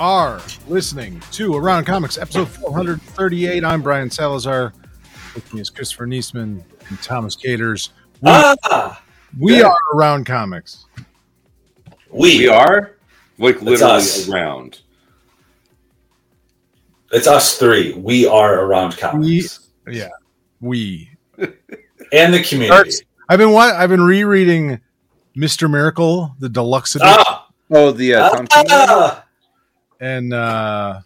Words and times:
Are 0.00 0.40
listening 0.66 1.20
to 1.32 1.54
Around 1.54 1.84
Comics, 1.84 2.16
episode 2.16 2.48
438. 2.48 3.62
I'm 3.64 3.82
Brian 3.82 4.10
Salazar. 4.10 4.72
With 5.34 5.52
me 5.52 5.60
is 5.60 5.68
Christopher 5.68 6.06
Niesman 6.06 6.62
and 6.88 7.02
Thomas 7.02 7.36
Caters. 7.36 7.90
We, 8.22 8.30
Ah, 8.30 9.02
we 9.38 9.56
good. 9.56 9.66
are 9.66 9.76
Around 9.94 10.24
Comics. 10.24 10.86
we, 12.10 12.38
We 12.38 12.48
are 12.48 12.92
like 13.38 13.60
literally 13.60 13.92
us. 13.94 14.26
around. 14.28 14.80
It's 17.12 17.26
us 17.26 17.58
three. 17.58 17.92
We 17.92 18.26
are 18.26 18.60
around 18.64 18.96
comics 18.96 19.68
Yeah, 19.86 20.08
we. 20.62 21.10
and 21.38 22.32
the 22.32 22.42
community. 22.42 22.66
Starts- 22.68 23.02
I've 23.28 23.38
been 23.38 23.50
wa- 23.52 23.74
I've 23.76 23.90
been 23.90 24.02
rereading 24.02 24.80
Mr. 25.36 25.70
Miracle, 25.70 26.34
the 26.38 26.48
deluxe 26.48 26.96
edition, 26.96 27.14
Ah, 27.18 27.48
Oh, 27.70 27.92
the 27.92 28.14
uh, 28.14 28.30
Tom 28.30 28.46
King 28.48 28.64
ah, 28.70 29.24
and 30.00 30.32
uh, 30.32 31.00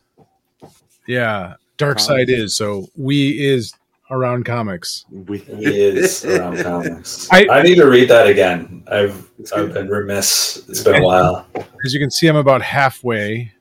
yeah, 1.07 1.55
Darkseid 1.79 2.29
is 2.29 2.57
so 2.57 2.87
we 2.97 3.45
is 3.45 3.73
Around 4.11 4.45
Comics. 4.45 5.05
We- 5.11 5.41
is 5.49 6.25
around 6.25 6.63
comics. 6.63 7.29
I- 7.33 7.47
I, 7.51 7.63
need 7.63 7.77
to 7.77 7.87
read 7.87 8.09
that 8.11 8.27
again. 8.27 8.85
I've 8.91 9.31
I've 9.55 9.73
been 9.73 9.89
remiss. 9.89 10.63
It's 10.69 10.83
been 10.83 11.03
a 11.03 11.05
while. 11.05 11.47
As 11.85 11.93
you 11.95 12.01
can 12.01 12.11
see, 12.11 12.27
I'm 12.29 12.37
about 12.37 12.63
halfway 12.63 13.53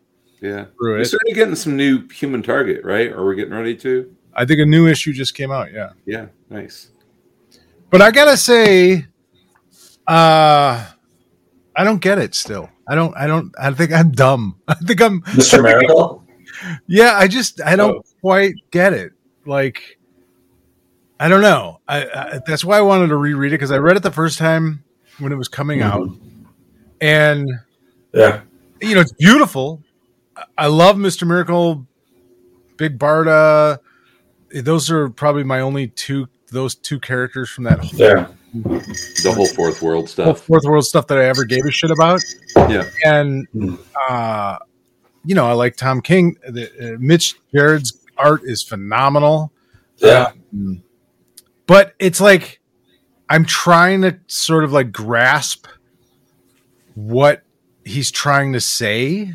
yeah. 0.42 0.66
through 0.78 0.96
We 0.98 1.02
it. 1.02 1.06
started 1.06 1.34
getting 1.34 1.56
some 1.56 1.76
new 1.78 2.08
Human 2.10 2.44
Target, 2.44 2.84
right? 2.84 3.12
Or 3.12 3.24
we're 3.26 3.36
getting 3.36 3.54
ready 3.54 3.76
to? 3.78 4.14
I 4.36 4.46
think 4.46 4.60
a 4.60 4.66
new 4.66 4.88
issue 4.88 5.14
just 5.14 5.34
came 5.34 5.52
out. 5.52 5.72
Yeah. 5.72 5.92
Yeah, 6.06 6.28
nice. 6.50 6.90
But 7.90 8.02
I 8.02 8.12
gotta 8.12 8.36
say, 8.38 9.06
uh 10.08 10.86
I 11.76 11.84
don't 11.84 12.02
get 12.02 12.20
it 12.20 12.36
still. 12.36 12.70
I 12.88 12.96
don't 12.96 13.16
I 13.16 13.28
don't 13.28 13.54
I 13.60 13.72
think 13.72 13.92
I'm 13.92 14.12
dumb. 14.12 14.58
I 14.68 14.74
think 14.76 15.02
I'm 15.02 15.22
Mr. 15.22 15.62
Miracle. 15.64 16.24
yeah, 16.88 17.14
I 17.16 17.28
just 17.28 17.62
I 17.62 17.76
don't 17.76 17.98
Oh. 17.98 18.04
quite 18.22 18.56
get 18.72 18.94
it. 18.94 19.14
Like 19.46 19.98
I 21.20 21.28
don't 21.30 21.42
know. 21.42 21.80
I, 21.88 22.04
I 22.06 22.40
that's 22.46 22.66
why 22.66 22.78
I 22.78 22.82
wanted 22.82 23.08
to 23.08 23.18
reread 23.18 23.54
it 23.54 23.56
because 23.56 23.72
I 23.72 23.78
read 23.78 23.96
it 23.98 24.04
the 24.04 24.12
first 24.12 24.38
time 24.38 24.84
when 25.20 25.32
it 25.32 25.36
was 25.38 25.48
coming 25.48 25.80
mm-hmm. 25.80 25.92
out. 26.04 26.10
And 27.00 27.50
Yeah. 28.14 28.42
you 28.82 28.96
know, 28.96 29.02
it's 29.02 29.14
beautiful. 29.14 29.82
I- 30.36 30.44
I 30.58 30.68
love 30.68 30.98
Mr. 30.98 31.28
Miracle, 31.28 31.86
Big 32.78 32.98
Barda. 32.98 33.80
Those 34.52 34.90
are 34.92 35.10
probably 35.10 35.44
my 35.44 35.62
only 35.62 35.88
two 35.88 36.28
those 36.52 36.76
two 36.76 37.00
characters 37.00 37.50
from 37.50 37.64
that 37.66 37.80
whole 37.80 38.00
Yeah. 38.00 38.28
The 38.54 39.34
whole 39.36 39.48
fourth 39.48 39.82
world 39.82 40.04
whole 40.04 40.08
stuff. 40.08 40.42
fourth 40.42 40.64
world 40.66 40.86
stuff 40.86 41.08
that 41.08 41.18
I 41.18 41.26
ever 41.26 41.44
gave 41.44 41.66
a 41.66 41.72
shit 41.72 41.90
about. 41.92 42.22
Yeah. 42.56 42.88
And 43.04 43.48
Hmm. 43.52 43.76
uh, 44.10 44.58
you 45.26 45.36
know, 45.36 45.46
I 45.48 45.54
like 45.54 45.76
Tom 45.78 46.02
King. 46.02 46.38
The, 46.48 46.96
uh, 46.96 46.98
Mitch 47.00 47.36
Gerads's 47.54 48.00
art 48.18 48.42
is 48.44 48.62
phenomenal, 48.62 49.52
Yeah. 49.98 50.32
but 51.66 51.94
it's 51.98 52.20
like 52.22 52.60
I'm 53.30 53.46
trying 53.46 54.02
to 54.04 54.20
sort 54.28 54.64
of 54.66 54.72
like 54.72 54.92
grasp 54.92 55.66
what 56.96 57.42
he's 57.86 58.12
trying 58.12 58.54
to 58.54 58.60
say 58.60 59.34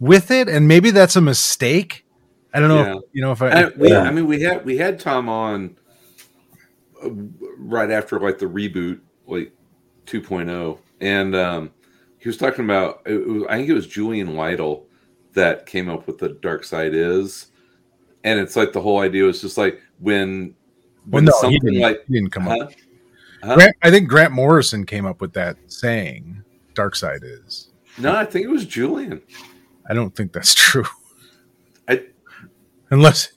with 0.00 0.30
it, 0.30 0.48
and 0.48 0.68
maybe 0.68 0.90
that's 0.90 1.16
a 1.16 1.20
mistake. 1.20 2.04
I 2.52 2.60
don't 2.60 2.68
know. 2.68 2.76
Yeah. 2.82 2.96
If, 2.96 3.02
you 3.12 3.22
know, 3.22 3.32
if 3.32 3.40
I, 3.42 3.48
I, 3.48 3.68
we, 3.76 3.88
Yeah. 3.90 4.00
I 4.02 4.10
mean, 4.10 4.26
we 4.26 4.42
had 4.42 4.64
we 4.66 4.76
had 4.76 4.98
Tom 5.00 5.28
on 5.28 5.76
uh, 5.87 5.87
right 7.58 7.90
after 7.90 8.18
like 8.20 8.38
the 8.38 8.46
reboot, 8.46 9.00
like 9.26 9.52
2.0, 10.06 10.78
and 11.00 11.36
um, 11.36 11.70
he 12.18 12.28
was 12.28 12.36
talking 12.36 12.64
about. 12.64 13.02
It 13.06 13.26
was, 13.26 13.44
I 13.48 13.56
think 13.56 13.68
it 13.68 13.74
was 13.74 13.86
Julian 13.86 14.34
Lytle 14.34 14.86
that 15.34 15.66
came 15.66 15.88
up 15.88 16.06
with 16.06 16.18
the 16.18 16.30
Darkseid 16.30 16.94
is, 16.94 17.46
and 18.24 18.40
it's 18.40 18.56
like 18.56 18.72
the 18.72 18.80
whole 18.80 19.00
idea 19.00 19.24
was 19.24 19.40
just 19.40 19.58
like 19.58 19.80
when 19.98 20.54
well, 21.06 21.22
when 21.22 21.24
no, 21.24 21.32
he 21.32 21.38
something 21.40 21.60
didn't, 21.60 21.80
like 21.80 22.04
he 22.06 22.14
didn't 22.14 22.30
come 22.30 22.48
up. 22.48 22.58
huh? 22.60 22.68
Huh? 23.42 23.54
Grant, 23.54 23.76
I 23.82 23.90
think 23.90 24.08
Grant 24.08 24.32
Morrison 24.32 24.84
came 24.84 25.06
up 25.06 25.20
with 25.20 25.32
that 25.34 25.56
saying. 25.68 26.42
Darkseid 26.74 27.20
is. 27.24 27.70
no, 27.98 28.14
I 28.14 28.24
think 28.24 28.44
it 28.44 28.50
was 28.50 28.64
Julian. 28.64 29.20
I 29.90 29.94
don't 29.94 30.14
think 30.14 30.32
that's 30.32 30.54
true. 30.56 30.84
I 31.88 32.04
Unless 32.90 33.32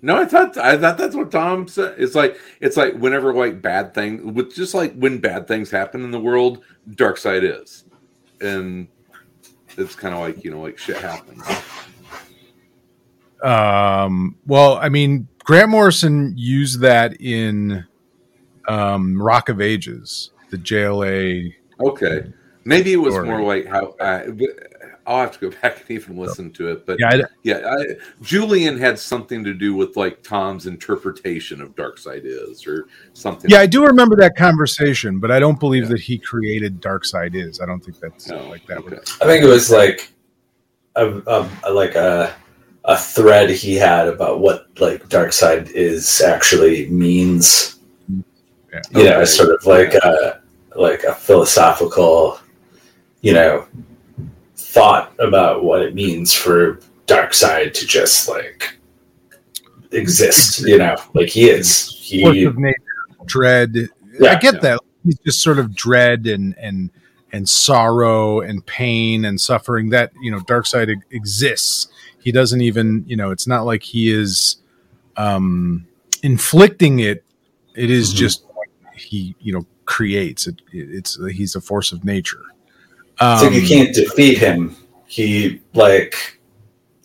No, 0.00 0.16
I 0.16 0.24
thought 0.26 0.56
I 0.56 0.78
thought 0.78 0.96
that's 0.96 1.16
what 1.16 1.30
Tom 1.32 1.66
said. 1.66 1.96
It's 1.98 2.14
like 2.14 2.38
it's 2.60 2.76
like 2.76 2.94
whenever 2.94 3.32
like 3.34 3.60
bad 3.60 3.94
thing 3.94 4.32
with 4.34 4.54
just 4.54 4.72
like 4.74 4.94
when 4.94 5.18
bad 5.18 5.48
things 5.48 5.70
happen 5.70 6.04
in 6.04 6.10
the 6.12 6.20
world, 6.20 6.62
Darkseid 6.90 7.42
is, 7.62 7.84
and 8.40 8.86
it's 9.76 9.96
kind 9.96 10.14
of 10.14 10.20
like 10.20 10.44
you 10.44 10.50
know 10.52 10.60
like 10.60 10.78
shit 10.78 10.96
happens. 10.98 11.42
Um, 13.42 14.36
well, 14.46 14.76
I 14.76 14.88
mean, 14.88 15.28
Grant 15.44 15.68
Morrison 15.70 16.32
used 16.36 16.80
that 16.80 17.20
in 17.20 17.84
um, 18.68 19.20
Rock 19.20 19.48
of 19.48 19.60
Ages, 19.60 20.30
the 20.50 20.58
JLA. 20.58 21.54
Okay, 21.80 22.32
maybe 22.64 22.92
it 22.92 22.96
was 22.96 23.14
Or- 23.14 23.24
more 23.24 23.42
like 23.42 23.66
how 23.66 23.94
I. 24.00 24.26
I'll 25.08 25.20
have 25.22 25.32
to 25.38 25.50
go 25.50 25.56
back 25.62 25.80
and 25.80 25.90
even 25.90 26.16
listen 26.18 26.50
to 26.52 26.68
it, 26.70 26.84
but 26.86 26.98
Yeah, 27.00 27.08
I, 27.10 27.22
yeah, 27.42 27.74
I, 27.78 27.84
Julian 28.22 28.76
had 28.78 28.98
something 28.98 29.42
to 29.42 29.54
do 29.54 29.74
with 29.74 29.96
like 29.96 30.22
Tom's 30.22 30.66
interpretation 30.66 31.62
of 31.62 31.74
Darkseid 31.74 32.20
is 32.24 32.66
or 32.66 32.86
something. 33.14 33.50
yeah, 33.50 33.60
I 33.60 33.66
do 33.66 33.84
remember 33.86 34.16
that 34.16 34.36
conversation, 34.36 35.18
but 35.18 35.30
I 35.30 35.40
don't 35.40 35.58
believe 35.58 35.84
Yeah. 35.84 35.88
that 35.90 36.00
he 36.00 36.18
created 36.18 36.80
Darkseid 36.82 37.34
is. 37.34 37.60
I 37.60 37.66
don't 37.66 37.80
think 37.82 37.98
that's 37.98 38.28
No, 38.28 38.46
like 38.48 38.66
that. 38.66 38.78
okay. 38.78 38.96
Would, 38.96 39.08
I 39.22 39.24
think 39.24 39.42
it 39.42 39.48
was 39.48 39.70
like 39.70 40.12
a, 40.96 41.06
a, 41.26 41.48
a- 41.64 41.72
like 41.72 41.94
a 41.94 42.34
a 42.84 42.96
thread 42.96 43.50
he 43.50 43.74
had 43.74 44.08
about 44.08 44.40
what 44.40 44.66
like 44.80 45.06
Darkseid 45.08 45.70
is 45.72 46.20
actually 46.22 46.88
means. 46.90 47.78
Yeah. 48.72 48.80
You 48.90 49.04
know, 49.04 49.16
Okay. 49.16 49.24
sort 49.26 49.54
of 49.54 49.64
like 49.66 49.94
a 49.94 50.40
like 50.76 51.02
a 51.04 51.14
philosophical, 51.14 52.38
you 53.20 53.32
know, 53.34 53.66
thought 54.68 55.14
about 55.18 55.64
what 55.64 55.80
it 55.80 55.94
means 55.94 56.34
for 56.34 56.78
Darkseid 57.06 57.72
to 57.72 57.86
just 57.86 58.28
like 58.28 58.76
exist. 59.92 60.60
You 60.60 60.78
know, 60.78 60.96
like 61.14 61.28
he 61.28 61.48
is. 61.48 61.88
He 61.98 62.44
of 62.44 62.58
nature, 62.58 62.76
dread. 63.24 63.88
I 64.22 64.34
get 64.36 64.54
yeah. 64.54 64.60
that. 64.60 64.80
He's 65.04 65.18
just 65.20 65.42
sort 65.42 65.58
of 65.58 65.74
dread 65.74 66.26
and 66.26 66.54
and 66.58 66.90
and 67.32 67.48
sorrow 67.48 68.40
and 68.40 68.64
pain 68.66 69.24
and 69.24 69.40
suffering. 69.40 69.88
That 69.90 70.12
you 70.20 70.30
know, 70.30 70.40
Darkseid 70.40 70.94
exists. 71.10 71.88
He 72.20 72.30
doesn't 72.30 72.60
even 72.60 73.04
you 73.06 73.16
know. 73.16 73.30
It's 73.30 73.46
not 73.46 73.64
like 73.64 73.82
he 73.82 74.10
is 74.10 74.58
um, 75.16 75.86
inflicting 76.22 77.00
it. 77.00 77.24
It 77.74 77.90
is 77.90 78.12
Mhm. 78.12 78.16
just 78.16 78.44
he 78.94 79.34
you 79.40 79.54
know 79.54 79.66
creates. 79.86 80.46
It, 80.46 80.60
it's 80.72 81.18
he's 81.32 81.54
a 81.54 81.60
force 81.62 81.90
of 81.90 82.04
nature. 82.04 82.44
It's 83.20 83.42
like 83.42 83.52
you 83.52 83.62
Um, 83.62 83.66
can't 83.66 83.94
defeat 83.94 84.38
him. 84.38 84.76
He 85.06 85.60
like 85.74 86.38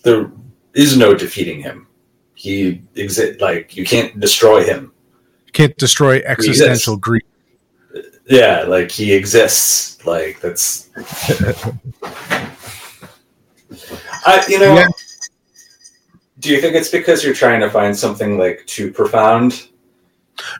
there 0.04 0.32
is 0.74 0.96
no 0.98 1.14
defeating 1.14 1.62
him. 1.62 1.88
He 2.36 2.82
exist 2.96 3.40
like 3.42 3.76
you 3.78 3.86
can't 3.86 4.20
destroy 4.20 4.64
him. 4.64 4.92
can't 5.54 5.78
destroy 5.78 6.22
existential 6.26 6.98
grief. 6.98 7.24
Yeah, 8.28 8.64
like 8.64 8.92
he 8.92 9.14
exists. 9.14 10.06
Like 10.06 10.40
that's. 10.42 10.90
I 14.26 14.44
you 14.48 14.60
know. 14.60 14.76
Yeah. 14.76 14.88
Do 16.40 16.50
you 16.50 16.60
think 16.60 16.76
it's 16.76 16.90
because 16.90 17.24
you're 17.24 17.34
trying 17.34 17.62
to 17.62 17.70
find 17.70 17.96
something 17.96 18.38
like 18.38 18.66
too 18.66 18.92
profound, 18.92 19.70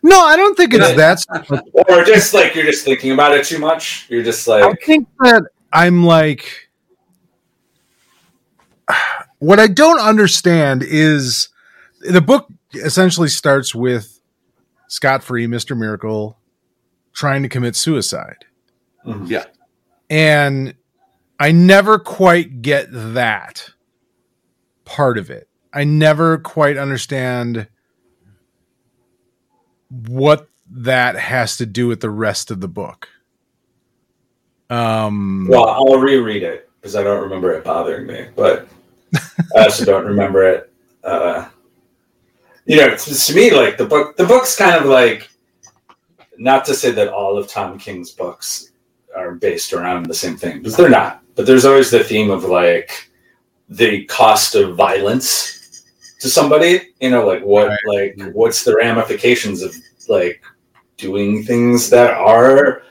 No, 0.04 0.20
I 0.26 0.36
don't 0.36 0.56
think 0.56 0.74
it's 0.74 0.90
Yeah. 0.90 1.16
that. 1.16 1.64
or 1.90 2.04
just 2.04 2.34
like 2.34 2.56
you're 2.56 2.66
just 2.66 2.86
thinking 2.86 3.12
about 3.12 3.34
it 3.36 3.46
too 3.46 3.60
much? 3.60 4.06
You're 4.10 4.24
just 4.24 4.48
like 4.48 4.64
I 4.64 4.74
think 4.86 5.08
that 5.22 5.44
I'm 5.72 6.06
like 6.06 6.70
what 9.40 9.60
I 9.60 9.68
don't 9.68 10.00
understand 10.00 10.84
is 10.84 11.50
the 12.02 12.22
book 12.22 12.48
essentially 12.74 13.28
starts 13.30 13.74
with 13.76 14.20
Scott 14.88 15.24
Free, 15.24 15.48
Mister 15.48 15.76
Miracle, 15.76 16.38
trying 17.14 17.44
to 17.44 17.50
commit 17.50 17.76
suicide, 17.76 18.46
Mhm. 19.06 19.30
Yeah. 19.30 19.46
and 20.10 20.76
I 21.40 21.52
never 21.52 21.98
quite 22.00 22.62
get 22.62 22.88
that 22.92 23.72
part 24.86 25.18
of 25.18 25.30
it. 25.30 25.50
I 25.74 25.84
never 25.84 26.38
quite 26.38 26.78
understand 26.78 27.68
what 29.94 30.50
that 30.70 31.16
has 31.16 31.58
to 31.58 31.66
do 31.66 31.88
with 31.88 32.02
the 32.02 32.10
rest 32.10 32.50
of 32.50 32.62
the 32.62 32.68
book. 32.68 33.08
Um, 34.70 35.48
Well, 35.50 35.68
I'll 35.68 36.00
reread 36.00 36.42
it 36.42 36.70
because 36.80 36.96
I 36.96 37.04
don't 37.04 37.22
remember 37.22 37.54
it 37.54 37.64
bothering 37.64 38.08
me, 38.08 38.28
but 38.36 38.68
I 39.56 39.66
also 39.66 39.86
don't 39.92 40.06
remember 40.06 40.44
it. 40.44 40.74
Uh, 41.04 41.48
you 42.66 42.78
know, 42.78 42.96
to, 42.96 43.14
to 43.14 43.36
me, 43.36 43.52
like 43.52 43.78
the 43.78 43.86
book, 43.86 44.18
the 44.18 44.26
book's 44.26 44.56
kind 44.56 44.76
of 44.76 44.86
like 44.86 45.30
not 46.38 46.66
to 46.66 46.74
say 46.74 46.92
that 46.92 47.10
all 47.10 47.38
of 47.38 47.48
Tom 47.48 47.78
King's 47.78 48.12
books 48.12 48.72
are 49.16 49.36
based 49.36 49.74
around 49.74 50.08
the 50.08 50.14
same 50.14 50.38
thing 50.38 50.58
because 50.58 50.76
they're 50.76 50.90
not. 50.90 51.22
But 51.36 51.46
there's 51.46 51.66
always 51.66 51.92
the 51.92 52.04
theme 52.04 52.32
of 52.32 52.46
like 52.46 53.12
the 53.70 54.06
cost 54.06 54.56
of 54.56 54.76
violence 54.76 55.63
to 56.24 56.30
somebody. 56.30 56.94
You 57.00 57.12
know, 57.12 57.28
like 57.28 57.44
what, 57.44 57.72
like 57.88 58.20
what's 58.34 58.64
the 58.64 58.76
ramifications 58.76 59.62
of 59.62 59.76
like 60.10 60.42
doing 60.98 61.44
things 61.44 61.90
that 61.92 62.12
are 62.16 62.84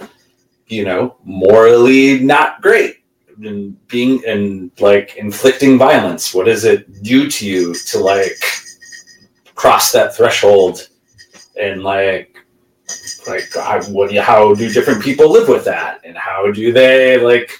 you 0.73 0.85
know, 0.85 1.17
morally 1.25 2.21
not 2.21 2.63
great. 2.63 3.05
And 3.43 3.77
being 3.89 4.25
and 4.27 4.71
like 4.81 5.17
inflicting 5.17 5.79
violence. 5.79 6.35
What 6.35 6.47
does 6.47 6.65
it 6.65 7.03
do 7.03 7.29
to 7.29 7.47
you 7.47 7.75
to 7.75 7.99
like 7.99 8.39
cross 9.55 9.93
that 9.93 10.17
threshold 10.17 10.89
and 11.61 11.83
like 11.83 12.37
like 13.27 13.53
how, 13.55 13.83
what 13.85 14.15
how 14.17 14.55
do 14.55 14.73
different 14.73 15.03
people 15.03 15.31
live 15.31 15.49
with 15.49 15.65
that 15.65 16.01
and 16.05 16.17
how 16.17 16.51
do 16.53 16.73
they 16.73 17.19
like 17.19 17.51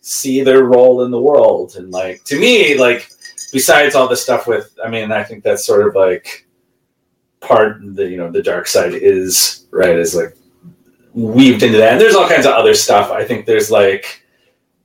see 0.00 0.42
their 0.42 0.64
role 0.64 1.04
in 1.04 1.10
the 1.10 1.20
world 1.20 1.76
and 1.76 1.90
like 1.90 2.22
to 2.24 2.38
me 2.38 2.78
like 2.78 3.10
besides 3.52 3.94
all 3.94 4.08
the 4.08 4.16
stuff 4.16 4.46
with 4.46 4.76
i 4.84 4.88
mean 4.88 5.12
i 5.12 5.22
think 5.22 5.42
that's 5.42 5.66
sort 5.66 5.86
of 5.86 5.94
like 5.94 6.46
part 7.40 7.78
the 7.94 8.08
you 8.08 8.16
know 8.16 8.30
the 8.30 8.40
Darkseid 8.40 8.92
is 8.92 9.66
right 9.70 9.96
is 9.96 10.14
like 10.14 10.36
weaved 11.16 11.62
into 11.62 11.78
that. 11.78 11.92
And 11.92 12.00
there's 12.00 12.14
all 12.14 12.28
kinds 12.28 12.46
of 12.46 12.52
other 12.52 12.74
stuff. 12.74 13.10
I 13.10 13.24
think 13.24 13.46
there's 13.46 13.70
like, 13.70 14.22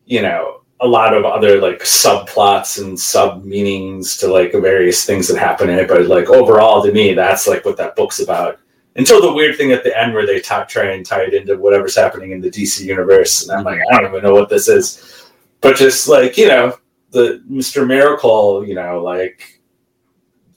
you 0.05 0.21
know, 0.21 0.61
a 0.79 0.87
lot 0.87 1.13
of 1.13 1.25
other 1.25 1.61
like 1.61 1.79
subplots 1.79 2.81
and 2.81 2.99
sub 2.99 3.43
meanings 3.43 4.17
to 4.17 4.27
like 4.27 4.53
various 4.53 5.05
things 5.05 5.27
that 5.27 5.37
happen 5.37 5.69
in 5.69 5.77
it. 5.77 5.87
But 5.87 6.07
like 6.07 6.29
overall, 6.29 6.81
to 6.83 6.91
me, 6.91 7.13
that's 7.13 7.47
like 7.47 7.65
what 7.65 7.77
that 7.77 7.95
book's 7.95 8.19
about. 8.19 8.57
Until 8.95 9.21
the 9.21 9.31
weird 9.31 9.57
thing 9.57 9.71
at 9.71 9.83
the 9.83 9.97
end 9.97 10.13
where 10.13 10.25
they 10.25 10.39
talk, 10.39 10.67
try 10.67 10.91
and 10.91 11.05
tie 11.05 11.23
it 11.23 11.33
into 11.33 11.57
whatever's 11.57 11.95
happening 11.95 12.31
in 12.31 12.41
the 12.41 12.49
DC 12.49 12.83
universe, 12.83 13.43
and 13.43 13.57
I'm 13.57 13.63
like, 13.63 13.79
I 13.89 14.01
don't 14.01 14.09
even 14.09 14.23
know 14.23 14.33
what 14.33 14.49
this 14.49 14.67
is. 14.67 15.29
But 15.61 15.77
just 15.77 16.09
like 16.09 16.37
you 16.37 16.49
know, 16.49 16.77
the 17.11 17.43
Mister 17.47 17.85
Miracle, 17.85 18.65
you 18.65 18.75
know, 18.75 19.01
like 19.01 19.61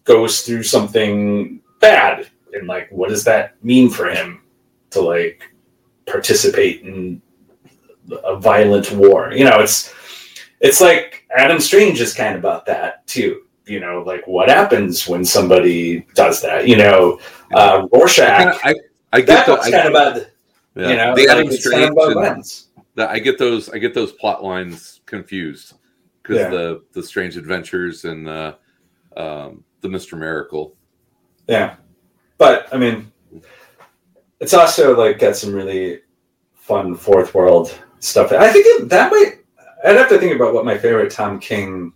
goes 0.05 0.43
through 0.43 0.63
something 0.63 1.61
bad, 1.81 2.29
and 2.53 2.67
like, 2.67 2.89
what 2.91 3.09
does 3.09 3.25
that 3.25 3.63
mean 3.63 3.91
for 3.91 4.09
him 4.09 4.43
to 4.91 5.01
like 5.01 5.43
participate 6.07 6.83
in 6.83 7.21
a 8.25 8.37
violent 8.37 8.91
war. 8.93 9.33
You 9.33 9.45
know, 9.45 9.61
it's 9.61 9.93
it's 10.61 10.81
like 10.81 11.27
Adam 11.37 11.61
Strange 11.61 12.01
is 12.01 12.15
kind 12.15 12.35
of 12.35 12.41
about 12.41 12.67
that 12.67 13.07
too. 13.07 13.43
You 13.67 13.81
know, 13.81 14.03
like 14.07 14.27
what 14.27 14.49
happens 14.49 15.09
when 15.09 15.25
somebody 15.25 16.07
does 16.15 16.41
that? 16.43 16.69
You 16.69 16.77
know, 16.77 17.21
uh, 17.55 17.87
Rorschach. 17.93 18.39
Kinda- 18.39 18.59
I, 18.65 18.75
I 19.13 19.21
get 19.21 19.47
that 19.47 19.47
the, 19.47 19.61
I, 19.61 19.71
kind 19.71 19.89
of 19.89 19.95
about 19.95 20.27
yeah. 20.75 20.91
you 20.91 20.97
know, 20.97 21.15
the 21.15 21.29
Adam 21.29 21.51
Strange. 21.51 21.95
kind 21.97 21.99
of 21.99 22.37
and- 22.37 22.45
the- 22.95 23.11
I 23.11 23.19
get 23.19 23.39
those. 23.39 23.69
I 23.71 23.79
get 23.79 23.95
those 23.95 24.13
plot 24.13 24.45
lines 24.45 25.01
confused 25.07 25.75
because 26.25 26.41
Yeah. 26.41 26.49
the 26.49 26.83
the 26.93 27.03
Strange 27.03 27.37
Adventures 27.37 28.05
and 28.05 28.29
uh, 28.29 28.55
um, 29.17 29.63
the 29.83 29.89
Mister 29.89 30.17
Miracle. 30.17 30.75
Yeah, 31.47 31.77
but 32.39 32.67
I 32.73 32.79
mean, 32.79 33.13
it's 34.41 34.55
also 34.55 34.97
like 34.97 35.19
got 35.19 35.37
some 35.37 35.55
really 35.55 36.01
fun 36.55 36.95
fourth 36.97 37.35
world 37.35 37.79
stuff. 38.01 38.33
I 38.33 38.51
think 38.51 38.67
it, 38.67 38.89
that 38.89 39.13
might. 39.13 39.41
I'd 39.85 39.97
have 39.97 40.09
to 40.09 40.19
think 40.19 40.35
about 40.35 40.55
what 40.55 40.65
my 40.65 40.79
favorite 40.79 41.13
Tom 41.13 41.39
King 41.39 41.93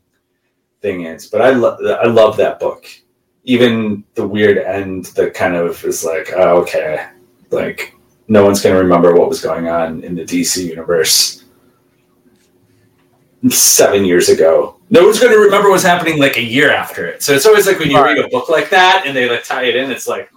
thing 0.82 1.04
is, 1.06 1.26
but 1.26 1.40
I 1.40 1.50
love 1.50 1.80
I 1.84 2.06
love 2.06 2.36
that 2.36 2.60
book. 2.60 2.86
Even 3.44 4.04
the 4.14 4.28
weird 4.28 4.58
end 4.58 5.06
that 5.16 5.32
kind 5.32 5.56
of 5.56 5.82
is 5.84 6.04
like, 6.04 6.32
oh, 6.36 6.60
okay, 6.60 7.08
like 7.50 7.94
no 8.28 8.44
one's 8.44 8.60
going 8.60 8.74
to 8.76 8.82
remember 8.82 9.14
what 9.14 9.30
was 9.30 9.40
going 9.40 9.68
on 9.68 10.04
in 10.04 10.14
the 10.14 10.22
DC 10.24 10.62
universe 10.66 11.37
seven 13.48 14.04
years 14.04 14.28
ago. 14.28 14.76
No 14.90 15.04
one's 15.04 15.20
going 15.20 15.32
to 15.32 15.38
remember 15.38 15.70
what's 15.70 15.84
happening 15.84 16.18
like 16.18 16.36
a 16.36 16.42
year 16.42 16.72
after 16.72 17.06
it. 17.06 17.22
So 17.22 17.34
it's 17.34 17.46
always 17.46 17.66
like 17.66 17.78
when 17.78 17.90
you 17.90 18.02
read 18.02 18.18
a 18.18 18.28
book 18.28 18.48
like 18.48 18.70
that 18.70 19.04
and 19.06 19.16
they 19.16 19.28
like 19.28 19.44
tie 19.44 19.64
it 19.64 19.76
in, 19.76 19.90
it's 19.90 20.08
like, 20.08 20.30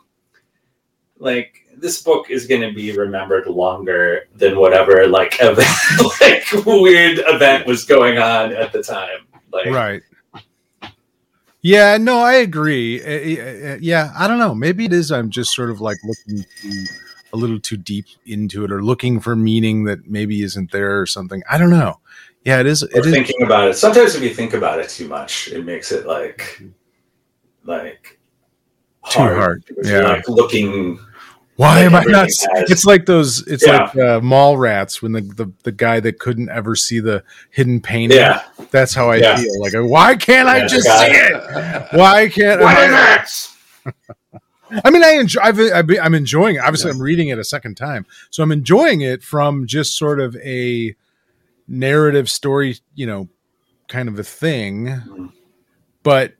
like 1.19 1.61
this 1.77 2.01
book 2.01 2.29
is 2.29 2.47
going 2.47 2.61
to 2.61 2.73
be 2.73 2.95
remembered 2.95 3.47
longer 3.47 4.27
than 4.35 4.57
whatever 4.59 5.07
like 5.07 5.37
event, 5.39 5.67
like 6.21 6.65
weird 6.65 7.19
event 7.27 7.65
was 7.65 7.85
going 7.85 8.17
on 8.17 8.53
at 8.53 8.71
the 8.71 8.83
time. 8.83 9.25
Like, 9.51 9.67
right. 9.67 10.01
Yeah, 11.61 11.97
no, 11.97 12.19
I 12.19 12.33
agree. 12.33 13.01
Uh, 13.01 13.43
uh, 13.43 13.73
uh, 13.73 13.77
yeah, 13.79 14.11
I 14.17 14.27
don't 14.27 14.39
know. 14.39 14.55
Maybe 14.55 14.85
it 14.85 14.93
is. 14.93 15.11
I'm 15.11 15.29
just 15.29 15.53
sort 15.53 15.69
of 15.69 15.79
like 15.79 15.97
looking 16.03 16.43
a 17.33 17.37
little 17.37 17.59
too 17.59 17.77
deep 17.77 18.05
into 18.25 18.65
it, 18.65 18.71
or 18.71 18.83
looking 18.83 19.19
for 19.19 19.35
meaning 19.35 19.83
that 19.83 20.07
maybe 20.07 20.41
isn't 20.41 20.71
there, 20.71 20.99
or 20.99 21.05
something. 21.05 21.43
I 21.49 21.59
don't 21.59 21.69
know. 21.69 21.99
Yeah, 22.43 22.59
it 22.59 22.65
is. 22.65 22.83
or 22.83 22.87
It 22.93 23.05
is. 23.05 23.11
thinking 23.13 23.43
about 23.43 23.69
it. 23.69 23.75
Sometimes 23.75 24.15
if 24.15 24.23
you 24.23 24.33
think 24.33 24.53
about 24.53 24.79
it 24.79 24.89
too 24.89 25.07
much, 25.07 25.47
it 25.49 25.63
makes 25.65 25.91
it 25.91 26.07
like, 26.07 26.61
like 27.63 28.19
Too 29.09 29.19
hard, 29.19 29.63
yeah. 29.83 30.01
like 30.01 30.27
looking. 30.27 30.99
Why 31.57 31.81
am 31.81 31.93
I 31.93 32.03
not? 32.05 32.25
has- 32.25 32.47
It's 32.71 32.85
like 32.85 33.05
those. 33.05 33.45
It's 33.47 33.65
Yeah. 33.65 33.81
like 33.83 33.95
uh, 33.95 34.19
Mallrats 34.21 35.01
when 35.03 35.11
the, 35.11 35.21
the 35.21 35.51
the 35.63 35.71
guy 35.71 35.99
that 35.99 36.17
couldn't 36.17 36.49
ever 36.49 36.75
see 36.75 36.99
the 36.99 37.23
hidden 37.51 37.79
painting. 37.81 38.17
Yeah, 38.17 38.41
That's 38.71 38.95
how 38.95 39.11
I 39.11 39.17
Yeah. 39.17 39.35
feel. 39.37 39.61
Like, 39.61 39.73
why 39.75 40.15
can't 40.15 40.47
I 40.49 40.61
just 40.65 40.85
see 40.87 41.05
it. 41.05 41.31
it? 41.33 41.87
Why 41.91 42.29
can't 42.29 42.61
Why 42.61 42.85
I? 42.85 42.87
not? 42.87 44.01
I 44.85 44.89
mean, 44.89 45.03
I 45.03 45.11
enjoy. 45.19 45.41
I've, 45.43 45.59
I've 45.59 45.85
been- 45.87 45.99
I'm 46.01 46.15
enjoying. 46.15 46.55
it. 46.55 46.59
Obviously, 46.63 46.89
I'm 46.89 47.01
reading 47.01 47.27
it 47.27 47.37
a 47.37 47.43
second 47.43 47.75
time, 47.75 48.05
so 48.31 48.41
I'm 48.41 48.51
enjoying 48.51 49.01
it 49.01 49.21
from 49.21 49.67
just 49.67 49.97
sort 49.97 50.19
of 50.19 50.35
a 50.37 50.95
narrative 51.71 52.29
story, 52.29 52.77
you 52.95 53.07
know, 53.07 53.29
kind 53.87 54.07
of 54.09 54.19
a 54.19 54.23
thing. 54.23 54.85
Mhm. 54.87 55.31
But 56.03 56.33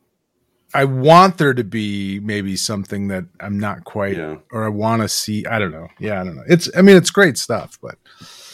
I 0.73 0.85
want 0.85 1.38
there 1.38 1.53
to 1.53 1.63
be 1.63 2.19
maybe 2.21 2.55
something 2.55 3.07
that 3.09 3.25
I'm 3.39 3.59
not 3.59 3.83
quite, 3.83 4.17
Yeah. 4.17 4.38
or 4.51 4.63
I 4.63 4.69
want 4.69 5.01
to 5.01 5.07
see. 5.09 5.45
I 5.45 5.59
don't 5.59 5.71
know. 5.71 5.88
Yeah, 6.00 6.21
I 6.21 6.23
don't 6.23 6.35
know. 6.35 6.43
It's. 6.47 6.69
I 6.75 6.81
mean, 6.81 6.95
it's 6.95 7.09
great 7.09 7.38
stuff, 7.38 7.77
but 7.81 7.95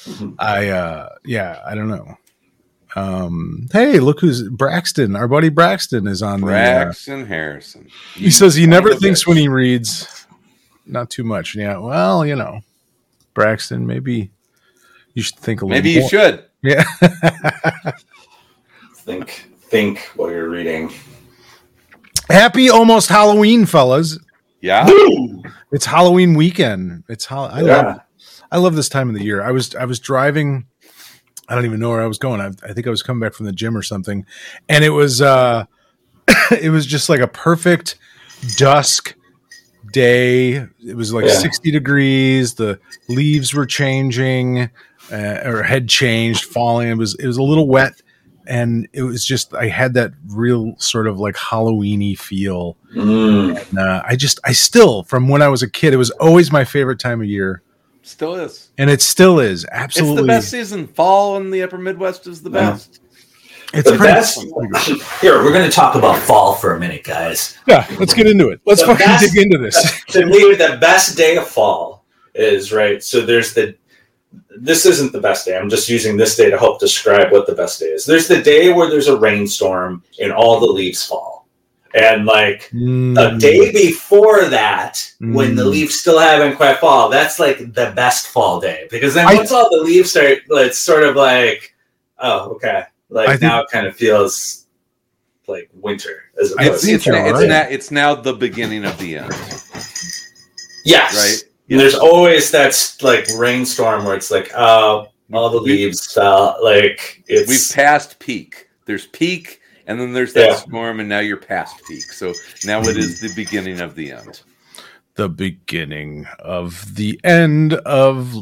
Mhm. 0.06 0.36
I. 0.40 0.70
uh 0.70 1.10
Yeah, 1.26 1.60
I 1.66 1.76
don't 1.76 1.90
know. 1.90 2.18
Um, 2.96 3.68
hey, 3.72 4.00
look 4.00 4.22
who's 4.22 4.42
Braxton. 4.50 5.16
Our 5.16 5.28
buddy 5.28 5.50
Braxton 5.50 6.08
is 6.08 6.22
on 6.24 6.42
the. 6.42 6.48
Uh, 6.48 6.86
Braxton 6.86 7.28
Harrison. 7.28 7.88
he 8.16 8.32
says 8.32 8.56
he 8.56 8.66
never 8.66 8.96
thinks 8.96 9.24
bitch. 9.24 9.28
when 9.28 9.38
he 9.38 9.48
reads. 9.48 10.26
Not 10.88 11.10
too 11.10 11.24
much. 11.24 11.54
Yeah. 11.56 11.78
Well, 11.78 12.26
you 12.26 12.36
know, 12.36 12.62
Braxton, 13.36 13.86
maybe 13.86 14.32
you 15.14 15.22
should 15.22 15.36
think 15.38 15.62
a 15.62 15.66
little. 15.66 15.78
Maybe 15.78 15.92
you 15.92 16.00
more. 16.00 16.10
should. 16.10 16.44
Yeah. 16.64 16.84
Think, 18.96 19.48
think 19.70 20.00
while 20.16 20.30
you're 20.30 20.50
reading. 20.50 20.92
Happy 22.30 22.70
almost 22.70 23.08
Halloween, 23.08 23.66
fellas. 23.66 24.20
Yeah. 24.60 24.86
It's 25.72 25.86
Halloween 25.86 26.34
weekend. 26.34 27.06
It's 27.08 27.26
Hall- 27.26 27.50
I 27.50 27.62
love 27.62 28.00
I 28.52 28.58
love 28.58 28.76
this 28.76 28.90
time 28.90 29.08
of 29.08 29.16
the 29.16 29.24
year. 29.24 29.42
I 29.42 29.52
was 29.52 29.76
I 29.76 29.86
was 29.86 30.00
driving. 30.00 30.66
I 31.48 31.56
don't 31.56 31.64
even 31.64 31.80
know 31.80 31.90
where 31.90 32.02
I 32.02 32.08
was 32.08 32.18
going. 32.18 32.42
I, 32.42 32.48
I 32.68 32.74
think 32.74 32.86
I 32.86 32.90
was 32.90 33.02
coming 33.02 33.22
back 33.22 33.34
from 33.34 33.46
the 33.46 33.54
gym 33.54 33.78
or 33.78 33.82
something, 33.82 34.26
and 34.68 34.84
it 34.84 34.90
was 34.90 35.22
uh, 35.22 35.64
it 36.52 36.72
was 36.72 36.86
just 36.86 37.08
like 37.08 37.22
a 37.22 37.28
perfect 37.28 37.96
dusk 38.58 39.16
day. 39.94 40.54
It 40.86 40.96
was 40.98 41.14
like 41.14 41.26
Yeah. 41.26 41.32
sixty 41.34 41.72
degrees. 41.72 42.56
The 42.56 42.78
leaves 43.08 43.54
were 43.54 43.66
changing, 43.66 44.70
uh, 45.12 45.42
or 45.50 45.64
head 45.64 45.88
changed, 45.90 46.46
falling. 46.46 46.90
It 46.90 46.98
was 46.98 47.16
it 47.16 47.28
was 47.28 47.38
a 47.38 47.44
little 47.44 47.68
wet, 47.68 48.02
and 48.46 48.88
it 48.94 49.04
was 49.04 49.26
just 49.26 49.54
I 49.54 49.68
had 49.68 49.94
that 49.96 50.12
real 50.28 50.76
sort 50.78 51.08
of 51.08 51.20
like 51.20 51.36
Halloweeny 51.36 52.18
feel. 52.18 52.78
Mm. 52.96 53.70
And, 53.70 53.80
uh, 53.80 54.02
I 54.06 54.16
just 54.16 54.40
I 54.44 54.52
still 54.54 55.04
from 55.04 55.28
when 55.28 55.42
I 55.42 55.48
was 55.50 55.64
a 55.64 55.70
kid, 55.70 55.94
it 55.94 55.98
was 55.98 56.12
always 56.12 56.52
my 56.52 56.64
favorite 56.66 57.00
time 57.00 57.22
of 57.22 57.28
year 57.28 57.62
Still 58.02 58.36
is. 58.36 58.70
and 58.78 58.90
it 58.90 59.02
still 59.02 59.40
is 59.40 59.66
absolutely 59.72 60.14
It's 60.20 60.22
the 60.22 60.28
best 60.28 60.50
season. 60.52 60.88
Fall 60.88 61.38
in 61.38 61.52
the 61.52 61.62
upper 61.64 61.78
Midwest 61.78 62.26
is 62.28 62.42
the 62.42 62.50
Yeah. 62.52 62.72
best. 62.72 63.02
It's 63.74 63.92
the 63.92 63.98
best. 63.98 64.40
Here, 65.22 65.44
we're 65.44 65.52
going 65.52 65.70
to 65.70 65.76
talk 65.76 65.96
about 65.96 66.18
fall 66.20 66.54
for 66.56 66.74
a 66.74 66.80
minute, 66.80 67.04
guys. 67.04 67.58
yeah. 67.68 67.86
Let's 68.00 68.14
get 68.14 68.26
into 68.26 68.48
it. 68.48 68.62
Let's 68.66 68.80
The 68.80 68.88
fucking 68.88 69.06
best- 69.06 69.34
dig 69.34 69.44
into 69.44 69.58
this. 69.58 69.76
to 70.12 70.26
me, 70.26 70.56
the 70.56 70.78
best 70.80 71.18
day 71.18 71.36
of 71.36 71.46
fall 71.46 72.06
is 72.34 72.72
right. 72.72 73.04
So 73.04 73.26
there's 73.26 73.54
the. 73.54 73.76
This 74.60 74.86
isn't 74.86 75.12
the 75.12 75.22
best 75.22 75.46
day. 75.46 75.58
I'm 75.58 75.70
just 75.70 75.88
using 75.90 76.18
this 76.18 76.36
day 76.36 76.50
to 76.50 76.58
help 76.58 76.80
describe 76.80 77.32
what 77.32 77.48
the 77.48 77.56
best 77.56 77.80
day 77.80 77.88
is. 77.88 78.06
There's 78.06 78.28
the 78.28 78.42
day 78.42 78.74
where 78.74 78.90
there's 78.90 79.08
a 79.08 79.18
rainstorm 79.18 80.04
and 80.22 80.32
all 80.32 80.60
the 80.60 80.66
leaves 80.66 81.04
fall, 81.06 81.48
and 81.96 82.26
like 82.26 82.70
the 82.72 82.78
Mm, 82.78 83.40
day 83.40 83.72
before 83.72 84.46
that, 84.46 85.10
when 85.20 85.56
the 85.56 85.64
Mm. 85.64 85.72
leaves 85.72 86.00
still 86.00 86.20
haven't 86.20 86.56
quite 86.58 86.80
fall, 86.80 87.10
that's 87.10 87.40
like 87.40 87.60
the 87.74 87.92
best 87.96 88.28
fall 88.28 88.60
day 88.60 88.88
because 88.92 89.14
then 89.14 89.28
I- 89.28 89.36
once 89.36 89.52
all 89.52 89.70
the 89.70 89.84
leaves 89.84 90.12
start, 90.12 90.40
it's 90.50 90.80
sort 90.80 91.04
of 91.04 91.16
like, 91.16 91.74
oh, 92.20 92.50
okay, 92.56 92.84
like 93.10 93.30
I 93.30 93.32
think- 93.34 93.42
now 93.44 93.62
it 93.62 93.70
kind 93.72 93.88
of 93.88 93.96
feels 93.96 94.66
like 95.48 95.70
winter 95.74 96.24
as 96.42 96.52
opposed 96.52 96.82
think 96.84 96.96
It's, 96.96 97.04
to 97.06 97.12
you're 97.12 97.26
it's, 97.28 97.40
right. 97.40 97.48
now, 97.48 97.68
it's 97.70 97.90
now 97.92 98.16
the 98.16 98.34
beginning 98.34 98.84
of 98.84 98.98
the 98.98 99.18
end, 99.18 99.34
yes, 100.84 101.16
right? 101.16 101.47
And 101.70 101.80
there's 101.80 101.96
always 101.96 102.50
that 102.52 102.96
like 103.02 103.28
rainstorm 103.38 104.06
where 104.06 104.16
it's 104.16 104.32
like, 104.32 104.52
oh, 104.56 105.08
all 105.34 105.50
the 105.50 105.62
We- 105.62 105.72
leaves 105.74 106.14
fell. 106.14 106.58
Like 106.64 107.24
it's 107.28 107.50
We've 107.50 107.76
passed 107.76 108.20
peak. 108.20 108.68
There's 108.86 109.08
peak, 109.08 109.60
and 109.86 110.00
then 110.00 110.14
there's 110.14 110.32
that 110.34 110.50
Yeah. 110.50 110.56
storm, 110.56 111.00
and 111.02 111.10
now 111.10 111.20
you're 111.20 111.36
past 111.38 111.82
peak. 111.88 112.04
So 112.04 112.34
now 112.64 112.82
it 112.82 112.96
is 112.98 113.20
the 113.20 113.34
beginning 113.36 113.82
of 113.82 113.96
the 113.96 114.12
end. 114.14 114.42
the 115.16 115.28
beginning 115.28 116.28
of 116.40 116.94
the 116.96 117.20
end 117.24 117.74
of 117.74 118.34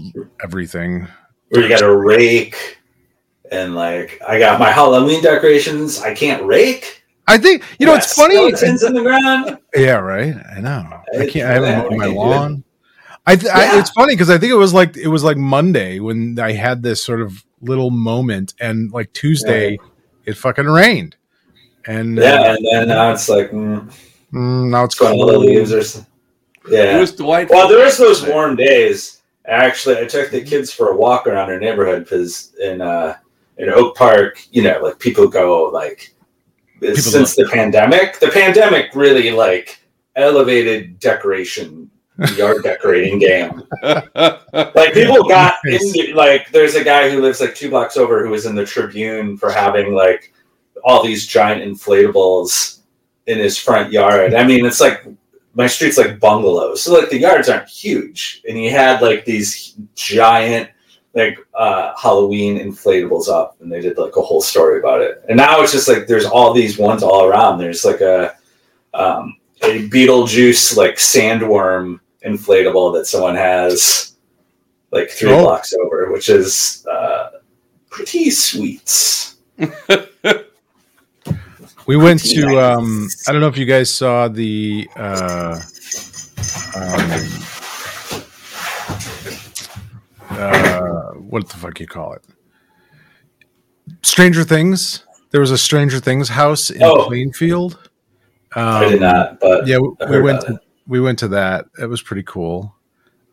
everything. 0.43 1.07
where 1.49 1.63
you 1.63 1.69
got 1.69 1.79
to 1.79 1.95
rake 1.95 2.79
and 3.49 3.75
like 3.75 4.19
I 4.27 4.37
got 4.39 4.59
my 4.59 4.71
Halloween 4.71 5.23
decorations. 5.23 6.01
I 6.01 6.13
can't 6.13 6.43
rake. 6.43 7.01
I 7.27 7.37
think 7.37 7.63
you 7.79 7.85
know 7.85 7.93
Got 7.93 8.03
it's 8.03 8.13
funny. 8.13 8.35
skeletons 8.35 8.83
in 8.83 8.93
the 8.93 9.01
ground. 9.03 9.57
Yeah, 9.73 9.93
right. 9.99 10.35
I 10.55 10.59
know. 10.59 10.85
I 11.17 11.21
I- 11.21 11.27
can't. 11.27 11.49
I 11.49 11.53
haven't 11.53 11.89
mowed 11.91 11.97
my 11.97 12.05
I 12.05 12.09
do. 12.09 12.15
lawn. 12.15 12.63
I, 13.27 13.35
th- 13.35 13.51
I 13.51 13.79
it's 13.79 13.89
funny 13.91 14.13
because 14.13 14.29
I 14.29 14.37
think 14.37 14.51
it 14.51 14.57
was 14.57 14.73
like 14.73 14.95
it 14.97 15.07
was 15.07 15.23
like 15.23 15.37
Monday 15.37 15.99
when 15.99 16.37
I 16.39 16.51
had 16.51 16.83
this 16.83 17.03
sort 17.03 17.21
of 17.21 17.43
little 17.61 17.89
moment, 17.89 18.53
and 18.59 18.91
like 18.91 19.11
Tuesday, 19.13 19.79
it 20.25 20.37
fucking 20.37 20.65
rained, 20.65 21.15
and 21.87 22.17
Yeah, 22.17 22.55
and 22.55 22.65
then 22.71 22.87
now 22.89 23.11
it's 23.11 23.27
like 23.27 23.51
mm, 23.51 23.91
mm, 24.31 24.69
now 24.69 24.83
it's 24.83 24.93
it's 24.95 24.99
going 24.99 25.19
to 25.19 25.25
the 25.25 25.31
cold. 25.31 25.45
leaves 25.45 25.73
or. 25.97 26.05
Yeah. 26.67 26.97
It 26.97 26.99
was 26.99 27.11
delightful. 27.11 27.55
Well, 27.55 27.69
there 27.69 27.83
was 27.83 27.97
those 27.97 28.25
warm 28.25 28.55
days. 28.55 29.21
Actually, 29.47 29.99
I 29.99 30.05
took 30.05 30.31
the 30.31 30.41
kids 30.43 30.73
for 30.73 30.89
a 30.89 30.95
walk 30.95 31.27
around 31.27 31.51
our 31.51 31.59
neighborhood 31.59 32.05
because 32.05 32.55
in 32.59 32.81
uh, 32.81 33.17
in 33.57 33.69
Oak 33.69 33.95
Park, 33.95 34.41
you 34.51 34.63
know, 34.63 34.79
like 34.81 34.99
people 34.99 35.27
go 35.27 35.65
like 35.65 36.13
since 36.81 37.35
the 37.35 37.47
pandemic. 37.51 38.19
The 38.19 38.29
pandemic 38.29 38.95
really 38.95 39.31
like 39.31 39.79
elevated 40.15 40.99
decoration, 40.99 41.89
yard 42.35 42.63
decorating 42.63 43.19
game. 43.19 43.63
Like 44.53 44.93
people 44.93 45.23
got 45.27 45.55
Nice. 45.65 45.83
into 45.95 46.13
like. 46.15 46.49
There's 46.51 46.75
a 46.75 46.83
guy 46.83 47.09
who 47.09 47.21
lives 47.21 47.41
like 47.41 47.55
two 47.55 47.69
blocks 47.69 47.97
over 47.97 48.23
who 48.23 48.29
was 48.31 48.45
in 48.45 48.55
the 48.55 48.65
Tribune 48.65 49.35
for 49.37 49.51
having 49.51 49.93
like 49.93 50.33
all 50.85 51.03
these 51.03 51.27
giant 51.27 51.61
inflatables 51.61 52.79
in 53.27 53.37
his 53.37 53.57
front 53.57 53.91
yard. 53.91 54.33
I 54.33 54.45
mean, 54.45 54.65
it's 54.65 54.79
like 54.79 55.05
my 55.55 55.67
street's 55.67 55.97
like 55.97 56.19
bungalows, 56.21 56.81
so 56.83 56.93
like 56.97 57.09
the 57.09 57.17
yards 57.19 57.49
aren't 57.49 57.67
huge, 57.67 58.43
and 58.47 58.57
he 58.57 58.67
had 58.67 59.01
like 59.01 59.25
these 59.25 59.75
giant 59.95 60.69
like 61.13 61.37
uh 61.53 61.93
Halloween 62.01 62.57
inflatables 62.57 63.27
up, 63.27 63.57
and 63.59 63.69
they 63.69 63.81
did 63.81 63.97
like 63.97 64.15
a 64.15 64.21
whole 64.21 64.41
story 64.41 64.79
about 64.79 65.01
it. 65.01 65.21
And 65.27 65.35
now 65.35 65.61
it's 65.61 65.73
just 65.73 65.89
like 65.89 66.07
there's 66.07 66.25
all 66.25 66.53
these 66.53 66.77
ones 66.77 67.03
all 67.03 67.25
around. 67.25 67.57
There's 67.57 67.83
like 67.83 67.99
a 67.99 68.35
um, 68.93 69.35
a 69.63 69.89
Beetlejuice 69.89 70.77
like 70.77 70.95
sandworm 70.95 71.99
inflatable 72.25 72.93
that 72.95 73.05
someone 73.05 73.35
has 73.35 74.15
like 74.91 75.09
three 75.09 75.31
Oh. 75.31 75.43
blocks 75.43 75.73
over, 75.73 76.11
which 76.11 76.29
is 76.29 76.85
uh, 76.91 77.29
pretty 77.89 78.29
sweet. 78.31 79.33
We 81.87 81.97
went 81.97 82.19
to. 82.31 82.59
Um, 82.59 83.07
I 83.27 83.31
don't 83.31 83.41
know 83.41 83.47
if 83.47 83.59
you 83.59 83.65
guys 83.67 83.93
saw 83.93 84.27
the. 84.27 84.89
Uh, 84.95 85.59
um, 86.75 87.11
uh, 90.31 91.11
what 91.29 91.47
the 91.47 91.57
fuck 91.57 91.79
you 91.79 91.85
call 91.85 92.13
it? 92.13 92.23
Stranger 94.01 94.43
Things. 94.43 95.03
There 95.29 95.41
was 95.41 95.51
a 95.51 95.57
Stranger 95.57 95.99
Things 95.99 96.29
house 96.29 96.69
in 96.71 96.81
Oh. 96.81 97.05
Plainfield. 97.05 97.77
Um, 98.55 98.63
I 98.65 98.89
did 98.89 99.01
not, 99.01 99.39
but 99.39 99.67
Yeah, 99.67 99.77
we, 99.77 99.89
we 100.09 100.21
went. 100.21 100.41
To, 100.41 100.59
we 100.87 100.99
went 100.99 101.19
to 101.19 101.27
that. 101.29 101.65
It 101.79 101.87
was 101.87 102.01
pretty 102.01 102.23
cool. 102.23 102.75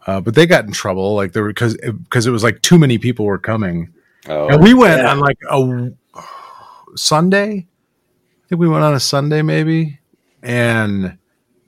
Uh, 0.06 0.20
but 0.20 0.34
they 0.34 0.46
got 0.46 0.64
in 0.64 0.72
trouble, 0.72 1.14
like 1.14 1.32
there 1.32 1.44
were 1.44 1.50
because 1.50 1.76
because 1.76 2.26
it 2.26 2.30
was 2.30 2.42
like 2.42 2.60
too 2.62 2.78
many 2.78 2.98
people 2.98 3.24
were 3.24 3.38
coming, 3.38 3.92
oh, 4.28 4.48
and 4.48 4.62
we 4.62 4.74
went 4.74 5.00
Yeah. 5.00 5.12
on 5.12 5.20
like 5.20 5.38
a 5.48 5.92
Sunday. 6.96 7.66
I 8.44 8.48
think 8.48 8.60
we 8.60 8.68
went 8.68 8.84
on 8.84 8.94
a 8.94 9.00
Sunday, 9.00 9.42
maybe. 9.42 10.00
And 10.42 11.18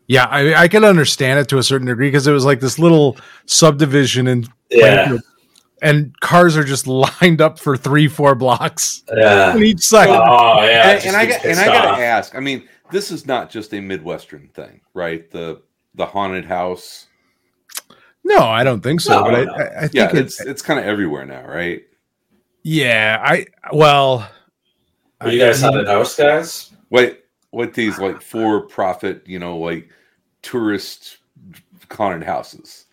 yeah, 0.08 0.24
I, 0.24 0.62
I 0.62 0.68
can 0.68 0.84
understand 0.84 1.38
it 1.38 1.48
to 1.48 1.58
a 1.58 1.62
certain 1.62 1.86
degree 1.86 2.08
because 2.08 2.26
it 2.26 2.32
was 2.32 2.44
like 2.44 2.60
this 2.60 2.78
little 2.78 3.16
subdivision 3.46 4.26
and 4.26 4.48
yeah, 4.68 5.16
and 5.80 6.18
cars 6.20 6.56
are 6.56 6.64
just 6.64 6.86
lined 7.20 7.40
up 7.40 7.58
for 7.58 7.76
three, 7.76 8.08
four 8.08 8.34
blocks 8.34 9.04
yeah. 9.16 9.52
on 9.52 9.62
each 9.62 9.80
side. 9.80 10.08
Oh 10.08 10.64
yeah, 10.64 10.90
and, 10.90 11.06
and 11.06 11.16
I 11.16 11.26
got 11.26 11.34
and 11.36 11.56
gets 11.56 11.58
I 11.60 11.66
got 11.66 11.96
to 11.96 12.02
ask. 12.02 12.34
I 12.34 12.40
mean, 12.40 12.68
this 12.90 13.10
is 13.10 13.26
not 13.26 13.48
just 13.48 13.72
a 13.74 13.80
Midwestern 13.80 14.48
thing, 14.48 14.80
right? 14.92 15.30
The 15.30 15.62
the 15.94 16.06
haunted 16.06 16.44
house. 16.44 17.06
no, 18.24 18.38
I 18.38 18.64
don't 18.64 18.80
think 18.82 19.00
so. 19.00 19.20
No, 19.20 19.24
but 19.24 19.34
I, 19.34 19.44
no. 19.44 19.52
I, 19.54 19.62
I 19.62 19.80
think 19.82 19.94
Yeah, 19.94 20.10
it's, 20.12 20.40
it's 20.40 20.50
it's 20.50 20.62
kind 20.62 20.78
of 20.80 20.86
everywhere 20.86 21.24
now, 21.26 21.46
right? 21.46 21.82
yeah. 22.62 23.22
I 23.22 23.46
well, 23.72 24.28
Are 25.20 25.30
you 25.30 25.38
guys 25.38 25.60
haunted 25.60 25.86
house 25.86 26.16
guys? 26.16 26.72
Wait, 26.90 27.20
what 27.50 27.74
these 27.74 27.98
like 27.98 28.20
for 28.22 28.62
profit, 28.62 29.22
you 29.26 29.38
know, 29.38 29.58
like 29.58 29.88
tourist 30.42 31.18
haunted 31.90 32.26
houses? 32.26 32.86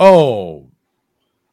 oh, 0.00 0.68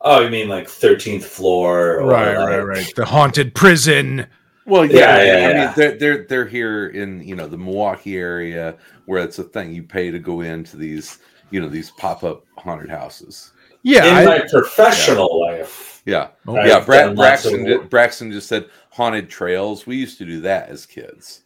Oh, 0.02 0.22
you 0.22 0.30
mean 0.30 0.48
like 0.48 0.70
thirteenth 0.70 1.26
floor? 1.26 2.00
Or 2.00 2.06
right, 2.08 2.38
like, 2.38 2.48
right, 2.48 2.62
right. 2.62 2.94
The 2.96 3.04
haunted 3.06 3.54
prison. 3.54 4.28
Well, 4.70 4.86
Yeah, 4.86 5.18
yeah, 5.18 5.24
yeah, 5.24 5.48
I 5.48 5.52
yeah. 5.52 5.66
mean, 5.66 5.74
they're 5.76 5.98
they're 5.98 6.24
they're 6.26 6.46
here 6.46 6.88
in 6.90 7.22
you 7.24 7.36
know 7.36 7.48
the 7.48 7.58
Milwaukee 7.58 8.18
area 8.18 8.78
where 9.06 9.22
it's 9.24 9.40
a 9.40 9.44
thing 9.44 9.74
you 9.74 9.84
pay 9.84 10.12
to 10.12 10.20
go 10.20 10.42
into 10.42 10.78
these 10.78 11.20
you 11.52 11.60
know 11.60 11.70
these 11.70 11.92
pop 11.92 12.24
up 12.24 12.46
haunted 12.58 12.90
houses. 12.90 13.52
Yeah, 13.84 14.06
In 14.06 14.16
I, 14.18 14.26
my 14.40 14.48
professional 14.50 15.40
life, 15.42 16.02
Yeah, 16.06 16.30
Oh, 16.48 16.56
yeah. 16.56 16.80
Bra- 16.84 17.06
done 17.06 17.16
lots 17.16 17.46
of 17.46 17.52
Braxton 17.54 17.64
work. 17.64 17.90
Braxton 17.90 18.32
just 18.32 18.48
said 18.50 18.66
haunted 18.92 19.30
trails. 19.30 19.86
We 19.88 19.96
used 19.96 20.18
to 20.20 20.26
do 20.26 20.42
that 20.42 20.70
as 20.70 20.86
kids. 20.86 21.44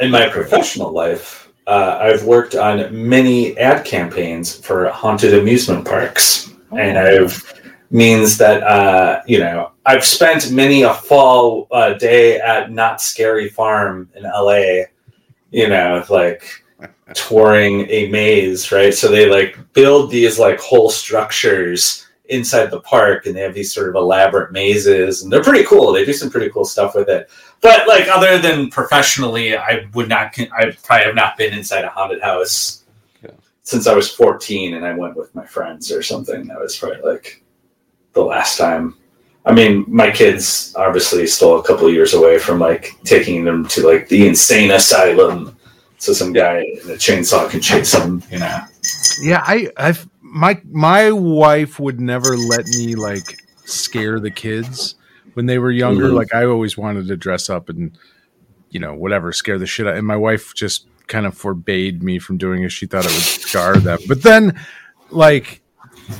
in 0.00 0.10
my 0.10 0.28
professional 0.28 0.90
life, 0.92 1.52
uh, 1.68 1.98
I've 2.00 2.24
worked 2.24 2.54
on 2.56 2.88
many 3.08 3.56
ad 3.58 3.84
campaigns 3.84 4.54
for 4.56 4.88
haunted 4.90 5.34
amusement 5.34 5.84
parks, 5.86 6.50
and 6.76 6.98
I've 6.98 7.40
means 7.90 8.38
that 8.38 8.62
uh, 8.64 9.22
you 9.26 9.38
know 9.38 9.71
I've 9.84 10.04
spent 10.04 10.50
many 10.52 10.82
a 10.82 10.94
fall 10.94 11.66
uh, 11.72 11.94
day 11.94 12.40
at 12.40 12.70
Knott's 12.70 13.04
Scary 13.04 13.48
Farm 13.48 14.08
in 14.14 14.22
LA. 14.22 14.84
You 15.50 15.68
know, 15.68 16.04
like 16.08 16.44
touring 17.14 17.88
a 17.90 18.08
maze, 18.08 18.72
right? 18.72 18.94
So 18.94 19.08
they 19.08 19.28
like 19.28 19.58
build 19.72 20.10
these 20.10 20.38
like 20.38 20.60
whole 20.60 20.88
structures 20.88 22.06
inside 22.26 22.70
the 22.70 22.80
park, 22.80 23.26
and 23.26 23.36
they 23.36 23.40
have 23.40 23.52
these 23.54 23.74
sort 23.74 23.88
of 23.88 23.94
elaborate 23.96 24.52
mazes, 24.52 25.22
and 25.22 25.30
they're 25.32 25.42
pretty 25.42 25.64
cool. 25.64 25.92
They 25.92 26.04
do 26.04 26.12
some 26.14 26.30
pretty 26.30 26.48
cool 26.50 26.64
stuff 26.64 26.94
with 26.94 27.08
it. 27.08 27.28
But 27.60 27.86
like 27.86 28.08
other 28.08 28.38
than 28.38 28.70
professionally, 28.70 29.56
I 29.56 29.86
would 29.94 30.08
not. 30.08 30.38
I 30.38 30.70
probably 30.82 31.04
have 31.06 31.14
not 31.14 31.36
been 31.36 31.52
inside 31.52 31.84
a 31.84 31.88
haunted 31.90 32.22
house 32.22 32.84
Yeah. 33.22 33.30
since 33.62 33.86
I 33.86 33.94
was 33.94 34.10
fourteen, 34.10 34.74
and 34.74 34.86
I 34.86 34.94
went 34.94 35.16
with 35.16 35.34
my 35.34 35.44
friends 35.44 35.90
or 35.92 36.02
something. 36.02 36.46
That 36.46 36.60
was 36.60 36.78
probably 36.78 37.02
like 37.02 37.42
the 38.14 38.22
last 38.24 38.56
time. 38.56 38.96
I 39.44 39.52
mean, 39.52 39.84
my 39.88 40.10
kids 40.10 40.72
obviously 40.76 41.26
still 41.26 41.58
a 41.58 41.62
couple 41.64 41.90
years 41.90 42.14
away 42.14 42.38
from 42.38 42.60
like 42.60 42.94
taking 43.04 43.44
them 43.44 43.66
to 43.68 43.86
like 43.86 44.08
the 44.08 44.26
insane 44.28 44.70
asylum, 44.70 45.56
so 45.98 46.12
some 46.12 46.32
guy 46.32 46.58
in 46.58 46.90
a 46.90 46.94
chainsaw 46.94 47.50
can 47.50 47.60
chase 47.60 47.92
them. 47.92 48.22
You 48.30 48.38
know. 48.38 48.60
yeah. 49.20 49.42
I, 49.44 49.68
I've 49.76 50.08
my 50.20 50.60
my 50.70 51.10
wife 51.10 51.80
would 51.80 52.00
never 52.00 52.36
let 52.36 52.66
me 52.66 52.94
like 52.94 53.38
scare 53.64 54.20
the 54.20 54.30
kids 54.30 54.94
when 55.34 55.46
they 55.46 55.58
were 55.58 55.72
younger. 55.72 56.08
Mhm. 56.08 56.14
Like 56.14 56.34
I 56.34 56.44
always 56.44 56.76
wanted 56.78 57.08
to 57.08 57.16
dress 57.16 57.50
up 57.50 57.68
and 57.68 57.98
you 58.70 58.78
know 58.78 58.94
whatever 58.94 59.32
scare 59.32 59.58
the 59.58 59.66
shit 59.66 59.86
out. 59.88 59.96
And 59.96 60.06
my 60.06 60.16
wife 60.16 60.54
just 60.54 60.86
kind 61.08 61.26
of 61.26 61.36
forbade 61.36 62.02
me 62.02 62.20
from 62.20 62.38
doing 62.38 62.62
it. 62.62 62.70
She 62.70 62.86
thought 62.86 63.04
it 63.04 63.10
would 63.10 63.20
scar 63.22 63.76
them. 63.76 63.98
But 64.06 64.22
then, 64.22 64.60
like 65.10 65.61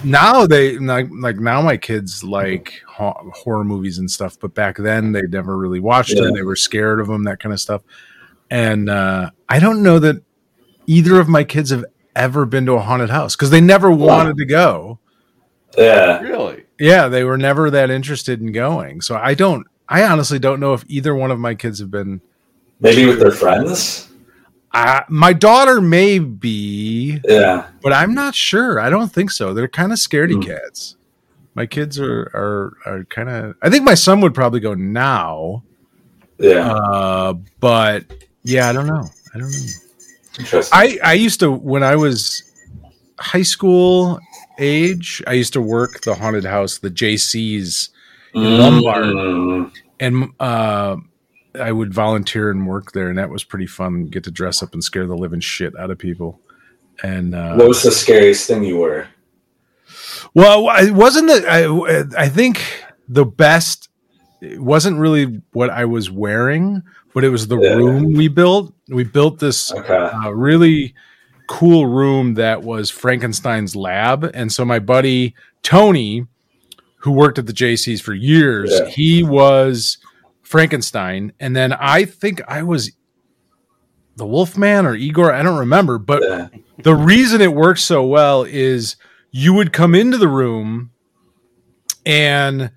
now 0.05 0.47
they 0.47 0.79
like 0.79 1.09
like 1.11 1.37
now 1.37 1.61
my 1.63 1.77
kids 1.77 2.23
like 2.25 2.83
ho- 2.87 3.31
horror 3.35 3.65
movies 3.65 3.99
and 3.99 4.11
stuff, 4.11 4.39
but 4.39 4.55
back 4.55 4.77
then 4.77 5.13
they 5.13 5.23
never 5.23 5.57
really 5.57 5.81
watched 5.81 6.15
Yeah. 6.15 6.23
them. 6.25 6.35
They 6.35 6.43
were 6.43 6.57
scared 6.57 7.01
of 7.01 7.07
them, 7.09 7.25
that 7.25 7.41
kind 7.41 7.53
of 7.53 7.61
stuff. 7.61 7.83
And 8.51 8.91
uh, 8.91 9.31
I 9.49 9.59
don't 9.61 9.83
know 9.83 9.99
that 9.99 10.17
either 10.87 11.19
of 11.21 11.29
my 11.29 11.45
kids 11.45 11.71
have 11.71 11.85
ever 12.15 12.45
been 12.45 12.67
to 12.67 12.73
a 12.73 12.81
haunted 12.81 13.11
house 13.11 13.35
because 13.35 13.51
they 13.51 13.61
never 13.61 13.91
wanted 13.91 14.37
to 14.37 14.45
go. 14.45 14.99
Yeah. 15.79 16.21
Really? 16.21 16.65
Yeah, 16.79 17.09
they 17.09 17.25
were 17.25 17.39
never 17.39 17.71
that 17.71 17.91
interested 17.91 18.41
in 18.41 18.53
going. 18.53 19.01
So 19.01 19.17
I 19.17 19.35
don't. 19.35 19.67
I 19.89 20.05
honestly 20.05 20.39
don't 20.39 20.61
know 20.61 20.75
if 20.75 20.85
either 20.89 21.15
one 21.15 21.31
of 21.31 21.39
my 21.39 21.55
kids 21.55 21.79
have 21.79 21.91
been. 21.91 22.21
Maybe 22.81 23.07
with 23.07 23.21
their 23.21 23.31
friends. 23.31 24.09
Uh, 24.75 25.03
my 25.09 25.33
daughter 25.33 25.81
may 25.81 26.19
be, 26.19 27.21
Yeah. 27.29 27.67
but 27.83 27.93
I'm 27.93 28.15
not 28.15 28.35
sure. 28.35 28.81
I 28.81 28.89
don't 28.91 29.13
think 29.13 29.31
so. 29.31 29.53
They're 29.53 29.69
kind 29.69 29.93
of 29.93 29.99
scaredy 29.99 30.35
Hmm. 30.35 30.43
cats. 30.43 30.97
My 31.55 31.67
kids 31.67 32.01
are 32.01 32.31
are 32.35 32.73
are 32.87 33.05
kind 33.11 33.29
of. 33.29 33.55
I 33.61 33.69
think 33.69 33.85
my 33.85 33.95
son 33.95 34.21
would 34.23 34.33
probably 34.35 34.61
go 34.61 34.73
now, 34.75 35.63
Yeah. 36.39 36.73
uh, 36.73 37.35
but 37.61 38.05
yeah, 38.45 38.69
I 38.71 38.73
don't 38.73 38.87
know. 38.87 39.05
I 39.35 39.39
don't 39.39 39.51
know. 39.51 39.59
Interesting. 40.39 40.71
I 40.73 40.99
I 41.05 41.13
used 41.13 41.41
to 41.41 41.53
when 41.53 41.83
I 41.83 41.95
was 41.97 42.43
high 43.21 43.43
school 43.43 44.19
age. 44.59 45.23
I 45.27 45.35
used 45.35 45.53
to 45.53 45.61
work 45.61 46.01
the 46.01 46.15
haunted 46.15 46.45
house, 46.47 46.79
the 46.79 46.91
JC's, 46.91 47.91
Lombard. 48.35 49.05
Mm. 49.05 49.71
and 50.01 50.31
uh, 50.41 50.97
I 51.61 51.73
would 51.73 51.93
volunteer 51.93 52.51
and 52.51 52.67
work 52.67 52.93
there, 52.93 53.09
and 53.09 53.19
that 53.19 53.31
was 53.31 53.45
pretty 53.45 53.67
fun. 53.67 54.07
Get 54.07 54.25
to 54.25 54.31
dress 54.31 54.63
up 54.63 54.73
and 54.73 54.83
scare 54.83 55.07
the 55.07 55.17
living 55.17 55.41
shit 55.41 55.77
out 55.79 55.91
of 55.91 55.99
people. 55.99 56.41
And 57.03 57.35
uh, 57.35 57.55
What 57.57 57.69
was 57.69 57.83
the 57.83 57.91
scariest 57.91 58.47
thing 58.47 58.65
you 58.65 58.79
were? 58.79 59.07
Well, 60.35 60.69
it 60.79 60.93
wasn't 60.93 61.29
the. 61.29 61.47
I, 62.17 62.25
I 62.25 62.29
think 62.29 62.63
the 63.09 63.25
best. 63.25 63.89
It 64.41 64.61
wasn't 64.61 64.99
really 64.99 65.41
what 65.53 65.71
I 65.71 65.85
was 65.85 66.11
wearing, 66.11 66.83
but 67.15 67.23
it 67.25 67.29
was 67.29 67.47
the 67.49 67.59
Yeah. 67.59 67.75
room 67.75 68.15
we 68.15 68.29
built. 68.29 68.75
We 68.89 69.05
built 69.05 69.39
this 69.39 69.73
Okay. 69.73 69.95
uh, 69.95 70.31
really 70.31 70.95
cool 71.49 71.87
room 71.87 72.35
that 72.35 72.63
was 72.63 72.91
Frankenstein's 72.91 73.77
lab, 73.77 74.25
and 74.35 74.51
so 74.53 74.65
my 74.65 74.79
buddy 74.79 75.35
Tony, 75.63 76.27
who 76.99 77.13
worked 77.13 77.39
at 77.39 77.47
the 77.47 77.53
JCs 77.53 78.01
for 78.01 78.15
years, 78.15 78.73
Yeah. 78.73 78.89
he 78.89 79.23
was 79.23 79.99
Frankenstein, 80.53 81.33
and 81.41 81.57
then 81.57 81.73
I 81.73 82.05
think 82.05 82.43
I 82.47 82.63
was 82.63 82.93
the 84.17 84.27
Wolfman 84.27 84.85
or 84.85 84.95
Igor. 84.95 85.33
I 85.33 85.43
don't 85.43 85.59
remember, 85.59 85.97
but 85.99 86.23
Yeah. 86.23 86.49
the 86.83 86.95
reason 86.95 87.41
it 87.41 87.55
works 87.55 87.83
so 87.83 88.05
well 88.05 88.45
is 88.45 88.97
you 89.31 89.55
would 89.55 89.73
come 89.73 89.95
into 89.95 90.19
the 90.19 90.29
room 90.29 90.91
and 92.05 92.71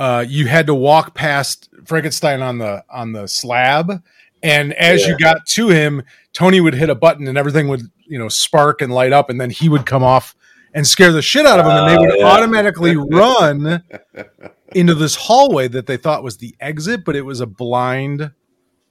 uh, 0.00 0.24
you 0.26 0.48
had 0.48 0.66
to 0.66 0.74
walk 0.74 1.14
past 1.14 1.68
Frankenstein 1.84 2.42
on 2.42 2.58
the 2.58 2.84
on 2.90 3.12
the 3.12 3.28
slab, 3.28 4.02
and 4.42 4.72
as 4.74 5.02
Yeah. 5.02 5.08
you 5.10 5.18
got 5.18 5.46
to 5.46 5.68
him, 5.68 6.02
Tony 6.32 6.60
would 6.60 6.74
hit 6.74 6.90
a 6.90 6.96
button 6.96 7.28
and 7.28 7.38
everything 7.38 7.68
would 7.68 7.82
you 8.08 8.18
know 8.18 8.28
spark 8.28 8.82
and 8.82 8.92
light 8.92 9.12
up, 9.12 9.30
and 9.30 9.40
then 9.40 9.50
he 9.50 9.68
would 9.68 9.86
come 9.86 10.02
off 10.02 10.34
and 10.74 10.86
scare 10.86 11.12
the 11.12 11.22
shit 11.22 11.46
out 11.46 11.58
of 11.58 11.66
them, 11.66 11.76
and 11.76 11.88
they 11.90 11.98
would 11.98 12.14
oh, 12.14 12.18
yeah. 12.18 12.26
automatically 12.26 12.96
run 12.96 13.82
into 14.74 14.94
this 14.94 15.14
hallway 15.16 15.68
that 15.68 15.86
they 15.86 15.96
thought 15.96 16.22
was 16.22 16.38
the 16.38 16.54
exit, 16.60 17.04
but 17.04 17.14
it 17.16 17.22
was 17.22 17.40
a 17.40 17.46
blind 17.46 18.32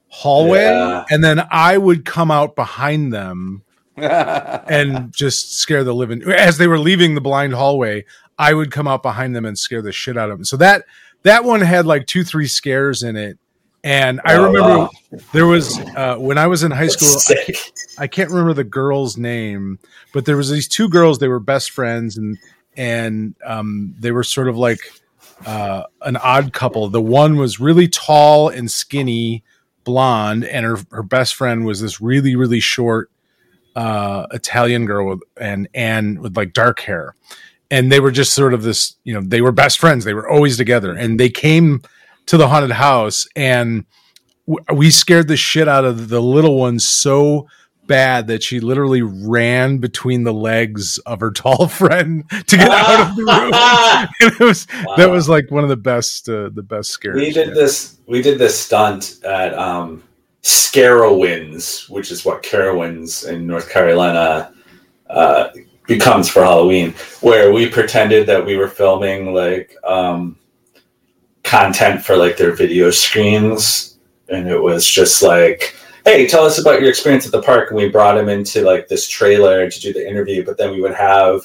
hallway, 0.09 0.59
Yeah. 0.63 1.05
and 1.09 1.23
then 1.23 1.41
I 1.51 1.77
would 1.77 2.05
come 2.05 2.31
out 2.31 2.55
behind 2.55 3.13
them 3.13 3.63
and 3.97 5.13
just 5.13 5.53
scare 5.55 5.83
the 5.83 5.93
living 5.93 6.23
as 6.31 6.57
they 6.57 6.67
were 6.67 6.79
leaving 6.79 7.13
the 7.13 7.21
blind 7.21 7.53
hallway 7.53 8.03
i 8.39 8.53
would 8.53 8.71
come 8.71 8.88
out 8.88 9.03
behind 9.03 9.35
them 9.35 9.45
and 9.45 9.59
scare 9.59 9.81
the 9.81 9.91
shit 9.91 10.17
out 10.17 10.31
of 10.31 10.38
them 10.38 10.45
so 10.45 10.55
that 10.55 10.85
that 11.23 11.43
one 11.43 11.59
had 11.59 11.85
like 11.85 12.07
two 12.07 12.23
three 12.23 12.47
scares 12.47 13.03
in 13.03 13.17
it 13.17 13.37
and 13.83 14.22
i 14.25 14.35
Oh, 14.35 14.46
remember 14.48 14.77
wow. 14.79 14.89
there 15.33 15.46
was 15.48 15.77
uh, 15.96 16.15
when 16.17 16.37
i 16.37 16.48
was 16.48 16.63
in 16.63 16.72
high 16.72 16.81
That's 16.85 16.94
school 16.94 17.20
sick. 17.20 17.57
I 17.98 18.07
can't 18.07 18.29
remember 18.29 18.53
the 18.53 18.63
girl's 18.63 19.17
name, 19.17 19.79
but 20.13 20.25
there 20.25 20.37
was 20.37 20.50
these 20.50 20.67
two 20.67 20.87
girls. 20.89 21.20
They 21.20 21.27
were 21.27 21.39
best 21.39 21.72
friends, 21.72 22.17
and 22.17 22.37
and 22.77 23.35
um, 23.46 23.94
they 24.00 24.11
were 24.11 24.24
sort 24.24 24.48
of 24.48 24.57
like 24.57 24.79
uh, 25.46 25.83
an 26.03 26.15
odd 26.17 26.53
couple. 26.53 26.87
The 26.89 27.01
one 27.01 27.35
was 27.37 27.59
really 27.59 27.87
tall 27.87 28.50
and 28.50 28.72
skinny, 28.72 29.44
blonde, 29.83 30.46
and 30.46 30.65
her 30.65 30.77
her 30.91 31.03
best 31.03 31.35
friend 31.35 31.65
was 31.65 31.81
this 31.81 32.00
really 32.01 32.35
really 32.35 32.59
short 32.61 33.11
uh, 33.75 34.27
Italian 34.31 34.85
girl 34.85 35.07
with 35.09 35.22
and 35.37 35.67
and 35.74 36.20
with 36.20 36.37
like 36.37 36.53
dark 36.53 36.79
hair. 36.79 37.15
And 37.70 37.91
they 37.91 38.00
were 38.00 38.11
just 38.11 38.33
sort 38.33 38.53
of 38.53 38.63
this, 38.63 38.96
you 39.05 39.13
know, 39.13 39.22
they 39.22 39.41
were 39.41 39.51
best 39.53 39.79
friends. 39.79 40.03
They 40.05 40.13
were 40.13 40.27
always 40.29 40.57
together, 40.57 40.94
and 40.94 41.20
they 41.20 41.29
came 41.29 41.81
to 42.31 42.37
the 42.37 42.48
haunted 42.48 42.72
house 42.72 43.27
and 43.35 43.83
w- 44.48 44.65
we 44.74 44.89
scared 44.89 45.27
the 45.27 45.35
shit 45.35 45.67
out 45.67 45.83
of 45.83 46.07
the 46.07 46.22
little 46.22 46.57
one 46.57 46.79
so 46.79 47.46
bad 47.87 48.27
that 48.27 48.41
she 48.41 48.61
literally 48.61 49.01
ran 49.01 49.79
between 49.79 50.24
the 50.24 50.31
legs 50.31 50.98
of 51.00 51.20
her 51.20 51.31
tall 51.35 51.67
friend 51.67 52.24
to 52.48 52.55
get 52.55 52.72
out 52.72 53.09
of 53.09 53.15
the 53.17 53.24
room. 54.29 54.48
Was 54.48 54.65
that 54.96 55.09
was 55.09 55.27
like 55.27 55.51
one 55.51 55.63
of 55.63 55.70
the 55.70 55.75
best 55.75 56.29
uh, 56.29 56.50
the 56.53 56.63
best 56.63 56.91
scares. 56.91 57.17
we 57.17 57.31
did 57.31 57.50
yeah. 57.50 57.53
this 57.53 57.98
we 58.07 58.22
did 58.22 58.39
this 58.39 58.57
stunt 58.57 59.20
at 59.25 59.53
um 59.53 60.01
Scarowinds, 60.41 61.89
which 61.89 62.11
is 62.11 62.24
what 62.24 62.44
Carowinds 62.44 63.27
in 63.27 63.46
North 63.46 63.70
Carolina 63.70 64.53
uh, 65.09 65.50
becomes 65.85 66.29
for 66.29 66.44
Halloween, 66.44 66.94
where 67.20 67.51
we 67.51 67.67
pretended 67.67 68.25
that 68.27 68.46
we 68.46 68.55
were 68.55 68.70
filming 68.70 69.33
like 69.33 69.75
um, 69.83 70.37
content 71.43 72.03
for 72.03 72.15
like 72.15 72.37
their 72.37 72.53
video 72.53 72.91
screens, 72.91 73.97
and 74.29 74.47
it 74.47 74.61
was 74.61 74.87
just 74.87 75.21
like, 75.21 75.75
"Hey, 76.05 76.27
tell 76.27 76.45
us 76.45 76.59
about 76.59 76.81
your 76.81 76.89
experience 76.89 77.25
at 77.25 77.31
the 77.31 77.41
park." 77.41 77.69
And 77.69 77.77
we 77.77 77.89
brought 77.89 78.17
him 78.17 78.29
into 78.29 78.61
like 78.63 78.87
this 78.87 79.07
trailer 79.07 79.69
to 79.69 79.79
do 79.79 79.93
the 79.93 80.07
interview, 80.07 80.45
but 80.45 80.57
then 80.57 80.71
we 80.71 80.81
would 80.81 80.93
have 80.93 81.41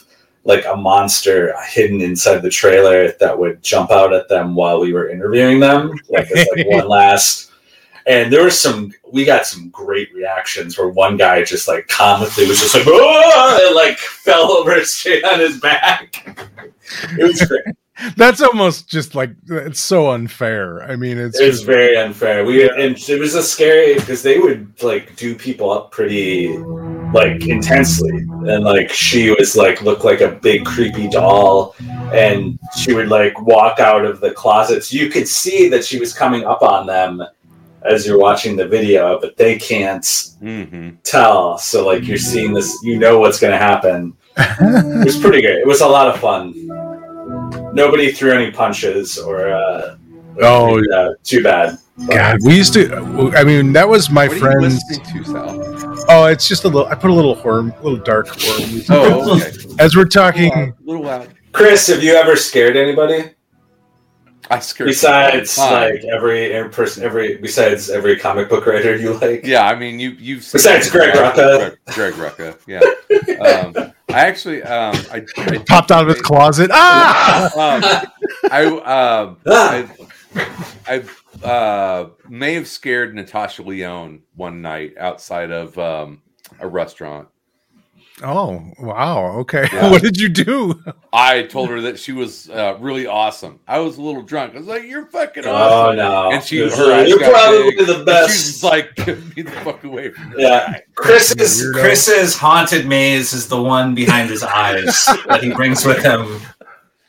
like 0.46 0.64
a 0.64 0.76
monster 0.76 1.54
hidden 1.68 2.00
inside 2.00 2.38
the 2.38 2.48
trailer 2.48 3.12
that 3.12 3.36
would 3.36 3.62
jump 3.62 3.90
out 3.90 4.12
at 4.12 4.28
them 4.28 4.54
while 4.54 4.80
we 4.80 4.92
were 4.92 5.10
interviewing 5.10 5.58
them, 5.58 5.92
like 6.08 6.30
as 6.30 6.46
like 6.56 6.66
one 6.68 6.88
last. 6.88 7.50
And 8.06 8.32
there 8.32 8.44
was 8.44 8.58
some, 8.58 8.92
we 9.10 9.24
got 9.24 9.46
some 9.46 9.68
great 9.70 10.14
reactions 10.14 10.78
where 10.78 10.88
one 10.88 11.16
guy 11.16 11.42
just 11.42 11.66
like 11.66 11.88
comically 11.88 12.46
was 12.46 12.60
just 12.60 12.76
like, 12.76 12.84
oh, 12.86 13.66
and 13.66 13.74
like 13.74 13.98
fell 13.98 14.52
over 14.52 14.84
straight 14.84 15.24
on 15.24 15.40
his 15.40 15.58
back. 15.58 16.24
It 17.18 17.24
was 17.24 17.42
great. 17.42 17.64
That's 18.16 18.42
almost 18.42 18.88
just 18.88 19.14
like 19.14 19.30
it's 19.48 19.80
so 19.80 20.10
unfair. 20.10 20.82
I 20.82 20.96
mean, 20.96 21.18
it's 21.18 21.40
It 21.40 21.46
was 21.46 21.56
just, 21.56 21.66
very 21.66 21.96
unfair. 21.96 22.44
We 22.44 22.68
and 22.68 22.96
it 22.96 23.18
was 23.18 23.34
a 23.34 23.42
scary 23.42 23.94
because 23.94 24.22
they 24.22 24.38
would 24.38 24.82
like 24.82 25.16
do 25.16 25.34
people 25.34 25.70
up 25.70 25.90
pretty 25.92 26.56
like 27.12 27.46
intensely, 27.46 28.10
and 28.46 28.64
like 28.64 28.90
she 28.90 29.30
was 29.30 29.56
like 29.56 29.82
looked 29.82 30.04
like 30.04 30.20
a 30.20 30.32
big 30.32 30.64
creepy 30.64 31.08
doll, 31.08 31.74
and 32.12 32.58
she 32.76 32.92
would 32.92 33.08
like 33.08 33.40
walk 33.42 33.78
out 33.80 34.04
of 34.04 34.20
the 34.20 34.30
closets. 34.32 34.92
You 34.92 35.08
could 35.08 35.26
see 35.28 35.68
that 35.70 35.84
she 35.84 35.98
was 35.98 36.12
coming 36.12 36.44
up 36.44 36.62
on 36.62 36.86
them 36.86 37.22
as 37.82 38.06
you're 38.06 38.18
watching 38.18 38.56
the 38.56 38.66
video, 38.66 39.18
but 39.20 39.36
they 39.36 39.56
can't 39.58 40.06
hmm 40.40 40.90
tell. 41.04 41.56
So 41.58 41.86
like 41.86 42.06
you're 42.06 42.18
seeing 42.18 42.52
this, 42.52 42.76
you 42.82 42.98
know 42.98 43.18
what's 43.20 43.40
going 43.40 43.52
to 43.52 43.58
happen. 43.58 44.14
It 44.38 45.04
was 45.04 45.18
pretty 45.18 45.40
good. 45.40 45.56
It 45.58 45.66
was 45.66 45.80
a 45.80 45.86
lot 45.86 46.08
of 46.08 46.20
fun. 46.20 46.65
Nobody 47.76 48.10
threw 48.10 48.32
any 48.32 48.50
punches 48.50 49.18
or. 49.18 49.48
Uh, 49.50 49.96
Oh, 50.38 50.78
uh, 50.94 51.14
too 51.24 51.42
bad. 51.42 51.78
But- 51.96 52.10
God, 52.14 52.38
we 52.44 52.54
used 52.56 52.74
to. 52.74 52.94
I 53.34 53.42
mean, 53.42 53.72
that 53.72 53.88
was 53.88 54.10
my 54.10 54.28
What 54.28 54.32
are 54.32 54.34
you 54.34 54.40
friend's. 54.40 54.82
listening 54.90 55.24
to, 55.24 55.30
Sal? 55.30 56.04
Oh, 56.10 56.26
it's 56.26 56.46
just 56.46 56.64
a 56.64 56.68
little. 56.68 56.86
I 56.88 56.94
put 56.94 57.10
a 57.10 57.14
little 57.14 57.34
horror, 57.34 57.62
little 57.82 57.96
dark 57.96 58.28
horror. 58.28 58.68
Oh, 58.90 59.36
okay. 59.40 59.50
As 59.78 59.96
we're 59.96 60.04
talking, 60.04 60.52
A 60.52 60.74
little 60.84 61.04
loud. 61.04 61.28
Chris, 61.52 61.86
have 61.86 62.02
you 62.02 62.12
ever 62.12 62.36
scared 62.36 62.76
anybody 62.76 63.30
I 64.50 64.58
scared. 64.58 64.88
besides 64.88 65.56
like 65.56 66.04
every 66.04 66.52
every 66.52 66.70
person, 66.70 67.02
every 67.02 67.38
besides 67.38 67.88
every 67.88 68.18
comic 68.18 68.50
book 68.50 68.66
writer 68.66 68.94
you 68.94 69.14
like? 69.14 69.46
Yeah, 69.46 69.64
I 69.66 69.74
mean, 69.74 69.98
you 69.98 70.10
you've 70.10 70.46
Besides 70.52 70.90
Greg 70.90 71.14
Rucka. 71.14 71.78
Greg, 71.94 72.12
Greg 72.14 72.34
Rucka, 72.36 72.58
yeah. 72.66 72.82
Um, 73.82 73.92
I 74.08 74.20
actually, 74.20 74.62
um, 74.62 74.94
I, 75.10 75.24
I 75.36 75.58
popped 75.66 75.90
out 75.90 76.02
of 76.02 76.08
his 76.08 76.22
closet. 76.22 76.70
Ah! 76.72 77.50
Um, 77.54 78.10
I, 78.50 78.64
um, 78.64 79.36
Ah! 79.46 79.86
I, 80.86 81.04
I 81.42 81.46
uh, 81.46 82.10
may 82.28 82.54
have 82.54 82.68
scared 82.68 83.14
Natasha 83.14 83.62
Lyonne 83.62 84.22
one 84.34 84.62
night 84.62 84.94
outside 84.98 85.50
of 85.50 85.76
um, 85.78 86.22
a 86.60 86.68
restaurant. 86.68 87.28
Oh 88.22 88.72
wow. 88.78 89.38
Okay. 89.40 89.68
Yeah. 89.76 89.90
what 89.90 90.00
did 90.02 90.16
you 90.16 90.30
do? 90.30 90.82
I 91.12 91.42
told 91.42 91.68
her 91.68 91.82
that 91.82 91.98
she 91.98 92.12
was 92.12 92.48
uh, 92.48 92.78
really 92.80 93.06
awesome. 93.06 93.60
I 93.68 93.78
was 93.80 93.98
a 93.98 94.02
little 94.02 94.22
drunk. 94.22 94.54
I 94.54 94.58
was 94.58 94.66
like, 94.66 94.84
"You're 94.84 95.06
fucking 95.06 95.44
Oh 95.44 95.50
awesome," 95.52 95.96
no! 95.96 96.30
and 96.30 96.42
she, 96.42 96.56
You're, 96.56 96.74
her 96.74 97.04
you're 97.06 97.18
probably 97.18 97.76
big, 97.76 97.86
the 97.86 98.04
best. 98.04 98.30
She's 98.32 98.64
like, 98.64 98.94
"Get 98.96 99.36
me 99.36 99.42
the 99.42 99.50
fuck 99.50 99.84
away 99.84 100.10
from 100.12 100.30
her." 100.30 100.40
Yeah, 100.40 100.78
Chris's 100.94 101.62
Weirdo. 101.62 101.80
Chris's 101.80 102.34
haunted 102.36 102.86
maze 102.86 103.34
is 103.34 103.48
the 103.48 103.62
one 103.62 103.94
behind 103.94 104.30
his 104.30 104.42
eyes 104.42 105.04
that 105.26 105.42
he 105.42 105.52
brings 105.52 105.84
with 105.84 106.02
him 106.02 106.40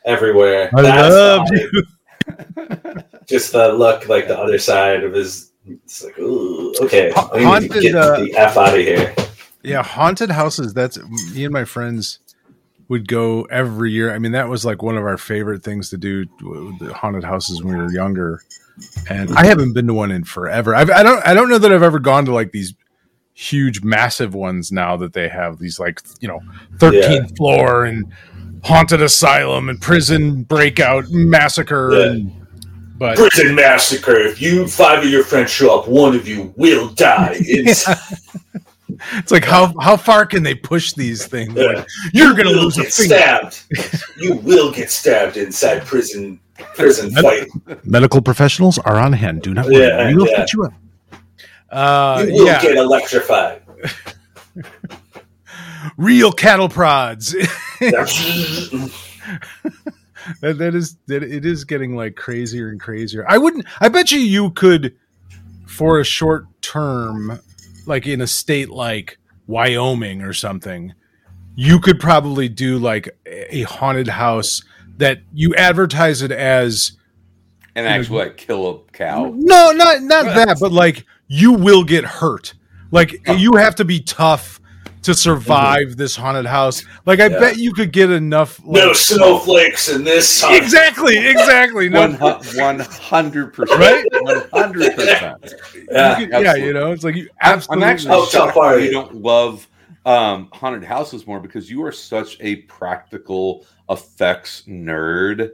everywhere. 0.04 0.70
I 0.76 0.82
That's 0.82 1.14
love 1.14 1.48
fine. 1.48 3.04
Just 3.26 3.52
the 3.52 3.72
look, 3.72 4.08
like 4.08 4.28
the 4.28 4.38
other 4.38 4.58
side 4.58 5.04
of 5.04 5.14
his. 5.14 5.52
It's 5.66 6.02
like, 6.04 6.18
ooh, 6.18 6.74
okay, 6.82 7.12
Ha- 7.12 7.30
I 7.32 7.60
need 7.60 7.70
to 7.72 7.80
get 7.80 7.94
uh, 7.94 8.20
the 8.20 8.34
f 8.36 8.56
out 8.58 8.74
of 8.78 8.80
here. 8.80 9.14
Yeah, 9.62 9.82
haunted 9.82 10.30
houses. 10.30 10.72
That's 10.72 10.98
me 11.34 11.44
and 11.44 11.52
my 11.52 11.64
friends 11.64 12.20
would 12.88 13.06
go 13.06 13.42
every 13.44 13.92
year. 13.92 14.12
I 14.12 14.18
mean, 14.18 14.32
that 14.32 14.48
was 14.48 14.64
like 14.64 14.82
one 14.82 14.96
of 14.96 15.04
our 15.04 15.18
favorite 15.18 15.62
things 15.62 15.90
to 15.90 15.98
do. 15.98 16.26
The 16.80 16.92
haunted 16.94 17.24
houses 17.24 17.62
when 17.62 17.76
we 17.76 17.82
were 17.82 17.92
younger, 17.92 18.42
and 19.10 19.30
I 19.36 19.44
haven't 19.46 19.74
been 19.74 19.86
to 19.88 19.94
one 19.94 20.10
in 20.10 20.24
forever. 20.24 20.74
I've, 20.74 20.90
I 20.90 21.02
don't. 21.02 21.24
I 21.26 21.34
don't 21.34 21.48
know 21.48 21.58
that 21.58 21.72
I've 21.72 21.82
ever 21.82 21.98
gone 21.98 22.24
to 22.26 22.32
like 22.32 22.52
these 22.52 22.74
huge, 23.34 23.82
massive 23.82 24.34
ones 24.34 24.72
now 24.72 24.96
that 24.96 25.12
they 25.12 25.28
have 25.28 25.58
these 25.58 25.78
like 25.78 26.00
you 26.20 26.28
know 26.28 26.40
thirteenth 26.78 27.36
floor 27.36 27.84
and 27.84 28.12
haunted 28.64 29.02
asylum 29.02 29.68
and 29.68 29.80
prison 29.80 30.42
breakout 30.42 31.10
massacre. 31.10 31.92
Yeah. 31.92 32.10
And, 32.12 32.32
but 32.98 33.16
Prison 33.16 33.54
massacre. 33.54 34.16
If 34.16 34.42
you 34.42 34.66
five 34.66 35.04
of 35.04 35.08
your 35.08 35.22
friends 35.22 35.52
show 35.52 35.78
up, 35.78 35.86
one 35.86 36.16
of 36.16 36.26
you 36.26 36.52
will 36.56 36.88
die. 36.88 37.36
It's, 37.38 37.86
it's 39.12 39.32
like 39.32 39.44
how 39.44 39.72
how 39.80 39.96
far 39.96 40.26
can 40.26 40.42
they 40.42 40.54
push 40.54 40.92
these 40.92 41.26
things? 41.26 41.54
Yeah. 41.54 41.64
Like, 41.66 41.86
you're 42.12 42.34
gonna 42.34 42.50
will 42.50 42.64
lose 42.64 42.78
a 42.78 42.82
get 42.82 42.92
finger. 42.92 43.16
stabbed. 43.16 43.62
you 44.16 44.34
will 44.36 44.72
get 44.72 44.90
stabbed 44.90 45.36
inside 45.36 45.84
prison. 45.84 46.40
Prison 46.74 47.10
fight. 47.12 47.46
medical 47.84 48.20
professionals 48.20 48.78
are 48.78 48.96
on 48.96 49.12
hand. 49.12 49.42
Do 49.42 49.54
not 49.54 49.66
worry. 49.66 49.76
Yeah, 49.86 50.08
we 50.08 50.16
will 50.16 50.28
yeah. 50.28 50.36
fit 50.38 50.52
you 50.52 50.64
up. 50.64 50.72
Uh, 51.70 52.24
You 52.26 52.32
will 52.34 52.46
yeah, 52.46 52.60
get 52.60 52.76
electrified. 52.76 53.62
real 55.96 56.32
cattle 56.32 56.68
prods. 56.68 57.32
that, 57.80 58.90
that 60.40 60.74
is 60.74 60.96
that 61.06 61.22
it 61.22 61.44
is 61.44 61.64
getting 61.64 61.94
like 61.94 62.16
crazier 62.16 62.68
and 62.68 62.80
crazier. 62.80 63.24
I 63.28 63.38
wouldn't. 63.38 63.66
I 63.80 63.88
bet 63.88 64.10
you 64.10 64.18
you 64.18 64.50
could, 64.50 64.96
for 65.66 66.00
a 66.00 66.04
short 66.04 66.46
term, 66.60 67.38
like 67.88 68.06
in 68.06 68.20
a 68.20 68.26
state 68.26 68.68
like 68.68 69.18
Wyoming 69.46 70.22
or 70.22 70.32
something, 70.32 70.94
you 71.56 71.80
could 71.80 71.98
probably 71.98 72.48
do 72.48 72.78
like 72.78 73.08
a 73.26 73.62
haunted 73.62 74.08
house 74.08 74.62
that 74.98 75.20
you 75.32 75.54
advertise 75.54 76.22
it 76.22 76.30
as 76.30 76.92
and 77.74 77.86
actually 77.86 78.26
like 78.26 78.36
kill 78.36 78.68
a 78.68 78.92
cow. 78.92 79.32
No, 79.34 79.72
not 79.72 80.02
not 80.02 80.24
that, 80.24 80.58
but 80.60 80.70
like 80.70 81.04
you 81.26 81.52
will 81.52 81.84
get 81.84 82.04
hurt. 82.04 82.54
Like 82.90 83.20
you 83.28 83.56
have 83.56 83.74
to 83.76 83.84
be 83.84 84.00
tough 84.00 84.60
to 85.02 85.14
survive 85.14 85.96
this 85.96 86.14
haunted 86.16 86.46
house. 86.46 86.84
Like 87.06 87.20
I 87.20 87.26
Yeah. 87.28 87.38
bet 87.40 87.56
you 87.58 87.72
could 87.72 87.92
get 87.92 88.10
enough. 88.10 88.60
Like, 88.64 88.84
no 88.84 88.92
snowflakes 88.92 89.88
in 89.88 90.04
this. 90.04 90.40
house. 90.42 90.54
Exactly, 90.56 91.16
exactly. 91.16 91.88
No, 91.88 92.00
One 92.00 92.14
one 92.56 92.80
hundred 92.80 93.52
percent, 93.54 93.80
Right? 93.80 94.04
One 94.20 94.48
hundred 94.52 94.94
percent. 94.94 95.54
Yeah. 95.90 96.18
you 96.18 96.26
could- 96.28 96.42
yeah, 96.44 96.54
you 96.54 96.72
know, 96.72 96.92
it's 96.92 97.04
like 97.04 97.16
you 97.16 97.28
absolutely. 97.40 97.84
I'm 97.84 97.90
actually 97.90 98.10
How 98.10 98.20
tough 98.22 98.30
shocked 98.30 98.56
are 98.56 98.78
you 98.78 98.86
you? 98.86 98.92
don't 98.92 99.14
love 99.16 99.66
um, 100.06 100.48
haunted 100.52 100.84
houses 100.84 101.26
more 101.26 101.38
because 101.40 101.70
you 101.70 101.84
are 101.84 101.92
such 101.92 102.38
a 102.40 102.56
practical 102.62 103.66
effects 103.90 104.62
nerd, 104.66 105.50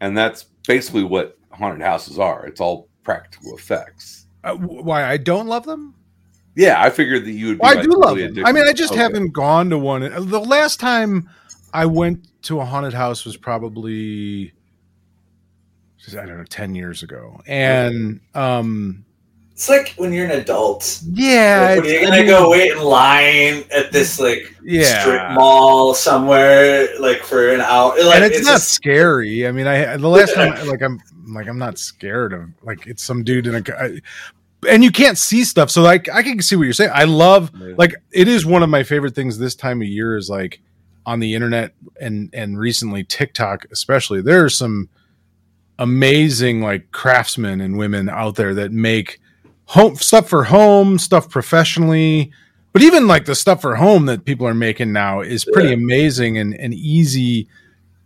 and 0.00 0.16
that's 0.16 0.44
basically 0.66 1.04
what 1.04 1.38
haunted 1.50 1.82
houses 1.82 2.18
are. 2.18 2.46
It's 2.46 2.60
all 2.60 2.88
practical 3.04 3.56
effects. 3.56 4.26
Uh, 4.44 4.54
why 4.56 5.04
I 5.04 5.16
don't 5.18 5.46
love 5.46 5.64
them? 5.64 5.94
Yeah, 6.54 6.82
I 6.82 6.90
figured 6.90 7.24
that 7.24 7.32
you 7.32 7.46
would. 7.48 7.58
Be 7.58 7.62
Well, 7.62 7.78
I 7.78 7.82
do 7.82 7.88
love 7.90 8.10
really 8.16 8.22
them. 8.22 8.32
addicted. 8.32 8.48
I 8.48 8.52
mean, 8.52 8.68
I 8.68 8.72
just 8.72 8.92
Okay. 8.92 9.00
haven't 9.02 9.30
gone 9.32 9.70
to 9.70 9.78
one. 9.78 10.02
The 10.02 10.40
last 10.40 10.80
time 10.80 11.28
I 11.72 11.86
went 11.86 12.26
to 12.42 12.60
a 12.60 12.64
haunted 12.64 12.92
house 12.92 13.24
was 13.24 13.36
probably 13.36 14.52
I 16.10 16.26
don't 16.26 16.38
know, 16.38 16.44
ten 16.44 16.74
years 16.74 17.02
ago, 17.04 17.40
and 17.46 18.18
um, 18.34 19.04
It's 19.52 19.68
like 19.68 19.94
when 19.98 20.12
you're 20.12 20.24
an 20.24 20.32
adult. 20.32 20.98
yeah, 21.12 21.74
Like, 21.76 21.84
when 21.84 21.92
you're 21.92 22.02
gonna 22.02 22.16
mean, 22.18 22.26
go 22.26 22.50
wait 22.50 22.72
in 22.72 22.82
line 22.82 23.62
at 23.72 23.92
this 23.92 24.18
like 24.18 24.52
yeah, 24.64 25.00
strip 25.00 25.30
mall 25.30 25.94
somewhere, 25.94 26.88
like 26.98 27.22
for 27.22 27.50
an 27.50 27.60
hour. 27.60 27.94
Like, 28.02 28.16
and 28.16 28.24
it's, 28.24 28.44
not 28.44 28.54
just- 28.54 28.70
scary. 28.70 29.46
I 29.46 29.52
mean, 29.52 29.68
I 29.68 29.96
the 29.96 30.08
last 30.08 30.34
time 30.34 30.66
like 30.66 30.82
I'm 30.82 31.00
like 31.28 31.46
I'm 31.46 31.58
not 31.58 31.78
scared 31.78 32.32
of 32.32 32.48
like 32.64 32.86
it's 32.88 33.04
some 33.04 33.22
dude 33.22 33.46
in 33.46 33.54
a 33.54 33.62
I, 33.80 34.00
and 34.68 34.84
you 34.84 34.90
can't 34.90 35.18
see 35.18 35.44
stuff, 35.44 35.70
so 35.70 35.82
like 35.82 36.08
I 36.08 36.22
can 36.22 36.40
see 36.42 36.56
what 36.56 36.64
you're 36.64 36.72
saying. 36.72 36.92
I 36.94 37.04
love 37.04 37.50
like 37.76 37.94
it 38.12 38.28
is 38.28 38.46
one 38.46 38.62
of 38.62 38.68
my 38.70 38.82
favorite 38.82 39.14
things 39.14 39.38
this 39.38 39.54
time 39.54 39.82
of 39.82 39.88
year 39.88 40.16
is 40.16 40.30
like 40.30 40.60
on 41.04 41.20
the 41.20 41.34
internet 41.34 41.74
and 42.00 42.30
and 42.32 42.58
recently 42.58 43.04
TikTok 43.04 43.66
especially. 43.72 44.22
There 44.22 44.44
are 44.44 44.50
some 44.50 44.88
amazing 45.78 46.60
like 46.60 46.92
craftsmen 46.92 47.60
and 47.60 47.76
women 47.76 48.08
out 48.08 48.36
there 48.36 48.54
that 48.54 48.72
make 48.72 49.20
home 49.66 49.96
stuff 49.96 50.28
for 50.28 50.44
home, 50.44 50.98
stuff 50.98 51.28
professionally. 51.28 52.30
But 52.72 52.82
even 52.82 53.06
like 53.06 53.26
the 53.26 53.34
stuff 53.34 53.60
for 53.60 53.76
home 53.76 54.06
that 54.06 54.24
people 54.24 54.46
are 54.46 54.54
making 54.54 54.92
now 54.92 55.20
is 55.20 55.44
pretty 55.44 55.70
Yeah. 55.70 55.74
amazing 55.74 56.38
and, 56.38 56.54
and 56.54 56.72
easy 56.72 57.48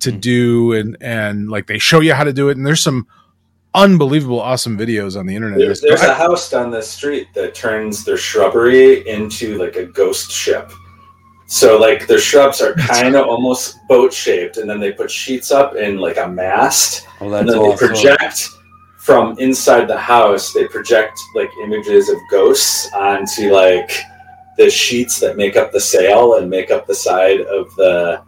to 0.00 0.10
hmm. 0.10 0.18
do 0.18 0.72
and 0.72 0.96
and 1.00 1.48
like 1.50 1.66
they 1.66 1.78
show 1.78 2.00
you 2.00 2.14
how 2.14 2.24
to 2.24 2.32
do 2.32 2.48
it 2.48 2.56
and 2.56 2.66
there's 2.66 2.82
some 2.82 3.06
unbelievable 3.76 4.40
awesome 4.40 4.76
videos 4.76 5.16
on 5.18 5.26
the 5.26 5.36
internet. 5.36 5.58
There's, 5.58 5.80
there's 5.80 6.00
I- 6.00 6.10
a 6.10 6.14
house 6.14 6.50
down 6.50 6.70
the 6.72 6.82
street 6.82 7.28
that 7.34 7.54
turns 7.54 8.04
their 8.04 8.16
shrubbery 8.16 9.06
into 9.06 9.56
like 9.58 9.76
a 9.76 9.84
ghost 9.84 10.32
ship. 10.32 10.72
So 11.48 11.78
like 11.78 12.08
their 12.08 12.18
shrubs 12.18 12.60
are 12.60 12.74
kind 12.74 13.14
of 13.14 13.26
almost 13.28 13.76
boat 13.86 14.12
shaped, 14.12 14.56
and 14.56 14.68
then 14.68 14.80
they 14.80 14.90
put 14.90 15.08
sheets 15.08 15.52
up 15.52 15.76
in 15.76 15.98
like 15.98 16.16
a 16.16 16.26
mast, 16.26 17.06
Oh, 17.20 17.32
and 17.32 17.48
then 17.48 17.62
they 17.62 17.76
project 17.76 18.48
from 18.98 19.38
inside 19.38 19.86
the 19.86 19.96
house. 19.96 20.52
They 20.52 20.66
project 20.66 21.16
like 21.36 21.50
images 21.62 22.08
of 22.08 22.16
ghosts 22.32 22.92
onto 22.92 23.52
like 23.52 23.92
the 24.58 24.68
sheets 24.68 25.20
that 25.20 25.36
make 25.36 25.56
up 25.56 25.70
the 25.70 25.78
sail 25.78 26.38
and 26.38 26.50
make 26.50 26.72
up 26.72 26.86
the 26.88 26.94
side 26.96 27.42
of 27.42 27.72
the 27.76 28.20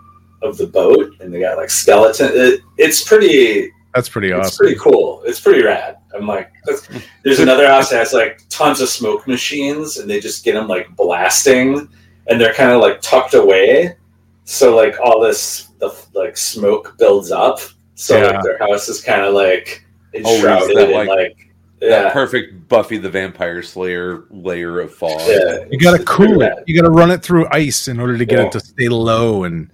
of 0.43 0.57
the 0.57 0.69
boat, 0.69 1.13
and 1.19 1.35
they 1.35 1.41
got 1.41 1.57
like 1.57 1.71
skeleton. 1.71 2.31
It, 2.33 2.61
it's 2.77 3.03
pretty 3.03 3.73
that's 3.99 4.09
pretty 4.09 4.33
awesome. 4.33 4.41
it's 4.41 4.49
awesome. 4.55 4.65
pretty 4.67 4.79
cool. 4.81 5.23
It's 5.27 5.41
pretty 5.41 5.63
rad. 5.65 5.97
I'm 6.15 6.27
like, 6.27 6.51
that's, 6.65 6.89
there's 7.25 7.41
another 7.41 7.67
house 7.67 7.91
that 7.91 7.99
has 7.99 8.13
like 8.13 8.43
tons 8.49 8.81
of 8.81 8.89
smoke 8.89 9.27
machines, 9.27 9.99
and 9.99 10.09
they 10.09 10.21
just 10.21 10.45
get 10.45 10.55
them 10.55 10.69
like 10.69 10.95
blasting, 10.97 11.89
and 12.29 12.41
they're 12.41 12.55
kind 12.55 12.71
of 12.73 12.81
like 12.81 13.01
tucked 13.01 13.35
away, 13.35 13.97
so 14.45 14.75
like 14.77 14.95
all 15.03 15.21
this 15.21 15.67
the 15.81 15.91
like 16.15 16.37
smoke 16.37 16.97
builds 16.99 17.31
up, 17.31 17.59
so 17.95 18.17
Yeah. 18.21 18.29
like 18.31 18.43
their 18.45 18.59
house 18.59 18.89
is 18.89 19.03
kind 19.03 19.23
of 19.23 19.35
like 19.35 19.85
enshrouded 20.15 20.71
is 20.71 20.77
that 20.77 20.91
in 20.91 20.97
like- 20.97 21.09
like, 21.09 21.45
that 21.81 22.13
perfect 22.13 22.69
Buffy 22.69 22.99
the 22.99 23.09
Vampire 23.09 23.63
Slayer 23.63 24.25
layer 24.31 24.81
of 24.81 24.93
fog. 24.93 25.21
yeah. 25.29 25.65
You 25.71 25.79
got 25.79 25.97
to 25.97 26.05
cool 26.05 26.43
it. 26.43 26.53
You 26.67 26.75
got 26.81 26.87
to 26.87 26.93
run 26.93 27.11
it 27.13 27.23
through 27.23 27.47
ice 27.53 27.87
in 27.87 28.01
order 28.01 28.19
to 28.19 28.25
get 28.25 28.41
Yeah. 28.41 28.47
it 28.47 28.53
to 28.53 28.61
stay 28.61 28.89
low 28.89 29.45
and 29.45 29.71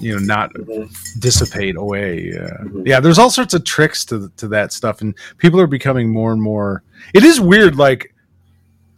you 0.00 0.12
know 0.14 0.18
not 0.18 0.52
Mhm. 0.54 0.88
dissipate 1.20 1.76
away. 1.76 2.30
Yeah. 2.34 2.50
Mhm. 2.62 2.86
yeah, 2.86 3.00
there's 3.00 3.18
all 3.18 3.30
sorts 3.30 3.54
of 3.54 3.64
tricks 3.64 4.04
to 4.06 4.30
to 4.36 4.48
that 4.48 4.72
stuff, 4.72 5.00
and 5.00 5.14
people 5.38 5.60
are 5.60 5.66
becoming 5.66 6.08
more 6.12 6.32
and 6.32 6.42
more. 6.42 6.82
It 7.14 7.24
is 7.24 7.40
weird, 7.40 7.76
like 7.76 8.12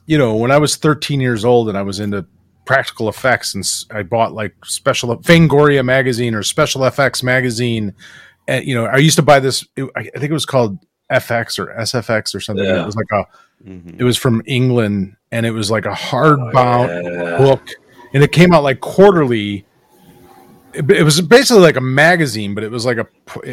you 0.07 0.17
know, 0.17 0.35
when 0.37 0.51
I 0.51 0.57
was 0.57 0.77
13 0.77 1.21
years 1.21 1.45
old 1.45 1.69
and 1.69 1.77
I 1.77 1.83
was 1.83 2.01
into 2.01 2.25
practical 2.65 3.09
effects, 3.11 3.55
and 3.55 3.65
I 3.91 4.03
bought 4.03 4.33
like 4.33 4.55
special 4.65 5.15
Fangoria 5.19 5.85
magazine 5.85 6.35
or 6.35 6.43
Special 6.43 6.81
FX 6.83 7.23
magazine, 7.23 7.93
and 8.47 8.65
you 8.65 8.75
know, 8.75 8.87
I 8.87 8.97
used 8.99 9.17
to 9.17 9.23
buy 9.23 9.39
this. 9.41 9.67
I 9.79 9.85
I 9.97 10.03
think 10.05 10.25
it 10.31 10.33
was 10.33 10.47
called 10.47 10.79
FX 11.11 11.59
or 11.59 11.75
SFX 11.79 12.35
or 12.35 12.41
something. 12.41 12.65
Yeah. 12.65 12.83
It 12.83 12.87
was 12.87 12.97
like 12.97 13.07
a 13.13 13.25
Mhm. 13.69 13.99
it 14.01 14.05
was 14.05 14.17
from 14.17 14.43
England, 14.47 15.15
and 15.33 15.45
it 15.45 15.51
was 15.53 15.71
like 15.71 15.85
a 15.87 15.91
hardbound 15.93 17.05
Yeah. 17.05 17.39
book, 17.39 17.69
and 18.15 18.23
it 18.23 18.33
came 18.33 18.53
out 18.53 18.63
like 18.63 18.81
quarterly. 18.81 19.65
It, 20.79 20.91
it 20.91 21.03
was 21.03 21.21
basically 21.21 21.63
like 21.63 21.77
a 21.77 21.81
magazine, 21.81 22.55
but 22.55 22.65
it 22.65 22.71
was 22.71 22.87
like 22.87 22.99
a 22.99 23.07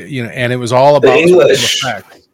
you 0.08 0.24
know, 0.24 0.30
and 0.30 0.54
it 0.54 0.58
was 0.58 0.72
all 0.72 0.96
about 0.96 1.18
special 1.18 1.42
English. 1.42 1.84
effects. 1.84 2.28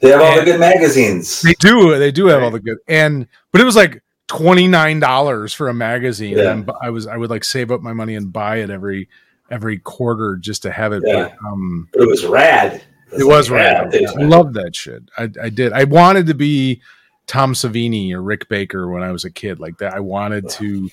They 0.00 0.10
have 0.10 0.20
all 0.20 0.36
the 0.36 0.44
good 0.44 0.60
magazines. 0.60 1.42
They 1.42 1.52
do, 1.54 1.98
they 1.98 2.10
do 2.10 2.26
have 2.26 2.42
all 2.42 2.50
the 2.50 2.60
good, 2.60 2.78
and 2.88 3.26
but 3.52 3.60
it 3.60 3.64
was 3.64 3.76
like 3.76 4.02
twenty 4.28 4.66
nine 4.66 5.00
dollars 5.00 5.52
for 5.52 5.68
a 5.68 5.74
magazine. 5.74 6.36
Yeah. 6.38 6.52
And 6.52 6.70
I 6.80 6.90
was 6.90 7.06
I 7.06 7.16
would 7.16 7.30
like 7.30 7.44
save 7.44 7.70
up 7.70 7.80
my 7.82 7.92
money 7.92 8.14
and 8.14 8.32
buy 8.32 8.56
it 8.58 8.70
every 8.70 9.08
every 9.50 9.78
quarter 9.78 10.36
just 10.40 10.62
to 10.62 10.70
have 10.70 10.92
it. 10.92 11.02
Yeah. 11.04 11.24
But, 11.40 11.48
um, 11.48 11.88
But 11.92 12.02
it 12.02 12.08
was 12.08 12.24
rad. 12.24 12.82
it 13.12 13.26
was 13.26 13.50
rad. 13.50 13.90
They- 13.90 14.06
I 14.06 14.22
loved 14.22 14.54
that 14.54 14.76
shit. 14.76 15.02
I, 15.18 15.28
I 15.42 15.48
did. 15.50 15.72
I 15.72 15.84
wanted 15.84 16.26
to 16.28 16.34
be 16.34 16.80
Tom 17.26 17.52
Savini 17.54 18.12
or 18.12 18.22
Rick 18.22 18.48
Baker 18.48 18.88
when 18.88 19.02
I 19.02 19.12
was 19.12 19.24
a 19.24 19.30
kid, 19.30 19.58
like 19.60 19.78
that. 19.78 19.92
I 19.92 20.00
wanted 20.00 20.48
to 20.50 20.88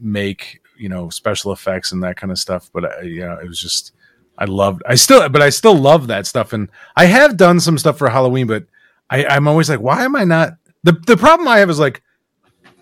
make 0.00 0.60
you 0.78 0.88
know 0.88 1.10
special 1.10 1.52
effects 1.52 1.92
and 1.92 2.02
that 2.02 2.16
kind 2.16 2.30
of 2.30 2.38
stuff. 2.38 2.70
But 2.72 2.84
uh, 2.84 3.00
yeah, 3.02 3.38
it 3.42 3.48
was 3.48 3.60
just 3.60 3.92
I 4.38 4.44
loved. 4.44 4.82
I 4.86 4.94
still, 4.94 5.28
but 5.28 5.42
I 5.42 5.50
still 5.50 5.74
love 5.76 6.06
that 6.08 6.26
stuff, 6.26 6.52
and 6.52 6.68
I 6.96 7.06
have 7.06 7.36
done 7.36 7.60
some 7.60 7.76
stuff 7.78 7.98
for 7.98 8.08
Halloween, 8.08 8.46
but 8.46 8.64
I, 9.10 9.24
I'm 9.24 9.48
always 9.48 9.68
like, 9.68 9.80
why 9.80 10.04
am 10.04 10.14
I 10.16 10.24
not? 10.24 10.54
The 10.84 10.92
the 10.92 11.16
problem 11.16 11.48
I 11.48 11.58
have 11.58 11.70
is 11.70 11.78
like, 11.80 12.02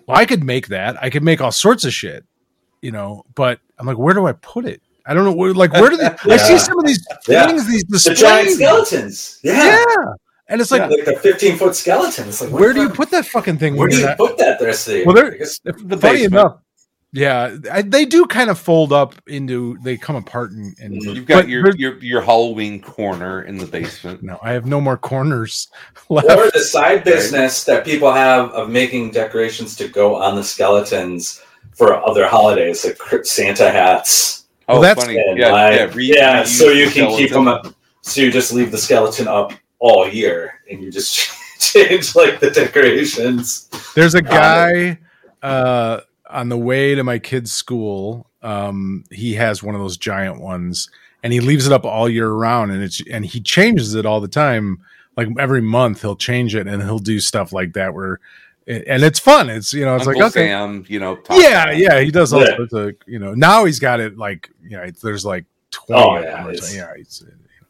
well, 0.05 0.17
I 0.17 0.25
could 0.25 0.43
make 0.43 0.67
that. 0.67 1.01
I 1.01 1.09
could 1.09 1.23
make 1.23 1.41
all 1.41 1.51
sorts 1.51 1.83
of 1.85 1.93
shit, 1.93 2.25
you 2.81 2.91
know. 2.91 3.23
But 3.35 3.59
I'm 3.79 3.87
like, 3.87 3.97
where 3.97 4.13
do 4.13 4.27
I 4.27 4.33
put 4.33 4.65
it? 4.65 4.81
I 5.09 5.13
don't 5.13 5.23
know. 5.23 5.31
Where, 5.33 5.53
like, 5.53 5.71
where 5.71 5.89
do 5.89 5.95
they? 5.97 6.05
I 6.25 6.37
see 6.37 6.57
some 6.57 6.77
of 6.77 6.85
these 6.85 7.05
Yeah. 7.27 7.47
things, 7.47 7.65
these 7.65 8.03
The 8.03 8.13
giant 8.13 8.49
skeletons. 8.51 9.39
Yeah. 9.41 9.53
Yeah, 9.87 9.95
and 10.49 10.59
it's 10.61 10.69
Like, 10.69 10.81
like, 10.81 10.91
like 10.91 11.05
the 11.05 11.15
15 11.21 11.57
foot 11.57 11.75
skeleton. 11.75 12.27
It's 12.27 12.41
like, 12.41 12.51
where 12.51 12.73
do 12.73 12.81
you 12.81 12.89
put 12.89 13.09
that 13.11 13.25
fucking 13.25 13.57
thing? 13.57 13.77
Where 13.77 13.87
do 13.87 13.97
you 13.97 14.05
not- 14.05 14.17
put 14.17 14.37
that 14.39 14.59
the 14.59 14.65
rest 14.65 14.85
of 14.87 14.91
the 14.91 14.97
year? 14.97 15.05
Well, 15.05 15.15
there- 15.15 15.33
I 15.33 15.37
The 15.65 15.97
funny 15.97 16.13
basement. 16.19 16.33
enough, 16.33 16.57
yeah, 17.17 17.55
I, 17.71 17.81
they 17.81 18.05
do 18.05 18.25
kind 18.25 18.49
of 18.49 18.59
fold 18.59 18.93
up 18.93 19.15
into. 19.27 19.77
They 19.81 19.97
come 19.97 20.15
apart 20.15 20.51
and. 20.51 20.75
and. 20.79 21.01
You've 21.01 21.25
got 21.25 21.43
but 21.43 21.49
your, 21.49 21.75
your 21.75 21.97
your 22.03 22.21
Halloween 22.21 22.81
corner 22.81 23.41
in 23.43 23.57
the 23.57 23.65
basement. 23.65 24.21
No, 24.23 24.37
I 24.43 24.51
have 24.51 24.65
no 24.65 24.79
more 24.79 24.97
corners 24.97 25.69
left. 26.09 26.29
or 26.29 26.51
the 26.51 26.59
side 26.59 27.03
business 27.03 27.63
that 27.63 27.83
people 27.85 28.11
have 28.11 28.51
of 28.51 28.69
making 28.69 29.11
decorations 29.11 29.75
to 29.77 29.87
go 29.87 30.15
on 30.15 30.35
the 30.35 30.43
skeletons 30.43 31.41
for 31.73 31.95
other 32.07 32.27
holidays, 32.27 32.85
like 32.85 33.25
Santa 33.25 33.69
hats. 33.71 34.45
Oh, 34.67 34.73
Well, 34.75 34.81
that's- 34.81 35.05
funny. 35.05 35.19
And 35.19 35.37
Yeah, 35.37 35.51
like- 35.51 35.75
yeah, 35.75 35.93
re- 35.93 36.05
yeah, 36.13 36.43
reuse 36.43 36.47
so 36.47 36.69
you 36.69 36.87
the 36.87 36.91
can 36.91 37.07
keep 37.17 37.29
skeleton. 37.29 37.45
them 37.45 37.47
up. 37.47 37.75
So 38.01 38.21
you 38.21 38.31
just 38.31 38.53
leave 38.53 38.71
the 38.71 38.77
skeleton 38.77 39.27
up 39.27 39.51
all 39.79 40.07
year, 40.07 40.61
and 40.71 40.81
you 40.81 40.91
just 40.91 41.29
change 41.59 42.15
like 42.15 42.39
the 42.39 42.49
decorations. 42.51 43.69
There's 43.95 44.13
a 44.15 44.21
guy 44.21 44.97
uh, 45.43 46.01
on 46.29 46.49
the 46.49 46.57
way 46.57 46.95
to 46.95 47.03
my 47.03 47.19
kid's 47.19 47.51
school. 47.51 48.29
Um, 48.41 49.03
he 49.11 49.33
has 49.35 49.61
one 49.63 49.75
of 49.75 49.81
those 49.81 49.97
giant 49.97 50.39
ones, 50.39 50.89
and 51.23 51.33
he 51.33 51.39
leaves 51.39 51.65
it 51.67 51.73
up 51.73 51.85
all 51.85 52.07
year 52.09 52.29
round, 52.29 52.71
and 52.71 52.83
it's 52.83 53.01
and 53.09 53.25
he 53.25 53.39
changes 53.41 53.95
it 53.95 54.05
all 54.05 54.21
the 54.21 54.27
time. 54.27 54.79
Like 55.15 55.27
every 55.39 55.61
month, 55.61 56.01
he'll 56.01 56.15
change 56.15 56.55
it, 56.55 56.67
and 56.67 56.81
he'll 56.83 56.99
do 56.99 57.19
stuff 57.19 57.51
like 57.51 57.73
that. 57.73 57.93
Where, 57.93 58.19
and 58.67 59.03
it's 59.03 59.19
fun. 59.19 59.49
It's 59.49 59.73
you 59.73 59.83
know, 59.85 59.95
it's 59.95 60.05
Uncle 60.07 60.21
like 60.23 60.31
okay, 60.31 60.47
Sam, 60.47 60.85
you 60.87 60.99
know. 60.99 61.19
yeah, 61.31 61.71
yeah. 61.71 61.99
He 62.01 62.11
does 62.11 62.33
all 62.33 62.41
Yeah. 62.45 62.55
sorts 62.57 62.73
of 62.73 62.95
you 63.07 63.17
know. 63.19 63.33
Now 63.33 63.65
he's 63.65 63.79
got 63.79 63.99
it 63.99 64.17
like 64.17 64.49
you 64.63 64.77
know. 64.77 64.83
It's, 64.83 65.01
there's 65.01 65.25
like 65.25 65.45
twenty. 65.71 66.01
Oh, 66.01 66.19
yeah, 66.21 66.47
it's- 66.49 66.75
yeah. 66.75 66.91
It's, 66.95 67.21
you 67.21 67.27
know. 67.27 67.67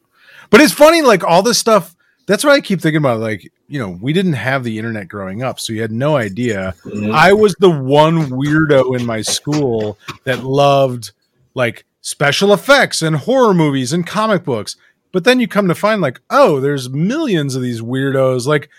But 0.49 0.61
it's 0.61 0.73
funny, 0.73 1.01
like 1.01 1.23
all 1.23 1.41
this 1.41 1.57
stuff. 1.57 1.95
That's 2.27 2.43
what 2.43 2.53
I 2.53 2.61
keep 2.61 2.79
thinking 2.81 2.97
about. 2.97 3.19
Like 3.19 3.51
you 3.67 3.79
know, 3.79 3.97
we 4.01 4.13
didn't 4.13 4.33
have 4.33 4.63
the 4.63 4.77
internet 4.77 5.07
growing 5.07 5.41
up, 5.43 5.59
so 5.59 5.73
you 5.73 5.81
had 5.81 5.91
no 5.91 6.15
idea. 6.15 6.73
Mhm. 6.85 7.11
I 7.13 7.33
was 7.33 7.55
the 7.59 7.69
one 7.69 8.29
weirdo 8.29 8.97
in 8.97 9.05
my 9.05 9.21
school 9.21 9.97
that 10.25 10.43
loved 10.43 11.11
like 11.55 11.85
special 12.01 12.53
effects 12.53 13.01
and 13.01 13.15
horror 13.15 13.53
movies 13.53 13.91
and 13.93 14.05
comic 14.05 14.43
books. 14.45 14.75
But 15.11 15.23
then 15.23 15.39
you 15.39 15.47
come 15.47 15.67
to 15.69 15.75
find 15.75 15.99
like, 16.01 16.19
oh, 16.29 16.59
there's 16.59 16.89
millions 16.89 17.55
of 17.55 17.61
these 17.61 17.81
weirdos. 17.81 18.45
Like, 18.45 18.69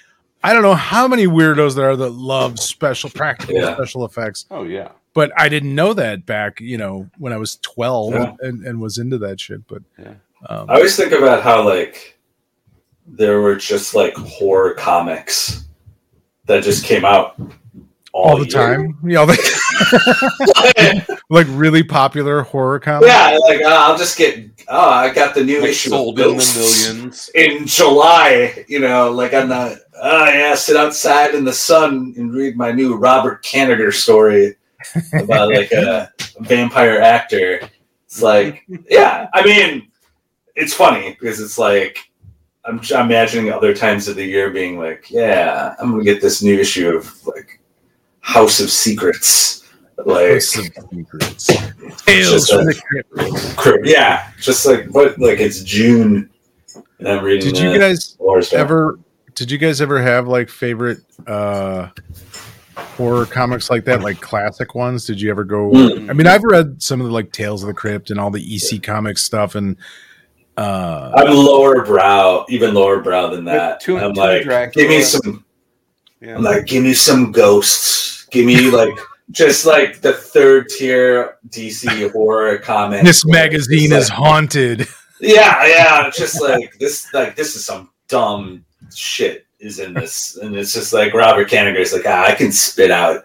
I 0.45 0.53
don't 0.53 0.63
know 0.63 0.75
how 0.75 1.09
many 1.09 1.27
weirdos 1.27 1.75
there 1.75 1.91
are 1.91 1.97
that 1.97 2.11
love 2.13 2.59
special 2.61 3.11
practical 3.11 3.57
Yeah. 3.57 3.75
special 3.75 4.05
effects. 4.05 4.45
Oh 4.51 4.63
yeah. 4.63 4.89
But 5.15 5.33
I 5.37 5.49
didn't 5.49 5.75
know 5.75 5.95
that 5.95 6.27
back, 6.27 6.61
you 6.61 6.79
know, 6.79 7.09
when 7.19 7.33
I 7.33 7.39
was 7.39 7.57
12 7.63 8.13
Yeah. 8.15 8.33
and, 8.41 8.65
and 8.65 8.81
was 8.81 8.99
into 8.99 9.19
that 9.19 9.41
shit. 9.41 9.67
But 9.67 9.83
Yeah. 9.99 10.15
um, 10.49 10.71
I 10.71 10.75
always 10.77 10.97
think 10.97 11.13
about 11.13 11.43
how 11.43 11.65
like 11.67 12.18
there 13.09 13.41
were 13.41 13.57
just 13.57 13.95
like 13.95 14.15
horror 14.15 14.75
comics 14.75 15.65
that 16.47 16.63
just 16.63 16.85
came 16.85 17.05
out 17.05 17.41
all, 18.13 18.31
all 18.31 18.37
the 18.39 18.45
year. 18.49 18.77
time, 18.77 18.99
you 19.03 19.15
know, 19.15 19.25
like, 19.25 21.09
like 21.31 21.47
really 21.51 21.83
popular 21.83 22.43
horror 22.43 22.81
comics. 22.81 23.07
yeah, 23.09 23.37
like 23.43 23.61
uh, 23.63 23.69
I'll 23.69 23.99
just 23.99 24.17
get. 24.17 24.45
Oh, 24.69 24.91
I 24.91 25.13
got 25.13 25.35
the 25.35 25.45
new 25.45 25.61
Like 25.61 25.71
issue 25.71 25.91
sold 25.91 26.19
in 26.19 26.37
the 26.37 26.85
millions. 26.95 27.31
in 27.35 27.67
July. 27.67 28.65
You 28.69 28.81
know, 28.81 29.11
like 29.11 29.33
on 29.35 29.49
the 29.49 29.81
oh 30.03 30.25
yeah, 30.27 30.55
sit 30.55 30.77
outside 30.77 31.35
in 31.35 31.45
the 31.45 31.53
sun 31.53 32.15
and 32.17 32.33
read 32.33 32.57
my 32.57 32.73
new 32.73 32.97
Robert 32.97 33.43
Kanigher 33.45 33.93
story 33.93 34.57
about 35.15 35.53
like 35.53 35.73
a 35.73 36.11
vampire 36.41 37.01
actor. 37.01 37.61
It's 38.07 38.23
like, 38.23 38.65
yeah, 38.89 39.29
I 39.35 39.45
mean, 39.45 39.89
it's 40.55 40.73
funny 40.73 41.11
because 41.11 41.41
it's 41.41 41.59
like 41.59 42.08
I'm, 42.69 42.81
I'm 42.95 43.07
imagining 43.07 43.51
other 43.51 43.75
times 43.75 44.09
of 44.09 44.17
the 44.17 44.25
year 44.25 44.51
being 44.51 44.79
like, 44.79 45.11
yeah, 45.11 45.75
I'm 45.81 45.91
gonna 45.93 46.05
get 46.05 46.21
this 46.21 46.43
new 46.43 46.59
issue 46.59 46.91
of 46.97 47.27
like 47.27 47.61
House 48.21 48.61
of 48.61 48.71
Secrets, 48.71 49.65
like 50.05 50.33
House 50.35 50.57
of 50.59 50.65
Secrets. 50.93 51.47
Tales 52.05 52.49
from 52.51 52.65
the 52.67 53.55
Crypt. 53.57 53.87
yeah, 53.87 54.31
just 54.41 54.67
like 54.67 54.87
what 54.89 55.19
like 55.19 55.41
it's 55.41 55.63
June 55.63 56.29
and 56.99 57.09
I'm 57.09 57.25
reading. 57.25 57.53
Did 57.53 57.59
you 57.63 57.79
guys 57.79 58.17
ever 58.53 58.99
did 59.35 59.51
you 59.51 59.59
guys 59.59 59.81
ever 59.81 60.03
have 60.03 60.29
like 60.29 60.49
favorite 60.51 60.99
uh 61.27 61.89
horror 62.77 63.25
comics 63.27 63.71
like 63.71 63.85
that 63.85 64.03
like 64.03 64.21
classic 64.21 64.75
ones 64.75 65.05
did 65.05 65.21
you 65.21 65.31
ever 65.31 65.43
go 65.43 65.71
Mm. 65.71 66.09
i 66.11 66.13
mean 66.13 66.29
i've 66.29 66.45
read 66.45 66.81
some 66.81 67.01
of 67.01 67.09
the 67.09 67.13
like 67.13 67.33
tales 67.33 67.63
of 67.63 67.67
the 67.67 67.75
crypt 67.75 68.11
and 68.11 68.21
all 68.21 68.31
the 68.31 68.55
ec 68.55 68.83
comics 68.85 69.23
stuff 69.25 69.57
and 69.57 69.77
uh 70.59 71.13
I'm 71.15 71.35
lower 71.35 71.85
brow, 71.85 72.45
even 72.49 72.75
lower 72.75 73.01
brow 73.01 73.29
than 73.29 73.45
that. 73.45 73.81
Two- 73.81 73.99
I'm 73.99 74.13
two 74.15 74.21
like, 74.21 74.43
Dracula. 74.43 74.71
give 74.89 74.89
me 74.97 75.03
some. 75.03 75.45
Yeah. 76.21 76.35
I'm 76.37 76.43
like, 76.43 76.67
give 76.67 76.83
me 76.83 76.95
some 76.95 77.31
ghosts. 77.33 78.27
Give 78.31 78.45
me 78.45 78.71
like 78.71 78.93
just 79.31 79.67
like 79.67 80.01
the 80.01 80.13
third 80.13 80.69
tier 80.69 81.37
DC 81.51 82.11
horror 82.13 82.59
comic. 82.59 83.05
this 83.05 83.25
magazine 83.25 83.93
is 83.93 84.09
like- 84.11 84.19
haunted 84.19 84.89
Yeah, 85.21 85.67
yeah. 85.67 86.11
Just 86.15 86.41
like 86.41 86.79
this, 86.79 87.13
like 87.13 87.35
this 87.37 87.55
is 87.57 87.65
some 87.65 87.91
dumb 88.09 88.65
shit 88.95 89.47
is 89.61 89.81
in 89.81 89.93
this, 89.95 90.37
and 90.37 90.55
it's 90.55 90.73
just 90.73 90.93
like 90.93 91.13
Robert 91.13 91.49
Kanigher's 91.51 91.93
like, 91.93 92.07
ah, 92.07 92.27
I 92.27 92.35
can 92.37 92.53
spit 92.53 92.93
out 92.93 93.25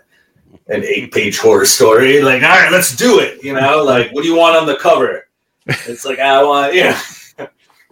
an 0.70 0.84
eight-page 0.84 1.38
horror 1.38 1.66
story. 1.66 2.20
Like, 2.22 2.42
all 2.42 2.50
right, 2.50 2.72
let's 2.72 2.96
do 2.96 3.20
it. 3.20 3.44
You 3.44 3.54
know, 3.54 3.84
like, 3.84 4.12
what 4.12 4.24
do 4.24 4.28
you 4.28 4.36
want 4.36 4.56
on 4.58 4.66
the 4.66 4.76
cover? 4.78 5.28
It's 5.68 6.04
like 6.06 6.18
I 6.18 6.44
want, 6.44 6.74
yeah. 6.82 7.00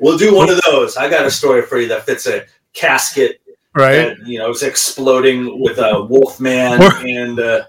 We'll 0.01 0.17
do 0.17 0.35
one 0.35 0.49
of 0.49 0.59
those. 0.63 0.97
I 0.97 1.09
got 1.09 1.25
a 1.25 1.31
story 1.31 1.61
for 1.61 1.79
you 1.79 1.87
that 1.89 2.05
fits 2.05 2.27
a 2.27 2.45
casket 2.73 3.41
right 3.73 4.17
that 4.17 4.27
you 4.27 4.37
know 4.37 4.49
is 4.49 4.63
exploding 4.63 5.61
with 5.61 5.77
a 5.77 6.03
wolf 6.03 6.39
man 6.39 6.81
Or- 6.81 6.95
and 7.05 7.39
uh, 7.39 7.63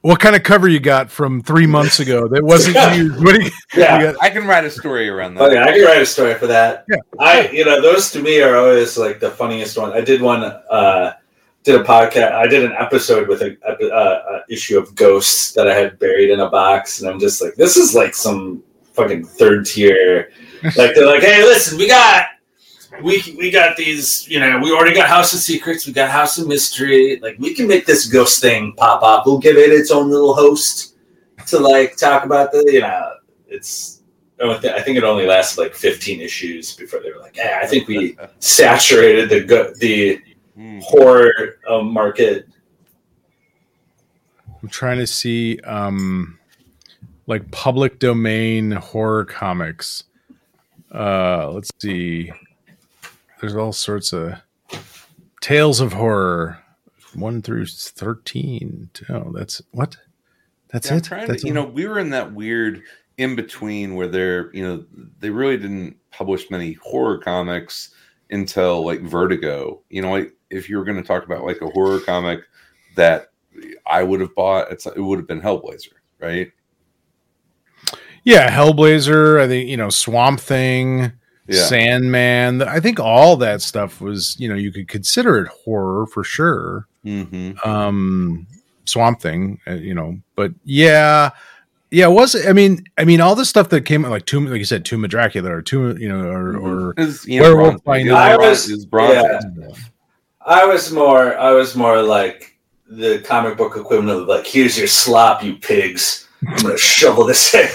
what 0.00 0.20
kind 0.20 0.36
of 0.36 0.42
cover 0.42 0.68
you 0.68 0.80
got 0.80 1.10
from 1.10 1.42
three 1.42 1.66
months 1.66 1.98
ago 1.98 2.28
that 2.28 2.42
wasn't 2.44 2.76
used 2.96 3.24
what 3.24 3.34
do 3.36 3.42
you, 3.42 3.50
yeah. 3.74 3.98
you 3.98 4.04
got, 4.12 4.22
I 4.22 4.28
can 4.30 4.46
write 4.46 4.64
a 4.64 4.70
story 4.70 5.08
around 5.08 5.34
that. 5.34 5.44
Okay, 5.44 5.62
I 5.62 5.72
can 5.72 5.82
write 5.84 6.02
a 6.02 6.06
story 6.06 6.34
for 6.34 6.46
that. 6.46 6.84
Yeah. 6.90 6.96
I, 7.18 7.48
you 7.48 7.64
know, 7.64 7.80
those 7.80 8.10
to 8.12 8.20
me 8.20 8.42
are 8.42 8.56
always 8.56 8.98
like 8.98 9.18
the 9.18 9.30
funniest 9.30 9.78
one. 9.78 9.92
I 9.92 10.02
did 10.02 10.20
one, 10.20 10.44
uh, 10.44 11.14
did 11.62 11.80
a 11.80 11.84
podcast. 11.84 12.32
I 12.32 12.46
did 12.46 12.64
an 12.64 12.72
episode 12.78 13.28
with 13.28 13.40
a, 13.40 13.56
a, 13.66 14.36
a 14.36 14.44
issue 14.50 14.78
of 14.78 14.94
Ghosts 14.94 15.52
that 15.52 15.66
I 15.68 15.74
had 15.74 15.98
buried 15.98 16.28
in 16.28 16.40
a 16.40 16.50
box, 16.50 17.00
and 17.00 17.08
I'm 17.08 17.18
just 17.18 17.40
like, 17.40 17.54
this 17.54 17.78
is 17.78 17.94
like 17.94 18.14
some 18.14 18.62
fucking 18.92 19.24
third 19.24 19.64
tier. 19.64 20.30
Like 20.76 20.94
they're 20.94 21.06
like, 21.06 21.22
hey, 21.22 21.42
listen, 21.42 21.78
we 21.78 21.88
got. 21.88 22.26
We, 23.02 23.20
we 23.36 23.50
got 23.50 23.76
these, 23.76 24.28
you 24.28 24.38
know, 24.38 24.60
we 24.60 24.70
already 24.70 24.94
got 24.94 25.08
House 25.08 25.32
of 25.32 25.40
Secrets, 25.40 25.84
we 25.84 25.92
got 25.92 26.10
House 26.10 26.38
of 26.38 26.46
Mystery. 26.46 27.18
Like, 27.20 27.36
we 27.40 27.52
can 27.52 27.66
make 27.66 27.86
this 27.86 28.06
ghost 28.06 28.40
thing 28.40 28.72
pop 28.76 29.02
up. 29.02 29.26
We'll 29.26 29.38
give 29.38 29.56
it 29.56 29.72
its 29.72 29.90
own 29.90 30.10
little 30.10 30.32
host 30.32 30.94
to, 31.48 31.58
like, 31.58 31.96
talk 31.96 32.24
about 32.24 32.52
the, 32.52 32.64
you 32.72 32.82
know, 32.82 33.14
it's 33.48 34.02
I 34.40 34.80
think 34.82 34.96
it 34.96 35.02
only 35.02 35.26
lasted 35.26 35.60
like 35.60 35.74
15 35.74 36.20
issues 36.20 36.76
before 36.76 37.00
they 37.00 37.10
were 37.10 37.18
like, 37.20 37.36
"Yeah, 37.36 37.58
I 37.62 37.66
think 37.66 37.88
we 37.88 38.16
saturated 38.38 39.28
the 39.28 39.42
go- 39.44 39.72
the 39.74 40.20
Hmm. 40.56 40.78
horror 40.82 41.56
uh, 41.68 41.82
market." 41.82 42.46
i'm 44.62 44.68
trying 44.68 44.98
to 44.98 45.06
see 45.06 45.58
um 45.60 46.38
like 47.26 47.48
public 47.50 47.98
domain 47.98 48.70
horror 48.70 49.24
comics 49.24 50.04
uh 50.94 51.50
let's 51.50 51.70
see. 51.80 52.30
There's 53.40 53.56
all 53.56 53.72
sorts 53.72 54.12
of 54.12 54.34
tales 55.40 55.80
of 55.80 55.92
horror. 55.92 56.58
1 57.14 57.42
through 57.42 57.66
13 57.66 58.90
oh 59.10 59.30
that's 59.32 59.62
what? 59.70 59.96
That's 60.70 60.90
Yeah, 60.90 60.96
it? 60.96 61.08
that's 61.28 61.42
to, 61.42 61.48
you 61.48 61.54
know, 61.54 61.64
we 61.64 61.86
were 61.86 62.00
in 62.00 62.10
that 62.10 62.32
weird 62.32 62.82
in 63.18 63.36
between 63.36 63.94
where 63.94 64.08
they're, 64.08 64.52
you 64.52 64.64
know, 64.64 64.84
they 65.20 65.30
really 65.30 65.56
didn't 65.56 65.96
publish 66.10 66.50
many 66.50 66.72
horror 66.74 67.18
comics 67.18 67.94
until 68.30 68.84
like 68.84 69.00
Vertigo. 69.02 69.80
You 69.90 70.02
know, 70.02 70.10
like 70.10 70.34
if 70.50 70.68
you 70.68 70.76
were 70.76 70.84
going 70.84 70.96
to 71.00 71.06
talk 71.06 71.24
about 71.24 71.44
like 71.44 71.60
a 71.60 71.68
horror 71.70 72.00
comic 72.00 72.40
that 72.96 73.28
I 73.86 74.02
would 74.02 74.20
have 74.20 74.34
bought, 74.34 74.72
it's 74.72 74.86
it 74.86 74.98
would 74.98 75.20
have 75.20 75.28
been 75.28 75.40
Hellblazer, 75.40 75.92
right? 76.18 76.50
Yeah 78.24 78.50
hellblazer 78.50 79.40
i 79.40 79.46
think 79.46 79.68
you 79.68 79.76
know 79.76 79.90
swamp 79.90 80.40
thing 80.40 81.12
Yeah. 81.46 81.62
sandman 81.66 82.62
i 82.62 82.80
think 82.80 82.98
all 82.98 83.36
that 83.36 83.62
stuff 83.62 84.00
was 84.00 84.36
you 84.40 84.48
know 84.48 84.54
you 84.54 84.72
could 84.72 84.88
consider 84.88 85.38
it 85.38 85.48
horror 85.48 86.06
for 86.06 86.24
sure 86.24 86.86
hmm 87.04 87.52
um 87.64 88.46
swamp 88.86 89.20
thing 89.20 89.60
uh, 89.66 89.74
you 89.74 89.94
know 89.94 90.18
but 90.36 90.52
yeah 90.64 91.30
Yeah, 91.90 92.08
it 92.08 92.12
was 92.12 92.34
I 92.34 92.52
mean, 92.52 92.82
I 92.98 93.04
mean, 93.04 93.20
all 93.20 93.36
the 93.36 93.44
stuff 93.44 93.68
that 93.68 93.82
came 93.86 94.02
like 94.02 94.26
Tomb, 94.26 94.46
like 94.46 94.58
you 94.58 94.64
said, 94.64 94.84
Tomb 94.84 95.04
of 95.04 95.10
Dracula 95.10 95.48
or 95.54 95.62
Tomb, 95.62 95.96
you 95.96 96.08
know, 96.08 96.26
or 96.26 96.56
or 96.58 96.94
Is, 96.96 97.24
you 97.24 97.40
Werewolf 97.40 97.84
Bronze- 97.84 97.86
by 97.86 98.02
Night. 98.02 98.32
I 98.32 98.36
was- 98.36 98.66
yeah. 98.92 99.38
I 100.44 100.64
was 100.66 100.90
more 100.90 101.38
I 101.38 101.52
was 101.52 101.76
more 101.76 102.02
like 102.02 102.58
the 102.90 103.20
comic 103.20 103.56
book 103.56 103.76
equivalent 103.76 104.22
of 104.22 104.26
like 104.26 104.44
here's 104.44 104.76
your 104.76 104.88
slop, 104.88 105.44
you 105.44 105.54
pigs. 105.54 106.23
I'm 106.48 106.56
gonna 106.62 106.78
shovel 106.78 107.24
this 107.24 107.54
in. 107.54 107.68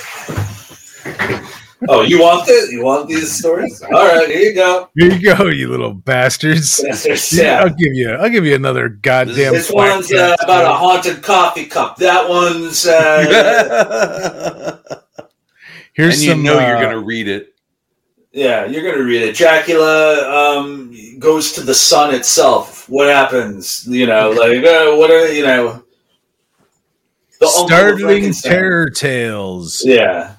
oh, 1.87 2.01
you 2.01 2.19
want 2.21 2.45
this? 2.45 2.71
You 2.71 2.83
want 2.83 3.07
these 3.07 3.31
stories? 3.37 3.81
All 3.81 3.91
right, 3.91 4.27
here 4.29 4.39
you 4.39 4.53
go. 4.55 4.89
here 4.95 5.11
you 5.13 5.35
go, 5.35 5.47
you 5.47 5.69
little 5.69 5.93
bastards. 5.93 6.79
Yeah, 6.83 7.15
Yeah. 7.31 7.59
I'll 7.61 7.69
give 7.69 7.93
you, 7.93 8.11
I'll 8.11 8.29
give 8.29 8.45
you 8.45 8.55
another 8.55 8.89
goddamn. 8.89 9.53
This 9.53 9.71
one's 9.71 10.11
uh, 10.11 10.35
about 10.43 10.65
a 10.65 10.73
haunted 10.73 11.21
coffee 11.23 11.65
cup. 11.65 11.97
That 11.97 12.27
one's 12.29 12.85
uh, 12.87 14.77
Here's 15.93 16.15
and 16.15 16.23
you 16.23 16.29
some. 16.31 16.43
know 16.43 16.57
uh, 16.59 16.67
you're 16.67 16.81
gonna 16.81 16.99
read 16.99 17.27
it. 17.27 17.53
yeah. 18.31 18.65
You're 18.65 18.83
gonna 18.89 19.03
read 19.03 19.21
it. 19.23 19.35
Dracula 19.35 20.59
um, 20.59 20.95
goes 21.19 21.51
to 21.53 21.61
the 21.61 21.73
sun 21.75 22.13
itself. 22.15 22.87
What 22.89 23.07
happens? 23.09 23.85
You 23.87 24.05
know, 24.07 24.29
like 24.31 24.63
uh, 24.63 24.95
what 24.95 25.11
are 25.11 25.31
you 25.31 25.43
know? 25.45 25.83
The 27.39 27.47
startling 27.47 28.33
terror 28.33 28.89
tales. 28.89 29.81
Yeah. 29.85 30.35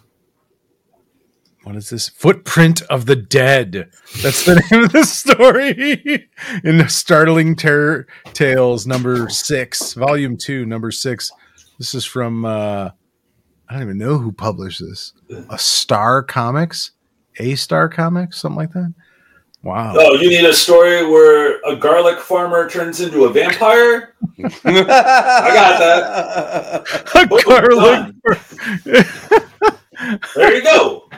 What 1.62 1.76
is 1.76 1.90
this? 1.90 2.08
Footprint 2.08 2.82
of 2.82 3.06
the 3.06 3.16
Dead. 3.16 3.90
That's 4.22 4.44
the 4.44 4.62
name 4.70 4.84
of 4.84 4.92
the 4.92 5.04
story. 5.04 6.28
In 6.64 6.88
Startling 6.88 7.54
Terror 7.54 8.06
Tales, 8.32 8.86
number 8.86 9.28
six, 9.28 9.94
volume 9.94 10.36
two, 10.36 10.64
number 10.66 10.90
six. 10.90 11.30
This 11.78 11.94
is 11.94 12.04
from 12.04 12.44
uh 12.44 12.90
I 13.68 13.72
don't 13.74 13.82
even 13.82 13.98
know 13.98 14.18
who 14.18 14.32
published 14.32 14.80
this. 14.80 15.12
A 15.48 15.58
Star 15.58 16.22
Comics? 16.22 16.90
A 17.38 17.54
Star 17.54 17.88
Comics? 17.88 18.40
Something 18.40 18.56
like 18.56 18.72
that. 18.72 18.92
Wow. 19.62 19.94
Oh, 19.94 20.14
you 20.14 20.30
need 20.30 20.44
a 20.44 20.54
story 20.54 21.06
where 21.06 21.60
a 21.62 21.76
garlic 21.76 22.18
farmer 22.18 22.68
turns 22.68 23.00
into 23.00 23.24
a 23.24 23.32
vampire? 23.32 24.14
I 24.64 24.72
got 25.54 25.78
that. 25.78 26.86
A 27.14 27.26
garlic. 27.44 28.14
There 30.34 30.56
you 30.56 30.62
go. 30.62 31.10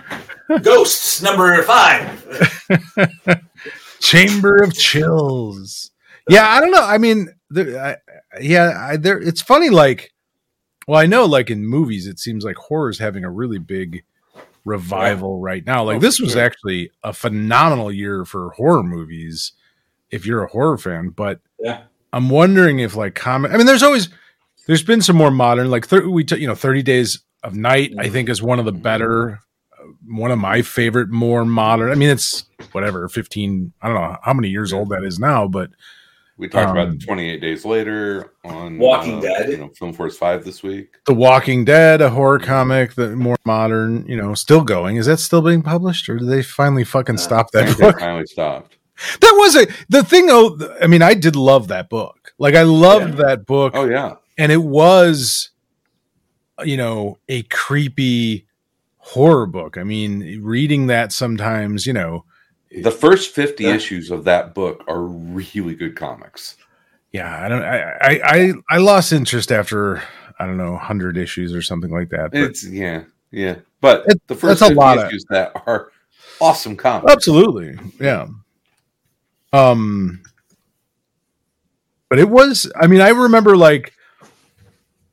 Ghosts 0.60 1.22
number 1.22 1.62
five. 1.62 2.66
Chamber 4.00 4.56
of 4.64 4.74
Chills. 4.74 5.92
Yeah, 6.28 6.48
I 6.48 6.60
don't 6.60 6.72
know. 6.72 6.82
I 6.82 6.98
mean, 6.98 7.28
there, 7.50 7.80
I, 7.80 7.96
yeah, 8.40 8.76
I, 8.76 8.96
there. 8.96 9.20
It's 9.20 9.40
funny. 9.40 9.70
Like, 9.70 10.12
well, 10.88 10.98
I 10.98 11.06
know, 11.06 11.24
like 11.26 11.50
in 11.50 11.64
movies, 11.64 12.08
it 12.08 12.18
seems 12.18 12.44
like 12.44 12.56
horror 12.56 12.90
is 12.90 12.98
having 12.98 13.24
a 13.24 13.30
really 13.30 13.58
big 13.58 14.02
revival 14.64 15.40
right 15.40 15.64
now. 15.66 15.84
Like, 15.84 15.96
Oh, 15.96 16.00
this 16.00 16.20
was 16.20 16.32
sure. 16.32 16.42
actually 16.42 16.90
a 17.02 17.12
phenomenal 17.12 17.90
year 17.92 18.24
for 18.24 18.50
horror 18.50 18.82
movies. 18.82 19.52
If 20.10 20.26
you're 20.26 20.44
a 20.44 20.48
horror 20.48 20.78
fan, 20.78 21.08
but 21.08 21.40
Yeah. 21.58 21.82
I'm 22.12 22.28
wondering 22.28 22.78
if 22.80 22.94
like 22.94 23.14
comic. 23.14 23.52
I 23.52 23.56
mean, 23.56 23.66
there's 23.66 23.82
always 23.82 24.08
there's 24.66 24.82
been 24.82 25.00
some 25.02 25.16
more 25.16 25.30
modern, 25.30 25.70
like 25.70 25.86
thir- 25.86 26.08
we 26.08 26.22
t- 26.24 26.36
you 26.36 26.46
know, 26.46 26.54
Thirty 26.54 26.82
Days 26.82 27.20
of 27.42 27.54
Night. 27.56 27.92
I 27.98 28.06
Mhm. 28.08 28.12
think 28.12 28.28
is 28.28 28.42
one 28.42 28.58
of 28.60 28.64
the 28.64 28.72
better, 28.72 29.40
uh, 29.76 29.84
one 30.06 30.30
of 30.30 30.38
my 30.38 30.62
favorite 30.62 31.08
more 31.10 31.44
modern. 31.44 31.90
I 31.90 31.94
mean, 31.96 32.10
it's 32.10 32.44
whatever, 32.72 33.08
fifteen. 33.08 33.72
I 33.82 33.88
don't 33.88 33.96
know 33.96 34.16
how 34.22 34.34
many 34.34 34.48
years 34.50 34.72
old 34.72 34.90
that 34.90 35.02
is 35.02 35.18
now, 35.18 35.48
but 35.48 35.70
We 36.38 36.48
talked 36.48 36.70
Um, 36.70 36.76
about 36.78 37.00
28 37.00 37.40
Days 37.40 37.64
Later 37.64 38.32
on 38.44 38.78
Walking 38.78 39.18
uh, 39.18 39.20
Dead. 39.20 39.50
You 39.50 39.56
know, 39.58 39.68
Film 39.78 39.92
Force 39.92 40.16
5 40.16 40.44
this 40.44 40.62
week. 40.62 40.88
The 41.06 41.14
Walking 41.14 41.64
Dead, 41.64 42.00
a 42.00 42.10
horror 42.10 42.38
comic, 42.38 42.94
the 42.94 43.14
more 43.14 43.36
modern, 43.44 44.04
you 44.06 44.16
know, 44.16 44.34
still 44.34 44.62
going. 44.64 44.96
Is 44.96 45.06
that 45.06 45.18
still 45.20 45.42
being 45.42 45.62
published, 45.62 46.08
or 46.08 46.18
did 46.18 46.28
they 46.28 46.42
finally 46.42 46.84
fucking 46.84 47.16
Uh, 47.16 47.18
stop 47.18 47.50
that 47.52 47.66
think 47.66 47.76
they 47.78 47.84
book? 47.84 48.00
finally 48.00 48.26
stopped. 48.26 48.76
That 49.20 49.34
was 49.38 49.56
a 49.56 49.66
the 49.88 50.04
thing. 50.04 50.26
though. 50.26 50.56
I 50.80 50.86
mean, 50.86 51.02
I 51.02 51.14
did 51.14 51.34
love 51.34 51.68
that 51.68 51.88
book. 51.88 52.32
Like, 52.38 52.54
I 52.54 52.62
loved 52.62 53.16
that 53.18 53.46
book. 53.46 53.72
Oh, 53.74 53.88
yeah. 53.88 54.14
and 54.38 54.52
it 54.52 54.62
was 54.62 55.50
you 56.64 56.76
know 56.76 57.18
a 57.28 57.42
creepy 57.44 58.46
horror 58.98 59.46
book 59.46 59.76
i 59.76 59.82
mean 59.82 60.40
reading 60.44 60.86
that 60.86 61.10
sometimes 61.10 61.86
you 61.86 61.92
know 61.92 62.24
The 62.80 62.90
first 62.90 63.34
50 63.34 63.64
Yeah. 63.64 63.74
issues 63.74 64.10
of 64.10 64.24
that 64.24 64.54
book 64.54 64.84
are 64.88 65.02
really 65.02 65.74
good 65.74 65.94
comics. 65.96 66.56
yeah 67.12 67.44
i 67.44 67.48
don't 67.48 67.62
i 67.62 68.20
i 68.24 68.52
i, 68.70 68.78
lost 68.78 69.12
interest 69.12 69.52
after 69.52 70.02
i 70.38 70.46
don't 70.46 70.56
know 70.56 70.72
100 70.72 71.18
issues 71.18 71.52
or 71.54 71.60
something 71.60 71.90
like 71.90 72.08
that 72.08 72.30
but 72.32 72.40
It's, 72.40 72.64
yeah, 72.64 73.04
yeah. 73.30 73.56
But 73.82 74.04
It- 74.06 74.22
the 74.28 74.34
first 74.34 74.60
that's 74.60 74.62
a 74.62 74.74
50 74.74 74.74
lot 74.80 74.98
of- 74.98 75.06
issues 75.08 75.26
that 75.28 75.52
are 75.66 75.90
awesome 76.40 76.74
comics. 76.76 77.12
absolutely 77.12 77.78
yeah 78.00 78.26
um 79.52 80.22
but 82.08 82.18
it 82.18 82.28
was 82.30 82.70
i 82.80 82.86
mean 82.86 83.00
i 83.02 83.10
remember 83.10 83.56
like 83.56 83.92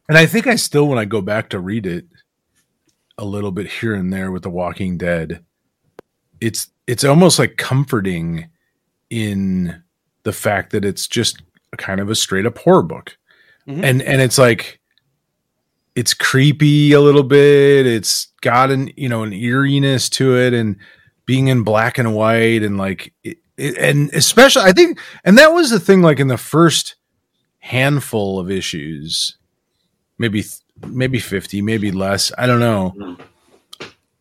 and 0.07 0.17
i 0.17 0.25
think 0.25 0.47
i 0.47 0.55
still 0.55 0.87
when 0.87 0.97
i 0.97 1.03
go 1.05 1.21
back 1.21 1.49
to 1.49 1.59
read 1.59 1.85
it 1.85 2.05
a 3.17 3.25
little 3.25 3.51
bit 3.51 3.67
here 3.67 3.93
and 3.93 4.13
there 4.13 4.31
with 4.31 4.43
the 4.43 4.49
walking 4.49 4.97
dead 4.97 5.43
it's 6.39 6.69
it's 6.89 7.03
almost 7.03 7.37
like 7.37 7.55
comforting 7.57 8.49
in 9.11 9.81
the 10.23 10.33
fact 10.33 10.71
that 10.71 10.83
it's 10.83 11.07
just 11.07 11.41
a 11.71 11.77
kind 11.77 11.99
of 12.01 12.09
a 12.09 12.15
straight 12.15 12.45
up 12.47 12.57
horror 12.57 12.81
book 12.83 13.15
Mhm. 13.67 13.83
and 13.83 14.01
and 14.01 14.21
it's 14.21 14.37
like 14.37 14.79
it's 15.95 16.13
creepy 16.13 16.91
a 16.93 17.01
little 17.01 17.23
bit 17.23 17.85
it's 17.85 18.27
got 18.41 18.71
an 18.71 18.91
you 18.97 19.07
know 19.09 19.21
an 19.23 19.33
eeriness 19.33 20.09
to 20.09 20.35
it 20.37 20.53
and 20.53 20.75
being 21.25 21.47
in 21.47 21.63
black 21.63 21.97
and 21.99 22.15
white 22.15 22.63
and 22.63 22.77
like 22.77 23.13
it, 23.23 23.37
it, 23.57 23.77
and 23.77 24.09
especially 24.13 24.63
i 24.63 24.71
think 24.71 24.99
and 25.23 25.37
that 25.37 25.49
was 25.53 25.69
the 25.69 25.79
thing 25.79 26.01
like 26.01 26.19
in 26.19 26.27
the 26.27 26.37
first 26.37 26.95
handful 27.59 28.39
of 28.39 28.49
issues 28.49 29.37
maybe 30.17 30.43
maybe 30.87 31.19
50 31.19 31.61
maybe 31.61 31.91
less 31.91 32.31
i 32.37 32.45
don't 32.47 32.59
know 32.61 32.93
Mhm. 32.97 33.19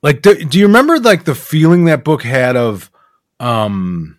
Like 0.03 0.23
do, 0.23 0.35
do 0.45 0.59
you 0.59 0.67
remember 0.67 0.99
like 0.99 1.25
the 1.25 1.35
feeling 1.35 1.85
that 1.87 2.05
book 2.05 2.23
had 2.23 2.57
of 2.57 2.91
um 3.41 4.19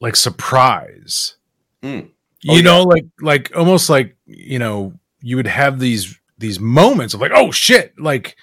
like 0.00 0.16
surprise 0.16 1.36
Mm. 1.82 2.08
you 2.42 2.58
Oh, 2.60 2.62
know 2.62 2.82
like 2.84 3.04
like 3.20 3.52
almost 3.56 3.90
like 3.90 4.16
you 4.26 4.58
know 4.58 4.94
you 5.20 5.36
would 5.36 5.46
have 5.46 5.78
these 5.78 6.18
these 6.38 6.58
moments 6.58 7.12
of 7.14 7.20
like 7.20 7.32
oh 7.34 7.50
shit 7.50 7.98
like 7.98 8.36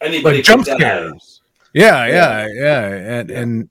Anybody 0.00 0.36
like 0.38 0.44
jump 0.44 0.64
scares. 0.66 1.40
Yeah, 1.72 2.06
Yeah. 2.06 2.46
yeah, 2.46 2.46
yeah, 2.54 2.86
and 3.20 3.30
Yeah. 3.30 3.40
and 3.40 3.70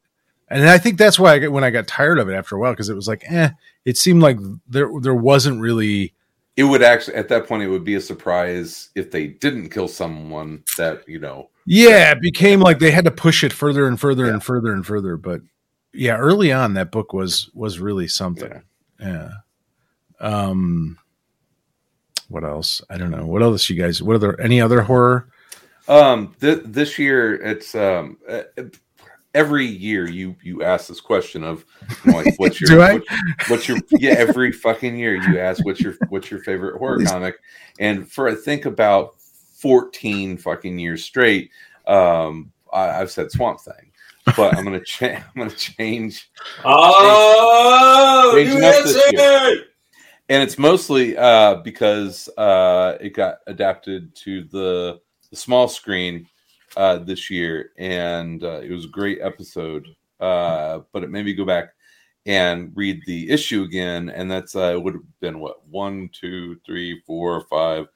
and 0.49 0.69
I 0.69 0.77
think 0.79 0.97
that's 0.97 1.17
why 1.19 1.35
I 1.35 1.47
when 1.47 1.63
I 1.63 1.69
got 1.69 1.87
tired 1.87 2.17
of 2.19 2.29
it 2.29 2.33
after 2.33 2.55
a 2.55 2.59
while 2.59 2.71
because 2.73 2.89
it 2.89 2.95
was 2.95 3.07
like, 3.07 3.23
eh, 3.31 3.49
it 3.85 3.97
seemed 3.97 4.21
like 4.21 4.37
there 4.67 4.89
there 5.01 5.15
wasn't 5.15 5.61
really. 5.61 6.13
It 6.57 6.63
would 6.63 6.81
actually, 6.81 7.15
at 7.17 7.27
that 7.29 7.47
point, 7.47 7.63
it 7.63 7.67
would 7.67 7.83
be 7.83 7.95
a 7.95 8.01
surprise 8.01 8.89
if 8.95 9.11
they 9.11 9.27
didn't 9.27 9.69
kill 9.69 9.87
someone 9.89 10.63
that, 10.77 11.07
you 11.07 11.19
know, 11.19 11.49
Yeah, 11.65 12.11
it 12.11 12.21
became 12.21 12.59
like 12.61 12.79
they 12.79 12.91
had 12.91 13.05
to 13.05 13.11
push 13.11 13.43
it 13.43 13.51
further 13.51 13.87
and 13.87 13.99
further 13.99 14.27
Yeah. 14.27 14.33
and 14.33 14.43
further 14.43 14.71
and 14.73 14.85
further. 14.85 15.17
But 15.17 15.41
yeah, 15.93 16.15
early 16.17 16.51
on 16.53 16.73
that 16.75 16.91
book 16.91 17.11
was 17.13 17.49
was 17.53 17.79
really 17.79 18.07
something. 18.07 18.51
yeah. 18.51 18.59
Yeah. 18.99 19.29
Um. 20.21 20.97
What 22.29 22.43
else? 22.43 22.81
I 22.89 22.97
don't 22.97 23.11
know. 23.11 23.25
What 23.25 23.43
else 23.43 23.69
you 23.69 23.75
guys? 23.75 24.01
What 24.01 24.15
are 24.15 24.19
there? 24.19 24.41
Any 24.41 24.59
other 24.61 24.81
horror? 24.81 25.27
Um, 25.87 26.33
th- 26.41 26.63
this 26.65 26.97
year, 26.97 27.35
it's 27.35 27.75
um, 27.75 28.17
uh, 28.27 28.43
every 29.35 29.65
year 29.65 30.09
you 30.09 30.35
you 30.41 30.63
ask 30.63 30.87
this 30.87 31.01
question 31.01 31.43
of 31.43 31.63
you 32.05 32.11
know, 32.11 32.17
like 32.17 32.33
what's 32.37 32.59
your 32.61 32.69
Do 32.69 32.81
I? 32.81 32.93
What's, 32.93 33.49
what's 33.49 33.67
your 33.67 33.77
yeah 33.91 34.15
every 34.17 34.51
fucking 34.51 34.97
year 34.97 35.15
you 35.15 35.37
ask 35.39 35.63
what's 35.63 35.81
your 35.81 35.93
what's 36.09 36.31
your 36.31 36.39
favorite 36.41 36.77
horror 36.79 37.03
comic 37.05 37.35
and 37.79 38.09
for 38.11 38.27
I 38.27 38.33
think 38.35 38.65
about 38.65 39.19
fourteen 39.19 40.37
fucking 40.37 40.79
years 40.79 41.03
straight, 41.03 41.51
um, 41.87 42.51
I, 42.71 43.01
I've 43.01 43.11
said 43.11 43.31
Swamp 43.31 43.59
Thing, 43.59 43.91
but 44.37 44.55
I'm 44.55 44.63
gonna 44.63 44.83
change. 44.83 45.21
I'm 45.35 45.41
gonna 45.41 45.51
change 45.51 46.31
Oh, 46.63 48.31
Change 48.35 48.49
you 48.53 48.59
this 48.59 48.95
answered! 48.95 49.65
and 50.29 50.41
it's 50.41 50.57
mostly 50.57 51.17
uh, 51.17 51.55
because 51.55 52.29
uh, 52.37 52.97
it 52.99 53.11
got 53.13 53.37
adapted 53.47 54.15
to 54.15 54.43
the, 54.45 54.99
the 55.29 55.35
small 55.35 55.67
screen 55.67 56.27
uh, 56.75 56.97
this 56.97 57.29
year, 57.29 57.71
and 57.77 58.43
uh, 58.43 58.61
it 58.61 58.71
was 58.71 58.85
a 58.85 58.89
great 58.89 59.19
episode. 59.21 59.87
Uh, 60.19 60.79
but 60.91 61.03
it 61.03 61.09
made 61.09 61.25
me 61.25 61.33
go 61.33 61.45
back 61.45 61.69
and 62.25 62.71
read 62.75 63.01
the 63.05 63.29
issue 63.29 63.63
again, 63.63 64.09
and 64.09 64.29
that's 64.29 64.55
uh, 64.55 64.73
it 64.73 64.81
would 64.81 64.93
have 64.93 65.19
been 65.19 65.39
what 65.39 65.67
one, 65.67 66.09
two, 66.13 66.57
three, 66.65 67.01
four, 67.05 67.41
five, 67.49 67.87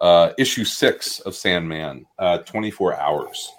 uh, 0.00 0.32
issue 0.38 0.64
six 0.64 1.20
of 1.20 1.34
Sandman, 1.34 2.04
uh, 2.18 2.38
twenty 2.38 2.70
four 2.70 2.94
hours. 2.94 3.50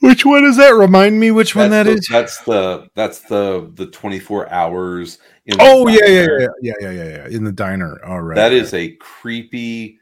Which 0.00 0.26
one 0.26 0.44
is 0.44 0.56
that? 0.58 0.74
Remind 0.74 1.18
me 1.18 1.30
which 1.30 1.56
one 1.56 1.70
that 1.70 1.86
that's 1.86 2.00
is. 2.00 2.08
That's 2.10 2.38
the 2.42 2.88
that's 2.94 3.20
the 3.20 3.72
the 3.74 3.86
twenty 3.86 4.18
four 4.18 4.50
hours. 4.50 5.18
In 5.46 5.56
Oh 5.58 5.86
the 5.86 5.92
yeah, 5.92 6.06
yeah, 6.06 6.26
yeah, 6.38 6.48
yeah, 6.60 6.74
yeah, 6.80 7.04
yeah, 7.04 7.16
yeah. 7.16 7.36
In 7.36 7.44
the 7.44 7.52
diner. 7.52 8.04
All 8.04 8.20
right. 8.20 8.34
That 8.34 8.52
is 8.52 8.74
a 8.74 8.90
creepy 8.96 9.98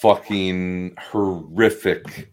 fucking 0.00 0.94
horrific 0.98 2.32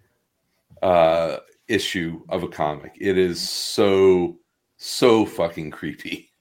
uh 0.82 1.38
issue 1.68 2.22
of 2.30 2.44
a 2.44 2.48
comic. 2.48 2.94
It 3.00 3.18
is 3.18 3.48
so 3.48 4.38
so 4.78 5.26
fucking 5.26 5.72
creepy. 5.72 6.32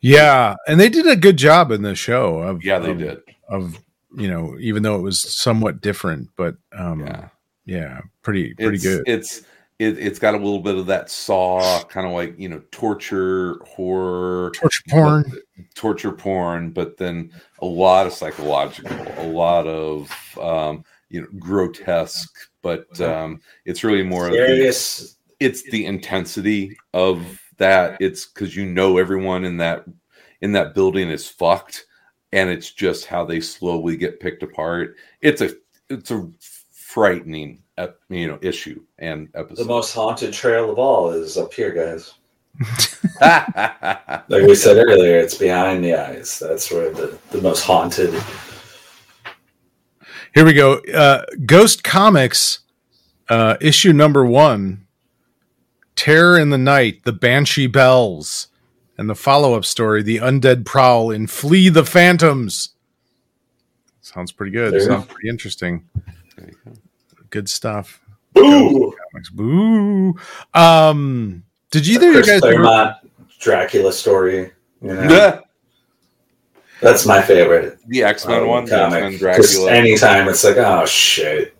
Yeah, 0.00 0.56
and 0.66 0.80
they 0.80 0.88
did 0.88 1.06
a 1.06 1.16
good 1.16 1.36
job 1.36 1.70
in 1.70 1.82
the 1.82 1.94
show. 1.94 2.38
Of, 2.38 2.64
Yeah, 2.64 2.78
they 2.78 2.92
of, 2.92 2.98
did. 2.98 3.20
Of 3.48 3.78
you 4.16 4.28
know, 4.28 4.56
even 4.58 4.82
though 4.82 4.96
it 4.96 5.02
was 5.02 5.20
somewhat 5.20 5.80
different, 5.80 6.30
but 6.36 6.56
um, 6.72 7.00
Yeah. 7.00 7.28
yeah, 7.64 8.00
pretty 8.22 8.54
pretty 8.54 8.76
it's, 8.76 8.84
good. 8.84 9.04
It's 9.06 9.42
it, 9.80 9.98
it's 9.98 10.18
got 10.18 10.34
a 10.34 10.36
little 10.36 10.60
bit 10.60 10.76
of 10.76 10.86
that 10.86 11.10
saw 11.10 11.82
kind 11.84 12.06
of 12.06 12.12
like 12.12 12.38
you 12.38 12.48
know 12.48 12.62
torture 12.70 13.58
horror 13.66 14.50
Torture 14.54 14.82
porn. 14.88 15.24
but- 15.28 15.74
torture 15.74 16.12
porn 16.12 16.70
but 16.70 16.96
then 16.96 17.30
a 17.60 17.66
lot 17.66 18.06
of 18.06 18.12
psychological 18.12 18.96
a 19.18 19.26
lot 19.26 19.66
of 19.66 20.10
um 20.40 20.84
you 21.10 21.20
know 21.20 21.26
grotesque 21.38 22.34
but 22.62 22.98
um 23.00 23.40
it's 23.64 23.84
really 23.84 24.02
more 24.02 24.26
of 24.26 24.32
the, 24.32 24.66
it's 25.40 25.62
the 25.70 25.84
intensity 25.86 26.76
of 26.94 27.40
that. 27.56 27.96
It's 28.00 28.26
because 28.26 28.54
you 28.56 28.66
know 28.66 28.98
everyone 28.98 29.44
in 29.44 29.56
that 29.58 29.84
in 30.40 30.52
that 30.52 30.74
building 30.74 31.08
is 31.08 31.28
fucked 31.28 31.86
and 32.32 32.50
it's 32.50 32.70
just 32.70 33.06
how 33.06 33.24
they 33.24 33.40
slowly 33.40 33.96
get 33.96 34.20
picked 34.20 34.42
apart. 34.42 34.96
It's 35.20 35.40
a 35.40 35.50
it's 35.88 36.10
a 36.10 36.28
frightening 36.90 37.62
ep- 37.78 38.00
you 38.08 38.26
know 38.26 38.38
issue 38.42 38.82
and 38.98 39.28
episode. 39.34 39.62
The 39.62 39.68
most 39.68 39.94
haunted 39.94 40.32
trail 40.32 40.70
of 40.70 40.78
all 40.78 41.10
is 41.10 41.36
up 41.36 41.52
here, 41.52 41.72
guys. 41.72 42.14
Like 43.20 44.42
we 44.42 44.54
said 44.54 44.76
earlier, 44.76 45.18
it's 45.18 45.36
behind 45.36 45.84
the 45.84 45.94
eyes. 45.94 46.38
That's 46.38 46.70
where 46.70 46.90
the, 46.92 47.18
the 47.30 47.40
most 47.40 47.62
haunted. 47.62 48.14
Here 50.34 50.44
we 50.44 50.52
go. 50.52 50.78
Uh, 50.78 51.24
Ghost 51.44 51.82
Comics, 51.82 52.60
uh, 53.28 53.56
issue 53.60 53.92
number 53.92 54.24
one 54.24 54.86
Terror 55.96 56.38
in 56.38 56.50
the 56.50 56.58
Night, 56.58 57.04
The 57.04 57.12
Banshee 57.12 57.66
Bells, 57.66 58.48
and 58.96 59.10
the 59.10 59.14
follow 59.14 59.54
up 59.54 59.64
story, 59.64 60.02
The 60.02 60.18
Undead 60.18 60.64
Prowl 60.64 61.10
in 61.10 61.26
Flee 61.26 61.68
the 61.68 61.84
Phantoms. 61.84 62.70
Sounds 64.00 64.32
pretty 64.32 64.52
good. 64.52 64.72
There. 64.72 64.80
Sounds 64.80 65.06
pretty 65.06 65.28
interesting. 65.28 65.88
Good 67.30 67.48
stuff. 67.48 68.00
Boo! 68.34 68.92
Comics. 69.12 69.30
Boo. 69.30 70.14
Um, 70.54 71.44
did 71.70 71.86
either 71.86 72.06
you 72.06 72.12
Chris 72.14 72.26
guys 72.26 72.42
ever, 72.42 72.52
Claremont 72.62 72.96
Dracula 73.38 73.92
story. 73.92 74.52
You 74.82 74.94
know? 74.94 75.42
That's 76.80 77.04
my 77.04 77.20
favorite. 77.20 77.78
the 77.88 78.02
x-men 78.02 78.42
uh, 78.42 78.46
one 78.46 78.64
the 78.64 78.74
x-men 78.74 79.02
comic. 79.02 79.18
Dracula 79.20 79.70
anytime 79.70 80.28
it's 80.28 80.44
like, 80.44 80.56
oh 80.56 80.86
shit. 80.86 81.54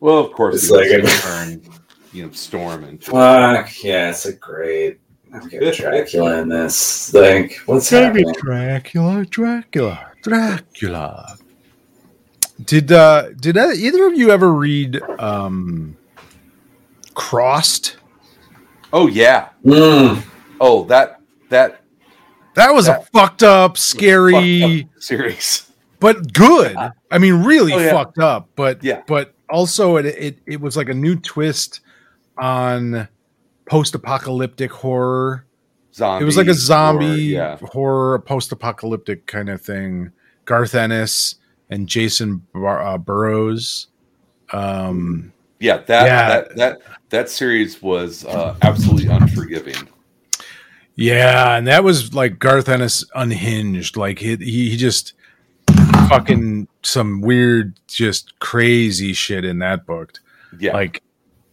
well 0.00 0.18
of 0.18 0.32
course 0.32 0.56
It's 0.56 0.70
like 0.70 0.90
a- 0.90 1.02
turn 1.22 1.62
you 2.12 2.26
know 2.26 2.32
storm 2.32 2.84
and 2.84 3.02
Fuck 3.02 3.82
yeah, 3.82 4.10
it's 4.10 4.26
a 4.26 4.32
great. 4.34 5.00
I've 5.34 5.50
Dracula 5.50 6.40
in 6.40 6.48
this. 6.48 7.12
Like, 7.12 7.60
what's 7.66 7.90
happening? 7.90 8.32
Dracula, 8.38 9.26
Dracula, 9.26 10.12
Dracula. 10.22 11.36
Did 12.64 12.90
uh 12.90 13.30
did 13.38 13.56
uh, 13.56 13.70
either 13.74 14.06
of 14.06 14.14
you 14.14 14.30
ever 14.30 14.52
read 14.52 15.00
um 15.18 15.96
Crossed? 17.14 17.96
oh 18.92 19.06
yeah 19.08 19.48
Mm, 19.64 20.22
oh 20.60 20.84
that 20.84 21.20
that 21.50 21.82
That 22.54 22.72
was 22.72 22.88
a 22.88 23.00
fucked 23.12 23.42
up, 23.42 23.76
scary, 23.76 24.32
fucked 24.82 24.94
up 24.94 25.02
series 25.02 25.70
but 25.98 26.32
good. 26.34 26.76
I 27.10 27.16
mean, 27.18 27.42
really 27.44 27.72
Oh, 27.72 27.78
yeah. 27.78 27.90
fucked 27.90 28.18
up, 28.18 28.50
but 28.54 28.84
Yeah. 28.84 29.02
but 29.06 29.34
also 29.48 29.96
it, 29.96 30.06
it 30.06 30.38
it 30.46 30.60
was 30.60 30.76
like 30.76 30.88
a 30.88 30.94
new 30.94 31.16
twist 31.16 31.80
on 32.38 33.08
post-apocalyptic 33.68 34.70
horror. 34.70 35.46
zombie 35.94 36.22
it 36.22 36.26
was 36.26 36.36
like 36.36 36.48
a 36.48 36.54
zombie 36.54 37.04
horror, 37.06 37.16
yeah 37.18 37.56
horror, 37.72 38.18
post-apocalyptic 38.20 39.26
kind 39.26 39.48
of 39.48 39.60
thing. 39.60 40.12
Garth 40.44 40.74
Ennis 40.74 41.36
and 41.70 41.88
Jacen 41.88 42.40
Bar- 42.52 42.82
uh, 42.86 42.98
Burrows. 42.98 43.88
Um, 44.52 45.32
yeah 45.58 45.78
that 45.78 46.06
Yeah. 46.06 46.28
that 46.28 46.56
that 46.56 46.78
that 47.08 47.30
series 47.30 47.80
was 47.82 48.24
uh 48.26 48.54
absolutely 48.62 49.08
unforgiving 49.08 49.88
yeah, 50.98 51.56
and 51.56 51.66
that 51.66 51.84
was 51.84 52.14
like 52.14 52.38
Garth 52.38 52.70
Ennis 52.70 53.04
unhinged. 53.14 53.98
Like 53.98 54.18
he 54.18 54.36
he, 54.36 54.70
he 54.70 54.76
just 54.78 55.12
fucking 56.08 56.68
some 56.82 57.20
weird, 57.20 57.78
just 57.86 58.38
crazy 58.38 59.12
shit 59.12 59.44
in 59.44 59.58
that 59.58 59.84
book. 59.86 60.14
yeah 60.58 60.72
Like 60.72 61.02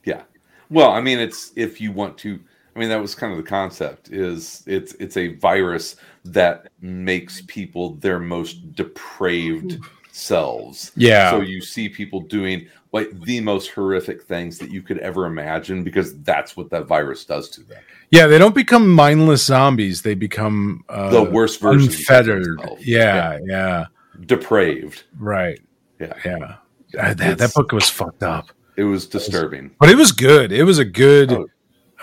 Yeah. 0.05 0.21
Well, 0.69 0.91
I 0.91 1.01
mean, 1.01 1.19
it's 1.19 1.51
if 1.55 1.81
you 1.81 1.91
want 1.91 2.17
to. 2.19 2.39
I 2.75 2.79
mean, 2.79 2.89
that 2.89 3.01
was 3.01 3.13
kind 3.13 3.31
of 3.33 3.37
the 3.37 3.47
concept. 3.47 4.09
Is 4.11 4.63
it's 4.65 4.93
it's 4.93 5.17
a 5.17 5.35
virus 5.35 5.97
that 6.25 6.69
makes 6.79 7.41
people 7.41 7.95
their 7.95 8.19
most 8.19 8.73
depraved 8.73 9.77
selves. 10.13 10.91
yeah, 10.95 11.31
So 11.31 11.41
you 11.41 11.59
see 11.59 11.89
people 11.89 12.21
doing 12.21 12.67
like 12.91 13.09
the 13.21 13.39
most 13.41 13.71
horrific 13.71 14.21
things 14.23 14.59
that 14.59 14.69
you 14.69 14.81
could 14.83 14.99
ever 14.99 15.25
imagine 15.25 15.83
because 15.83 16.21
that's 16.21 16.55
what 16.55 16.69
that 16.69 16.85
virus 16.85 17.25
does 17.25 17.49
to 17.49 17.61
them. 17.63 17.81
yeah, 18.11 18.27
they 18.27 18.37
don't 18.37 18.53
become 18.53 18.87
mindless 18.87 19.43
zombies. 19.43 20.03
They 20.03 20.13
become 20.13 20.83
uh, 20.89 21.09
The 21.09 21.23
worst 21.23 21.59
versions 21.59 21.87
of 21.95 21.99
unfettered. 22.01 22.45
themselves. 22.59 22.85
Yeah, 22.87 23.39
yeah, 23.45 23.85
Depraved. 24.27 25.03
right. 25.17 25.59
Yeah. 25.99 26.13
Yeah, 26.23 26.55
Uh, 26.99 27.13
that, 27.15 27.37
that 27.39 27.53
book 27.55 27.71
was 27.71 27.89
fucked 27.89 28.21
up, 28.21 28.51
It 28.77 28.83
was 28.83 29.07
disturbing. 29.07 29.71
but 29.79 29.89
it 29.89 29.97
was 29.97 30.11
good. 30.11 30.51
It 30.51 30.63
was 30.63 30.77
a 30.77 30.85
good, 30.85 31.31
Oh. 31.31 31.47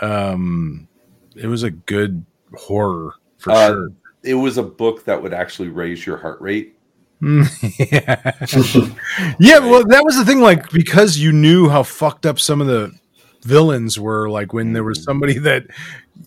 um, 0.03 0.89
it 1.37 1.47
was 1.47 1.63
a 1.63 1.71
good 1.71 2.25
horror 2.57 3.15
for 3.39 3.53
Uh, 3.53 3.69
sure. 3.69 3.89
It 4.25 4.35
was 4.35 4.59
a 4.59 4.63
book 4.65 5.05
that 5.05 5.23
would 5.23 5.33
actually 5.33 5.69
raise 5.69 6.05
your 6.05 6.17
heart 6.17 6.41
rate. 6.41 6.77
yeah. 7.79 8.33
yeah, 9.39 9.59
well, 9.59 9.85
that 9.87 10.03
was 10.05 10.17
the 10.17 10.25
thing. 10.25 10.41
Like, 10.41 10.71
because 10.71 11.19
you 11.19 11.33
knew 11.33 11.69
how 11.69 11.83
fucked 11.83 12.27
up 12.27 12.39
some 12.39 12.61
of 12.61 12.67
the 12.67 12.93
villains 13.43 13.99
were, 13.99 14.29
like 14.31 14.53
when 14.53 14.73
there 14.73 14.85
was 14.85 15.03
somebody 15.03 15.39
that, 15.39 15.67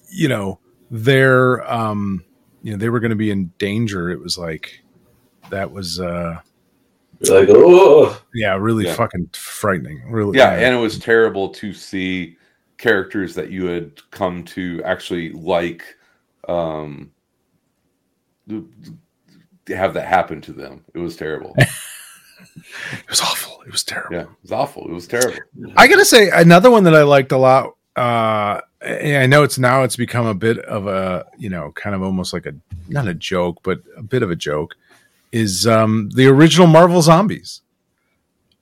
you 0.10 0.28
know, 0.28 0.60
they're, 0.92 1.70
um, 1.72 2.24
you 2.62 2.72
know, 2.72 2.78
they 2.78 2.90
were 2.90 3.00
going 3.00 3.10
to 3.10 3.16
be 3.16 3.32
in 3.32 3.52
danger. 3.58 4.10
It 4.12 4.20
was 4.20 4.38
like 4.38 4.84
that 5.50 5.72
was, 5.72 6.00
uh, 6.00 6.40
you're 7.22 7.40
like, 7.40 7.50
oh, 7.52 8.22
yeah, 8.34 8.56
really 8.56 8.86
Yeah. 8.86 8.96
fucking 8.96 9.30
frightening. 9.34 10.04
Really, 10.10 10.38
yeah 10.38 10.52
and 10.54 10.76
it 10.76 10.80
was 10.80 11.00
terrible 11.00 11.50
to 11.50 11.74
see 11.74 12.38
characters 12.78 13.34
that 13.36 13.50
you 13.50 13.66
had 13.66 13.92
come 14.12 14.44
to 14.44 14.82
actually 14.84 15.32
like 15.32 15.84
um 16.50 17.12
have 19.68 19.94
that 19.94 20.08
happen 20.08 20.42
to 20.42 20.52
them 20.54 20.84
it 20.94 21.00
was 21.00 21.16
terrible 21.16 21.54
it 21.58 23.10
was 23.10 23.22
awful. 23.22 23.62
It 23.66 23.72
was 23.72 23.84
terrible. 23.84 24.16
yeah 24.16 24.22
it 24.24 24.30
was 24.42 24.52
awful 24.52 24.86
it 24.88 24.92
was 24.94 25.08
terrible 25.08 25.40
I 25.78 25.88
gotta 25.88 26.06
say 26.06 26.30
another 26.30 26.70
one 26.70 26.84
that 26.84 26.96
I 26.96 27.04
liked 27.04 27.32
a 27.32 27.38
lot. 27.38 27.76
Uh, 27.96 28.60
and 28.82 29.18
I 29.18 29.28
know 29.28 29.44
it's 29.44 29.60
now 29.60 29.84
it's 29.84 29.96
become 29.96 30.26
a 30.26 30.34
bit 30.34 30.58
of 30.60 30.88
a 30.88 31.26
you 31.38 31.50
know 31.50 31.72
kind 31.76 31.96
of 31.96 32.02
almost 32.02 32.34
like 32.34 32.46
a 32.48 32.54
not 32.90 33.08
a 33.08 33.14
joke, 33.14 33.60
but 33.64 33.80
a 33.96 34.02
bit 34.04 34.24
of 34.24 34.32
a 34.32 34.36
joke. 34.36 34.76
Is 35.32 35.66
um, 35.68 36.10
the 36.16 36.26
original 36.28 36.66
Marvel 36.68 37.02
Zombies? 37.04 37.62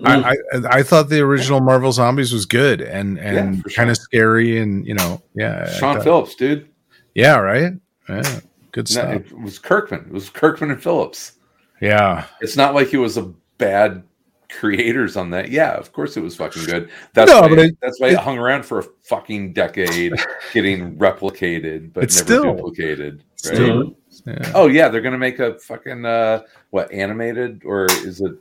Mm. 0.01 0.23
I, 0.23 0.31
I 0.53 0.79
I 0.79 0.83
thought 0.83 1.09
the 1.09 1.21
original 1.21 1.61
Marvel 1.61 1.91
Zombies 1.93 2.33
was 2.33 2.45
good 2.45 2.81
and 2.81 3.17
and 3.19 3.55
Yeah, 3.55 3.61
for 3.61 3.69
kind 3.69 3.89
of 3.89 3.95
sure. 3.95 4.03
scary 4.03 4.57
and 4.59 4.85
you 4.85 4.93
know 4.95 5.21
yeah 5.33 5.65
sean 5.79 5.95
thought- 5.95 6.03
phillips 6.03 6.35
dude 6.35 6.67
yeah 7.15 7.37
right 7.37 7.73
yeah 8.09 8.39
good 8.71 8.89
No, 8.89 8.93
stuff 8.93 9.09
it 9.31 9.39
was 9.41 9.59
kirkman 9.59 10.01
it 10.01 10.11
was 10.11 10.29
kirkman 10.29 10.71
and 10.71 10.81
phillips 10.81 11.33
yeah 11.81 12.25
it's 12.41 12.55
not 12.57 12.73
like 12.75 12.87
he 12.89 12.97
was 12.97 13.17
a 13.17 13.23
bad 13.57 14.03
creators 14.49 15.15
on 15.15 15.29
that 15.29 15.49
yeah 15.49 15.71
of 15.77 15.93
course 15.93 16.17
it 16.17 16.21
was 16.21 16.35
fucking 16.35 16.65
good 16.65 16.89
that's 17.13 17.31
No, 17.31 17.41
why, 17.41 17.47
but 17.49 17.59
it- 17.59 17.77
that's 17.81 17.99
why 18.01 18.07
it- 18.09 18.13
it 18.13 18.19
hung 18.19 18.37
around 18.37 18.65
for 18.65 18.79
a 18.79 18.83
fucking 19.03 19.53
decade 19.53 20.13
getting 20.53 20.95
replicated 20.97 21.93
but 21.93 22.03
It's 22.03 22.17
never 22.17 22.41
still- 22.41 22.55
duplicated 22.55 23.23
right? 23.45 23.53
still- 23.53 23.95
yeah. 24.25 24.51
Oh 24.53 24.67
yeah, 24.67 24.89
they're 24.89 25.01
gonna 25.01 25.17
make 25.17 25.39
a 25.39 25.57
fucking 25.59 26.05
uh 26.05 26.41
what 26.71 26.91
animated 26.91 27.61
or 27.65 27.85
is 27.85 28.19
it? 28.21 28.33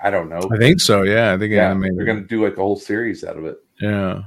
I 0.00 0.08
don't 0.08 0.30
know. 0.30 0.48
I 0.52 0.56
think 0.56 0.80
so 0.80 1.02
yeah 1.02 1.34
I 1.34 1.36
think 1.38 1.52
yeah, 1.52 1.68
animated. 1.70 1.98
they're 1.98 2.06
gonna 2.06 2.20
do 2.22 2.42
like 2.44 2.54
a 2.56 2.60
whole 2.62 2.76
series 2.76 3.24
out 3.24 3.36
of 3.36 3.44
it. 3.44 3.58
Yeah. 3.80 4.22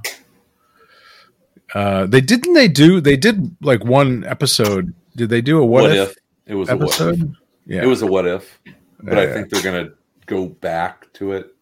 Uh, 1.73 2.05
they 2.05 2.21
didn't 2.21 2.53
they 2.53 2.67
do 2.67 2.99
they 2.99 3.15
did 3.17 3.55
like 3.61 3.83
one 3.85 4.23
episode. 4.25 4.93
Did 5.19 5.29
they 5.29 5.41
do 5.41 5.59
a 5.61 5.65
what, 5.65 5.91
if, 5.91 6.15
It 6.45 6.55
was 6.55 6.69
a 6.69 6.77
what 6.77 6.85
if. 6.87 7.01
episode? 7.01 7.35
Yeah. 7.65 7.83
It 7.83 7.87
was 7.87 8.01
a 8.01 8.05
what 8.07 8.25
if, 8.25 8.57
but 9.03 9.15
Yeah, 9.15 9.19
I 9.19 9.23
yeah. 9.25 9.33
think 9.33 9.49
they're 9.49 9.61
gonna 9.61 9.89
go 10.27 10.47
back 10.47 11.11
to 11.13 11.33
it. 11.33 11.53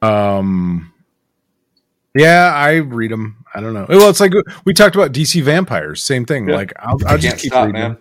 um 0.00 0.90
Yeah, 2.14 2.52
I 2.54 2.76
read 2.76 3.10
them. 3.10 3.44
I 3.54 3.60
don't 3.60 3.74
know. 3.74 3.84
Well, 3.88 4.08
it's 4.08 4.20
like 4.20 4.32
we 4.64 4.72
talked 4.72 4.94
about 4.96 5.12
DC 5.12 5.42
vampires, 5.42 6.02
same 6.02 6.24
thing. 6.24 6.48
Yeah. 6.48 6.54
Like 6.56 6.72
I'll, 6.78 6.96
I'll 7.06 7.18
just 7.18 7.38
keep 7.38 7.52
stop, 7.52 7.66
reading 7.66 7.80
man. 7.82 7.96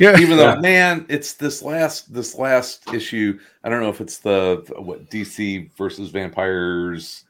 Yeah. 0.00 0.18
Even 0.18 0.36
though, 0.36 0.54
Yeah. 0.54 0.60
man, 0.60 1.06
it's 1.08 1.34
this 1.34 1.62
last 1.62 2.12
this 2.12 2.34
last 2.34 2.92
issue. 2.92 3.38
I 3.62 3.68
don't 3.68 3.80
know 3.82 3.88
if 3.90 4.00
it's 4.00 4.18
the 4.18 4.64
what 4.78 5.08
DC 5.10 5.70
versus 5.76 6.10
vampires. 6.10 7.24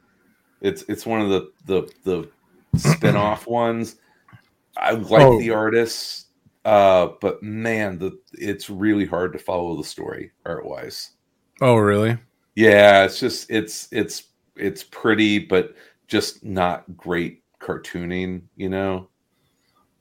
It's 0.62 0.84
it's 0.88 1.04
one 1.04 1.20
of 1.20 1.28
the 1.28 1.52
the 1.66 1.92
the 2.04 2.28
spin-off 2.78 3.46
ones. 3.46 3.96
I 4.76 4.92
like 4.92 5.22
Oh. 5.22 5.38
the 5.38 5.50
artists, 5.50 6.26
uh, 6.64 7.08
but 7.20 7.42
man, 7.42 7.98
the 7.98 8.18
it's 8.34 8.70
really 8.70 9.06
hard 9.06 9.32
to 9.32 9.38
follow 9.38 9.76
the 9.76 9.84
story 9.84 10.32
art 10.46 10.64
wise. 10.64 11.10
Oh, 11.60 11.76
really? 11.76 12.16
Yeah, 12.56 13.04
it's 13.04 13.20
just 13.20 13.50
it's 13.50 13.88
it's 13.92 14.24
it's 14.56 14.82
pretty, 14.84 15.38
but 15.38 15.74
just 16.06 16.44
not 16.44 16.84
great 16.96 17.42
cartooning. 17.60 18.42
You 18.56 18.68
know, 18.68 19.08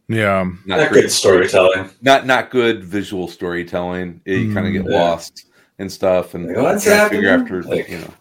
Yeah. 0.07 0.43
not 0.65 0.80
Not 0.80 0.89
great 0.89 1.01
good 1.03 1.11
storytelling. 1.11 1.89
not 2.01 2.26
not 2.26 2.49
good 2.51 2.84
visual 2.84 3.28
storytelling. 3.28 4.22
You 4.26 4.53
kind 4.53 4.67
of 4.67 4.74
get 4.74 4.86
Mm, 4.86 4.91
yeah. 4.91 4.99
lost 5.01 5.45
and 5.80 5.91
stuff, 5.91 6.34
and 6.36 6.47
Like, 6.47 6.57
what's 6.57 6.84
trying 6.84 7.09
to 7.09 7.15
figure 7.15 7.30
happening? 7.30 7.57
after 7.59 7.70
Like- 7.70 7.89
you 7.89 7.99
know, 7.99 8.13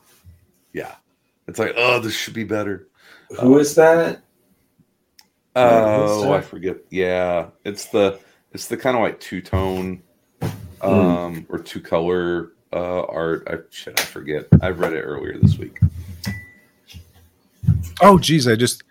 yeah. 0.73 0.95
It's 1.49 1.59
like, 1.59 1.73
oh, 1.77 1.99
this 1.99 2.15
should 2.15 2.35
be 2.35 2.45
better. 2.45 2.89
Who 3.41 3.59
is 3.59 3.75
that? 3.77 4.23
Yeah, 5.59 5.99
who's 6.07 6.25
Oh, 6.25 6.33
I 6.33 6.41
forget. 6.41 6.77
Yeah, 6.91 7.47
it's 7.65 7.87
the 7.87 8.19
it's 8.53 8.67
the 8.69 8.77
kind 8.77 8.97
of 8.97 9.03
like 9.03 9.21
two 9.21 9.41
tone, 9.41 10.03
Hmm. 10.43 10.89
um, 10.89 11.47
or 11.49 11.59
two 11.59 11.81
color 11.81 12.53
uh 12.73 13.03
art. 13.05 13.47
I 13.51 13.57
shit, 13.71 13.99
I 14.01 14.05
forget. 14.05 14.47
I 14.63 14.71
read 14.71 14.93
it 14.93 15.03
earlier 15.03 15.39
this 15.39 15.59
week. 15.59 15.79
Oh, 18.01 18.19
geez, 18.19 18.47
I 18.47 18.55
just 18.57 18.83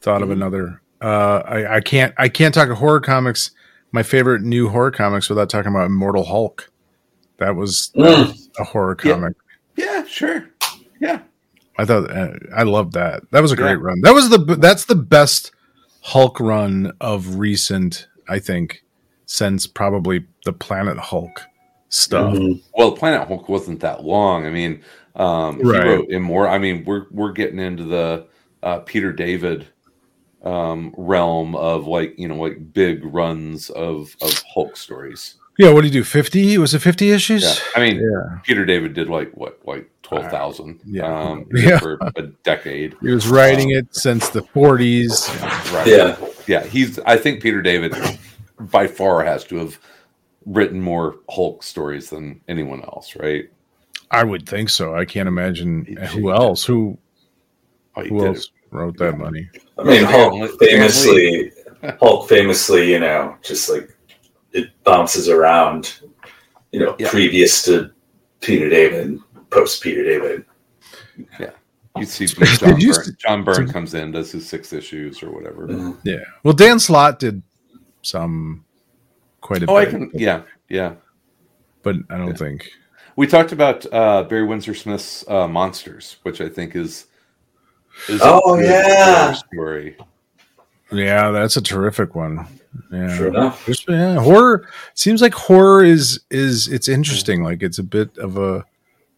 thought 0.00 0.22
of 0.22 0.30
another. 0.30 0.80
Uh, 1.00 1.42
I, 1.44 1.76
I 1.76 1.80
can't. 1.80 2.14
I 2.16 2.28
can't 2.28 2.54
talk 2.54 2.68
of 2.68 2.78
horror 2.78 3.00
comics. 3.00 3.50
My 3.92 4.02
favorite 4.02 4.42
new 4.42 4.68
horror 4.68 4.90
comics 4.90 5.28
without 5.28 5.48
talking 5.50 5.70
about 5.70 5.86
Immortal 5.86 6.24
Hulk. 6.24 6.70
That 7.38 7.54
was, 7.54 7.90
that 7.94 8.00
Mm. 8.00 8.26
was 8.28 8.48
a 8.58 8.64
horror 8.64 8.94
comic. 8.94 9.34
Yeah, 9.76 10.04
sure. 10.06 10.48
Yeah, 11.00 11.20
I 11.78 11.84
thought 11.84 12.10
uh, 12.10 12.30
I 12.54 12.62
loved 12.62 12.94
that. 12.94 13.22
That 13.30 13.42
was 13.42 13.52
a 13.52 13.56
great 13.56 13.72
Yeah. 13.72 13.82
run. 13.82 14.00
That 14.00 14.14
was 14.14 14.30
the 14.30 14.38
that's 14.58 14.86
the 14.86 14.94
best 14.94 15.52
Hulk 16.06 16.38
run 16.40 16.92
of 17.00 17.36
recent. 17.36 18.06
I 18.28 18.38
think 18.38 18.84
since 19.26 19.66
probably 19.66 20.24
the 20.44 20.52
Planet 20.52 20.98
Hulk 20.98 21.42
stuff. 21.88 22.34
Mhm. 22.34 22.62
Well, 22.76 22.92
Planet 22.92 23.26
Hulk 23.26 23.48
wasn't 23.48 23.80
that 23.80 24.04
long. 24.04 24.46
I 24.46 24.50
mean, 24.50 24.80
um, 25.16 25.58
Right. 25.60 25.82
he 25.82 25.88
wrote 25.90 26.08
in 26.08 26.22
more. 26.22 26.48
I 26.48 26.58
mean, 26.58 26.84
we're 26.84 27.06
we're 27.10 27.32
getting 27.32 27.58
into 27.58 27.82
the 27.84 28.26
uh, 28.62 28.78
Peter 28.80 29.12
David 29.12 29.66
um, 30.44 30.94
realm 30.96 31.56
of 31.56 31.86
like 31.88 32.14
you 32.18 32.28
know 32.28 32.36
like 32.36 32.72
big 32.72 33.04
runs 33.04 33.68
of 33.70 34.14
of 34.22 34.42
Hulk 34.54 34.76
stories. 34.76 35.34
Yeah, 35.58 35.72
what 35.72 35.80
do 35.80 35.86
you 35.88 35.92
do? 35.92 36.04
Fifty? 36.04 36.56
Was 36.58 36.72
it 36.74 36.80
fifty 36.82 37.10
issues? 37.10 37.42
Yeah, 37.42 37.54
I 37.74 37.80
mean, 37.80 37.96
Yeah. 37.96 38.38
Peter 38.44 38.64
David 38.64 38.92
did 38.94 39.08
like 39.08 39.32
what 39.36 39.58
like 39.64 39.90
twelve 40.06 40.30
thousand. 40.30 40.80
Yeah. 40.84 41.04
um, 41.04 41.46
Yeah. 41.54 41.78
for 41.78 41.98
a 42.16 42.22
decade. 42.44 42.94
He 43.00 43.10
was 43.10 43.26
writing 43.28 43.70
it 43.70 43.94
since 43.94 44.28
the 44.28 44.42
forties. 44.42 45.28
Right. 45.72 45.86
Yeah. 45.86 46.16
yeah. 46.46 46.64
He's. 46.64 46.98
I 47.00 47.16
think 47.16 47.42
Peter 47.42 47.60
David 47.62 47.94
by 48.58 48.86
far 48.86 49.24
has 49.24 49.44
to 49.44 49.56
have 49.56 49.78
written 50.46 50.80
more 50.80 51.16
Hulk 51.28 51.62
stories 51.62 52.10
than 52.10 52.40
anyone 52.48 52.82
else. 52.82 53.16
Right. 53.16 53.50
I 54.10 54.22
would 54.22 54.48
think 54.48 54.68
so. 54.70 54.94
I 54.94 55.04
can't 55.04 55.26
imagine 55.28 55.84
He- 55.84 55.94
who 56.20 56.30
else. 56.30 56.64
Who 56.64 56.96
Oh, 57.96 58.02
who 58.04 58.18
did 58.20 58.26
else 58.28 58.50
wrote 58.70 58.96
that 58.98 59.16
money? 59.18 59.48
I 59.78 59.82
mean, 59.82 60.04
Hulk 60.04 60.58
famously, 60.60 61.50
Hulk 61.98 62.28
famously, 62.28 62.92
you 62.92 63.00
know, 63.00 63.34
just 63.42 63.70
like 63.70 63.88
it 64.52 64.68
bounces 64.84 65.28
around, 65.30 66.00
you 66.72 66.80
know, 66.80 66.94
Yeah. 66.98 67.08
previous 67.10 67.62
to 67.64 67.90
Peter 68.42 68.68
David, 68.68 69.18
post 69.56 69.82
Peter 69.82 70.04
David. 70.04 70.44
Yeah. 71.40 71.50
You 71.96 72.04
see, 72.04 72.26
John, 72.26 72.74
Did 72.74 72.82
you 72.82 72.92
Byrne, 72.92 73.00
s- 73.00 73.10
John 73.18 73.44
Byrne 73.44 73.68
comes 73.72 73.94
in, 73.94 74.12
does 74.12 74.30
his 74.32 74.46
six 74.48 74.72
issues 74.72 75.22
or 75.22 75.30
whatever. 75.30 75.66
Mhm. 75.66 75.96
Yeah. 76.04 76.16
Well, 76.42 76.52
Dan 76.54 76.78
Slott 76.78 77.18
did 77.18 77.42
some 78.02 78.64
quite 79.40 79.62
a 79.62 79.66
Oh, 79.70 79.76
I 79.76 79.84
bit. 79.86 79.90
can. 79.92 80.10
Yeah, 80.12 80.42
yeah. 80.68 80.94
but 81.82 81.96
I 82.10 82.18
don't 82.18 82.28
Yeah. 82.28 82.34
think. 82.34 82.70
We 83.16 83.26
talked 83.26 83.52
about 83.52 83.86
uh, 83.94 84.24
Barry 84.24 84.44
Windsor 84.44 84.74
Smith's 84.74 85.24
uh, 85.28 85.48
Monsters, 85.48 86.16
which 86.22 86.40
I 86.42 86.48
think 86.50 86.76
is. 86.76 87.06
is 88.08 88.20
Oh, 88.22 88.56
good 88.56 88.66
yeah. 88.66 89.32
story. 89.32 89.96
Yeah, 90.92 91.30
that's 91.30 91.56
a 91.56 91.62
terrific 91.62 92.14
one. 92.14 92.46
Yeah. 92.92 93.16
Sure 93.16 93.28
enough. 93.28 93.66
Yeah, 93.88 94.16
horror 94.20 94.68
seems 94.94 95.22
like 95.22 95.32
horror 95.32 95.82
is 95.82 96.20
is 96.30 96.68
it's 96.68 96.88
interesting. 96.88 97.42
Like 97.42 97.62
it's 97.62 97.78
a 97.78 97.82
bit 97.82 98.16
of 98.18 98.36
a 98.36 98.64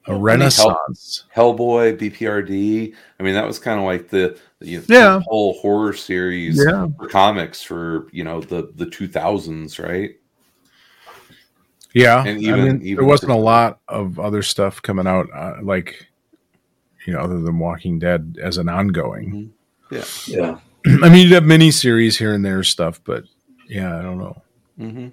a 0.07 0.13
Well, 0.13 0.21
renaissance. 0.21 1.25
Hellboy, 1.35 1.99
BPRD. 1.99 2.95
I 3.19 3.23
mean, 3.23 3.35
that 3.35 3.47
was 3.47 3.59
kind 3.59 3.79
of 3.79 3.85
like 3.85 4.09
the, 4.09 4.39
the 4.61 4.83
Yeah. 4.89 5.21
whole 5.27 5.55
horror 5.55 5.93
series 5.93 6.59
Yeah. 6.65 6.87
for 6.99 7.09
comics 7.09 7.63
for 7.63 8.09
you 8.13 8.25
know 8.25 8.41
the 8.41 8.73
the 8.77 8.87
two 8.87 9.07
thousands, 9.09 9.79
right? 9.79 10.13
Yeah, 11.95 12.21
And 12.21 12.39
I 12.39 12.41
even- 12.41 12.65
mean, 12.65 12.83
even 12.83 12.97
there 12.97 13.05
wasn't 13.05 13.33
a 13.33 13.37
lot 13.37 13.81
of 13.89 14.19
other 14.21 14.43
stuff 14.43 14.81
coming 14.83 15.07
out, 15.07 15.27
uh, 15.35 15.55
like 15.63 16.07
you 17.07 17.13
know, 17.15 17.21
other 17.21 17.41
than 17.41 17.59
Walking 17.59 17.99
Dead 17.99 18.37
as 18.43 18.59
an 18.59 18.69
ongoing. 18.69 19.53
Yeah. 19.91 20.05
Yeah. 20.27 20.59
I 21.03 21.09
mean, 21.09 21.27
you 21.27 21.35
have 21.35 21.45
mini 21.45 21.71
series 21.71 22.19
here 22.19 22.35
and 22.35 22.45
there 22.45 22.63
stuff, 22.63 23.01
but 23.05 23.25
yeah, 23.67 23.99
I 23.99 24.03
don't 24.03 24.19
know. 24.19 24.43
Mm-hmm. 24.79 25.09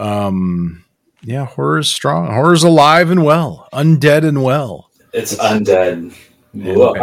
Um, 0.00 0.84
yeah, 1.22 1.46
horror 1.46 1.78
is 1.78 1.90
strong. 1.90 2.26
Horror's 2.28 2.62
alive 2.64 3.10
and 3.10 3.24
well, 3.24 3.68
undead 3.72 4.24
and 4.26 4.42
well. 4.42 4.90
It's 5.12 5.36
undead. 5.36 6.14
Yeah. 6.52 6.74
Whoa, 6.74 6.94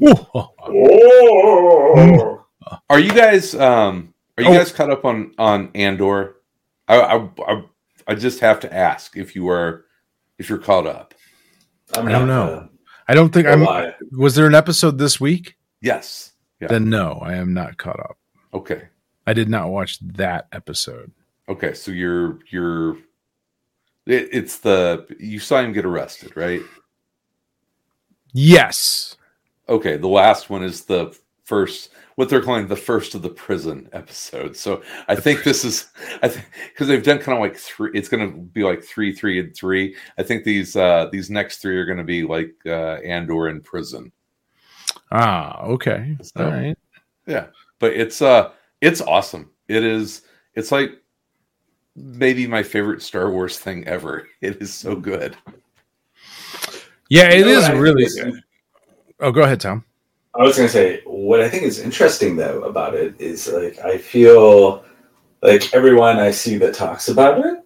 Ooh, 0.00 0.08
ooh, 0.08 0.14
ah. 0.34 0.48
Whoa. 0.66 2.44
Are 2.88 2.98
you 2.98 3.12
guys 3.12 3.54
um 3.54 4.14
are 4.38 4.44
you 4.44 4.50
Oh. 4.50 4.54
guys 4.54 4.72
caught 4.72 4.90
up 4.90 5.04
on 5.04 5.32
on 5.38 5.70
Andor? 5.74 6.36
I, 6.88 7.00
I 7.00 7.28
I 7.46 7.64
I 8.08 8.14
just 8.14 8.40
have 8.40 8.60
to 8.60 8.72
ask 8.74 9.16
if 9.16 9.34
you 9.36 9.48
are 9.48 9.84
if 10.38 10.48
you're 10.48 10.58
caught 10.58 10.86
up. 10.86 11.14
I'm 11.94 12.08
I 12.08 12.12
don't 12.12 12.28
not 12.28 12.46
know. 12.46 12.68
I 13.08 13.14
don't 13.14 13.32
think 13.32 13.46
I'm. 13.46 13.62
lie. 13.62 13.94
Was 14.12 14.34
there 14.34 14.46
an 14.46 14.54
episode 14.54 14.96
this 14.98 15.20
week? 15.20 15.56
Yes. 15.80 16.32
Yeah. 16.60 16.68
Then 16.68 16.88
no, 16.88 17.18
I 17.22 17.34
am 17.34 17.52
not 17.52 17.76
caught 17.76 18.00
up. 18.00 18.16
Okay. 18.54 18.82
I 19.26 19.32
did 19.34 19.48
not 19.48 19.68
watch 19.68 19.98
that 20.00 20.46
episode. 20.52 21.12
Okay. 21.52 21.74
So 21.74 21.90
you're 21.92 22.38
you're 22.50 22.96
it, 24.06 24.28
it's 24.32 24.58
the 24.58 25.06
you 25.20 25.38
saw 25.38 25.60
him 25.60 25.72
get 25.72 25.84
arrested, 25.84 26.36
right? 26.36 26.62
Yes. 28.32 29.16
Okay. 29.68 29.96
The 29.96 30.08
last 30.08 30.50
one 30.50 30.62
is 30.62 30.84
the 30.84 31.16
first 31.44 31.90
what 32.16 32.28
they're 32.28 32.42
calling 32.42 32.66
the 32.68 32.76
first 32.76 33.14
of 33.14 33.22
the 33.22 33.28
prison 33.28 33.88
episode. 33.92 34.56
So 34.56 34.82
I 35.08 35.14
think 35.14 35.44
this 35.44 35.64
is 35.64 35.88
I 36.22 36.28
think 36.28 36.46
because 36.72 36.88
they've 36.88 37.02
done 37.02 37.18
kind 37.18 37.36
of 37.36 37.42
like 37.42 37.56
three. 37.56 37.90
It's 37.94 38.08
going 38.08 38.30
to 38.30 38.38
be 38.38 38.62
like 38.64 38.82
three, 38.82 39.12
three, 39.14 39.38
and 39.40 39.54
three. 39.54 39.94
I 40.18 40.22
think 40.22 40.44
these 40.44 40.74
uh 40.74 41.08
these 41.12 41.28
next 41.30 41.58
three 41.58 41.76
are 41.76 41.84
going 41.86 41.98
to 41.98 42.04
be 42.04 42.22
like 42.24 42.54
uh 42.66 42.96
Andor 43.04 43.48
in 43.48 43.60
prison. 43.60 44.10
Ah, 45.10 45.60
okay. 45.64 46.16
So- 46.22 46.44
All 46.44 46.50
right. 46.50 46.78
Yeah, 47.26 47.46
but 47.78 47.92
it's 47.92 48.22
uh 48.22 48.52
it's 48.80 49.00
awesome. 49.02 49.50
It 49.68 49.84
is 49.84 50.22
it's 50.54 50.72
like 50.72 51.01
maybe 51.96 52.46
my 52.46 52.62
favorite 52.62 53.02
Star 53.02 53.30
Wars 53.30 53.58
thing 53.58 53.86
ever. 53.86 54.28
It 54.40 54.60
is 54.62 54.72
so 54.74 54.96
mm. 54.96 55.02
good. 55.02 55.36
Yeah, 57.08 57.28
it 57.30 57.38
You 57.40 57.44
know 57.44 57.50
is 57.52 57.56
what 57.62 57.64
I 57.64 57.68
think 57.72 57.82
really 57.82 58.04
is- 58.04 58.24
Oh, 59.20 59.30
go 59.30 59.42
ahead, 59.42 59.60
Tom. 59.60 59.84
I 60.34 60.42
was 60.42 60.56
going 60.56 60.66
to 60.66 60.72
say, 60.72 61.02
what 61.04 61.40
I 61.40 61.48
think 61.48 61.64
is 61.64 61.78
interesting 61.78 62.36
though 62.36 62.62
about 62.62 62.94
it 62.94 63.14
is 63.20 63.46
like, 63.48 63.78
I 63.80 63.98
feel 63.98 64.84
like 65.42 65.72
everyone 65.74 66.18
I 66.18 66.30
see 66.30 66.56
that 66.58 66.74
talks 66.74 67.08
about 67.08 67.44
it 67.44 67.58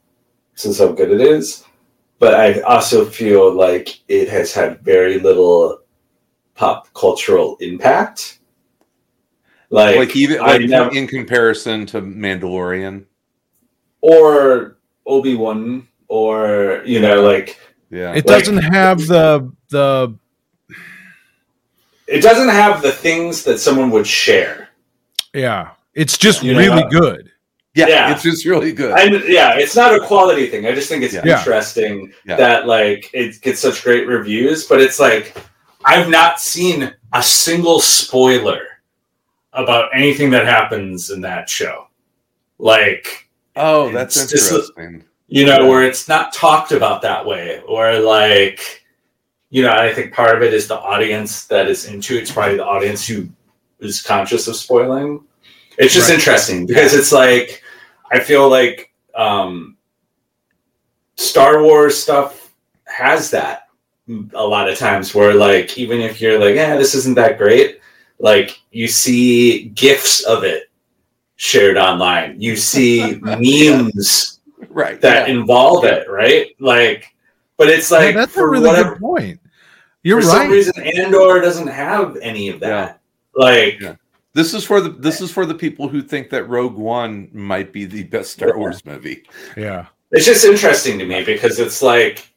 says 0.54 0.78
how 0.78 0.88
good 0.88 1.10
it 1.12 1.20
is, 1.20 1.64
but 2.18 2.34
I 2.34 2.60
also 2.62 3.04
feel 3.04 3.52
like 3.54 4.00
it 4.08 4.28
has 4.30 4.52
had 4.52 4.80
very 4.80 5.18
little 5.20 5.80
pop 6.54 6.92
cultural 6.94 7.56
impact. 7.60 8.40
Like, 9.70 9.96
Like 9.96 10.16
even 10.16 10.40
I 10.40 10.56
like 10.56 10.68
never- 10.68 10.96
in 10.96 11.06
comparison 11.06 11.86
to 11.86 12.00
Mandalorian. 12.02 13.04
Or 14.00 14.76
Obi 15.06 15.34
Wan, 15.34 15.86
or 16.08 16.82
you 16.84 17.00
know, 17.00 17.22
like 17.22 17.58
Yeah. 17.90 18.10
It 18.12 18.26
Like- 18.26 18.44
doesn't 18.44 18.62
have 18.62 19.06
the 19.06 19.52
the 19.70 20.14
it 22.08 22.20
doesn't 22.22 22.48
have 22.48 22.82
the 22.82 22.92
things 22.92 23.42
that 23.44 23.58
someone 23.58 23.90
would 23.90 24.06
share. 24.06 24.68
yeah. 25.34 25.70
It's 25.94 26.18
just 26.18 26.42
You 26.42 26.56
really 26.58 26.82
what? 26.82 26.90
good. 26.90 27.30
yeah, 27.74 27.86
yeah. 27.88 28.12
it's 28.12 28.22
just 28.22 28.44
really 28.44 28.70
good. 28.72 28.92
And 28.98 29.24
yeah, 29.28 29.56
it's 29.58 29.74
not 29.74 29.94
a 29.94 30.00
quality 30.00 30.46
thing. 30.46 30.66
I 30.66 30.72
just 30.74 30.88
think 30.90 31.02
it's 31.02 31.14
Yeah. 31.14 31.38
interesting 31.38 32.12
Yeah. 32.26 32.36
that 32.36 32.66
like 32.66 33.10
it 33.14 33.40
gets 33.40 33.60
such 33.60 33.82
great 33.82 34.06
reviews, 34.06 34.64
but 34.66 34.80
it's 34.80 35.00
like 35.00 35.34
I've 35.84 36.08
not 36.10 36.40
seen 36.40 36.92
a 37.12 37.22
single 37.22 37.80
spoiler 37.80 38.60
about 39.52 39.88
anything 39.94 40.30
that 40.30 40.44
happens 40.46 41.10
in 41.10 41.20
that 41.22 41.48
show. 41.48 41.88
like 42.58 43.25
Oh, 43.56 43.90
that's 43.90 44.16
It's 44.22 44.30
just 44.32 44.52
interesting. 44.52 45.04
you 45.28 45.46
know, 45.46 45.66
where 45.68 45.82
it's 45.82 46.08
not 46.08 46.32
talked 46.32 46.72
about 46.72 47.02
that 47.02 47.24
way, 47.24 47.60
or 47.66 47.98
like, 47.98 48.84
you 49.50 49.62
know, 49.62 49.70
I 49.72 49.92
think 49.92 50.12
part 50.12 50.36
of 50.36 50.42
it 50.42 50.52
is 50.52 50.68
the 50.68 50.78
audience 50.78 51.46
that 51.46 51.66
is 51.68 51.86
into 51.86 52.16
it. 52.16 52.22
It's 52.22 52.32
probably 52.32 52.56
the 52.58 52.64
audience 52.66 53.06
who 53.06 53.28
is 53.80 54.02
conscious 54.02 54.46
of 54.48 54.56
spoiling. 54.56 55.24
It's 55.78 55.94
just 55.94 56.08
Right. 56.08 56.18
interesting 56.18 56.66
because 56.66 56.94
it's 56.94 57.12
like, 57.12 57.62
I 58.12 58.20
feel 58.20 58.48
like 58.48 58.92
um, 59.14 59.76
Star 61.16 61.62
Wars 61.62 61.96
stuff 62.00 62.52
has 62.84 63.30
that 63.30 63.68
a 64.34 64.46
lot 64.46 64.68
of 64.68 64.78
times 64.78 65.14
where, 65.14 65.34
like, 65.34 65.76
even 65.78 66.00
if 66.00 66.20
you're 66.20 66.38
like, 66.38 66.54
yeah, 66.54 66.76
this 66.76 66.94
isn't 66.94 67.14
that 67.16 67.38
great, 67.38 67.80
like, 68.18 68.60
you 68.70 68.86
see 68.86 69.64
gifs 69.70 70.22
of 70.24 70.44
it 70.44 70.65
shared 71.36 71.76
online. 71.76 72.40
You 72.40 72.56
see 72.56 73.16
memes 73.22 74.40
right. 74.68 75.00
that 75.00 75.28
yeah. 75.28 75.34
involve 75.34 75.84
it, 75.84 76.08
right? 76.10 76.48
Like, 76.58 77.14
but 77.56 77.68
it's 77.68 77.90
Yeah, 77.90 77.98
like 77.98 78.14
that's 78.14 78.32
a 78.32 78.34
for 78.34 78.50
really 78.50 78.68
whatever 78.68 78.90
good 78.90 79.00
point. 79.00 79.40
You're 80.02 80.20
for 80.22 80.28
right. 80.28 80.42
some 80.42 80.50
reason 80.50 80.74
Andor 80.82 81.40
doesn't 81.40 81.68
have 81.68 82.16
any 82.18 82.48
of 82.48 82.60
that. 82.60 83.00
Like, 83.34 83.80
Yeah. 83.80 83.96
This 84.36 84.52
is 84.52 84.64
for 84.64 84.82
the 84.82 84.90
this 84.90 85.22
is 85.22 85.30
for 85.32 85.46
the 85.46 85.54
people 85.54 85.88
who 85.88 86.02
think 86.02 86.28
that 86.28 86.44
Rogue 86.44 86.76
One 86.76 87.30
might 87.32 87.72
be 87.72 87.86
the 87.86 88.02
best 88.02 88.32
Star 88.32 88.58
Wars 88.58 88.84
movie. 88.84 89.22
yeah. 89.56 89.86
it's 90.12 90.26
just 90.26 90.44
interesting 90.44 90.98
to 90.98 91.06
me 91.06 91.24
because 91.24 91.58
it's 91.58 91.80
like 91.80 92.28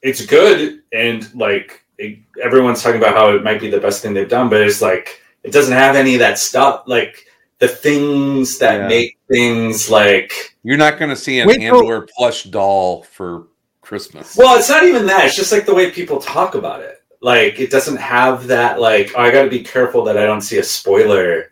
it's 0.00 0.24
good 0.24 0.80
and 0.92 1.32
like 1.34 1.84
it, 1.98 2.20
everyone's 2.42 2.82
talking 2.82 2.98
about 2.98 3.14
how 3.14 3.28
it 3.34 3.44
might 3.44 3.60
be 3.60 3.68
the 3.68 3.78
best 3.78 4.00
thing 4.00 4.14
they've 4.14 4.26
done, 4.26 4.48
but 4.48 4.62
it's 4.62 4.80
like 4.80 5.20
it 5.42 5.52
doesn't 5.52 5.74
have 5.74 5.96
any 5.96 6.14
of 6.14 6.20
that 6.20 6.38
stuff. 6.38 6.84
Like 6.86 7.26
the 7.58 7.68
things 7.68 8.58
that 8.58 8.82
Yeah. 8.82 8.88
make 8.88 9.18
things 9.30 9.90
like 9.90 10.56
You're 10.62 10.76
not 10.76 10.98
going 10.98 11.10
to 11.10 11.16
see 11.16 11.40
an 11.40 11.48
Wait 11.48 11.58
till- 11.60 11.76
Andor 11.78 12.06
plush 12.16 12.44
doll 12.44 13.02
for 13.04 13.46
Christmas. 13.80 14.36
Well, 14.36 14.58
it's 14.58 14.68
not 14.68 14.84
even 14.84 15.06
that. 15.06 15.24
It's 15.26 15.36
just 15.36 15.50
like 15.52 15.66
the 15.66 15.74
way 15.74 15.90
people 15.90 16.18
talk 16.20 16.54
about 16.54 16.80
it. 16.82 17.02
Like 17.20 17.58
it 17.58 17.70
doesn't 17.70 17.96
have 17.96 18.46
that 18.48 18.80
like 18.80 19.12
oh, 19.16 19.20
I 19.22 19.30
got 19.30 19.42
to 19.42 19.50
be 19.50 19.60
careful 19.62 20.04
that 20.04 20.16
I 20.16 20.24
don't 20.24 20.40
see 20.42 20.58
a 20.58 20.62
spoiler 20.62 21.50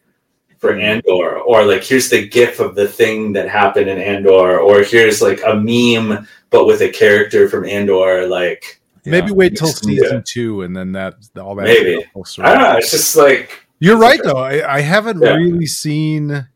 for 0.59 0.73
Hmm. 0.75 0.81
Andor 0.81 1.39
or 1.41 1.65
like 1.65 1.83
here's 1.83 2.09
the 2.09 2.27
gif 2.29 2.61
of 2.61 2.75
the 2.77 2.87
thing 2.87 3.33
that 3.33 3.49
happened 3.49 3.91
in 3.91 3.99
Andor 3.99 4.61
or 4.61 4.83
here's 4.83 5.21
like 5.21 5.41
a 5.45 5.55
meme 5.57 6.27
but 6.51 6.67
with 6.67 6.83
a 6.83 6.89
character 6.89 7.49
from 7.49 7.65
Andor 7.67 8.27
like 8.29 8.81
Maybe 9.05 9.33
wait 9.33 9.57
till 9.57 9.69
Yeah. 9.69 9.75
season 9.75 10.25
two, 10.27 10.63
and 10.63 10.77
then 10.77 10.91
that 10.93 11.15
all 11.39 11.55
that. 11.57 11.65
Maybe. 11.65 12.05
I 12.41 12.55
don't 12.55 12.63
know, 12.63 12.77
it's 12.77 12.91
just 12.91 13.15
like 13.17 13.66
You're 13.79 13.99
right, 13.99 14.21
though. 14.23 14.39
I, 14.39 14.77
I 14.77 14.81
haven't 14.81 15.21
Yeah. 15.23 15.35
really 15.35 15.67
seen 15.67 16.49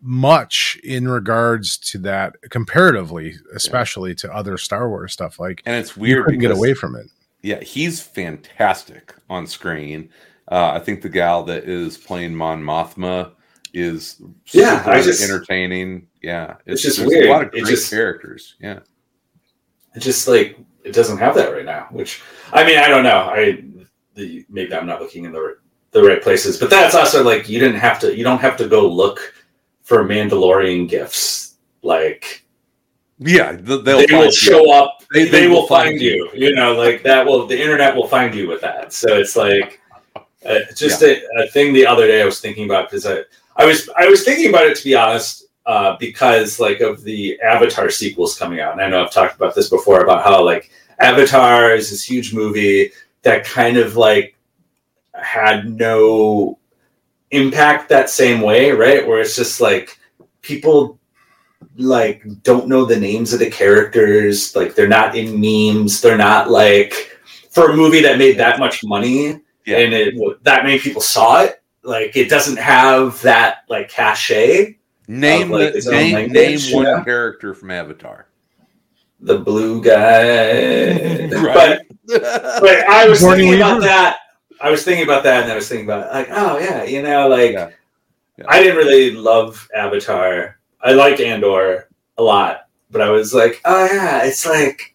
much 0.00 0.78
in 0.82 1.06
regards 1.08 1.78
to 1.78 1.98
that 1.98 2.34
comparatively, 2.50 3.34
especially 3.54 4.14
to 4.16 4.32
other 4.34 4.58
Star 4.58 4.88
Wars 4.88 5.12
stuff. 5.12 5.38
Like 5.38 5.62
and 5.64 5.76
it's 5.76 5.96
you 5.96 6.02
weird 6.02 6.24
couldn't 6.24 6.40
get 6.40 6.50
away 6.50 6.74
from 6.74 6.96
it. 6.96 7.06
Yeah, 7.42 7.60
he's 7.60 8.00
fantastic 8.00 9.14
on 9.30 9.46
screen. 9.46 10.08
Uh, 10.50 10.72
I 10.74 10.80
think 10.80 11.02
the 11.02 11.08
gal 11.08 11.44
that 11.44 11.64
is 11.64 11.96
playing 11.96 12.34
Mon 12.34 12.60
Mothma 12.62 13.32
is 13.72 14.20
Yeah, 14.52 14.78
super 14.78 14.90
I 14.90 15.02
just- 15.02 15.22
entertaining. 15.22 16.08
Yeah, 16.20 16.56
It's 16.66 16.82
just 16.82 17.04
weird. 17.04 17.26
A 17.26 17.30
lot 17.32 17.42
of 17.44 17.50
great 17.52 17.64
just- 17.66 17.90
characters. 17.90 18.56
Yeah, 18.60 18.80
it 19.94 20.00
just 20.00 20.26
like 20.28 20.58
it 20.84 20.92
doesn't 20.94 21.18
have 21.18 21.36
that 21.36 21.52
right 21.52 21.64
now 21.64 21.86
which 21.92 22.20
i 22.52 22.64
mean 22.66 22.76
i 22.76 22.88
don't 22.88 23.04
know 23.04 23.30
i 23.32 23.62
the, 24.16 24.44
maybe 24.50 24.74
i'm 24.74 24.84
not 24.84 25.00
looking 25.00 25.24
in 25.26 25.30
the 25.32 25.38
the 25.92 26.02
right 26.02 26.22
places. 26.22 26.58
But 26.58 26.70
that's 26.70 26.94
also 26.94 27.22
like 27.22 27.48
you 27.48 27.58
didn't 27.60 27.78
have 27.80 27.98
to 28.00 28.16
you 28.16 28.24
don't 28.24 28.40
have 28.40 28.56
to 28.58 28.68
go 28.68 28.88
look 28.88 29.34
for 29.82 30.04
mandalorian 30.04 30.88
gifts 30.88 31.54
like 31.82 32.44
yeah, 33.18 33.52
they'll 33.52 33.82
they 33.82 34.06
will 34.10 34.24
you. 34.26 34.32
show 34.32 34.72
up 34.72 34.98
They- 35.12 35.24
they, 35.24 35.30
they 35.30 35.46
will 35.48 35.62
will 35.62 35.66
find 35.66 35.90
find 35.90 36.00
you 36.00 36.30
you. 36.34 36.54
know 36.54 36.74
like 36.74 37.02
that 37.04 37.24
will 37.26 37.46
the 37.46 37.60
internet 37.60 37.94
will 37.94 38.08
find 38.08 38.34
you 38.34 38.48
with 38.48 38.60
that. 38.62 38.92
So 38.92 39.16
it's 39.18 39.36
like 39.36 39.80
uh, 40.44 40.58
just 40.76 41.02
a, 41.02 41.22
a 41.38 41.46
thing 41.48 41.72
the 41.72 41.86
other 41.86 42.08
day 42.08 42.20
i 42.20 42.24
was 42.24 42.40
thinking 42.40 42.64
about 42.64 42.90
because 42.90 43.06
i 43.06 43.20
i 43.58 43.64
was 43.64 43.88
i 43.96 44.06
was 44.06 44.24
thinking 44.24 44.48
about 44.48 44.66
it 44.66 44.76
to 44.76 44.82
be 44.82 44.92
honest 44.92 45.44
uh, 45.66 45.96
because 46.00 46.58
like 46.58 46.80
of 46.80 47.04
the 47.04 47.40
Avatar 47.40 47.88
sequels 47.88 48.36
coming 48.36 48.58
out, 48.58 48.72
and 48.72 48.80
I 48.82 48.88
know 48.88 49.04
I've 49.04 49.12
talked 49.12 49.36
about 49.36 49.54
this 49.54 49.68
before 49.70 50.00
about 50.02 50.24
how 50.24 50.44
like 50.44 50.70
Avatar 50.98 51.72
is 51.76 51.90
this 51.90 52.02
huge 52.02 52.34
movie 52.34 52.90
that 53.22 53.44
kind 53.44 53.76
of 53.76 53.96
like 53.96 54.34
had 55.14 55.70
no 55.70 56.58
impact 57.30 57.88
that 57.88 58.10
same 58.10 58.40
way, 58.40 58.70
right? 58.70 59.06
Where 59.06 59.20
it's 59.20 59.36
just 59.36 59.60
like 59.60 59.98
people 60.42 60.98
like 61.76 62.22
don't 62.42 62.68
know 62.68 62.84
the 62.84 62.98
names 62.98 63.32
of 63.32 63.38
the 63.38 63.50
characters, 63.50 64.54
like 64.54 64.74
they're 64.74 64.88
not 64.88 65.16
in 65.16 65.40
memes, 65.40 66.00
they're 66.00 66.18
not 66.18 66.50
like 66.50 67.18
for 67.50 67.70
a 67.70 67.76
movie 67.76 68.02
that 68.02 68.18
made 68.18 68.38
that 68.38 68.58
much 68.58 68.82
money 68.84 69.40
Yeah. 69.66 69.78
and 69.78 69.92
it 69.94 70.44
that 70.44 70.64
many 70.64 70.78
people 70.78 71.02
saw 71.02 71.42
it, 71.42 71.62
like 71.82 72.16
it 72.16 72.28
doesn't 72.28 72.58
have 72.58 73.20
that 73.22 73.58
like 73.68 73.88
cachet. 73.88 74.78
Name 75.08 75.50
like 75.50 75.72
the, 75.74 75.90
name, 75.90 76.32
name 76.32 76.58
one 76.72 76.86
yeah. 76.86 77.04
character 77.04 77.54
from 77.54 77.70
Avatar. 77.70 78.28
The 79.20 79.38
blue 79.38 79.82
guy, 79.82 81.28
Right. 81.42 81.78
but 82.06 82.22
but 82.60 82.88
I 82.88 83.08
was 83.08 83.20
Sigourney 83.20 83.42
thinking 83.42 83.60
about 83.60 83.82
that. 83.82 84.18
I 84.62 84.70
was 84.70 84.84
thinking 84.84 85.04
about 85.04 85.24
that, 85.24 85.42
and 85.42 85.52
I 85.52 85.56
was 85.56 85.68
thinking 85.68 85.86
about 85.86 86.12
like, 86.12 86.28
oh 86.30 86.58
yeah, 86.58 86.84
you 86.84 87.02
know, 87.02 87.28
like 87.28 87.52
Yeah. 87.52 87.70
Yeah. 88.38 88.44
I 88.48 88.62
didn't 88.62 88.76
really 88.76 89.10
love 89.12 89.68
Avatar. 89.74 90.58
I 90.80 90.92
liked 90.92 91.20
Andor 91.20 91.88
a 92.18 92.22
lot, 92.22 92.68
but 92.90 93.00
I 93.00 93.10
was 93.10 93.34
like, 93.34 93.60
oh 93.64 93.84
yeah, 93.84 94.24
it's 94.24 94.46
like 94.46 94.94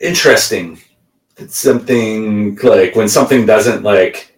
interesting. 0.00 0.80
It's 1.36 1.58
something 1.58 2.56
like 2.56 2.96
when 2.96 3.08
something 3.08 3.46
doesn't 3.46 3.82
like 3.82 4.36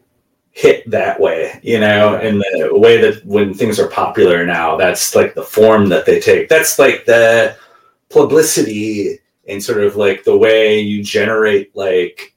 hit 0.51 0.89
that 0.91 1.19
way, 1.19 1.59
you 1.63 1.81
know, 1.81 2.19
in 2.21 2.39
the 2.39 2.69
way 2.73 3.01
that 3.01 3.25
when 3.25 3.55
things 3.55 3.81
are 3.81 3.89
popular 3.89 4.45
now, 4.45 4.77
that's 4.77 5.15
like 5.15 5.35
the 5.35 5.43
form 5.43 5.89
that 5.89 6.05
they 6.07 6.21
take. 6.21 6.49
That's 6.49 6.79
like 6.79 7.07
the 7.07 7.57
publicity 8.11 9.19
and 9.49 9.63
sort 9.63 9.83
of 9.83 9.97
like 9.97 10.25
the 10.25 10.37
way 10.37 10.79
you 10.79 11.03
generate 11.03 11.75
like 11.75 12.32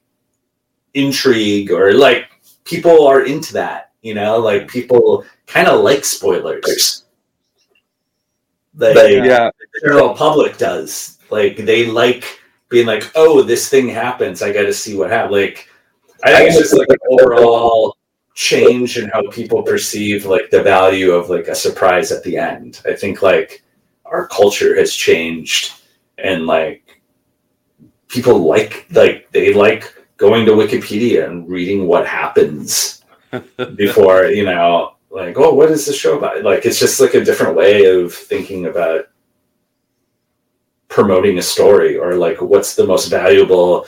intrigue 0.96 1.70
or 1.70 1.92
like 1.92 2.26
people 2.64 3.06
are 3.06 3.24
into 3.24 3.52
that, 3.52 3.92
you 4.02 4.14
know, 4.14 4.38
like 4.38 4.66
people 4.66 5.24
kind 5.46 5.68
of 5.68 5.84
like 5.84 6.04
spoilers. 6.04 7.04
Like, 8.74 8.94
yeah, 8.94 9.50
the 9.50 9.80
general 9.80 10.14
public 10.14 10.58
does. 10.58 11.18
Like 11.30 11.56
they 11.58 11.86
like 11.86 12.40
being 12.68 12.86
like, 12.86 13.10
oh, 13.14 13.42
this 13.42 13.68
thing 13.68 13.88
happens. 13.88 14.42
I 14.42 14.52
got 14.52 14.62
to 14.62 14.72
see 14.72 14.96
what 14.96 15.10
happens. 15.10 15.32
Like, 15.32 15.68
I 16.24 16.34
think 16.34 16.50
it's 16.50 16.58
just 16.58 16.76
like 16.76 16.88
an 16.88 16.98
overall 17.10 17.96
change 18.34 18.98
in 18.98 19.08
how 19.08 19.22
people 19.30 19.62
perceive 19.62 20.26
like 20.26 20.50
the 20.50 20.62
value 20.62 21.12
of 21.12 21.30
like 21.30 21.48
a 21.48 21.54
surprise 21.54 22.12
at 22.12 22.22
the 22.22 22.36
end. 22.36 22.82
I 22.86 22.94
think 22.94 23.22
like 23.22 23.62
our 24.04 24.26
culture 24.28 24.76
has 24.76 24.94
changed, 24.94 25.72
and 26.18 26.46
like 26.46 27.00
people 28.08 28.38
like 28.38 28.86
like 28.90 29.30
they 29.32 29.54
like 29.54 29.92
going 30.16 30.46
to 30.46 30.52
Wikipedia 30.52 31.26
and 31.26 31.48
reading 31.48 31.86
what 31.86 32.06
happens 32.06 33.04
before 33.74 34.26
you 34.26 34.44
know 34.44 34.94
like 35.10 35.38
oh 35.38 35.54
what 35.54 35.70
is 35.70 35.86
the 35.86 35.92
show 35.92 36.18
about? 36.18 36.42
Like 36.42 36.66
it's 36.66 36.78
just 36.78 37.00
like 37.00 37.14
a 37.14 37.24
different 37.24 37.56
way 37.56 37.86
of 37.86 38.14
thinking 38.14 38.66
about 38.66 39.06
promoting 40.88 41.38
a 41.38 41.42
story 41.42 41.96
or 41.96 42.14
like 42.14 42.40
what's 42.40 42.74
the 42.74 42.86
most 42.86 43.08
valuable 43.08 43.86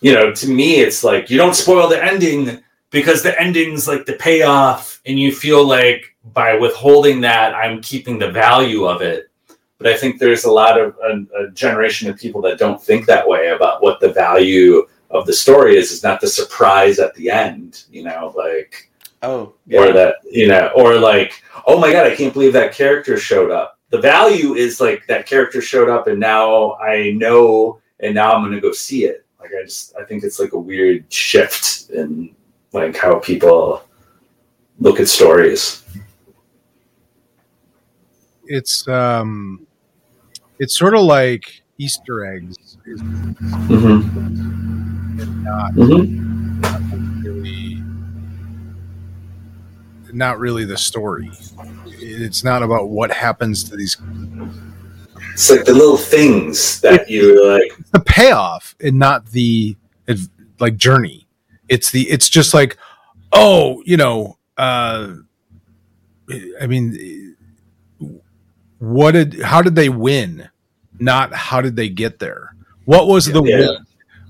you 0.00 0.12
know 0.12 0.32
to 0.32 0.48
me 0.48 0.76
it's 0.76 1.02
like 1.02 1.30
you 1.30 1.36
don't 1.36 1.56
spoil 1.56 1.88
the 1.88 2.02
ending 2.04 2.62
because 2.90 3.22
the 3.22 3.40
ending's 3.40 3.88
like 3.88 4.04
the 4.06 4.12
payoff 4.12 5.00
and 5.06 5.18
you 5.18 5.34
feel 5.34 5.66
like 5.66 6.14
by 6.32 6.54
withholding 6.54 7.20
that 7.20 7.54
i'm 7.54 7.80
keeping 7.80 8.18
the 8.18 8.30
value 8.30 8.84
of 8.84 9.02
it. 9.02 9.30
But 9.78 9.88
i 9.88 9.96
think 9.96 10.18
there's 10.18 10.44
a 10.44 10.52
lot 10.52 10.80
of 10.80 10.96
a, 11.02 11.44
a 11.44 11.50
generation 11.50 12.08
of 12.08 12.18
people 12.18 12.40
that 12.42 12.58
don't 12.58 12.82
think 12.82 13.06
that 13.06 13.26
way 13.26 13.48
about 13.48 13.82
what 13.82 13.98
the 14.00 14.12
value 14.12 14.86
of 15.16 15.26
the 15.26 15.32
story 15.32 15.76
is 15.76 15.90
is 15.92 16.02
not 16.02 16.20
the 16.20 16.26
surprise 16.26 16.98
at 16.98 17.14
the 17.14 17.30
end 17.30 17.84
you 17.90 18.04
know 18.04 18.32
like 18.36 18.90
oh, 19.22 19.54
or 19.72 19.92
that 19.92 20.16
you 20.24 20.48
know 20.48 20.70
or 20.76 20.98
like 20.98 21.42
oh 21.66 21.78
my 21.78 21.92
god 21.92 22.06
i 22.06 22.14
can't 22.14 22.32
believe 22.32 22.52
that 22.52 22.72
character 22.72 23.16
showed 23.16 23.50
up. 23.50 23.78
The 23.90 24.00
value 24.00 24.54
is 24.54 24.80
like 24.80 25.06
that 25.06 25.26
character 25.26 25.60
showed 25.60 25.88
up 25.88 26.06
and 26.08 26.18
now 26.18 26.74
i 26.74 27.12
know 27.12 27.80
and 28.00 28.14
now 28.14 28.32
i'm 28.32 28.42
gonna 28.42 28.60
go 28.60 28.72
see 28.72 29.04
it. 29.04 29.24
Like 29.40 29.50
i 29.58 29.64
just 29.64 29.96
i 29.96 30.04
think 30.04 30.24
it's 30.24 30.38
like 30.38 30.52
a 30.52 30.58
weird 30.58 31.10
shift 31.12 31.90
in 31.90 32.34
like 32.72 32.96
how 32.96 33.18
people 33.18 33.82
look 34.78 35.00
at 35.00 35.08
stories. 35.08 35.82
It's 38.46 38.86
um, 38.86 39.66
it's 40.58 40.78
sort 40.78 40.94
of 40.94 41.02
like 41.02 41.62
Easter 41.78 42.24
eggs. 42.26 42.78
Is 42.86 43.02
mm-hmm. 45.16 45.44
not 45.44 45.72
Mm-hmm. 45.72 47.22
really 47.22 47.82
not 50.12 50.38
really 50.38 50.64
the 50.64 50.78
story. 50.78 51.30
it's 51.98 52.42
not 52.44 52.62
about 52.62 52.88
what 52.88 53.10
happens 53.10 53.64
to 53.64 53.76
these 53.76 53.96
It's 55.32 55.50
like 55.50 55.64
the 55.64 55.74
little 55.74 55.96
things 55.98 56.80
that 56.80 57.10
you 57.10 57.46
like. 57.52 57.70
the 57.92 58.00
payoff 58.00 58.74
and 58.80 58.98
not 58.98 59.26
the 59.26 59.76
like 60.58 60.76
journey. 60.76 61.26
It's 61.68 61.90
the 61.90 62.08
it's 62.08 62.28
just 62.30 62.54
like 62.54 62.76
oh 63.32 63.82
you 63.84 63.96
know 63.98 64.38
uh 64.56 65.14
I 66.60 66.66
mean 66.66 67.36
what 68.78 69.12
did 69.12 69.40
how 69.42 69.60
did 69.62 69.74
they 69.74 69.88
win? 69.90 70.48
Not 70.98 71.34
how 71.34 71.60
did 71.60 71.76
they 71.76 71.88
get 71.90 72.18
there? 72.20 72.54
What 72.86 73.06
was 73.08 73.26
the 73.26 73.42
Yeah. 73.42 73.76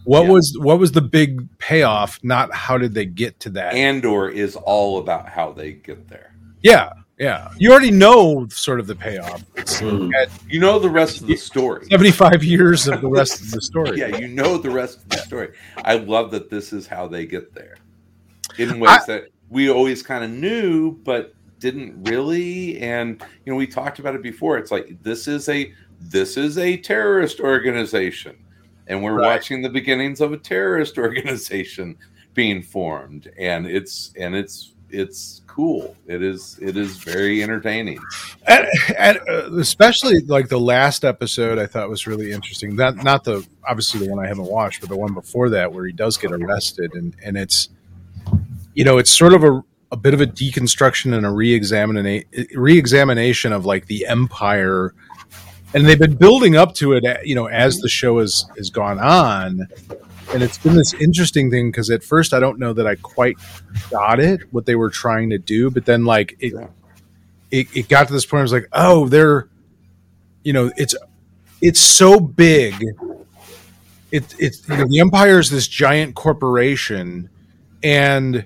Win? 0.07 0.19
What 0.21 0.27
Yeah. 0.27 0.33
was 0.33 0.57
what 0.61 0.79
was 0.79 0.93
the 0.93 1.03
big 1.03 1.47
payoff? 1.59 2.19
Not 2.23 2.53
how 2.55 2.79
did 2.79 2.95
they 2.95 3.05
get 3.07 3.39
to 3.41 3.51
that? 3.51 3.75
Andor 3.75 4.29
is 4.29 4.57
all 4.57 4.99
about 4.99 5.29
how 5.29 5.53
they 5.53 5.73
get 5.73 6.09
there. 6.09 6.33
yeah, 6.63 6.91
yeah. 7.19 7.49
You 7.59 7.71
already 7.71 7.91
know 7.91 8.47
sort 8.51 8.81
of 8.81 8.87
the 8.87 8.95
payoff. 8.95 9.43
It's 9.57 9.79
Hmm. 9.81 10.11
You 10.49 10.61
know 10.61 10.79
the 10.79 10.91
rest 10.91 11.21
of 11.21 11.27
the 11.27 11.37
story. 11.37 11.87
seventy 11.91 12.11
five 12.13 12.43
years 12.45 12.89
of 12.89 13.01
the 13.01 13.09
rest 13.09 13.41
of 13.43 13.51
the 13.51 13.61
story. 13.61 13.99
Yeah, 14.01 14.17
you 14.19 14.29
know 14.29 14.57
the 14.59 14.71
rest 14.71 14.99
of 15.03 15.09
the 15.11 15.19
story. 15.19 15.49
I 15.85 15.97
love 15.97 16.31
that 16.33 16.51
this 16.51 16.73
is 16.73 16.87
how 16.87 17.07
they 17.09 17.27
get 17.27 17.55
there 17.55 17.77
in 18.59 18.79
ways 18.81 19.05
that 19.07 19.25
we 19.51 19.71
always 19.71 20.03
kind 20.03 20.25
of 20.25 20.31
knew, 20.31 20.93
but 21.05 21.35
didn't 21.61 22.03
really. 22.09 22.79
And 22.81 23.23
you 23.45 23.53
know, 23.53 23.57
we 23.57 23.67
talked 23.67 23.99
about 23.99 24.15
it 24.15 24.23
before. 24.23 24.59
It's 24.59 24.71
like 24.71 25.03
this 25.03 25.27
is 25.29 25.49
a 25.49 25.73
this 26.01 26.37
is 26.37 26.59
a 26.59 26.77
terrorist 26.77 27.41
organization, 27.41 28.37
and 28.87 29.03
we're 29.03 29.15
Right. 29.15 29.27
watching 29.27 29.63
the 29.63 29.69
beginnings 29.71 30.21
of 30.21 30.33
a 30.33 30.37
terrorist 30.39 30.99
organization 31.07 31.97
being 32.35 32.63
formed, 32.63 33.31
and 33.39 33.67
it's 33.67 34.13
and 34.19 34.35
it's 34.35 34.73
it's 34.91 35.43
cool. 35.47 35.97
It 36.07 36.23
is 36.23 36.59
it 36.61 36.77
is 36.77 36.99
very 36.99 37.43
entertaining. 37.43 37.99
and, 38.47 38.67
and 38.99 39.19
uh, 39.29 39.53
especially 39.59 40.21
like 40.21 40.49
the 40.49 40.61
last 40.61 41.05
episode 41.05 41.59
i 41.59 41.67
thought 41.67 41.89
was 41.89 42.07
really 42.07 42.31
interesting 42.31 42.77
that 42.77 42.95
not 43.03 43.25
the 43.25 43.45
obviously 43.69 44.05
the 44.07 44.09
one 44.13 44.25
i 44.25 44.29
haven't 44.29 44.45
watched 44.47 44.81
but 44.81 44.89
the 44.91 44.97
one 44.97 45.13
before 45.15 45.49
that 45.51 45.73
where 45.73 45.85
he 45.87 45.93
does 45.93 46.17
get 46.17 46.31
arrested 46.31 46.93
and 46.95 47.17
and 47.25 47.37
it's 47.37 47.71
you 48.75 48.85
know 48.85 48.99
it's 48.99 49.11
sort 49.11 49.33
of 49.33 49.43
a, 49.43 49.61
a 49.91 49.97
bit 49.97 50.15
of 50.15 50.21
a 50.21 50.27
deconstruction 50.27 51.17
and 51.17 51.27
a 51.27 51.31
re-examina- 51.31 52.25
re-examination 52.55 53.53
of 53.53 53.65
like 53.67 53.87
the 53.87 54.07
empire 54.07 54.95
and 55.75 55.87
they've 55.87 55.99
been 55.99 56.15
building 56.17 56.57
up 56.57 56.75
to 56.75 56.93
it 56.93 57.05
you 57.27 57.35
know 57.35 57.47
as 57.49 57.79
the 57.79 57.89
show 57.89 58.19
has 58.19 58.45
has 58.57 58.71
gone 58.71 58.99
on 58.99 59.67
and 60.33 60.43
it's 60.43 60.59
been 60.59 60.75
this 60.75 60.95
interesting 60.95 61.51
thing 61.51 61.71
because 61.71 61.91
at 61.91 62.03
first 62.03 62.33
i 62.33 62.41
don't 62.41 62.59
know 62.59 62.73
that 62.73 62.87
i 62.87 62.95
quite 62.97 63.37
got 63.91 64.19
it 64.21 64.41
what 64.53 64.67
they 64.67 64.75
were 64.75 64.91
trying 64.91 65.31
to 65.31 65.39
do 65.39 65.71
but 65.71 65.85
then 65.87 66.05
like 66.05 66.37
it 66.41 66.53
Yeah. 66.55 66.69
it, 67.51 67.67
it 67.77 67.89
got 67.89 68.07
to 68.09 68.13
this 68.13 68.27
point. 68.27 68.41
I 68.41 68.43
was 68.43 68.53
like, 68.53 68.69
oh, 68.73 69.09
they're, 69.09 69.49
you 70.43 70.53
know, 70.53 70.73
it's 70.77 70.95
it's 71.63 71.79
so 71.81 72.19
big. 72.19 72.75
It 74.13 74.35
it's 74.39 74.69
you 74.69 74.77
know, 74.77 74.87
the 74.89 75.01
empire 75.01 75.39
is 75.39 75.51
this 75.51 75.69
giant 75.69 76.15
corporation, 76.17 77.29
and 77.83 78.45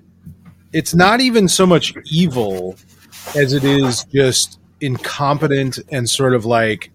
it's 0.73 0.95
not 0.95 1.21
even 1.21 1.49
so 1.49 1.67
much 1.67 1.95
evil 2.11 2.77
as 3.37 3.53
it 3.55 3.65
is 3.65 4.05
just 4.05 4.59
incompetent 4.81 5.79
and 5.91 6.09
sort 6.09 6.35
of 6.35 6.45
like 6.45 6.91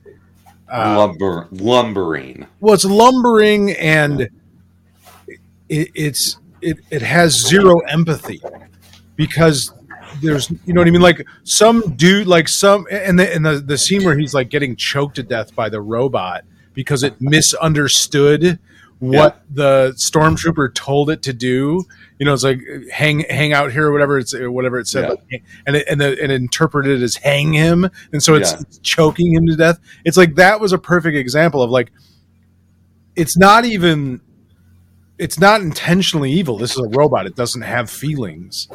uh, 0.71 0.97
Lumber, 0.97 1.47
lumbering. 1.51 2.47
well, 2.59 2.73
it's 2.73 2.85
lumbering 2.85 3.71
and 3.73 4.21
it, 5.69 5.89
it's 5.93 6.37
it, 6.61 6.79
it 6.89 7.01
has 7.01 7.33
zero 7.47 7.79
empathy 7.81 8.41
because 9.15 9.71
there's 10.21 10.49
you 10.65 10.73
know 10.73 10.81
what 10.81 10.87
I 10.87 10.91
mean 10.91 11.01
like 11.01 11.25
some 11.43 11.95
dude 11.95 12.27
like 12.27 12.47
some 12.47 12.87
and 12.89 13.19
the 13.19 13.33
and 13.33 13.45
the, 13.45 13.59
the 13.59 13.77
scene 13.77 14.03
where 14.03 14.17
he's 14.17 14.33
like 14.33 14.49
getting 14.49 14.75
choked 14.75 15.15
to 15.15 15.23
death 15.23 15.53
by 15.55 15.69
the 15.69 15.81
robot 15.81 16.45
because 16.73 17.03
it 17.03 17.19
misunderstood 17.19 18.59
what 18.99 19.41
the 19.53 19.93
stormtrooper 19.97 20.73
told 20.73 21.09
it 21.09 21.21
to 21.23 21.33
do. 21.33 21.83
You 22.17 22.25
know 22.25 22.33
it's 22.33 22.43
like 22.43 22.61
hang 22.91 23.19
hang 23.29 23.51
out 23.51 23.71
here 23.71 23.87
or 23.87 23.91
whatever 23.91 24.17
it's 24.17 24.33
whatever 24.33 24.79
it 24.79 24.87
said 24.87 25.03
Yeah. 25.03 25.09
like, 25.09 25.43
and 25.67 25.75
it, 25.75 25.85
and, 25.89 25.99
the, 25.99 26.21
and 26.21 26.31
it 26.31 26.35
interpreted 26.41 27.01
it 27.01 27.03
as 27.03 27.15
hang 27.17 27.51
him. 27.53 27.89
And 28.13 28.23
so 28.23 28.35
it's, 28.35 28.53
Yeah. 28.53 28.59
it's 28.61 28.77
choking 28.79 29.33
him 29.33 29.45
to 29.47 29.55
death. 29.55 29.79
It's 30.05 30.15
like 30.17 30.35
that 30.35 30.59
was 30.59 30.71
a 30.71 30.77
perfect 30.77 31.17
example 31.17 31.61
of 31.61 31.69
like 31.69 31.91
it's 33.15 33.37
not 33.37 33.65
even 33.65 34.21
it's 35.17 35.39
not 35.39 35.61
intentionally 35.61 36.31
evil. 36.31 36.57
This 36.57 36.71
is 36.71 36.77
a 36.79 36.89
robot. 36.89 37.25
It 37.25 37.35
doesn't 37.35 37.61
have 37.61 37.89
feelings. 37.89 38.67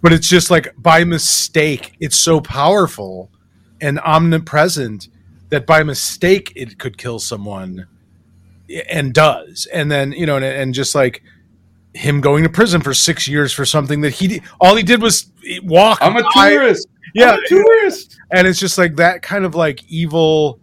But 0.00 0.12
it's 0.12 0.28
just 0.28 0.50
like 0.50 0.72
by 0.76 1.04
mistake 1.04 1.94
it's 2.00 2.16
so 2.16 2.40
powerful 2.40 3.30
and 3.80 3.98
omnipresent 4.00 5.08
that 5.50 5.66
by 5.66 5.82
mistake 5.82 6.52
it 6.54 6.78
could 6.78 6.96
kill 6.98 7.18
someone 7.18 7.86
and 8.90 9.14
does 9.14 9.66
and 9.72 9.90
then 9.90 10.12
you 10.12 10.26
know 10.26 10.36
and, 10.36 10.44
and 10.44 10.74
just 10.74 10.94
like 10.94 11.22
him 11.94 12.20
going 12.20 12.42
to 12.44 12.50
prison 12.50 12.80
for 12.80 12.92
six 12.94 13.26
years 13.26 13.52
for 13.52 13.64
something 13.64 14.02
that 14.02 14.10
he 14.12 14.40
all 14.60 14.76
he 14.76 14.82
did 14.82 15.00
was 15.02 15.30
walk 15.62 15.98
I'm 16.02 16.16
a 16.16 16.22
tourist. 16.34 16.86
yeah 17.14 17.32
I'm 17.32 17.38
a 17.42 17.48
tourist. 17.48 18.16
and 18.30 18.46
it's 18.46 18.58
just 18.60 18.76
like 18.78 18.96
that 18.96 19.22
kind 19.22 19.44
of 19.44 19.54
like 19.54 19.82
evil 19.90 20.60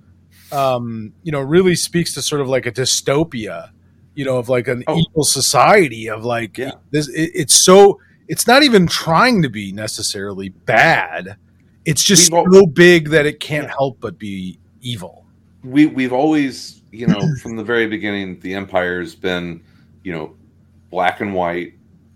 um 0.52 1.14
you 1.24 1.32
know 1.32 1.42
really 1.42 1.76
speaks 1.76 2.14
to 2.14 2.22
sort 2.22 2.42
of 2.42 2.48
like 2.48 2.66
a 2.68 2.72
dystopia 2.72 3.70
you 4.14 4.24
know 4.24 4.38
of 4.38 4.50
like 4.50 4.68
an 4.68 4.84
Oh. 4.88 4.98
evil 5.00 5.24
society 5.24 6.08
of 6.10 6.24
like 6.24 6.58
Yeah. 6.58 6.72
this 6.92 7.08
it, 7.10 7.32
it's 7.34 7.56
so 7.56 8.00
it's 8.28 8.46
not 8.48 8.62
even 8.64 8.86
trying 8.88 9.42
to 9.42 9.50
be 9.50 9.72
necessarily 9.72 10.50
bad 10.50 11.38
it's 11.86 12.04
just 12.04 12.32
We've 12.32 12.38
al- 12.46 12.52
so 12.54 12.66
big 12.68 13.10
that 13.10 13.26
it 13.26 13.40
can't 13.40 13.68
help 13.70 14.00
but 14.00 14.20
be 14.20 14.60
evil 14.82 15.26
we 15.64 15.88
we've 15.88 16.14
always 16.14 16.84
you 16.96 17.08
know 17.08 17.22
from 17.42 17.56
the 17.56 17.64
very 17.64 17.88
beginning 17.88 18.40
the 18.40 18.54
empire's 18.54 19.16
been 19.16 19.64
you 20.04 20.14
know 20.14 20.36
black 20.90 21.22
and 21.22 21.34
white. 21.34 21.74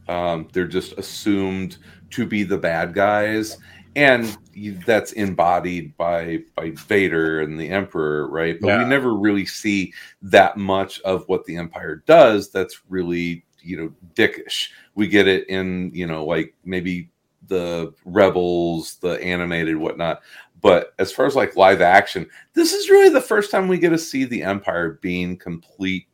Um, 0.07 0.47
they're 0.53 0.67
just 0.67 0.93
assumed 0.97 1.77
to 2.11 2.25
be 2.25 2.43
the 2.43 2.57
bad 2.57 2.93
guys. 2.93 3.57
And 3.95 4.37
that's 4.85 5.13
embodied 5.13 5.95
by 5.97 6.39
by 6.55 6.71
vader 6.71 7.41
and 7.41 7.59
the 7.59 7.69
emperor 7.69 8.27
right? 8.27 8.57
But 8.61 8.67
Yeah. 8.67 8.83
we 8.83 8.89
never 8.89 9.13
really 9.15 9.45
see 9.45 9.93
that 10.21 10.57
much 10.57 11.01
of 11.01 11.27
what 11.27 11.43
the 11.45 11.57
empire 11.57 12.03
does 12.05 12.49
that's 12.51 12.81
really 12.89 13.45
you 13.61 13.77
know 13.77 13.93
dickish. 14.15 14.69
We 14.95 15.07
get 15.07 15.27
it 15.27 15.47
in 15.49 15.91
you 15.93 16.07
know 16.07 16.23
like 16.25 16.53
maybe 16.63 17.09
the 17.47 17.93
rebels 18.05 18.97
the 18.97 19.21
animated 19.23 19.75
whatnot 19.75 20.21
but 20.61 20.93
as 20.99 21.11
far 21.11 21.25
as 21.25 21.35
like 21.35 21.55
live 21.55 21.81
action 21.81 22.25
this 22.53 22.73
is 22.73 22.89
really 22.89 23.09
the 23.09 23.21
first 23.21 23.51
time 23.51 23.67
we 23.67 23.77
get 23.77 23.89
to 23.89 23.97
see 23.97 24.25
the 24.25 24.43
empire 24.43 24.99
being 25.01 25.37
complete 25.37 26.07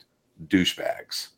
douchebags. 0.47 1.29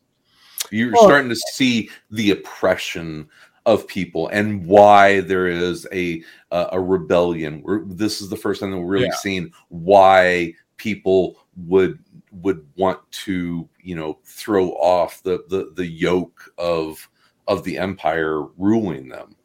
You're 0.70 0.94
starting 0.96 1.30
to 1.30 1.36
see 1.36 1.88
the 2.10 2.32
oppression 2.32 3.28
of 3.64 3.86
people 3.86 4.28
and 4.28 4.66
why 4.66 5.20
there 5.20 5.46
is 5.46 5.86
a 5.92 6.22
a, 6.50 6.68
a 6.72 6.80
rebellion. 6.80 7.62
We're, 7.62 7.84
this 7.84 8.20
is 8.20 8.28
the 8.28 8.36
first 8.36 8.60
time 8.60 8.70
that 8.70 8.78
we're 8.78 8.86
really 8.86 9.06
Yeah. 9.06 9.14
seeing 9.14 9.52
why 9.68 10.54
people 10.76 11.36
would 11.56 11.98
would 12.32 12.66
want 12.76 12.98
to 13.10 13.68
you 13.82 13.94
know 13.94 14.18
throw 14.24 14.70
off 14.72 15.22
the 15.22 15.44
the, 15.48 15.70
the 15.74 15.86
yoke 15.86 16.52
of 16.58 17.08
of 17.46 17.62
the 17.64 17.78
empire 17.78 18.42
ruling 18.58 19.08
them. 19.08 19.36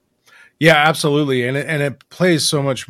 Yeah 0.60 0.76
absolutely. 0.76 1.48
And 1.48 1.58
it, 1.58 1.68
and 1.68 1.82
it 1.82 2.08
plays 2.10 2.46
so 2.48 2.62
much 2.64 2.88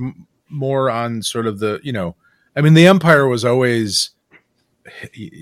more 0.54 0.90
on 0.90 1.22
sort 1.22 1.48
of 1.48 1.60
the 1.60 1.80
you 1.84 1.92
know 1.92 2.16
i 2.56 2.62
mean 2.62 2.74
the 2.76 2.88
empire 2.88 3.28
was 3.28 3.44
always 3.44 4.12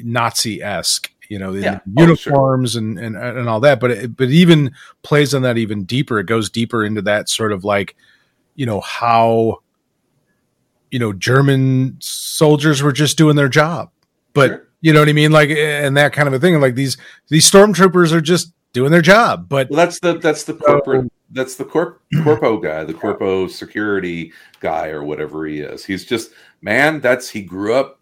nazi-esque 0.03 1.11
you 1.29 1.39
know 1.39 1.51
the 1.51 1.61
Yeah. 1.61 1.79
Oh, 1.97 2.01
uniforms 2.01 2.75
and, 2.75 2.99
and 2.99 3.15
and 3.15 3.47
all 3.49 3.59
that 3.61 3.79
but 3.79 3.91
it 3.91 4.15
but 4.17 4.25
it 4.29 4.33
even 4.33 4.71
plays 5.03 5.33
on 5.33 5.41
that 5.43 5.57
even 5.57 5.83
deeper. 5.85 6.19
It 6.19 6.25
goes 6.25 6.49
deeper 6.49 6.83
into 6.83 7.01
that 7.03 7.29
sort 7.29 7.51
of 7.51 7.63
like 7.63 7.95
you 8.55 8.65
know 8.65 8.81
how 8.81 9.59
you 10.91 10.99
know 10.99 11.13
german 11.13 11.95
soldiers 12.01 12.83
were 12.83 12.91
just 12.91 13.17
doing 13.17 13.35
their 13.35 13.47
job. 13.49 13.91
But 14.33 14.47
Sure. 14.49 14.67
you 14.81 14.93
know 14.93 14.99
what 14.99 15.09
i 15.09 15.13
mean? 15.13 15.31
Like 15.31 15.49
and 15.49 15.95
that 15.97 16.11
kind 16.13 16.27
of 16.27 16.33
a 16.33 16.39
thing. 16.39 16.59
Like 16.59 16.75
these 16.75 16.97
these 17.29 17.49
stormtroopers 17.49 18.11
are 18.11 18.21
just 18.21 18.53
doing 18.73 18.91
their 18.91 19.01
job 19.01 19.47
but 19.49 19.69
Well, 19.69 19.77
that's 19.77 19.99
the 19.99 20.17
that's 20.17 20.43
the 20.43 20.53
corporate 20.53 21.11
that's 21.31 21.55
the 21.55 21.65
corp 21.65 22.01
corpo 22.23 22.57
guy, 22.57 22.83
the 22.83 22.93
corpo 22.93 23.47
security 23.47 24.33
guy 24.59 24.89
or 24.89 25.03
whatever 25.03 25.45
he 25.45 25.59
is. 25.59 25.85
He's 25.85 26.05
just 26.05 26.31
man. 26.61 26.99
That's 26.99 27.29
he 27.29 27.41
grew 27.41 27.73
up 27.73 27.99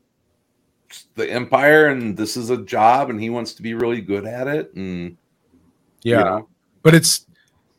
the 1.15 1.32
empire, 1.32 1.88
and 1.88 2.17
this 2.17 2.36
is 2.36 2.49
a 2.49 2.57
job, 2.57 3.09
and 3.09 3.21
he 3.21 3.30
wants 3.30 3.53
to 3.53 3.61
be 3.61 3.73
really 3.73 4.01
good 4.01 4.25
at 4.25 4.47
it. 4.47 4.73
And 4.75 5.17
yeah 6.03 6.17
you 6.17 6.25
know, 6.25 6.49
but 6.84 6.95
it's 6.95 7.25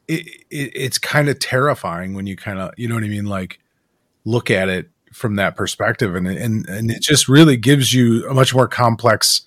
it, 0.08 0.26
it 0.50 0.72
it's 0.74 0.98
kind 0.98 1.28
of 1.28 1.38
terrifying 1.38 2.14
when 2.14 2.26
you 2.26 2.36
kind 2.36 2.58
of 2.58 2.72
you 2.76 2.88
know 2.88 2.94
what 2.94 3.04
I 3.04 3.08
mean 3.08 3.26
like 3.26 3.60
look 4.24 4.50
at 4.50 4.68
it 4.68 4.90
from 5.12 5.36
that 5.36 5.56
perspective 5.56 6.14
and 6.14 6.26
and 6.26 6.68
and 6.68 6.90
it 6.90 7.02
just 7.02 7.28
really 7.28 7.56
gives 7.56 7.92
you 7.92 8.28
a 8.28 8.34
much 8.34 8.54
more 8.54 8.68
complex 8.68 9.42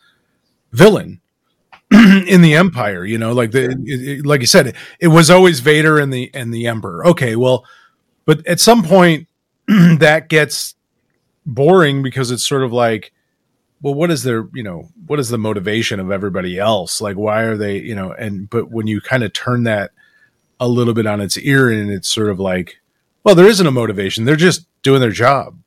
villain 0.72 1.22
in 2.28 2.42
the 2.42 2.56
empire 2.56 3.06
you 3.06 3.18
know 3.18 3.34
like 3.34 3.52
the 3.52 3.72
it, 3.72 3.78
it- 4.20 4.26
like 4.26 4.42
you 4.42 4.48
said 4.48 4.76
it, 5.00 5.08
was 5.10 5.30
always 5.30 5.60
Vader 5.60 6.00
and 6.00 6.12
the 6.12 6.32
and 6.34 6.54
the 6.54 6.68
emperor. 6.68 7.06
Okay 7.08 7.36
well 7.36 7.66
but 8.26 8.46
at 8.48 8.60
some 8.60 8.84
point 8.84 9.28
that 9.68 10.28
gets 10.30 10.76
boring 11.46 12.02
because 12.04 12.32
it's 12.32 12.48
sort 12.48 12.64
of 12.64 12.72
like 12.72 13.12
well 13.82 13.94
what 13.94 14.10
is 14.12 14.24
their 14.24 14.48
you 14.54 14.64
know 14.64 14.90
what 15.08 15.20
is 15.20 15.30
the 15.30 15.38
motivation 15.38 16.00
of 16.00 16.12
everybody 16.12 16.58
else? 16.58 17.02
Like 17.02 17.18
why 17.18 17.42
are 17.44 17.58
they 17.58 17.80
you 17.80 17.96
know 17.96 18.12
and 18.14 18.50
but 18.50 18.72
when 18.72 18.88
you 18.88 19.02
kind 19.02 19.24
of 19.24 19.34
turn 19.34 19.64
that 19.64 19.92
a 20.60 20.68
little 20.68 20.94
bit 20.94 21.06
on 21.08 21.22
its 21.22 21.38
ear 21.38 21.70
and 21.70 21.92
it's 21.92 22.10
sort 22.10 22.30
of 22.30 22.40
like 22.40 22.78
well 23.24 23.36
there 23.36 23.48
isn't 23.48 23.68
a 23.68 23.72
motivation. 23.72 24.26
They're 24.26 24.36
just 24.36 24.68
doing 24.84 25.02
their 25.02 25.12
job. 25.12 25.58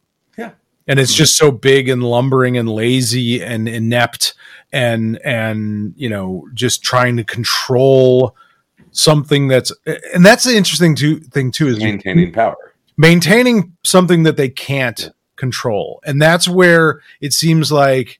And 0.87 1.01
it's 1.01 1.13
hmm. 1.13 1.19
just 1.19 1.37
so 1.37 1.51
big 1.51 1.89
and 1.89 2.03
lumbering 2.03 2.57
and 2.57 2.69
lazy 2.69 3.43
and 3.43 3.69
inept 3.69 4.35
and 4.73 5.19
and 5.25 5.95
you 5.97 6.09
know 6.09 6.49
just 6.55 6.83
trying 6.83 7.17
to 7.17 7.25
control 7.25 8.35
something 8.93 9.49
that's 9.49 9.73
and 10.15 10.25
that's 10.25 10.45
the 10.45 10.57
interesting 10.57 10.97
too, 10.97 11.21
thing 11.21 11.51
too 11.51 11.69
is 11.69 11.79
maintaining 11.79 12.33
power. 12.33 12.57
maintaining 12.97 13.77
something 13.85 14.23
that 14.23 14.37
they 14.37 14.49
can't 14.49 15.11
control. 15.37 16.01
And 16.05 16.21
that's 16.21 16.49
where 16.49 17.03
it 17.21 17.33
seems 17.33 17.71
like 17.71 18.19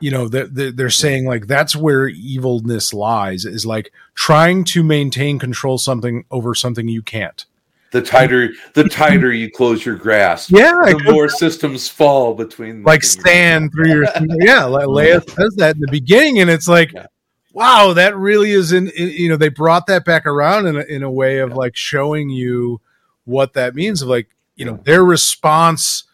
you 0.00 0.12
know 0.12 0.28
that 0.28 0.54
they're, 0.54 0.70
they're 0.70 0.90
saying 0.90 1.26
like 1.26 1.48
that's 1.48 1.74
where 1.74 2.06
evilness 2.08 2.94
lies 2.94 3.44
is 3.44 3.66
like 3.66 3.92
trying 4.14 4.62
to 4.64 4.84
maintain 4.84 5.38
control 5.38 5.76
something 5.76 6.24
over 6.30 6.54
something 6.54 6.86
you 6.88 7.02
can't 7.02 7.44
The 7.90 8.02
tighter 8.02 8.50
the 8.74 8.84
tighter 8.84 9.32
you 9.32 9.50
close 9.50 9.84
your 9.86 9.96
grasp, 9.96 10.50
yeah 10.50 10.72
the 10.84 11.02
more 11.10 11.28
systems 11.28 11.88
fall 11.88 12.34
between 12.34 12.82
like 12.82 13.02
sand 13.02 13.72
through 13.72 13.88
your 13.88 14.04
yeah 14.40 14.64
like 14.64 14.86
leia 14.86 15.26
says 15.26 15.54
that 15.56 15.76
in 15.76 15.80
the 15.80 15.90
beginning 15.90 16.38
and 16.38 16.50
it's 16.50 16.68
like 16.68 16.92
Yeah. 16.92 17.06
wow 17.54 17.94
that 17.94 18.14
really 18.14 18.50
is 18.50 18.72
in, 18.72 18.88
in 18.90 19.08
you 19.08 19.30
know 19.30 19.36
they 19.36 19.48
brought 19.48 19.86
that 19.86 20.04
back 20.04 20.26
around 20.26 20.66
in 20.66 20.76
a, 20.76 20.82
in 20.82 21.02
a 21.02 21.10
way 21.10 21.38
of 21.38 21.54
like 21.54 21.76
showing 21.76 22.28
you 22.28 22.82
what 23.24 23.54
that 23.54 23.74
means 23.74 24.02
of 24.02 24.08
like 24.08 24.28
you 24.56 24.66
know 24.66 24.80
their 24.84 25.02
response 25.02 26.04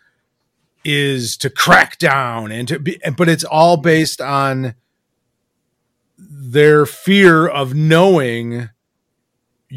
is 0.85 1.37
to 1.39 1.51
crack 1.51 1.99
down 1.99 2.53
and 2.53 2.69
to 2.69 2.79
be 2.79 3.01
but 3.17 3.29
it's 3.29 3.45
all 3.45 3.77
mm-hmm. 3.77 3.83
based 3.83 4.21
on 4.21 4.75
their 6.19 6.87
fear 6.87 7.47
of 7.49 7.75
knowing 7.75 8.69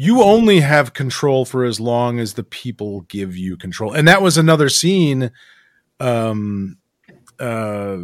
you 0.00 0.22
only 0.22 0.60
have 0.60 0.94
control 0.94 1.44
for 1.44 1.64
as 1.64 1.80
long 1.80 2.20
as 2.20 2.34
the 2.34 2.44
people 2.44 3.00
give 3.08 3.36
you 3.36 3.56
control. 3.56 3.92
And 3.92 4.06
that 4.06 4.22
was 4.22 4.38
another 4.38 4.68
scene 4.68 5.32
um 5.98 6.78
uh 7.40 7.96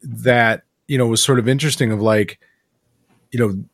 that 0.00 0.62
you 0.88 0.96
know 0.96 1.06
was 1.06 1.22
sort 1.22 1.38
of 1.38 1.46
interesting 1.46 1.92
of 1.92 2.00
like 2.00 2.38
you 3.30 3.38
know 3.38 3.64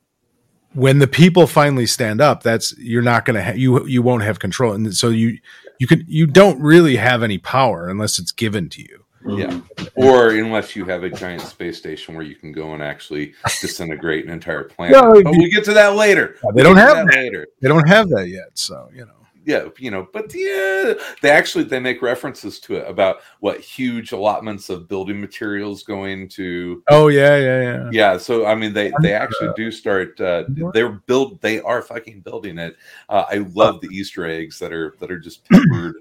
when 0.73 0.99
the 0.99 1.07
people 1.07 1.47
finally 1.47 1.87
stand 1.87 2.21
up 2.21 2.43
that's 2.43 2.77
you're 2.79 3.01
not 3.01 3.25
going 3.25 3.37
to 3.37 3.45
ha- 3.45 3.53
you 3.55 3.87
you 3.87 4.03
won't 4.03 4.25
have 4.25 4.41
control. 4.41 4.73
And 4.73 4.93
so 4.97 5.11
you 5.11 5.39
you 5.79 5.87
can 5.87 6.05
you 6.09 6.27
don't 6.27 6.61
really 6.61 6.97
have 6.97 7.23
any 7.23 7.39
power 7.39 7.89
unless 7.89 8.19
it's 8.19 8.33
given 8.33 8.71
to 8.71 8.83
you 8.83 9.02
Yeah. 9.27 9.61
Or 9.95 10.31
unless 10.31 10.75
you 10.75 10.85
have 10.87 11.05
a 11.05 11.11
giant 11.11 11.43
space 11.43 11.79
station 11.79 12.15
where 12.15 12.25
you 12.25 12.35
can 12.35 12.53
go 12.53 12.75
and 12.75 12.83
actually 12.83 13.35
disintegrate 13.61 14.25
an 14.25 14.31
entire 14.33 14.65
planet. 14.65 14.97
No, 15.01 15.23
but 15.23 15.33
we 15.33 15.51
get 15.51 15.65
to 15.65 15.73
that 15.75 15.95
later. 15.97 16.37
they 16.43 16.49
We 16.55 16.63
don't 16.63 16.77
have 16.77 17.07
that 17.07 17.15
later. 17.15 17.47
they 17.61 17.69
don't 17.69 17.87
have 17.89 18.09
that 18.11 18.29
yet 18.29 18.51
so 18.55 18.89
you 18.95 19.05
know 19.07 19.13
Yeah, 19.45 19.69
you 19.79 19.91
know, 19.91 20.07
but 20.13 20.33
yeah, 20.35 20.95
they 21.21 21.31
actually 21.31 21.65
they 21.65 21.81
make 21.81 22.01
references 22.01 22.61
to 22.61 22.77
it 22.77 22.89
about 22.89 23.23
what 23.41 23.59
huge 23.61 24.13
allotments 24.13 24.71
of 24.71 24.87
building 24.89 25.21
materials 25.21 25.83
going 25.83 26.29
to 26.29 26.83
oh 26.91 27.09
yeah 27.09 27.37
yeah 27.37 27.61
yeah 27.63 27.89
yeah 27.93 28.17
so 28.17 28.47
i 28.47 28.55
mean 28.55 28.73
they 28.73 28.93
they 29.03 29.13
actually 29.13 29.51
do 29.57 29.71
start 29.73 30.21
uh 30.21 30.45
they're 30.73 30.91
build 31.07 31.41
they 31.41 31.61
are 31.61 31.83
fucking 31.83 32.21
building 32.21 32.57
it 32.59 32.77
uh, 33.09 33.25
i 33.31 33.39
love 33.55 33.81
the 33.81 33.89
easter 33.89 34.25
eggs 34.27 34.59
that 34.61 34.73
are 34.73 34.95
that 35.01 35.11
are 35.11 35.19
just 35.19 35.45
peppered 35.49 35.97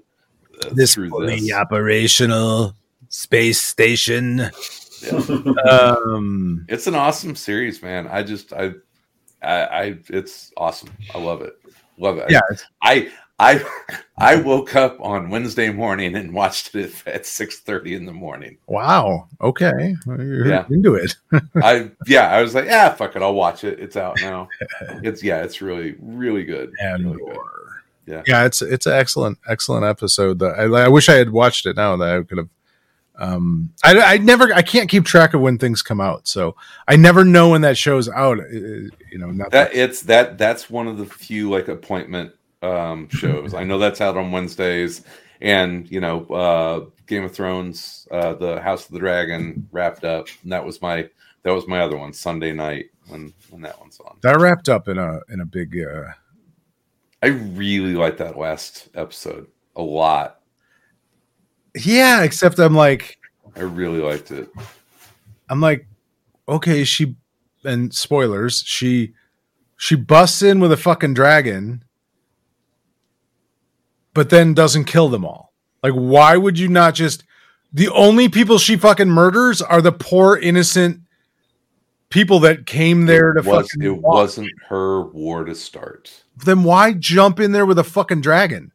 uh, 0.64 0.70
this 0.74 0.94
through 0.94 1.08
fully 1.10 1.40
this 1.40 1.52
operational 1.52 2.74
space 3.12 3.60
station 3.60 4.50
Yeah. 5.02 5.12
um 5.70 6.64
it's 6.68 6.86
an 6.86 6.94
awesome 6.94 7.34
series 7.36 7.82
man 7.82 8.06
i 8.08 8.22
just 8.22 8.52
I, 8.54 8.72
I 9.42 9.54
i 9.64 9.98
it's 10.08 10.50
awesome 10.56 10.88
i 11.14 11.18
love 11.18 11.42
it 11.42 11.54
love 11.98 12.16
it 12.18 12.30
yeah 12.30 12.40
i 12.82 13.10
i 13.38 13.62
i 14.18 14.36
woke 14.36 14.74
up 14.76 14.96
on 15.00 15.28
wednesday 15.28 15.70
morning 15.70 16.14
and 16.16 16.32
watched 16.32 16.74
it 16.74 16.94
at 17.06 17.26
6 17.26 17.60
30 17.60 17.96
in 17.96 18.06
the 18.06 18.12
morning 18.14 18.56
wow 18.66 19.28
okay 19.42 19.94
you're 20.06 20.46
Yeah. 20.48 20.64
into 20.70 20.94
it 20.94 21.14
I 21.62 21.90
yeah, 22.06 22.28
I 22.30 22.40
was 22.40 22.54
like, 22.54 22.64
yeah, 22.64 22.94
fuck 22.94 23.14
it, 23.16 23.20
I'll 23.22 23.34
watch 23.34 23.64
it. 23.64 23.78
It's 23.78 23.96
out 23.96 24.16
now. 24.22 24.48
It's 25.02 25.22
yeah, 25.22 25.42
it's 25.42 25.60
really 25.60 25.96
really 26.00 26.44
good. 26.44 26.72
and 26.80 27.04
really 27.12 27.24
good. 27.32 27.38
Yeah. 28.06 28.22
yeah, 28.26 28.44
it's 28.46 28.60
it's 28.62 28.86
an 28.86 28.92
excellent 28.94 29.38
excellent 29.48 29.84
episode. 29.84 30.38
That 30.40 30.58
I, 30.58 30.64
I 30.64 30.88
wish 30.88 31.08
I 31.08 31.14
had 31.14 31.30
watched 31.30 31.66
it 31.66 31.76
now. 31.76 31.96
That 31.96 32.16
I 32.16 32.22
could 32.22 32.38
have. 32.38 32.48
Um, 33.16 33.72
I 33.84 34.14
I 34.14 34.16
never 34.18 34.52
I 34.54 34.62
can't 34.62 34.88
keep 34.88 35.04
track 35.04 35.34
of 35.34 35.40
when 35.40 35.58
things 35.58 35.82
come 35.82 36.00
out, 36.00 36.26
so 36.26 36.56
I 36.88 36.96
never 36.96 37.24
know 37.24 37.50
when 37.50 37.60
that 37.62 37.76
show's 37.76 38.08
out. 38.08 38.40
uh, 38.40 38.44
You 38.52 38.90
know, 39.18 39.30
not 39.30 39.50
That 39.50 39.74
it's 39.74 40.00
that 40.02 40.38
that's 40.38 40.70
one 40.70 40.88
of 40.88 40.96
the 40.98 41.06
few 41.06 41.50
like 41.50 41.68
appointment 41.68 42.32
um 42.62 43.08
shows. 43.10 43.54
I 43.54 43.64
know 43.64 43.78
that's 43.78 44.00
out 44.00 44.16
on 44.16 44.32
Wednesdays, 44.32 45.02
and 45.40 45.90
you 45.90 46.00
know, 46.00 46.24
uh 46.26 46.86
Game 47.06 47.24
of 47.24 47.32
Thrones, 47.32 48.08
uh 48.10 48.32
the 48.34 48.60
House 48.62 48.86
of 48.86 48.92
the 48.92 48.98
Dragon 48.98 49.68
wrapped 49.72 50.04
up. 50.04 50.28
And 50.42 50.52
that 50.52 50.64
was 50.64 50.80
my 50.80 51.08
that 51.42 51.52
was 51.52 51.66
my 51.68 51.80
other 51.80 51.98
one 51.98 52.12
Sunday 52.14 52.52
night 52.52 52.86
when 53.08 53.34
when 53.50 53.60
that 53.62 53.78
one's 53.78 54.00
on. 54.00 54.16
that 54.22 54.38
wrapped 54.40 54.68
up 54.70 54.88
in 54.88 54.96
a 54.98 55.20
in 55.28 55.40
a 55.40 55.46
big. 55.46 55.76
uh 55.78 56.04
I 57.22 57.26
really 57.28 57.94
like 57.94 58.16
that 58.16 58.36
last 58.36 58.88
episode 58.94 59.46
a 59.76 59.82
lot. 59.82 60.40
Yeah, 61.74 62.22
except 62.22 62.58
I'm 62.58 62.74
like 62.74 63.18
I 63.56 63.60
really 63.60 64.00
liked 64.00 64.30
it. 64.30 64.50
I'm 65.48 65.60
like, 65.60 65.86
okay, 66.48 66.84
she 66.84 67.16
and 67.64 67.94
spoilers, 67.94 68.62
she 68.66 69.12
she 69.76 69.94
busts 69.94 70.42
in 70.42 70.60
with 70.60 70.72
a 70.72 70.76
fucking 70.76 71.14
dragon, 71.14 71.84
but 74.14 74.30
then 74.30 74.54
doesn't 74.54 74.84
kill 74.84 75.08
them 75.08 75.24
all. 75.24 75.52
Like, 75.82 75.94
why 75.94 76.36
would 76.36 76.58
you 76.58 76.68
not 76.68 76.94
just 76.94 77.24
the 77.72 77.88
only 77.88 78.28
people 78.28 78.58
she 78.58 78.76
fucking 78.76 79.08
murders 79.08 79.60
are 79.60 79.82
the 79.82 79.92
poor 79.92 80.36
innocent 80.36 81.00
people 82.10 82.38
that 82.40 82.66
came 82.66 83.06
there 83.06 83.32
to 83.32 83.40
it 83.40 83.46
was, 83.46 83.70
fucking 83.70 83.82
it 83.82 83.90
walk. 83.90 84.14
wasn't 84.14 84.52
her 84.68 85.02
war 85.06 85.44
to 85.44 85.54
start. 85.54 86.22
then 86.44 86.62
why 86.62 86.92
jump 86.92 87.40
in 87.40 87.52
there 87.52 87.66
with 87.66 87.78
a 87.78 87.84
fucking 87.84 88.20
dragon? 88.20 88.70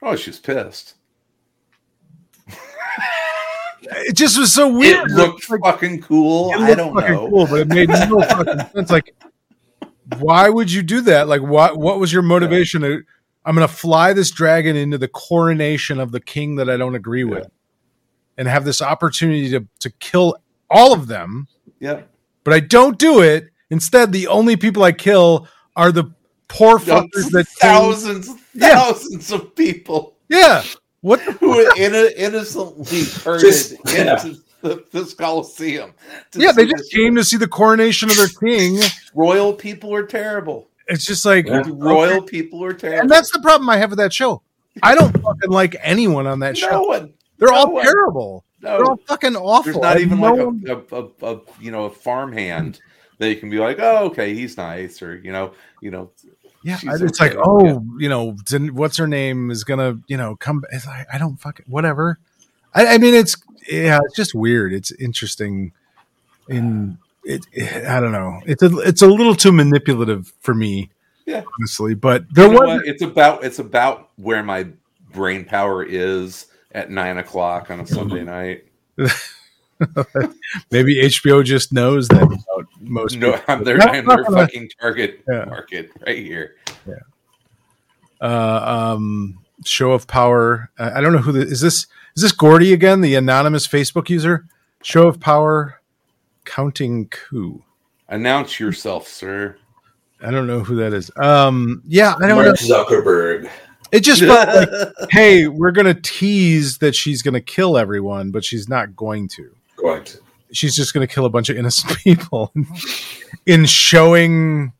Oh, 0.00 0.14
she's 0.14 0.38
pissed. 0.38 0.94
It 3.90 4.16
just 4.16 4.38
was 4.38 4.52
so 4.52 4.68
weird. 4.68 5.10
It 5.10 5.14
looked 5.14 5.48
Like, 5.50 5.60
fucking 5.62 6.02
cool. 6.02 6.52
it 6.52 6.58
I 6.60 6.74
don't 6.74 6.94
fucking 6.94 7.14
know. 7.14 7.28
cool, 7.28 7.46
but 7.46 7.60
it 7.60 7.68
made 7.68 7.88
no 7.88 8.20
fucking 8.28 8.58
sense. 8.74 8.90
Like, 8.90 9.14
why 10.18 10.48
would 10.48 10.70
you 10.72 10.82
do 10.82 11.00
that? 11.02 11.28
Like, 11.28 11.42
what 11.42 11.76
what 11.78 11.98
was 11.98 12.12
your 12.12 12.22
motivation? 12.22 12.82
To, 12.82 13.02
I'm 13.44 13.54
going 13.54 13.66
to 13.66 13.72
fly 13.72 14.12
this 14.12 14.30
dragon 14.30 14.76
into 14.76 14.98
the 14.98 15.08
coronation 15.08 16.00
of 16.00 16.12
the 16.12 16.20
king 16.20 16.56
that 16.56 16.68
I 16.68 16.76
don't 16.76 16.94
agree 16.94 17.24
with, 17.24 17.48
and 18.36 18.46
have 18.48 18.64
this 18.64 18.82
opportunity 18.82 19.50
to 19.50 19.66
to 19.80 19.90
kill 20.00 20.36
all 20.70 20.92
of 20.92 21.06
them, 21.06 21.48
Yeah. 21.80 22.02
but 22.44 22.52
I 22.52 22.60
don't 22.60 22.98
do 22.98 23.20
it. 23.22 23.48
Instead, 23.70 24.12
the 24.12 24.26
only 24.28 24.56
people 24.56 24.82
I 24.82 24.92
kill 24.92 25.48
are 25.76 25.92
the 25.92 26.12
poor 26.48 26.78
fuckers 26.78 27.30
that 27.30 27.46
came- 27.60 27.70
thousands, 27.70 28.28
Yeah. 28.54 28.74
thousands 28.74 29.30
of 29.32 29.54
people 29.54 30.16
Yeah, 30.28 30.62
what 31.00 31.20
who 31.20 31.48
were 31.56 31.70
inno- 31.76 32.12
innocently 32.16 33.04
herded 33.24 33.40
Just- 33.46 33.74
yeah. 33.94 34.20
into 34.24 34.40
the, 34.62 34.84
this 34.90 35.14
Coliseum. 35.14 35.92
yeah, 36.34 36.50
they 36.52 36.64
just 36.64 36.76
this. 36.84 36.88
came 36.92 37.14
to 37.14 37.22
see 37.24 37.36
the 37.36 37.46
coronation 37.46 38.10
of 38.10 38.16
their 38.16 38.26
king. 38.28 38.80
Royal 39.14 39.52
people 39.52 39.94
are 39.94 40.04
terrible. 40.04 40.68
It's 40.88 41.04
just 41.06 41.24
like 41.24 41.46
Yeah. 41.46 41.62
Royal 41.68 42.22
people 42.22 42.64
are 42.64 42.72
terrible. 42.72 43.02
and 43.02 43.10
that's 43.10 43.30
the 43.30 43.38
problem 43.40 43.68
I 43.70 43.76
have 43.76 43.90
with 43.90 43.98
that 43.98 44.12
show. 44.12 44.42
I 44.82 44.94
don't 44.94 45.12
fucking 45.12 45.50
like 45.50 45.76
anyone 45.80 46.26
on 46.26 46.40
that 46.40 46.54
no 46.60 46.68
show. 46.68 46.82
one. 46.82 47.12
They're 47.38 47.50
no 47.50 47.54
all 47.56 47.72
one. 47.72 47.84
terrible. 47.84 48.44
They're 48.60 48.82
all 48.84 48.96
fucking 49.06 49.36
awful. 49.36 49.62
there's 49.72 49.76
not 49.82 50.00
even 50.00 50.18
know 50.20 50.34
like 50.34 50.46
one- 50.46 50.64
a, 50.68 50.96
a, 50.96 51.32
a, 51.32 51.36
a 51.36 51.40
you 51.60 51.70
know 51.70 51.84
a 51.84 51.90
farmhand 51.90 52.80
that 53.18 53.28
you 53.28 53.36
can 53.36 53.50
be 53.50 53.58
like, 53.58 53.78
oh, 53.80 54.06
okay, 54.06 54.34
he's 54.34 54.56
nice, 54.56 55.02
or 55.02 55.16
you 55.18 55.30
know, 55.30 55.52
you 55.80 55.90
know, 55.92 56.10
yeah. 56.62 56.76
she's 56.76 57.00
It's 57.00 57.20
okay. 57.20 57.36
like, 57.36 57.46
oh, 57.46 57.84
you 57.98 58.08
know, 58.08 58.36
didn't- 58.44 58.74
what's 58.74 58.96
her 58.96 59.06
name 59.06 59.50
is 59.50 59.64
gonna, 59.64 59.98
you 60.08 60.16
know, 60.16 60.36
come. 60.36 60.64
Like 60.86 61.06
I 61.12 61.18
don't 61.18 61.36
fucking 61.36 61.66
whatever. 61.68 62.18
I, 62.74 62.94
I 62.94 62.98
mean, 62.98 63.14
it's 63.14 63.36
yeah, 63.70 63.98
it's 64.04 64.16
just 64.16 64.34
weird. 64.34 64.72
It's 64.72 64.90
interesting. 64.92 65.72
In 66.48 66.96
it, 67.24 67.44
I 67.86 68.00
don't 68.00 68.12
know. 68.12 68.40
It's 68.46 68.62
a 68.62 68.78
it's 68.78 69.02
a 69.02 69.06
little 69.06 69.34
too 69.34 69.52
manipulative 69.52 70.32
for 70.40 70.54
me, 70.54 70.90
Yeah. 71.26 71.42
honestly. 71.58 71.94
But 71.94 72.24
there 72.32 72.50
You 72.50 72.58
was? 72.58 72.82
It's 72.86 73.02
about 73.02 73.44
it's 73.44 73.58
about 73.58 74.08
where 74.16 74.42
my 74.42 74.66
brain 75.12 75.44
power 75.44 75.82
is 75.84 76.46
at 76.72 76.90
nine 76.90 77.18
o'clock 77.18 77.70
on 77.70 77.80
a 77.80 77.86
Sunday 77.96 78.24
night. 78.24 78.64
maybe 80.70 80.96
HBO 80.96 81.44
just 81.44 81.72
knows 81.72 82.08
that 82.08 82.22
about 82.22 82.66
most. 82.80 83.16
No, 83.16 83.32
people. 83.32 83.44
I'm 83.48 83.64
their 83.64 83.80
I'm 83.80 84.04
their 84.06 84.24
fucking 84.24 84.70
target 84.80 85.22
Yeah. 85.28 85.44
market 85.46 85.90
right 86.06 86.18
here. 86.18 86.56
uh, 88.20 88.94
um, 88.94 89.38
show 89.64 89.92
of 89.92 90.06
power. 90.06 90.70
Uh, 90.78 90.90
I 90.94 91.00
don't 91.00 91.12
know 91.12 91.18
who 91.18 91.32
the, 91.32 91.40
is 91.42 91.60
this. 91.60 91.86
Is 92.16 92.22
this 92.22 92.32
Gordy 92.32 92.72
again, 92.72 93.00
the 93.00 93.14
anonymous 93.14 93.66
Facebook 93.66 94.08
user? 94.08 94.46
Show 94.82 95.06
of 95.06 95.20
power, 95.20 95.80
counting 96.44 97.08
coup. 97.08 97.62
Announce 98.08 98.58
yourself, 98.58 99.06
sir. 99.06 99.56
I 100.20 100.30
don't 100.32 100.48
know 100.48 100.60
who 100.60 100.76
that 100.76 100.92
is. 100.92 101.10
Um, 101.16 101.82
yeah, 101.86 102.14
I 102.20 102.26
don't 102.26 102.38
know. 102.38 102.44
Mark 102.46 102.56
Zuckerberg. 102.58 103.48
It 103.92 104.00
just 104.00 104.20
felt 104.24 104.48
like, 104.70 105.10
hey, 105.10 105.46
we're 105.46 105.70
gonna 105.70 105.94
tease 105.94 106.78
that 106.78 106.94
she's 106.96 107.22
gonna 107.22 107.40
kill 107.40 107.78
everyone, 107.78 108.30
but 108.32 108.44
she's 108.44 108.68
not 108.68 108.96
going 108.96 109.28
to. 109.28 109.54
Going 109.88 110.04
to. 110.04 110.18
She's 110.52 110.74
just 110.74 110.94
gonna 110.94 111.06
kill 111.06 111.24
a 111.24 111.30
bunch 111.30 111.48
of 111.48 111.56
innocent 111.56 111.96
people 112.04 112.52
in 113.46 113.66
showing 113.66 114.72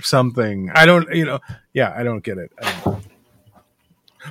something. 0.00 0.70
I 0.74 0.86
don't, 0.86 1.12
you 1.14 1.24
know, 1.24 1.40
yeah, 1.72 1.94
I 1.96 2.02
don't 2.02 2.22
get 2.22 2.38
it. 2.38 2.52
I 2.60 2.80
don't. 2.84 3.04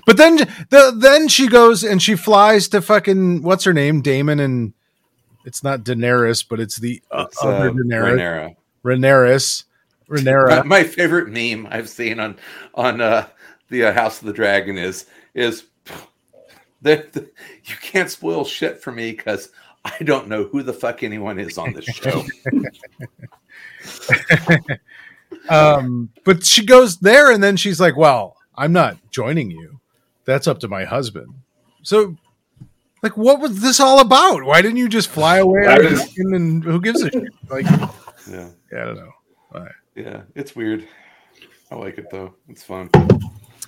But 0.06 0.18
then, 0.18 0.38
the, 0.70 0.94
then 0.96 1.28
she 1.28 1.48
goes 1.48 1.84
and 1.84 2.02
she 2.02 2.16
flies 2.16 2.68
to 2.70 2.82
fucking 2.82 3.44
what's 3.44 3.64
her 3.64 3.74
name, 3.74 4.02
Daemon, 4.02 4.40
and 4.40 4.74
it's 5.46 5.64
not 5.64 5.82
Daenerys, 5.82 6.46
but 6.48 6.60
it's 6.60 6.78
the 6.78 7.02
uh, 7.12 7.26
It's, 7.30 7.42
other 7.42 7.70
uh, 7.70 7.74
Daenerys, 7.74 8.56
Rhaenyra. 8.84 9.64
Rhaenyra, 10.10 10.50
My, 10.50 10.64
my 10.64 10.84
favorite 10.84 11.30
meme 11.30 11.68
I've 11.72 11.90
seen 11.90 12.20
on 12.20 12.38
on 12.74 13.00
uh, 13.00 13.28
the 13.70 13.86
uh, 13.86 13.94
House 13.94 14.20
of 14.20 14.28
the 14.28 14.34
Dragon 14.34 14.78
is 14.78 15.06
is 15.34 15.66
that 16.82 17.16
you 17.16 17.76
can't 17.82 18.12
spoil 18.12 18.44
shit 18.44 18.82
for 18.82 18.92
me 18.92 19.12
because 19.12 19.50
I 20.00 20.04
don't 20.04 20.28
know 20.28 20.46
who 20.46 20.64
the 20.64 20.74
fuck 20.74 21.04
anyone 21.04 21.40
is 21.40 21.58
on 21.60 21.74
this 21.74 21.86
show. 21.86 22.24
um, 25.50 26.10
but 26.24 26.44
she 26.44 26.66
goes 26.66 26.98
there 26.98 27.32
and 27.32 27.44
then 27.44 27.56
she's 27.56 27.80
like, 27.80 27.96
"Well, 27.96 28.36
I'm 28.56 28.74
not 28.74 28.98
joining 29.12 29.52
you. 29.52 29.80
That's 30.26 30.48
up 30.48 30.60
to 30.62 30.68
my 30.68 30.86
husband." 30.86 31.36
So, 31.84 32.18
like, 33.04 33.16
what 33.16 33.40
was 33.40 33.62
this 33.62 33.80
all 33.80 34.00
about? 34.00 34.44
Why 34.44 34.64
didn't 34.64 34.78
you 34.78 34.90
just 34.90 35.08
fly 35.08 35.38
away? 35.38 35.68
I 35.68 35.76
on 35.76 35.86
a 35.86 36.36
and 36.36 36.64
who 36.64 36.82
gives 36.82 37.04
a 37.04 37.12
shit? 37.12 37.32
Like, 37.48 37.66
yeah, 37.66 38.50
yeah, 38.72 38.82
I 38.82 38.86
don't 38.86 38.96
know. 38.96 39.68
yeah, 39.96 40.22
it's 40.34 40.56
weird. 40.56 40.88
I 41.70 41.76
like 41.76 42.00
it 42.00 42.10
though. 42.10 42.34
It's 42.50 42.64
fun. 42.64 42.90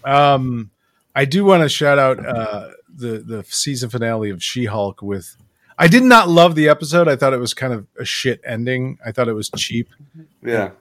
Um, 0.03 0.72
I 1.13 1.26
do 1.26 1.45
want 1.45 1.61
to 1.61 1.70
shout 1.70 1.99
out 1.99 2.26
uh, 2.26 2.72
the 2.95 3.20
the 3.20 3.43
season 3.47 3.91
finale 3.91 4.32
of 4.32 4.41
She 4.41 4.65
Hulk 4.65 5.03
with. 5.03 5.38
I 5.78 5.88
did 5.88 6.03
not 6.03 6.28
love 6.30 6.55
the 6.55 6.69
episode. 6.69 7.07
I 7.07 7.15
thought 7.15 7.34
it 7.34 7.38
was 7.39 7.53
kind 7.53 7.71
of 7.73 7.86
a 7.99 8.05
shit 8.05 8.41
ending. 8.43 8.97
I 9.05 9.11
thought 9.11 9.28
it 9.28 9.34
was 9.34 9.49
cheap. 9.55 9.89
Yeah, 10.43 10.71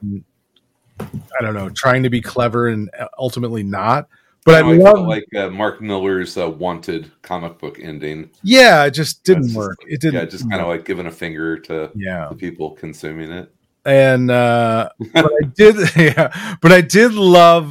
I 0.99 1.41
don't 1.41 1.53
know, 1.53 1.69
trying 1.69 2.03
to 2.03 2.09
be 2.09 2.21
clever 2.21 2.67
and 2.67 2.89
ultimately 3.19 3.63
not. 3.63 4.07
But 4.45 4.63
I 4.63 4.69
I 4.69 4.73
love, 4.77 5.05
like 5.05 5.25
uh, 5.35 5.49
Mark 5.49 5.81
Millar's 5.81 6.37
uh, 6.37 6.49
wanted 6.49 7.11
comic 7.21 7.59
book 7.59 7.79
ending. 7.81 8.29
yeah, 8.43 8.85
it 8.85 8.91
just 8.91 9.23
didn't 9.25 9.53
work. 9.53 9.75
like- 9.83 9.91
It 9.93 10.01
didn't. 10.01 10.21
Yeah, 10.21 10.25
just 10.25 10.49
kind 10.49 10.61
of 10.61 10.67
like 10.69 10.85
giving 10.85 11.05
a 11.05 11.11
finger 11.11 11.59
to 11.59 11.91
yeah. 11.95 12.27
the 12.29 12.35
people 12.35 12.71
consuming 12.71 13.29
it. 13.31 13.53
and 13.85 14.31
uh 14.31 14.89
but 15.13 15.25
I 15.25 15.45
did 15.53 15.75
yeah, 15.97 16.55
but 16.61 16.71
I 16.71 16.81
did 16.81 17.13
love 17.13 17.69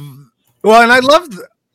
well, 0.63 0.81
and 0.81 0.91
I 0.91 0.99
loved 0.99 1.33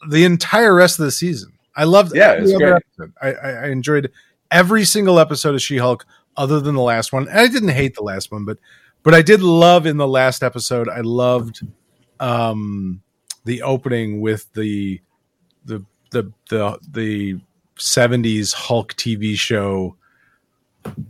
the 0.09 0.25
entire 0.25 0.75
rest 0.75 0.99
of 1.01 1.05
the 1.05 1.11
season. 1.13 1.53
I 1.77 1.85
loved 1.85 2.15
Yeah, 2.15 2.33
every 2.33 2.45
it's 2.45 2.55
other 2.55 2.71
great. 2.73 2.83
episode. 3.11 3.13
I, 3.21 3.51
I 3.65 3.69
enjoyed 3.69 4.11
every 4.53 4.85
single 4.85 5.19
episode 5.19 5.55
of 5.55 5.63
She 5.63 5.79
Hulk, 5.79 6.07
other 6.37 6.61
than 6.61 6.75
the 6.77 6.83
last 6.83 7.13
one. 7.13 7.27
And 7.29 7.39
I 7.41 7.49
didn't 7.49 7.71
hate 7.71 7.95
the 7.95 8.03
last 8.03 8.31
one, 8.31 8.45
but 8.45 8.59
but 9.03 9.15
I 9.15 9.23
did 9.23 9.43
love 9.43 9.87
in 9.87 9.97
the 9.97 10.07
last 10.07 10.43
episode. 10.45 10.89
I 10.89 11.01
loved 11.01 11.67
um 12.21 13.03
the 13.45 13.63
opening 13.63 14.21
with 14.21 14.53
the 14.53 15.01
the 15.65 15.85
the 16.11 16.31
the 16.51 16.79
the 16.91 17.41
seventies 17.79 18.53
Hulk 18.53 18.95
TV 18.95 19.35
show 19.37 19.97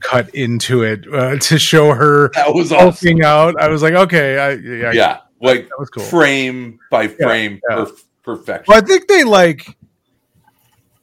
cut 0.00 0.34
into 0.34 0.82
it 0.82 1.04
uh, 1.12 1.36
to 1.40 1.58
show 1.58 1.92
her 1.92 2.30
That 2.34 2.54
was 2.54 2.72
awesome. 2.72 3.22
out. 3.22 3.60
I 3.60 3.68
was 3.68 3.82
like, 3.82 3.94
okay, 3.94 4.38
I, 4.38 4.50
yeah, 4.52 4.92
Yeah, 4.92 5.18
like 5.40 5.68
that 5.68 5.78
was 5.78 5.90
cool. 5.90 6.04
frame 6.04 6.78
by 6.90 7.08
frame 7.08 7.60
yeah. 7.68 7.76
perf- 7.76 8.04
perfection. 8.22 8.64
Well, 8.68 8.78
I 8.78 8.86
think 8.86 9.08
they 9.08 9.24
like. 9.24 9.76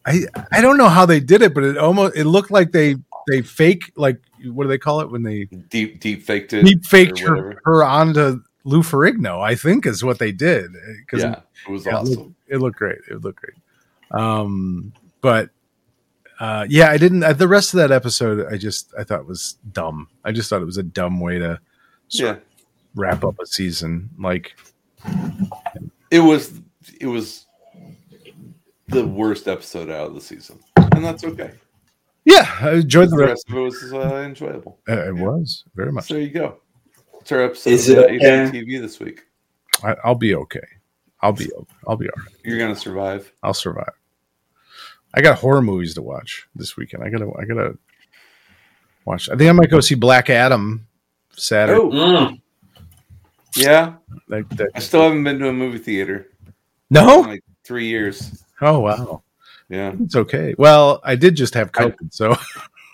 I 0.10 0.22
I 0.52 0.62
don't 0.62 0.78
know 0.78 0.90
how 0.90 1.06
they 1.06 1.20
did 1.20 1.42
it, 1.42 1.54
but 1.54 1.64
it 1.64 1.78
almost 1.78 2.16
it 2.18 2.26
looked 2.26 2.52
like 2.52 2.72
they 2.72 2.96
they 3.30 3.42
fake 3.42 3.92
like 3.96 4.20
what 4.46 4.64
do 4.64 4.70
they 4.70 4.78
call 4.78 5.02
it 5.02 5.12
when 5.12 5.24
they 5.24 5.46
Deep 5.70 6.00
deep 6.00 6.24
faked 6.24 6.54
it. 6.54 6.66
deep 6.66 6.84
faked 6.86 7.20
her, 7.20 7.62
her 7.66 7.84
onto 7.84 8.42
Lou 8.64 8.82
Ferrigno. 8.82 9.40
I 9.42 9.56
think 9.56 9.86
is 9.86 10.04
what 10.04 10.20
they 10.20 10.32
did 10.32 10.72
because 11.06 11.22
Yeah, 11.24 11.42
it 11.68 11.72
was 11.72 11.86
yeah, 11.86 11.92
it 11.92 11.96
awesome. 11.96 12.16
looked, 12.16 12.36
it 12.48 12.58
looked 12.58 12.78
great. 12.78 12.98
It 13.10 13.22
looked 13.22 13.40
great. 13.40 13.56
Um, 14.12 14.94
but 15.22 15.50
uh, 16.40 16.66
yeah, 16.70 16.90
I 16.90 16.98
didn't. 16.98 17.24
Uh, 17.24 17.34
the 17.34 17.48
rest 17.48 17.74
of 17.74 17.78
that 17.80 17.92
episode, 17.92 18.52
I 18.52 18.58
just 18.58 18.94
I 18.98 19.04
thought 19.04 19.28
was 19.28 19.58
dumb. 19.72 20.08
I 20.24 20.32
just 20.32 20.50
thought 20.50 20.62
it 20.62 20.66
was 20.66 20.78
a 20.78 20.84
dumb 20.84 21.20
way 21.20 21.38
to 21.38 21.60
Yeah, 22.10 22.38
wrap 22.96 23.24
up 23.24 23.40
a 23.40 23.46
season. 23.46 24.10
Like 24.18 24.56
it 26.10 26.20
was 26.20 26.60
it 27.00 27.08
was 27.08 27.46
the 28.90 29.06
worst 29.06 29.48
episode 29.48 29.90
out 29.90 30.08
of 30.08 30.16
the 30.16 30.22
season, 30.22 30.60
and 30.78 31.04
that's 31.04 31.24
okay. 31.24 31.52
yeah, 32.26 32.50
I 32.62 32.72
enjoyed 32.74 33.10
The 33.10 33.16
the 33.18 33.24
rest. 33.26 33.46
rest 33.48 33.50
of 33.50 33.56
it 33.58 33.60
was 33.62 33.94
uh, 33.94 34.16
enjoyable. 34.26 34.80
Uh, 34.88 35.08
it 35.08 35.16
was 35.16 35.64
very 35.76 35.92
much. 35.92 36.08
So 36.08 36.16
there 36.16 36.24
you 36.24 36.30
go. 36.30 36.58
It's 37.22 37.32
our 37.32 37.42
episode 37.44 37.70
Is 37.72 37.90
of 37.90 37.98
it 38.00 38.04
uh, 38.04 38.04
okay? 38.16 38.60
HGTV 38.60 38.82
this 38.82 39.00
week. 39.00 39.22
I, 39.84 39.96
I'll 40.04 40.16
be 40.16 40.36
okay. 40.36 40.60
I'll 41.22 41.34
be 41.34 41.50
I'll 41.88 41.98
be 41.98 42.08
all 42.10 42.24
right. 42.24 42.34
You're 42.44 42.58
gonna 42.60 42.76
survive. 42.76 43.32
I'll 43.44 43.54
survive. 43.54 43.92
I 45.14 45.22
got 45.22 45.38
horror 45.38 45.62
movies 45.62 45.94
to 45.96 46.02
watch 46.02 46.48
this 46.56 46.78
weekend. 46.78 47.04
I 47.04 47.10
gotta 47.10 47.30
I 47.40 47.46
gotta 47.46 47.78
watch. 49.06 49.30
I 49.30 49.36
think 49.36 49.50
I 49.50 49.54
might 49.54 49.70
go 49.70 49.80
see 49.82 49.96
Black 49.96 50.30
Adam 50.30 50.88
Saturday. 51.36 51.80
Oh 51.80 51.90
Mm. 51.90 52.42
yeah, 53.56 53.94
That- 54.30 54.50
that- 54.52 54.70
I 54.76 54.80
still 54.80 55.02
haven't 55.02 55.24
been 55.24 55.40
to 55.40 55.50
a 55.50 55.54
movie 55.54 55.78
theater 55.80 56.28
in 56.46 56.54
no. 56.92 57.20
like 57.22 57.44
three 57.64 57.88
years. 57.88 58.44
Oh 58.62 58.80
wow, 58.80 59.24
Yeah, 59.70 59.94
it's 60.02 60.16
okay. 60.16 60.56
Well, 60.58 61.00
I 61.04 61.16
did 61.16 61.36
just 61.36 61.54
have 61.54 61.72
COVID, 61.72 62.14
so 62.14 62.36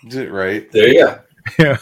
did 0.08 0.26
it 0.28 0.32
right. 0.32 0.70
There 0.72 0.88
you 0.88 1.04
go. 1.06 1.18
yeah, 1.58 1.76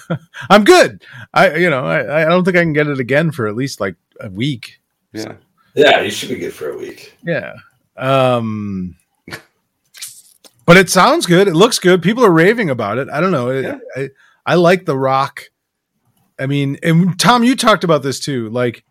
I'm 0.50 0.64
good. 0.64 1.04
I 1.32 1.56
you 1.56 1.70
know 1.70 1.84
I 1.86 2.22
I 2.22 2.24
don't 2.26 2.44
think 2.44 2.56
I 2.56 2.62
can 2.62 2.72
get 2.72 2.86
it 2.86 3.00
again 3.00 3.30
for 3.30 3.46
at 3.46 3.56
least 3.56 3.80
like 3.80 3.96
a 4.20 4.28
week. 4.30 4.80
Yeah, 5.12 5.34
Yeah, 5.74 6.00
you 6.00 6.10
should 6.10 6.28
be 6.30 6.36
good 6.36 6.52
for 6.54 6.70
a 6.70 6.78
week. 6.78 7.16
Yeah. 7.24 7.54
Um 7.96 8.96
but 10.66 10.76
it 10.78 10.88
sounds 10.90 11.26
good. 11.26 11.46
It 11.46 11.54
looks 11.54 11.78
good. 11.78 12.02
People 12.02 12.24
are 12.24 12.30
raving 12.30 12.70
about 12.70 12.96
it. 12.98 13.08
I 13.10 13.20
don't 13.20 13.32
know. 13.32 13.50
It- 13.50 13.64
Yeah. 13.64 13.78
I, 13.96 14.08
I 14.46 14.54
like 14.56 14.86
The 14.86 14.96
Rock. 14.96 15.44
I 16.38 16.46
mean, 16.46 16.78
and 16.82 17.18
Tom, 17.20 17.44
you 17.44 17.54
talked 17.54 17.84
about 17.84 18.02
this 18.02 18.18
too. 18.20 18.48
Like 18.50 18.84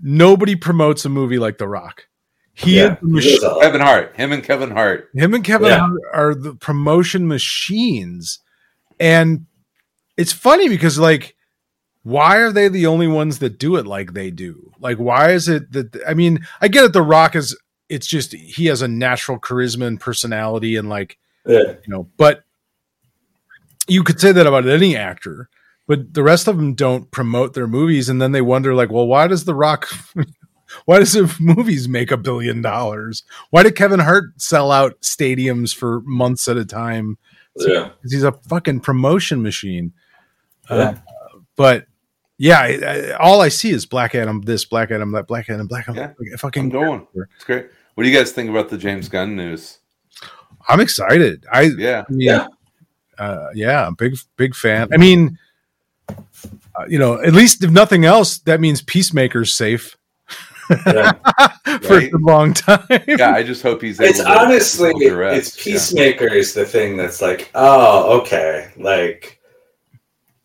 nobody 0.00 0.56
promotes 0.56 1.04
a 1.04 1.08
movie 1.08 1.38
like 1.38 1.58
The 1.58 1.68
Rock. 1.68 2.06
He 2.54 2.76
yeah, 2.76 2.96
is 3.02 3.40
the 3.40 3.58
Kevin 3.60 3.80
Hart, 3.80 4.14
him 4.16 4.32
and 4.32 4.42
Kevin 4.42 4.70
Hart. 4.70 5.08
him 5.14 5.34
and 5.34 5.44
Kevin 5.44 5.68
Yeah. 5.68 5.78
Hart 5.78 6.00
are 6.12 6.34
the 6.34 6.54
promotion 6.54 7.26
machines. 7.26 8.40
And 8.98 9.46
it's 10.16 10.32
funny 10.32 10.68
because 10.68 10.98
like 10.98 11.36
why 12.02 12.38
are 12.38 12.52
they 12.52 12.68
the 12.68 12.86
only 12.86 13.06
ones 13.06 13.38
that 13.40 13.58
do 13.58 13.76
it 13.76 13.86
like 13.86 14.12
they 14.12 14.30
do? 14.30 14.72
Like 14.78 14.98
why 14.98 15.30
is 15.30 15.48
it 15.48 15.72
that 15.72 16.02
I 16.06 16.14
mean, 16.14 16.46
I 16.60 16.68
get 16.68 16.84
it 16.84 16.92
the 16.92 17.02
Rock 17.02 17.36
is 17.36 17.56
it's 17.88 18.06
just 18.06 18.32
he 18.32 18.66
has 18.66 18.82
a 18.82 18.88
natural 18.88 19.38
charisma 19.38 19.86
and 19.86 20.00
personality 20.00 20.76
and 20.76 20.88
like, 20.88 21.18
yeah. 21.46 21.74
you 21.84 21.88
know, 21.88 22.08
but 22.16 22.44
you 23.88 24.04
could 24.04 24.20
say 24.20 24.32
that 24.32 24.46
about 24.46 24.68
any 24.68 24.96
actor, 24.96 25.48
but 25.86 26.14
the 26.14 26.22
rest 26.22 26.46
of 26.46 26.56
them 26.56 26.74
don't 26.74 27.10
promote 27.10 27.54
their 27.54 27.66
movies 27.66 28.08
and 28.08 28.20
then 28.22 28.32
they 28.32 28.42
wonder 28.42 28.74
like, 28.74 28.90
well, 28.90 29.06
why 29.06 29.26
does 29.26 29.44
the 29.44 29.54
Rock 29.54 29.88
why 30.84 30.98
does 30.98 31.12
the 31.12 31.34
movies 31.40 31.88
make 31.88 32.10
a 32.10 32.16
billion 32.16 32.62
dollars? 32.62 33.22
Why 33.50 33.62
did 33.62 33.76
Kevin 33.76 34.00
Hart 34.00 34.40
sell 34.40 34.70
out 34.70 35.00
stadiums 35.00 35.74
for 35.74 36.00
months 36.02 36.48
at 36.48 36.56
a 36.56 36.64
time? 36.64 37.18
Yeah. 37.56 37.90
He's 38.02 38.22
a 38.22 38.32
fucking 38.32 38.80
promotion 38.80 39.42
machine. 39.42 39.92
Uh, 40.68 40.94
but 41.56 41.86
yeah, 42.38 42.60
I, 42.60 42.78
I, 42.86 43.10
all 43.18 43.40
I 43.40 43.48
see 43.48 43.70
is 43.70 43.86
Black 43.86 44.14
Adam, 44.14 44.40
this 44.42 44.64
Black 44.64 44.90
Adam, 44.90 45.12
that 45.12 45.26
Black 45.26 45.50
Adam, 45.50 45.66
Black 45.66 45.88
Adam. 45.88 45.96
Yeah. 45.96 46.06
Like, 46.18 46.28
I'm 46.32 46.38
fucking, 46.38 46.68
going. 46.70 47.06
It's 47.36 47.44
great. 47.44 47.66
What 47.94 48.04
do 48.04 48.10
you 48.10 48.16
guys 48.16 48.32
think 48.32 48.48
about 48.48 48.68
the 48.70 48.78
James 48.78 49.08
Gunn 49.08 49.36
news? 49.36 49.78
I'm 50.68 50.80
excited. 50.80 51.44
I 51.52 51.62
Yeah, 51.76 52.04
I 52.08 52.12
mean, 52.12 52.20
Yeah. 52.20 52.46
uh, 53.18 53.48
yeah, 53.54 53.90
big, 53.98 54.16
big 54.36 54.54
fan. 54.54 54.88
I 54.92 54.96
mean, 54.96 55.38
uh, 56.08 56.84
you 56.88 56.98
know, 56.98 57.20
at 57.20 57.32
least 57.32 57.62
if 57.64 57.70
nothing 57.70 58.04
else, 58.04 58.38
that 58.38 58.60
means 58.60 58.80
Peacemaker's 58.80 59.52
safe 59.52 59.96
Yeah. 60.86 61.12
for 61.82 61.96
Right. 61.96 62.12
a 62.12 62.18
long 62.18 62.52
time. 62.54 62.86
yeah. 63.06 63.32
I 63.32 63.42
just 63.42 63.62
hope 63.62 63.82
he's. 63.82 64.00
Able 64.00 64.10
It's 64.10 64.20
to 64.20 64.38
honestly, 64.40 65.10
rest. 65.10 65.38
it's 65.38 65.66
Yeah. 65.66 65.72
Peacemaker 65.74 66.28
is 66.32 66.54
the 66.54 66.64
thing 66.64 66.96
that's 66.96 67.20
like, 67.22 67.50
oh, 67.54 68.20
okay, 68.20 68.70
like 68.76 69.40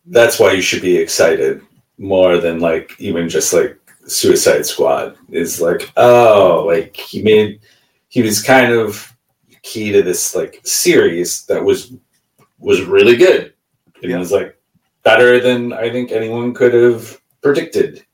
that's 0.06 0.38
why 0.38 0.52
you 0.52 0.62
should 0.62 0.82
be 0.82 0.96
excited 0.96 1.60
more 1.98 2.38
than 2.38 2.60
like 2.60 2.92
even 2.98 3.28
just 3.28 3.52
like 3.52 3.78
Suicide 4.06 4.64
Squad 4.66 5.16
is 5.30 5.60
like, 5.60 5.90
oh, 5.96 6.64
like 6.66 6.96
he 6.96 7.22
made 7.22 7.60
he 8.08 8.22
was 8.22 8.42
kind 8.42 8.72
of 8.72 9.12
key 9.62 9.90
to 9.92 10.02
this 10.02 10.34
like 10.34 10.60
series 10.64 11.44
that 11.46 11.62
was 11.62 11.92
was 12.58 12.82
really 12.82 13.16
good. 13.16 13.52
And 14.02 14.10
Yeah. 14.10 14.16
it 14.16 14.18
was 14.20 14.30
like 14.32 14.56
better 15.02 15.40
than 15.40 15.72
I 15.72 15.90
think 15.90 16.12
anyone 16.12 16.54
could 16.54 16.72
have 16.74 17.20
predicted. 17.42 18.05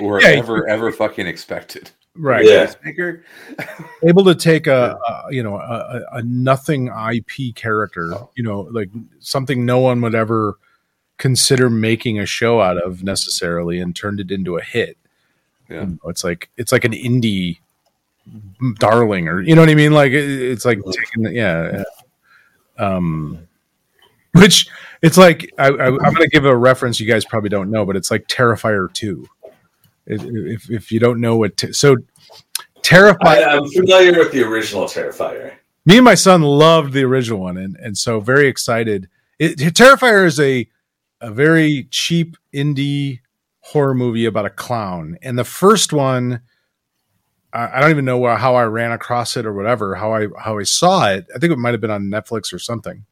Or 0.00 0.20
Yeah, 0.22 0.28
ever 0.28 0.68
ever 0.68 0.90
fucking 0.92 1.26
expected. 1.26 1.90
right. 2.16 2.44
Yeah. 2.44 2.72
Able 4.02 4.24
to 4.24 4.34
take 4.34 4.66
a, 4.66 4.96
a 5.08 5.32
you 5.32 5.42
know 5.42 5.56
a, 5.56 6.00
a- 6.12 6.16
a 6.18 6.22
nothing 6.22 6.88
IP 6.88 7.54
character, 7.54 8.12
you 8.36 8.42
know, 8.44 8.60
like 8.70 8.90
something 9.20 9.64
no 9.66 9.78
one 9.80 10.00
would 10.02 10.14
ever 10.14 10.58
consider 11.16 11.70
making 11.70 12.18
a 12.18 12.26
show 12.26 12.60
out 12.60 12.76
of 12.76 13.02
necessarily, 13.04 13.78
and 13.80 13.94
turned 13.96 14.20
it 14.20 14.30
into 14.30 14.56
a 14.56 14.62
hit. 14.62 14.96
Yeah. 15.70 15.80
You 15.82 15.86
know, 16.02 16.10
it's 16.10 16.22
like 16.24 16.50
it's 16.56 16.72
like 16.72 16.84
an 16.84 16.92
indie 16.92 17.58
darling, 18.78 19.28
or 19.28 19.40
you 19.40 19.54
know 19.54 19.62
what 19.62 19.68
I 19.70 19.74
mean? 19.74 19.92
Like 19.92 20.12
it, 20.12 20.24
it's 20.24 20.64
like 20.64 20.78
taking 20.84 21.22
the, 21.24 21.32
yeah, 21.32 21.82
yeah. 22.78 22.86
um, 22.86 23.46
which 24.32 24.66
it's 25.02 25.16
like 25.16 25.52
I, 25.58 25.68
I, 25.68 25.86
I'm 25.86 25.96
going 25.98 26.16
to 26.16 26.28
give 26.28 26.44
a 26.44 26.56
reference 26.56 26.98
you 27.00 27.06
guys 27.06 27.24
probably 27.24 27.48
don't 27.50 27.70
know, 27.70 27.84
but 27.86 27.96
it's 27.96 28.10
like 28.10 28.26
Terrifier 28.28 28.92
two. 28.92 29.26
If, 30.06 30.22
if, 30.24 30.70
if 30.70 30.92
you 30.92 31.00
don't 31.00 31.20
know 31.20 31.36
what, 31.36 31.56
t- 31.56 31.72
so 31.72 31.96
Terrifier 32.82 33.16
I, 33.22 33.44
I'm 33.44 33.66
familiar 33.70 34.18
with 34.18 34.30
the 34.32 34.42
original 34.42 34.84
Terrifier. 34.84 35.54
me 35.86 35.96
and 35.96 36.04
my 36.04 36.14
son 36.14 36.42
loved 36.42 36.92
the 36.92 37.02
original 37.02 37.40
one 37.40 37.56
and 37.56 37.76
and 37.76 37.96
so 37.96 38.20
very 38.20 38.46
excited. 38.46 39.08
It, 39.38 39.58
terrifier 39.58 40.26
is 40.26 40.38
a 40.38 40.68
a 41.22 41.30
very 41.30 41.88
cheap 41.90 42.36
indie 42.52 43.20
horror 43.60 43.94
movie 43.94 44.26
about 44.26 44.44
a 44.44 44.50
clown 44.50 45.16
and 45.22 45.38
the 45.38 45.44
first 45.44 45.94
one 45.94 46.42
I, 47.54 47.78
I 47.78 47.80
don't 47.80 47.90
even 47.90 48.04
know 48.04 48.36
how 48.36 48.54
i 48.56 48.64
ran 48.64 48.92
across 48.92 49.38
it 49.38 49.46
or 49.46 49.54
whatever 49.54 49.94
how 49.94 50.12
i 50.12 50.26
how 50.38 50.58
i 50.58 50.64
saw 50.64 51.08
it. 51.10 51.26
I 51.34 51.38
think 51.38 51.52
it 51.52 51.58
might 51.58 51.72
have 51.72 51.80
been 51.80 51.90
on 51.90 52.10
netflix 52.10 52.52
or 52.52 52.58
something. 52.58 53.06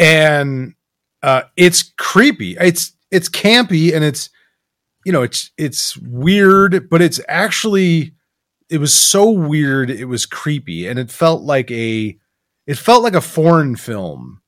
And 0.00 0.74
uh 1.22 1.42
it's 1.56 1.92
creepy. 1.96 2.56
It's 2.58 2.92
it's 3.12 3.28
campy 3.28 3.94
and 3.94 4.02
it's 4.02 4.30
you 5.06 5.12
know 5.12 5.22
it's 5.22 5.52
it's 5.56 5.96
weird 5.98 6.90
but 6.90 7.00
it's 7.00 7.20
actually 7.28 8.12
it 8.68 8.78
was 8.78 8.92
so 8.92 9.30
weird 9.30 9.88
it 9.88 10.06
was 10.06 10.26
creepy 10.26 10.88
and 10.88 10.98
it 10.98 11.10
felt 11.10 11.42
like 11.42 11.70
a 11.70 12.18
it 12.66 12.76
felt 12.76 13.04
like 13.04 13.14
a 13.14 13.20
foreign 13.20 13.76
film 13.76 14.40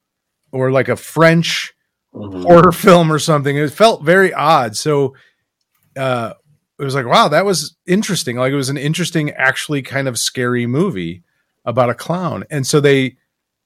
or 0.53 0.71
like 0.73 0.89
a 0.89 0.97
french 0.97 1.73
Mhm. 2.15 2.43
horror 2.43 2.73
film 2.73 3.13
or 3.13 3.19
something. 3.19 3.55
It 3.57 3.71
felt 3.71 4.03
very 4.03 4.33
odd. 4.33 4.75
So 4.77 5.15
uh 5.97 6.33
it 6.79 6.85
was 6.85 6.95
like 6.95 7.07
wow 7.07 7.29
that 7.29 7.45
was 7.45 7.77
interesting. 7.87 8.37
Like 8.37 8.51
it 8.53 8.57
was 8.57 8.71
an 8.71 8.79
interesting 8.79 9.31
actually 9.33 9.83
kind 9.83 10.09
of 10.09 10.19
scary 10.19 10.67
movie 10.67 11.23
about 11.67 11.91
a 11.91 11.95
clown. 11.95 12.45
And 12.51 12.67
so 12.67 12.81
they 12.81 13.17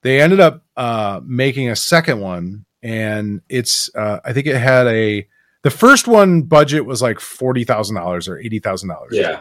they 0.03 0.20
ended 0.20 0.40
up 0.40 0.64
uh 0.76 1.20
making 1.24 1.70
a 1.70 1.76
second 1.76 2.20
one 2.20 2.64
and 2.82 3.43
it's 3.49 3.88
uh 3.95 4.18
i 4.24 4.32
think 4.32 4.47
it 4.49 4.57
had 4.57 4.88
a 4.88 5.26
the 5.62 5.70
first 5.70 6.06
one 6.08 6.42
budget 6.42 6.84
was 6.86 7.00
like 7.02 7.18
$40,000 7.18 8.28
or 8.28 8.36
$80,000 8.36 8.96
Yeah. 9.12 9.40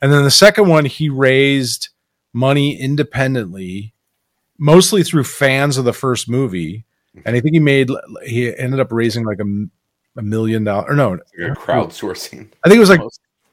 and 0.00 0.12
then 0.12 0.24
the 0.24 0.30
second 0.30 0.68
one, 0.68 0.84
he 0.84 1.08
raised 1.08 1.90
money 2.32 2.78
independently, 2.80 3.94
mostly 4.58 5.02
through 5.02 5.24
fans 5.24 5.76
of 5.76 5.84
the 5.84 5.92
first 5.92 6.28
movie. 6.28 6.84
And 7.26 7.36
I 7.36 7.40
think 7.40 7.52
he 7.54 7.60
made, 7.60 7.90
he 8.24 8.56
ended 8.56 8.80
up 8.80 8.90
raising 8.90 9.24
like 9.24 9.38
a, 9.40 9.44
a 10.18 10.22
million 10.22 10.64
dollars, 10.64 10.86
or 10.90 10.94
no, 10.94 11.14
a 11.14 11.50
crowdsourcing. 11.54 12.48
I 12.64 12.68
think 12.68 12.76
it 12.76 12.80
was 12.80 12.88
like 12.90 13.00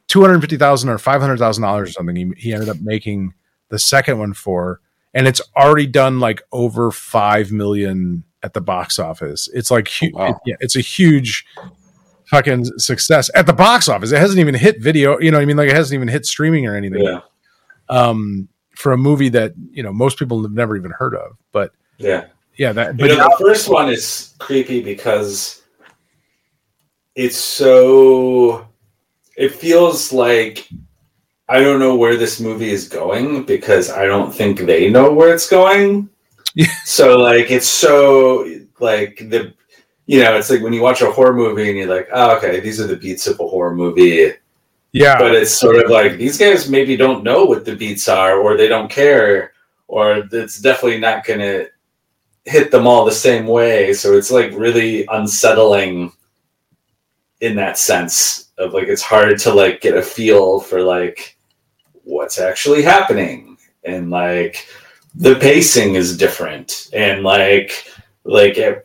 250,000 0.07 0.89
or 0.89 0.97
$500,000 0.97 1.81
or 1.81 1.85
something. 1.87 2.15
He, 2.15 2.31
he 2.37 2.53
ended 2.53 2.69
up 2.69 2.77
making 2.81 3.33
the 3.69 3.77
second 3.79 4.17
one 4.19 4.33
for, 4.33 4.79
and 5.13 5.27
it's 5.27 5.41
already 5.57 5.87
done 5.87 6.19
like 6.19 6.41
over 6.51 6.89
5 6.91 7.51
million 7.51 8.23
at 8.41 8.53
the 8.53 8.61
box 8.61 8.97
office. 8.97 9.49
It's 9.53 9.69
like, 9.69 9.89
hu- 9.89 10.11
Oh, 10.15 10.17
wow. 10.19 10.27
it- 10.29 10.35
yeah, 10.45 10.55
it's 10.61 10.75
a 10.77 10.81
huge 10.81 11.45
fucking 12.29 12.65
success 12.77 13.29
at 13.35 13.45
the 13.45 13.53
box 13.53 13.89
office. 13.89 14.11
It 14.11 14.19
hasn't 14.19 14.39
even 14.39 14.53
hit 14.55 14.81
video, 14.81 15.19
you 15.19 15.31
know 15.31 15.37
what 15.37 15.41
I 15.41 15.45
mean? 15.45 15.57
Like 15.57 15.69
it 15.69 15.75
hasn't 15.75 15.95
even 15.95 16.07
hit 16.07 16.25
streaming 16.25 16.67
or 16.67 16.75
anything 16.75 17.01
Yeah. 17.03 17.21
um, 17.89 18.47
for 18.75 18.91
a 18.93 18.97
movie 18.97 19.29
that 19.29 19.53
you 19.71 19.83
know 19.83 19.91
most 19.91 20.17
people 20.19 20.41
have 20.43 20.51
never 20.51 20.77
even 20.77 20.91
heard 20.91 21.15
of. 21.15 21.37
But 21.51 21.71
Yeah. 21.97 22.25
yeah, 22.57 22.71
that 22.73 22.91
You 22.99 23.07
but 23.07 23.17
know, 23.17 23.29
the 23.29 23.35
first 23.39 23.67
one 23.69 23.89
is 23.89 24.33
creepy 24.39 24.81
because 24.81 25.61
it's 27.15 27.37
so. 27.37 28.65
It 29.35 29.53
feels 29.53 30.11
like 30.13 30.67
I 31.47 31.61
don't 31.61 31.79
know 31.79 31.95
where 31.95 32.15
this 32.15 32.39
movie 32.39 32.69
is 32.69 32.87
going 32.87 33.43
because 33.43 33.89
I 33.89 34.05
don't 34.05 34.33
think 34.33 34.59
they 34.59 34.89
know 34.89 35.11
where 35.11 35.33
it's 35.33 35.49
going. 35.49 36.09
Yeah. 36.55 36.67
So 36.85 37.17
like 37.17 37.51
it's 37.51 37.67
so 37.67 38.45
like 38.79 39.17
the 39.29 39.53
you 40.09 40.19
know 40.19 40.35
it's 40.35 40.49
like 40.49 40.63
when 40.63 40.73
you 40.73 40.81
watch 40.81 41.03
a 41.03 41.11
horror 41.11 41.35
movie 41.35 41.69
and 41.69 41.77
you're 41.77 41.95
like 41.95 42.07
oh 42.11 42.35
okay 42.35 42.59
these 42.59 42.81
are 42.81 42.87
the 42.87 42.95
beats 42.95 43.27
of 43.27 43.39
a 43.39 43.47
horror 43.47 43.75
movie. 43.75 44.33
Yeah, 44.91 45.19
but 45.19 45.35
it's 45.35 45.51
sort 45.51 45.75
of 45.75 45.91
like 45.91 46.17
these 46.17 46.35
guys 46.35 46.67
maybe 46.67 46.97
don't 46.97 47.23
know 47.23 47.45
what 47.45 47.63
the 47.63 47.75
beats 47.75 48.07
are 48.07 48.39
or 48.39 48.57
they 48.57 48.67
don't 48.67 48.89
care 48.89 49.53
or 49.87 50.23
it's 50.31 50.59
definitely 50.59 50.99
not 50.99 51.25
going 51.25 51.41
to 51.41 51.67
hit 52.45 52.71
them 52.71 52.87
all 52.87 53.05
the 53.05 53.11
same 53.11 53.45
way. 53.45 53.93
So 53.93 54.13
it's 54.17 54.31
like 54.31 54.51
really 54.53 55.05
unsettling 55.11 56.11
in 57.41 57.55
that 57.57 57.77
sense 57.77 58.49
of 58.57 58.73
like 58.73 58.87
it's 58.87 59.03
hard 59.03 59.37
to 59.41 59.53
like 59.53 59.79
get 59.79 59.95
a 59.95 60.01
feel 60.01 60.59
for 60.59 60.81
like 60.81 61.37
what's 62.03 62.39
actually 62.39 62.81
happening. 62.81 63.57
And 63.83 64.09
like 64.09 64.67
the 65.13 65.35
pacing 65.35 65.93
is 65.93 66.17
different. 66.17 66.89
And 66.93 67.21
like 67.21 67.85
like 68.23 68.57
it- 68.57 68.83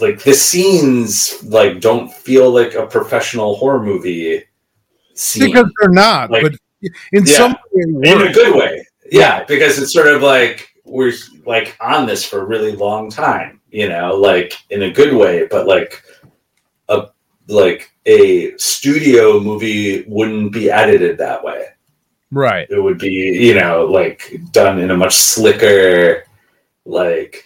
like 0.00 0.22
the 0.22 0.34
scenes 0.34 1.42
like 1.44 1.80
don't 1.80 2.12
feel 2.12 2.50
like 2.50 2.74
a 2.74 2.86
professional 2.86 3.56
horror 3.56 3.82
movie 3.82 4.44
scene 5.14 5.46
because 5.46 5.70
they're 5.80 5.90
not. 5.90 6.30
Like- 6.30 6.42
but 6.42 6.52
in 7.12 7.24
Yeah. 7.24 7.36
some 7.36 7.56
way, 7.72 8.10
in 8.10 8.20
a 8.22 8.32
good 8.32 8.54
way. 8.54 8.86
Yeah, 9.10 9.44
because 9.44 9.78
it's 9.78 9.92
sort 9.92 10.08
of 10.08 10.22
like 10.22 10.68
we're 10.84 11.12
like 11.44 11.76
on 11.80 12.06
this 12.06 12.24
for 12.24 12.40
a 12.40 12.44
really 12.44 12.72
long 12.72 13.10
time, 13.10 13.60
you 13.70 13.88
know, 13.88 14.14
like 14.16 14.52
in 14.70 14.82
a 14.82 14.90
good 14.90 15.14
way, 15.14 15.46
but 15.50 15.66
like 15.66 16.02
a 16.88 17.08
like 17.48 17.90
a 18.06 18.56
studio 18.58 19.40
movie 19.40 20.04
wouldn't 20.08 20.52
be 20.52 20.70
edited 20.70 21.16
that 21.18 21.42
way. 21.42 21.66
right? 22.32 22.66
It 22.70 22.80
would 22.80 22.98
be, 22.98 23.08
you 23.10 23.54
know, 23.54 23.86
like 23.86 24.40
done 24.52 24.78
in 24.80 24.90
a 24.90 24.96
much 24.96 25.14
slicker 25.16 26.24
like 26.84 27.44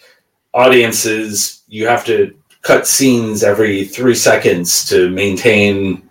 audiences 0.53 1.63
you 1.67 1.87
have 1.87 2.05
to 2.05 2.35
cut 2.61 2.87
scenes 2.87 3.43
every 3.43 3.85
3 3.85 4.13
seconds 4.13 4.85
to 4.89 5.09
maintain 5.09 6.07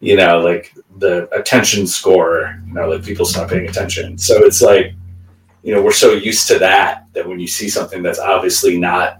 you 0.00 0.16
know, 0.16 0.38
like 0.38 0.74
the 0.98 1.28
attention 1.34 1.86
score, 1.86 2.60
you 2.66 2.74
know, 2.74 2.88
like 2.88 3.04
people 3.04 3.24
stop 3.24 3.50
paying 3.50 3.68
attention. 3.68 4.18
So 4.18 4.44
it's 4.44 4.62
like, 4.62 4.92
you 5.62 5.74
know, 5.74 5.82
we're 5.82 5.92
so 5.92 6.12
used 6.12 6.48
to 6.48 6.58
that 6.58 7.06
that 7.12 7.26
when 7.26 7.40
you 7.40 7.46
see 7.46 7.68
something 7.68 8.02
that's 8.02 8.18
obviously 8.18 8.78
not 8.78 9.18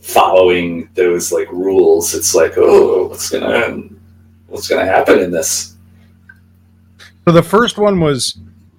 following 0.00 0.88
those 0.94 1.32
like 1.32 1.50
rules, 1.50 2.14
it's 2.14 2.34
like, 2.34 2.54
oh, 2.56 3.08
what's 3.08 3.30
gonna 3.30 3.80
what's 4.46 4.68
gonna 4.68 4.86
happen 4.86 5.18
in 5.18 5.30
this? 5.30 5.76
So 7.26 7.32
the 7.32 7.42
first 7.42 7.76
one 7.76 8.00
was 8.00 8.38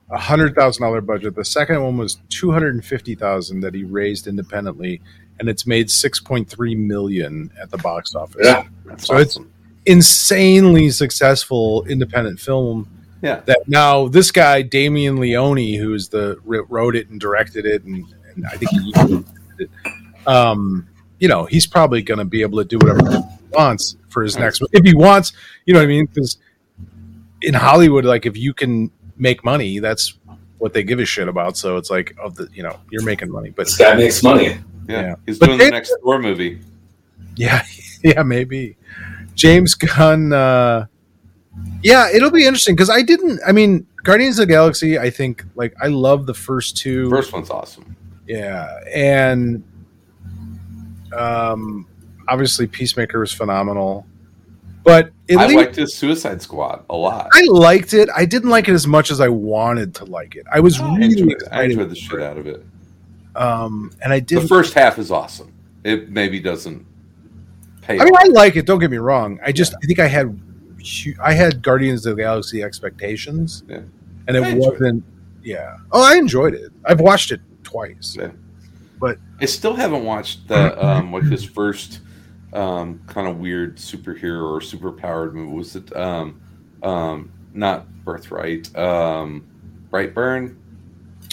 a 0.10 0.18
hundred 0.18 0.56
thousand 0.56 0.84
dollar 0.84 1.02
budget. 1.02 1.36
The 1.36 1.46
second 1.46 1.84
one 1.84 1.98
was 1.98 2.18
two 2.30 2.52
hundred 2.52 2.74
and 2.74 2.84
fifty 2.84 3.14
thousand 3.14 3.60
that 3.60 3.76
he 3.76 3.84
raised 3.84 4.26
independently, 4.26 5.02
and 5.40 5.50
it's 5.50 5.66
made 5.66 5.90
six 5.90 6.20
point 6.20 6.50
three 6.50 6.76
million 6.76 7.52
at 7.62 7.70
the 7.72 7.78
box 7.78 8.16
office. 8.16 8.46
Yeah. 8.46 8.68
So 8.98 9.18
it's 9.18 9.40
insanely 9.86 10.90
successful 10.90 11.86
independent 11.86 12.40
film. 12.40 12.90
Yeah. 13.22 13.42
That 13.46 13.68
now 13.68 14.08
this 14.08 14.32
guy 14.32 14.62
Damien 14.62 15.18
Leone, 15.18 15.76
who's 15.80 16.10
the 16.10 16.38
wrote 16.44 16.96
it 16.96 17.10
and 17.10 17.20
directed 17.20 17.66
it, 17.66 17.84
and, 17.84 18.06
and 18.36 18.46
I 18.46 18.58
think 18.58 18.72
he 18.72 19.24
it, 19.60 19.70
um, 20.28 20.88
you 21.20 21.28
know, 21.28 21.46
he's 21.46 21.68
probably 21.68 22.02
going 22.02 22.20
to 22.20 22.26
be 22.26 22.42
able 22.42 22.60
to 22.60 22.66
do 22.66 22.78
whatever 22.78 23.12
he 23.12 23.24
wants 23.52 23.98
for 24.10 24.24
his 24.24 24.38
next 24.38 24.62
one. 24.62 24.70
if 24.74 24.86
he 24.86 24.96
wants. 24.96 25.34
You 25.66 25.74
know 25.74 25.80
what 25.80 25.86
I 25.86 25.88
mean? 25.88 26.06
Because 26.06 26.38
in 27.42 27.54
Hollywood, 27.54 28.06
like 28.06 28.26
if 28.26 28.38
you 28.38 28.54
can 28.54 28.92
make 29.18 29.44
money, 29.44 29.80
that's 29.80 30.18
what 30.58 30.74
they 30.74 30.84
give 30.84 31.00
a 31.00 31.06
shit 31.06 31.28
about. 31.28 31.58
So 31.58 31.78
it's 31.78 31.90
like, 31.90 32.16
of 32.22 32.36
the 32.36 32.48
you 32.54 32.64
know, 32.64 32.80
you're 32.90 33.04
making 33.04 33.32
money, 33.32 33.50
but 33.50 33.66
This 33.66 33.78
guy 33.78 33.96
makes 33.96 34.24
money. 34.24 34.60
Yeah. 34.90 35.02
Yeah. 35.02 35.16
He's 35.26 35.40
But 35.40 35.46
doing 35.48 35.60
the 35.60 35.70
next 35.70 35.96
Thor 36.02 36.20
movie. 36.20 36.60
Yeah, 37.36 37.64
yeah, 38.04 38.24
maybe. 38.24 38.76
James 39.36 39.76
Gunn. 39.76 40.34
Uh, 40.34 40.88
yeah, 41.84 42.10
it'll 42.14 42.32
be 42.32 42.46
interesting 42.46 42.76
because 42.76 42.90
I 42.90 43.02
didn't. 43.02 43.40
I 43.48 43.52
mean, 43.52 43.86
Guardians 44.04 44.40
of 44.40 44.48
the 44.48 44.54
Galaxy. 44.54 44.98
I 45.00 45.10
think 45.10 45.46
like 45.56 45.74
I 45.82 45.88
love 45.88 46.26
the 46.26 46.34
first 46.34 46.76
two. 46.76 47.10
First 47.10 47.32
one's 47.32 47.50
awesome. 47.50 47.96
Yeah, 48.28 48.80
and 48.94 49.64
um, 51.18 51.88
obviously 52.28 52.68
Peacemaker 52.68 53.20
was 53.20 53.32
phenomenal, 53.32 54.06
but 54.84 55.12
I 55.30 55.46
least 55.46 55.56
liked 55.56 55.76
his 55.76 55.94
Suicide 55.96 56.42
Squad 56.42 56.84
a 56.90 56.96
lot. 56.96 57.30
I 57.34 57.44
liked 57.48 57.94
it. 57.94 58.10
I 58.16 58.26
didn't 58.26 58.50
like 58.50 58.68
it 58.68 58.74
as 58.74 58.88
much 58.88 59.12
as 59.12 59.22
I 59.22 59.30
wanted 59.30 59.96
to 59.96 60.06
like 60.06 60.36
it. 60.36 60.46
I 60.52 60.60
was 60.60 60.80
I 60.80 60.96
really 60.96 61.06
enjoyed, 61.06 61.32
it. 61.32 61.44
I 61.52 61.64
excited, 61.64 61.72
enjoyed 61.72 61.90
the 61.90 61.96
shit 61.96 62.22
out 62.22 62.38
of 62.38 62.48
it. 62.48 62.66
Um, 63.40 63.92
and 64.04 64.14
I 64.14 64.20
did. 64.20 64.44
The 64.44 64.48
first 64.48 64.74
half 64.74 65.00
is 65.00 65.10
awesome. 65.12 65.54
It 65.84 66.10
maybe 66.10 66.40
doesn't 66.40 66.86
pay. 67.82 68.00
I 68.00 68.04
mean, 68.04 68.14
off. 68.14 68.22
I 68.26 68.28
like 68.28 68.56
it. 68.56 68.66
Don't 68.66 68.80
get 68.80 68.92
me 68.92 68.98
wrong. 68.98 69.40
I 69.44 69.52
just 69.52 69.74
I 69.82 69.86
think 69.88 70.00
I 70.00 70.08
had 70.08 70.40
I 71.22 71.34
had 71.34 71.62
Guardians 71.64 72.06
of 72.06 72.16
the 72.18 72.22
Galaxy 72.24 72.62
expectations, 72.64 73.64
Yeah. 73.68 73.82
and 74.28 74.38
it 74.38 74.44
I 74.44 74.50
enjoyed 74.50 74.74
it. 74.74 74.80
wasn't. 74.82 75.04
Yeah. 75.42 75.78
Oh, 75.92 76.04
I 76.04 76.16
enjoyed 76.18 76.54
it. 76.54 76.72
I've 76.86 77.00
watched 77.00 77.32
it 77.32 77.42
twice. 77.64 78.16
Yeah. 78.20 78.32
But 79.00 79.18
I 79.40 79.46
still 79.46 79.74
haven't 79.76 80.04
watched 80.04 80.48
the 80.50 80.86
um 80.86 81.14
like 81.14 81.24
his 81.24 81.44
first 81.46 82.02
um 82.52 83.00
kind 83.08 83.28
of 83.28 83.38
weird 83.40 83.78
superhero 83.78 84.44
or 84.52 84.60
superpowered 84.60 85.34
movie. 85.34 85.56
Was 85.56 85.76
it 85.78 85.96
um 85.96 86.42
um 86.84 87.32
not 87.54 87.88
Birthright? 88.04 88.76
Um 88.78 89.46
Brightburn? 89.92 90.58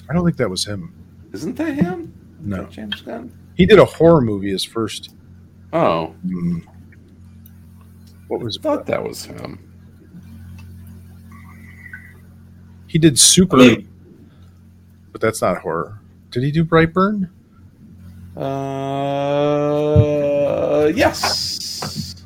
I 0.09 0.13
don't 0.15 0.25
think 0.25 0.37
that 0.37 0.49
was 0.49 0.65
him. 0.65 0.93
Isn't 1.37 1.57
that 1.57 1.75
him? 1.75 2.15
No, 2.41 2.63
that 2.63 2.71
James 2.71 3.03
Gunn? 3.03 3.31
he 3.57 3.67
did 3.67 3.79
a 3.79 3.85
horror 3.85 4.23
movie. 4.23 4.51
His 4.51 4.65
first. 4.65 5.11
Oh, 5.71 6.15
mm, 6.27 6.65
what 8.29 8.41
was 8.41 8.57
I 8.57 8.63
thought 8.63 8.87
that 8.87 9.05
was 9.05 9.27
him. 9.27 9.59
he 12.87 12.99
did 12.99 13.19
Super, 13.19 13.57
I 13.57 13.59
mean, 13.59 13.87
but 15.13 15.21
that's 15.21 15.43
not 15.43 15.59
horror. 15.59 16.01
Did 16.31 16.43
he 16.43 16.51
do 16.51 16.65
Brightburn? 16.65 17.29
Uh 18.35 19.21
yes. 20.95 22.25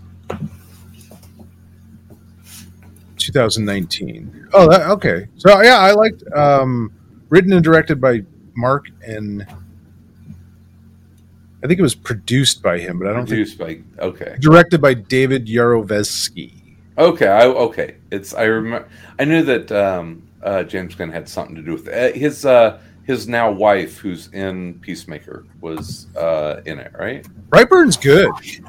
2019. 3.17 4.49
Oh, 4.53 4.69
that, 4.71 4.83
okay. 4.91 5.27
So 5.37 5.61
yeah, 5.63 5.79
I 5.79 5.91
liked. 5.95 6.23
Um, 6.33 6.93
written 7.29 7.53
and 7.53 7.65
directed 7.65 8.01
by 8.01 8.21
Mark, 8.61 8.87
and 9.07 9.47
I 11.63 11.67
think 11.67 11.79
it 11.79 11.83
was 11.83 11.95
produced 11.95 12.63
by 12.63 12.79
him, 12.79 12.99
but 12.99 13.09
I 13.09 13.13
don't 13.13 13.27
think 13.27 13.49
Produced 13.49 13.59
by 13.59 13.81
okay. 13.99 14.37
directed 14.41 14.81
by 14.81 14.95
David 14.95 15.47
Yarovesky. 15.47 16.77
Okay, 16.97 17.29
I 17.29 17.47
okay. 17.47 17.97
It's 18.11 18.35
I 18.35 18.45
remember. 18.45 18.89
I 19.19 19.25
knew 19.25 19.43
that 19.43 19.73
um, 19.73 20.29
uh, 20.43 20.63
James 20.63 20.95
Gunn 20.95 21.11
had 21.11 21.29
something 21.29 21.55
to 21.57 21.63
do 21.63 21.73
with 21.73 21.89
it. 21.89 22.15
Uh, 22.15 22.19
his 22.19 22.45
uh, 22.45 22.79
his 23.05 23.29
now 23.29 23.51
wife, 23.51 23.99
who's 23.99 24.29
in 24.29 24.79
Peacemaker, 24.81 25.45
was 25.61 26.15
uh, 26.17 26.61
in 26.67 26.79
it, 26.79 26.93
right? 26.99 27.27
Brightburn's 27.51 27.97
good. 27.97 28.31
Is 28.43 28.61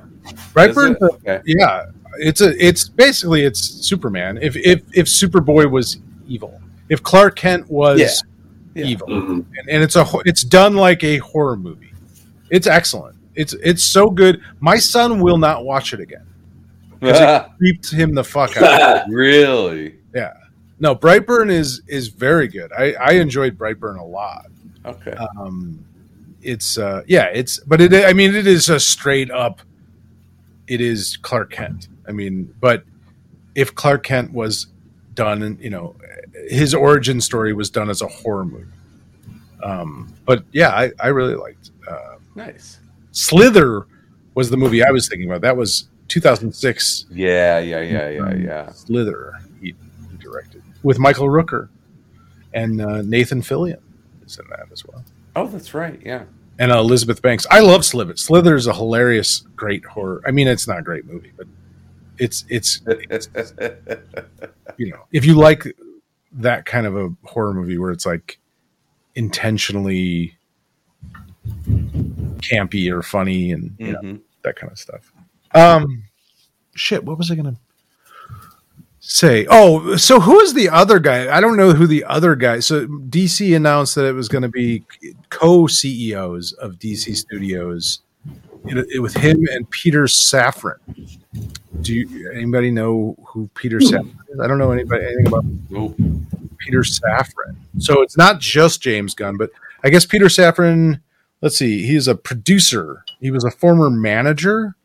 Brightburn's 0.53 0.97
it? 1.01 1.11
okay. 1.13 1.41
yeah. 1.45 1.85
It's 2.17 2.41
a 2.41 2.53
it's 2.63 2.89
basically 2.89 3.43
it's 3.43 3.59
Superman. 3.59 4.37
If 4.41 4.55
if 4.57 4.81
if 4.93 5.07
Superboy 5.07 5.71
was 5.71 5.99
evil, 6.27 6.61
if 6.89 7.01
Clark 7.03 7.37
Kent 7.37 7.69
was 7.69 7.99
Yeah. 7.99 8.30
Yeah. 8.73 8.85
evil, 8.85 9.07
mhm. 9.07 9.45
and, 9.57 9.69
and 9.69 9.83
it's 9.83 9.95
a 9.95 10.05
it's 10.25 10.43
done 10.43 10.75
like 10.75 11.03
a 11.03 11.17
horror 11.17 11.57
movie. 11.57 11.93
It's 12.49 12.67
excellent. 12.67 13.17
It's 13.35 13.53
it's 13.53 13.83
so 13.83 14.09
good. 14.09 14.41
My 14.59 14.77
son 14.77 15.19
will 15.19 15.37
not 15.37 15.65
watch 15.65 15.93
it 15.93 15.99
again. 15.99 16.25
Cuz 17.01 17.19
it 17.19 17.45
creeped 17.57 17.91
him 17.91 18.13
the 18.13 18.23
fuck 18.23 18.55
out. 18.57 19.07
really? 19.09 19.95
Yeah. 20.13 20.33
No, 20.79 20.95
Brightburn 20.95 21.51
is 21.51 21.81
is 21.87 22.07
very 22.07 22.47
good. 22.47 22.71
I 22.71 22.93
I 22.93 23.11
enjoyed 23.13 23.57
Brightburn 23.57 23.99
a 23.99 24.03
lot. 24.03 24.47
Okay. 24.85 25.15
Um, 25.39 25.83
it's 26.41 26.77
uh 26.77 27.03
yeah, 27.07 27.25
it's 27.25 27.59
but 27.59 27.81
it 27.81 27.93
I 27.93 28.13
mean 28.13 28.35
it 28.35 28.47
is 28.47 28.69
a 28.69 28.79
straight 28.79 29.31
up. 29.31 29.61
It 30.67 30.81
is 30.81 31.17
Clark 31.21 31.51
Kent. 31.51 31.89
I 32.07 32.11
mean, 32.11 32.53
but 32.59 32.83
if 33.55 33.75
Clark 33.75 34.03
Kent 34.03 34.31
was 34.31 34.67
done, 35.23 35.43
and 35.43 35.59
you 35.59 35.69
know, 35.69 35.95
his 36.49 36.73
origin 36.73 37.21
story 37.21 37.53
was 37.53 37.69
done 37.69 37.89
as 37.89 38.01
a 38.01 38.07
horror 38.07 38.45
movie. 38.45 38.65
Um, 39.63 40.13
but 40.25 40.43
yeah, 40.51 40.69
I 40.69 40.91
I 40.99 41.07
really 41.09 41.35
liked. 41.35 41.71
Uh, 41.87 42.15
nice. 42.35 42.79
Slither 43.11 43.85
was 44.35 44.49
the 44.49 44.57
movie 44.57 44.83
I 44.83 44.91
was 44.91 45.07
thinking 45.09 45.29
about. 45.29 45.41
That 45.41 45.57
was 45.57 45.87
2006. 46.07 47.05
Yeah, 47.11 47.59
yeah, 47.59 47.81
yeah, 47.81 48.09
yeah, 48.09 48.33
yeah. 48.35 48.71
Slither 48.71 49.33
he, 49.61 49.75
he 50.11 50.17
directed 50.17 50.63
with 50.83 50.97
Michael 50.97 51.27
Rooker 51.27 51.69
and 52.53 52.81
uh, 52.81 53.01
Nathan 53.03 53.41
Fillion 53.41 53.79
is 54.25 54.39
in 54.39 54.45
that 54.49 54.67
as 54.71 54.83
well, 54.85 55.03
Oh, 55.35 55.47
that's 55.47 55.73
right. 55.73 55.99
Yeah. 56.03 56.23
and 56.59 56.71
uh, 56.71 56.79
Elizabeth 56.79 57.21
Banks. 57.21 57.45
I 57.51 57.59
love 57.59 57.85
Slither. 57.85 58.15
Slither 58.17 58.55
is 58.55 58.67
a 58.67 58.73
hilarious, 58.73 59.41
great 59.55 59.83
horror. 59.85 60.21
I 60.25 60.31
mean, 60.31 60.47
it's 60.47 60.67
not 60.67 60.79
a 60.79 60.81
great 60.81 61.05
movie, 61.05 61.31
but 61.37 61.47
it's 62.21 62.45
it's 62.49 62.81
you 64.77 64.89
know 64.91 65.01
if 65.11 65.25
you 65.25 65.33
like 65.33 65.63
that 66.31 66.65
kind 66.65 66.85
of 66.85 66.95
a 66.95 67.09
horror 67.25 67.53
movie 67.53 67.77
where 67.77 67.91
it's 67.91 68.05
like 68.05 68.37
intentionally 69.15 70.37
campy 72.37 72.91
or 72.91 73.01
funny 73.01 73.51
and 73.51 73.75
you 73.79 73.91
know 73.93 73.99
Mhm. 74.01 74.21
that 74.43 74.55
kind 74.55 74.71
of 74.71 74.77
stuff. 74.79 75.11
Um, 75.53 76.03
shit, 76.75 77.03
what 77.03 77.17
was 77.17 77.29
I 77.31 77.35
gonna 77.35 77.57
say? 78.99 79.45
Oh, 79.49 79.95
so 79.97 80.19
who 80.19 80.39
is 80.39 80.53
the 80.53 80.69
other 80.69 80.99
guy? 80.99 81.35
I 81.35 81.41
don't 81.41 81.57
know 81.57 81.73
who 81.73 81.87
the 81.87 82.03
other 82.05 82.35
guy. 82.35 82.59
So 82.59 82.85
DC 82.87 83.55
announced 83.55 83.95
that 83.95 84.05
it 84.05 84.13
was 84.13 84.29
going 84.29 84.43
to 84.43 84.47
be 84.49 84.85
co 85.29 85.67
CEOs 85.67 86.53
of 86.53 86.75
DC 86.79 87.15
Studios 87.17 87.99
it- 88.65 89.01
with 89.01 89.15
him 89.15 89.45
and 89.51 89.69
Peter 89.69 90.03
Safran. 90.03 90.77
Do 91.81 91.93
you 91.93 92.31
anybody 92.31 92.71
know 92.71 93.15
who 93.27 93.49
Peter 93.55 93.77
hmm. 93.79 93.85
Safran 93.85 94.15
is? 94.29 94.39
I 94.39 94.47
don't 94.47 94.57
know 94.57 94.71
anybody 94.71 95.05
anything 95.05 95.27
about 95.27 95.45
Nope. 95.69 95.97
Peter 96.57 96.81
Safran. 96.81 97.55
So 97.79 98.01
it's 98.01 98.17
not 98.17 98.39
just 98.39 98.81
James 98.81 99.15
Gunn, 99.15 99.37
but 99.37 99.51
I 99.83 99.89
guess 99.89 100.05
Peter 100.05 100.25
Safran. 100.25 101.01
Let's 101.41 101.57
see, 101.57 101.87
he's 101.87 102.07
a 102.07 102.13
producer. 102.13 103.03
He 103.19 103.31
was 103.31 103.43
a 103.43 103.49
former 103.49 103.89
manager, 103.89 104.75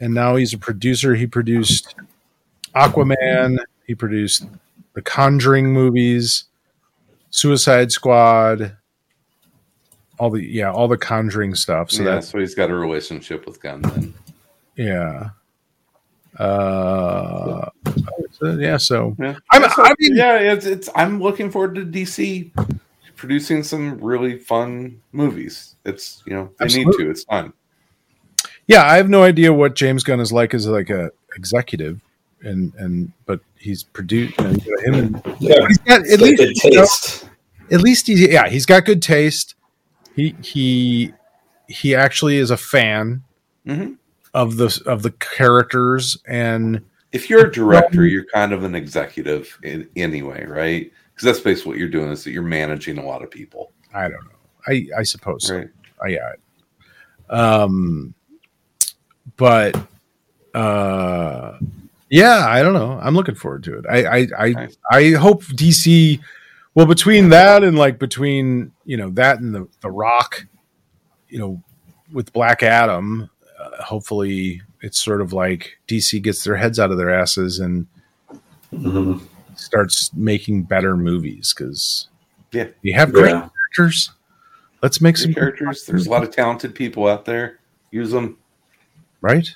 and 0.00 0.14
now 0.14 0.36
he's 0.36 0.54
a 0.54 0.58
producer. 0.58 1.14
He 1.14 1.26
produced 1.26 1.94
Aquaman. 2.74 3.58
He 3.86 3.94
produced 3.94 4.46
the 4.94 5.02
Conjuring 5.02 5.72
movies, 5.74 6.44
Suicide 7.28 7.92
Squad, 7.92 8.76
all 10.18 10.30
the 10.30 10.42
yeah, 10.42 10.70
all 10.72 10.88
the 10.88 10.96
Conjuring 10.98 11.54
stuff. 11.54 11.90
So 11.90 11.98
So 11.98 12.02
yeah, 12.04 12.10
that's 12.14 12.28
so 12.28 12.38
he's 12.38 12.54
got 12.54 12.70
a 12.70 12.74
relationship 12.74 13.46
with 13.46 13.60
Gunn 13.60 13.82
then. 13.82 14.14
yeah. 14.76 15.30
Uh, 16.38 17.68
so, 18.32 18.52
yeah. 18.58 18.76
So 18.76 19.14
Yeah. 19.20 19.36
I'm, 19.52 19.62
That's 19.62 19.74
I 19.78 19.94
mean, 19.98 20.16
yeah, 20.16 20.38
it's, 20.38 20.66
it's 20.66 20.88
I'm 20.96 21.20
looking 21.22 21.50
forward 21.50 21.74
to 21.76 21.84
DC 21.86 22.50
producing 23.16 23.62
some 23.62 23.98
really 23.98 24.36
fun 24.38 25.00
movies. 25.12 25.76
It's 25.84 26.22
you 26.26 26.32
know 26.34 26.50
they 26.58 26.66
need 26.66 26.88
to. 26.98 27.10
It's 27.10 27.24
fun. 27.24 27.52
yeah, 28.66 28.84
I 28.84 28.96
have 28.96 29.08
no 29.08 29.22
idea 29.22 29.52
what 29.52 29.76
James 29.76 30.02
Gunn 30.02 30.20
is 30.20 30.32
like 30.32 30.54
as 30.54 30.66
like 30.66 30.90
a 30.90 31.10
executive, 31.36 32.00
and 32.42 32.72
and 32.78 33.12
but 33.26 33.40
he's 33.56 33.84
produced 33.84 34.36
you 34.40 34.44
know, 34.44 34.52
him. 34.84 34.94
And, 34.94 35.36
Yeah. 35.38 35.66
he's 35.68 35.78
got 35.78 36.00
at 36.00 36.06
It's 36.06 36.22
least 36.22 36.38
good 36.38 36.72
you 36.72 36.80
know, 36.80 36.86
at 37.70 37.80
least 37.80 38.06
he's 38.08 38.20
yeah 38.20 38.48
he's 38.48 38.66
got 38.66 38.84
good 38.84 39.02
taste. 39.02 39.54
He 40.14 40.34
he 40.42 41.12
he 41.68 41.94
actually 41.94 42.36
is 42.36 42.50
a 42.50 42.56
fan 42.56 43.22
Mhm. 43.66 43.96
of 44.34 44.56
the 44.56 44.82
of 44.86 45.02
the 45.02 45.10
characters 45.12 46.18
and 46.26 46.82
If 47.12 47.30
you're 47.30 47.46
a 47.46 47.52
director, 47.52 48.04
you're 48.06 48.24
kind 48.34 48.52
of 48.52 48.64
an 48.64 48.74
executive 48.74 49.56
in, 49.62 49.88
anyway, 49.96 50.44
right? 50.46 50.92
Because 51.14 51.24
that's 51.26 51.40
basically 51.40 51.70
what 51.70 51.78
you're 51.78 51.88
doing 51.88 52.10
is 52.10 52.24
that 52.24 52.32
you're 52.32 52.42
managing 52.42 52.98
a 52.98 53.04
lot 53.06 53.22
of 53.22 53.30
people, 53.30 53.70
I 53.94 54.02
don't 54.08 54.24
know. 54.24 54.30
I 54.66 54.86
I 54.98 55.02
suppose 55.04 55.46
so. 55.46 55.58
right? 55.58 55.68
Oh, 56.02 56.08
yeah. 56.08 56.32
Um, 57.30 58.14
but 59.36 59.76
uh, 60.54 61.58
yeah, 62.10 62.46
I 62.48 62.62
don't 62.62 62.74
know. 62.74 62.98
I'm 63.02 63.14
looking 63.14 63.34
forward 63.34 63.64
to 63.64 63.78
it. 63.78 63.84
I 63.88 64.04
I 64.04 64.28
I, 64.38 64.48
Nice. 64.50 64.76
I 64.90 65.10
hope 65.12 65.42
DC. 65.44 66.20
Well, 66.74 66.86
between 66.86 67.28
that 67.30 67.62
and 67.62 67.78
like 67.78 67.98
between 67.98 68.72
you 68.84 68.96
know 68.96 69.10
that 69.10 69.38
and 69.40 69.54
the 69.54 69.68
the 69.80 69.90
Rock, 69.90 70.46
you 71.28 71.38
know, 71.38 71.62
with 72.12 72.32
Black 72.32 72.62
Adam, 72.62 73.30
uh, 73.60 73.82
hopefully 73.82 74.60
it's 74.80 75.00
sort 75.02 75.20
of 75.20 75.32
like 75.32 75.78
DC 75.88 76.20
gets 76.22 76.44
their 76.44 76.56
heads 76.56 76.78
out 76.78 76.90
of 76.90 76.98
their 76.98 77.10
asses 77.10 77.58
and 77.60 77.86
Mhm. 78.72 79.20
starts 79.54 80.12
making 80.14 80.64
better 80.64 80.96
movies 80.96 81.54
because 81.56 82.08
Yeah. 82.52 82.68
we 82.82 82.90
have 82.92 83.12
great 83.12 83.30
Yeah. 83.30 83.48
characters. 83.76 84.10
Let's 84.82 85.00
make 85.00 85.16
some 85.16 85.28
Some 85.32 85.34
characters. 85.34 85.84
There's 85.86 86.06
a 86.06 86.10
lot 86.10 86.24
of 86.24 86.30
talented 86.32 86.74
people 86.74 87.06
out 87.06 87.24
there. 87.24 87.58
Use 87.90 88.10
them. 88.10 88.36
right? 89.20 89.48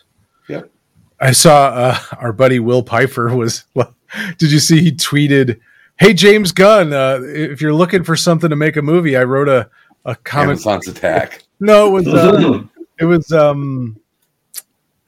Yep. 0.49 0.71
I 1.21 1.33
saw 1.33 1.67
uh, 1.69 1.99
our 2.19 2.33
buddy 2.33 2.59
Will 2.59 2.83
Piper 2.83 3.37
was. 3.37 3.65
Did 4.39 4.51
you 4.51 4.61
see 4.61 4.81
he 4.81 4.93
tweeted, 4.93 5.61
"Hey 5.99 6.15
James 6.15 6.53
Gunn, 6.53 6.93
uh, 6.93 7.21
if 7.23 7.61
you're 7.61 7.75
looking 7.75 8.05
for 8.05 8.17
something 8.17 8.51
to 8.51 8.57
make 8.57 8.77
a 8.77 8.83
movie, 8.83 9.17
I 9.17 9.25
wrote 9.25 9.49
a 9.49 9.69
a 10.05 10.17
comic. 10.17 10.55
Amazon's 10.55 10.89
attack. 10.89 11.45
No, 11.61 11.89
it 11.89 11.91
was 11.91 12.09
uh, 12.09 12.63
it 12.99 13.05
was 13.05 13.33
um 13.33 13.99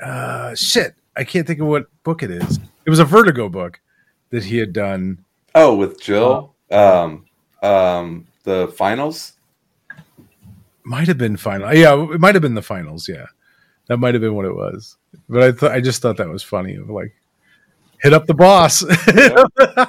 uh 0.01 0.55
shit. 0.55 0.95
I 1.17 1.25
can't 1.25 1.47
think 1.47 1.61
of 1.61 1.67
what 1.67 1.87
book 2.03 2.23
it 2.23 2.31
is. 2.31 2.59
It 2.85 2.91
was 2.91 2.99
a 2.99 3.05
Vertigo 3.05 3.49
book 3.49 3.81
that 4.31 4.45
he 4.45 4.59
had 4.59 4.73
done. 4.73 5.25
Oh, 5.55 5.75
with 5.75 6.01
Jill. 6.01 6.55
Um, 6.71 7.27
um, 7.63 8.27
the 8.45 8.69
finals. 8.69 9.33
Might 10.85 11.09
have 11.09 11.19
been 11.19 11.37
final. 11.37 11.75
Yeah, 11.75 11.95
it 12.13 12.21
might 12.21 12.35
have 12.35 12.43
been 12.43 12.55
the 12.55 12.63
finals. 12.63 13.09
Yeah, 13.09 13.27
that 13.89 13.99
might 13.99 14.15
have 14.15 14.21
been 14.21 14.35
what 14.35 14.47
it 14.47 14.55
was. 14.55 14.97
But 15.29 15.43
I 15.43 15.53
thought 15.53 15.73
I 15.73 15.81
just 15.81 16.01
thought 16.01 16.17
that 16.17 16.29
was 16.29 16.43
funny. 16.43 16.77
Of 16.77 16.89
like, 16.89 17.15
hit 18.03 18.13
up 18.13 18.27
the 18.27 18.35
boss. 18.35 18.83
Get 19.07 19.33
'em, 19.37 19.47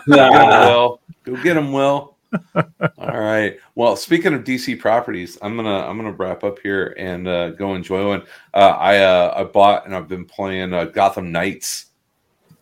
Nah. 0.07 0.65
Will. 0.67 1.01
Go 1.23 1.35
get 1.43 1.55
him, 1.57 1.71
Will. 1.71 2.17
All 2.55 3.19
right. 3.19 3.57
Well, 3.75 3.95
speaking 3.95 4.33
of 4.33 4.43
DC 4.43 4.79
properties, 4.79 5.38
I'm 5.41 5.55
gonna 5.55 5.85
I'm 5.88 5.97
gonna 5.97 6.11
wrap 6.13 6.43
up 6.43 6.59
here 6.59 6.95
and 6.97 7.27
uh, 7.27 7.49
go 7.51 7.75
enjoy 7.75 8.07
one. 8.07 8.23
Uh, 8.53 8.75
I 8.79 8.99
uh, 8.99 9.33
I 9.35 9.43
bought 9.43 9.85
and 9.85 9.95
I've 9.95 10.07
been 10.07 10.25
playing 10.25 10.73
uh, 10.73 10.85
Gotham 10.85 11.31
Knights 11.31 11.88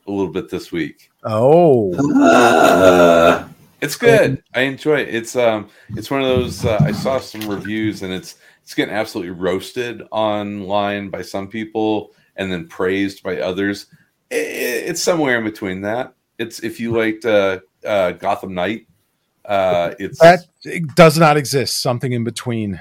a 0.07 0.11
little 0.11 0.31
bit 0.34 0.49
this 0.49 0.71
week. 0.71 1.11
oh, 1.23 1.93
Uh, 2.21 3.47
It's 3.81 3.95
good. 3.95 4.43
I 4.53 4.61
enjoy 4.61 4.97
it. 5.01 5.15
It's 5.15 5.38
um 5.38 5.69
it's 5.91 6.11
one 6.11 6.21
of 6.21 6.27
those 6.27 6.65
uh, 6.65 6.80
I 6.81 6.91
saw 6.91 7.17
some 7.19 7.47
reviews 7.49 8.01
and 8.01 8.11
it's 8.11 8.35
it's 8.61 8.73
getting 8.73 8.93
absolutely 8.93 9.31
roasted 9.31 10.03
online 10.11 11.09
by 11.09 11.21
some 11.21 11.47
people 11.47 12.11
and 12.35 12.51
then 12.51 12.67
praised 12.67 13.23
by 13.23 13.39
others. 13.39 13.85
I- 14.31 14.35
I- 14.35 14.39
it's 14.89 15.01
somewhere 15.01 15.38
in 15.38 15.43
between 15.43 15.81
that. 15.81 16.14
It's 16.38 16.60
if 16.60 16.80
you 16.80 16.91
liked 16.97 17.26
uh, 17.26 17.60
uh, 17.85 18.11
Gotham 18.14 18.53
Knight, 18.53 18.88
uh, 19.45 19.93
it's 19.99 20.19
that 20.19 20.45
it 20.64 20.95
does 20.95 21.18
not 21.18 21.38
exist. 21.38 21.81
Something 21.81 22.14
in 22.14 22.23
between. 22.23 22.80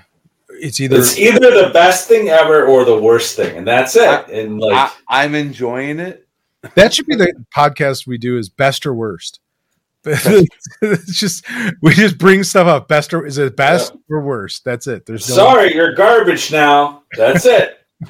It's 0.50 0.80
either 0.80 0.98
it's 0.98 1.18
either 1.18 1.38
the 1.38 1.70
best 1.72 2.08
thing 2.08 2.28
ever 2.28 2.66
or 2.66 2.84
the 2.84 2.98
worst 2.98 3.36
thing, 3.36 3.56
and 3.56 3.66
that's 3.66 3.96
it. 3.96 4.28
And 4.28 4.58
like, 4.58 4.92
I, 5.08 5.24
I'm 5.24 5.34
enjoying 5.34 5.98
it. 6.00 6.26
that 6.74 6.92
should 6.94 7.06
be 7.06 7.14
the 7.16 7.32
podcast 7.56 8.06
we 8.06 8.18
do 8.18 8.38
is 8.38 8.48
best 8.48 8.86
or 8.86 8.94
worst. 8.94 9.40
it's 10.04 11.18
just 11.18 11.44
we 11.82 11.92
just 11.92 12.18
bring 12.18 12.42
stuff 12.42 12.66
up. 12.66 12.88
Best 12.88 13.12
or 13.12 13.26
is 13.26 13.36
it 13.38 13.56
best 13.56 13.92
or 14.08 14.22
worst? 14.22 14.64
That's 14.64 14.86
it. 14.86 15.04
There's 15.06 15.28
no 15.28 15.34
sorry, 15.34 15.74
you're 15.74 15.94
garbage 15.94 16.50
now. 16.52 17.02
That's 17.16 17.44
it. 17.46 17.84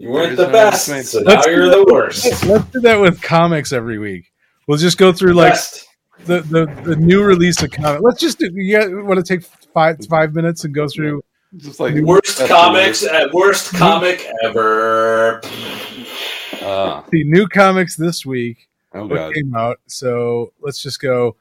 You 0.00 0.10
weren't 0.10 0.36
the 0.38 0.46
best, 0.48 0.86
between. 0.88 1.04
so 1.04 1.20
now 1.20 1.34
Let's- 1.34 1.46
you're 1.46 1.68
the 1.68 1.84
worst. 1.92 2.46
Let's 2.46 2.64
do 2.70 2.80
that 2.80 2.98
with 2.98 3.20
comics 3.20 3.70
every 3.72 3.98
week. 3.98 4.32
We'll 4.66 4.78
just 4.78 4.96
go 4.98 5.12
through 5.12 5.34
like 5.34 5.52
Best. 5.52 5.86
the, 6.24 6.40
the 6.42 6.66
the 6.84 6.96
new 6.96 7.22
release 7.22 7.60
of 7.62 7.70
comic. 7.70 8.00
Let's 8.02 8.18
just 8.20 8.38
do. 8.38 8.48
You 8.54 9.04
want 9.04 9.24
to 9.24 9.36
take 9.36 9.44
five 9.74 9.98
five 10.08 10.34
minutes 10.34 10.64
and 10.64 10.74
go 10.74 10.86
through? 10.88 11.22
Just 11.56 11.80
like 11.80 11.94
Worst 11.96 12.38
comics, 12.46 13.00
the 13.00 13.12
uh, 13.24 13.28
worst 13.32 13.74
comic 13.74 14.24
ever. 14.44 15.40
worst. 15.42 16.62
Uh, 16.62 17.02
The 17.10 17.24
new 17.24 17.46
comics 17.48 17.96
this 17.96 18.24
week. 18.24 18.68
oh 18.94 19.02
what 19.06 19.14
god. 19.16 19.34
came 19.34 19.54
out. 19.54 19.80
So 19.88 20.52
let's 20.62 20.80
just 20.82 21.00
go. 21.00 21.36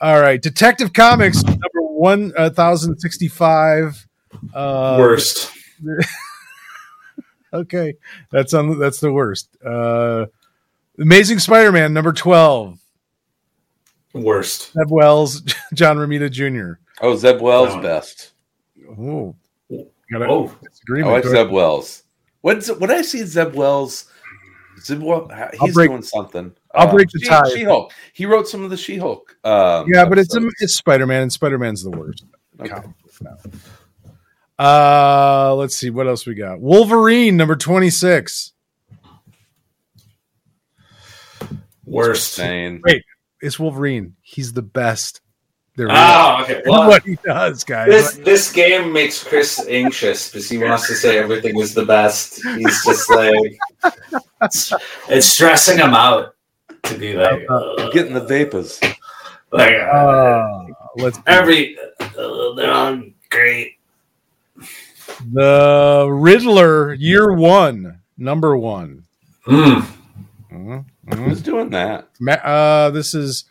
All 0.00 0.20
right, 0.20 0.40
Detective 0.40 0.92
Comics 0.92 1.42
number 1.42 1.58
one 1.80 2.32
thousand 2.54 2.98
sixty-five. 3.00 4.06
Uh, 4.54 4.96
worst. 5.00 5.50
Okay, 7.52 7.94
that's 8.30 8.52
on. 8.54 8.78
That's 8.78 9.00
the 9.00 9.12
worst. 9.12 9.48
Uh, 9.64 10.26
Amazing 10.98 11.38
Spider-Man 11.38 11.92
number 11.92 12.12
twelve. 12.12 12.78
Worst. 14.14 14.72
Zeb 14.72 14.90
Wells, 14.90 15.40
John 15.74 15.96
Romita 15.96 16.30
Jr. 16.30 16.80
Oh, 17.00 17.14
Zeb 17.16 17.40
Wells 17.40 17.74
No. 17.76 17.82
best. 17.82 18.32
Oh, 18.98 19.36
got 20.10 20.22
a 20.22 20.26
Oh, 20.26 20.50
I 20.94 21.00
like 21.02 21.24
Zeb. 21.24 21.50
Wells. 21.50 22.02
What's 22.40 22.68
what 22.70 22.90
I 22.90 23.02
see 23.02 23.22
Zeb 23.24 23.54
Wells? 23.54 24.10
Zeb 24.80 25.02
Wells, 25.02 25.30
he's 25.60 25.74
break- 25.74 25.90
doing 25.90 26.02
something. 26.02 26.52
I'll 26.74 26.90
break 26.90 27.08
the 27.10 27.18
She, 27.20 27.26
tie. 27.28 27.48
She-Hulk. 27.54 27.92
He 28.12 28.24
wrote 28.26 28.46
some 28.46 28.62
of 28.62 28.70
the 28.70 28.76
She-Hulk. 28.76 29.36
Um, 29.44 29.86
Yeah, 29.92 30.04
but 30.04 30.18
it's 30.18 30.34
episodes. 30.34 30.54
it's 30.60 30.74
Spider-Man, 30.76 31.22
and 31.22 31.32
Spider-Man's 31.32 31.82
the 31.82 31.90
worst. 31.90 32.24
Okay. 32.60 32.80
Comic 34.58 34.70
book 34.70 35.48
now. 35.48 35.50
Uh, 35.50 35.54
let's 35.54 35.76
see 35.76 35.90
what 35.90 36.06
else 36.06 36.26
we 36.26 36.34
got. 36.34 36.60
Wolverine 36.60 37.36
number 37.36 37.56
twenty-six. 37.56 38.52
worst. 41.84 42.36
thing. 42.36 42.80
Wait. 42.84 43.02
It's 43.40 43.58
Wolverine. 43.58 44.16
He's 44.20 44.52
the 44.52 44.62
best. 44.62 45.20
There 45.76 45.86
is. 45.86 45.92
Ah, 45.94 46.42
okay. 46.42 46.60
Well, 46.66 46.88
what 46.88 47.04
he 47.04 47.16
does, 47.24 47.62
guys. 47.62 47.88
this 47.88 48.16
this 48.16 48.52
game 48.52 48.92
makes 48.92 49.22
Chris 49.22 49.64
anxious 49.68 50.28
because 50.28 50.48
he 50.48 50.58
wants 50.58 50.88
to 50.88 50.94
say 50.94 51.18
everything 51.18 51.56
is 51.60 51.72
the 51.72 51.84
best. 51.84 52.42
He's 52.56 52.84
just 52.84 53.08
like 53.08 53.56
it's, 54.42 54.72
it's 55.08 55.26
stressing 55.26 55.78
him 55.78 55.94
out 55.94 56.34
to 56.82 56.98
be 56.98 57.14
like 57.14 57.46
uh, 57.48 57.90
getting 57.90 58.12
the 58.12 58.24
vapors. 58.24 58.80
like 59.52 59.74
uh, 59.74 59.86
Uh, 59.86 60.66
let's 60.96 61.20
every 61.28 61.78
uh, 62.00 62.54
they're 62.54 62.72
all 62.72 63.00
great. 63.30 63.77
The 65.26 66.06
Riddler 66.10 66.94
year 66.94 67.32
one, 67.32 68.00
number 68.16 68.56
one. 68.56 69.04
Mm. 69.46 69.84
Mhm, 70.52 70.84
Who's 71.14 71.42
doing 71.42 71.70
that? 71.70 72.08
Uh, 72.44 72.90
this 72.90 73.14
is 73.14 73.44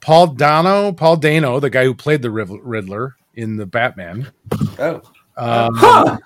Paul 0.00 0.28
Dano, 0.28 0.92
Paul 0.92 1.16
Dano, 1.16 1.60
the 1.60 1.70
guy 1.70 1.84
who 1.84 1.94
played 1.94 2.22
the 2.22 2.30
Riddler 2.30 3.16
in 3.34 3.56
the 3.56 3.66
Batman, 3.66 4.30
Oh, 4.78 5.00
um, 5.36 5.74
Huh. 5.76 6.18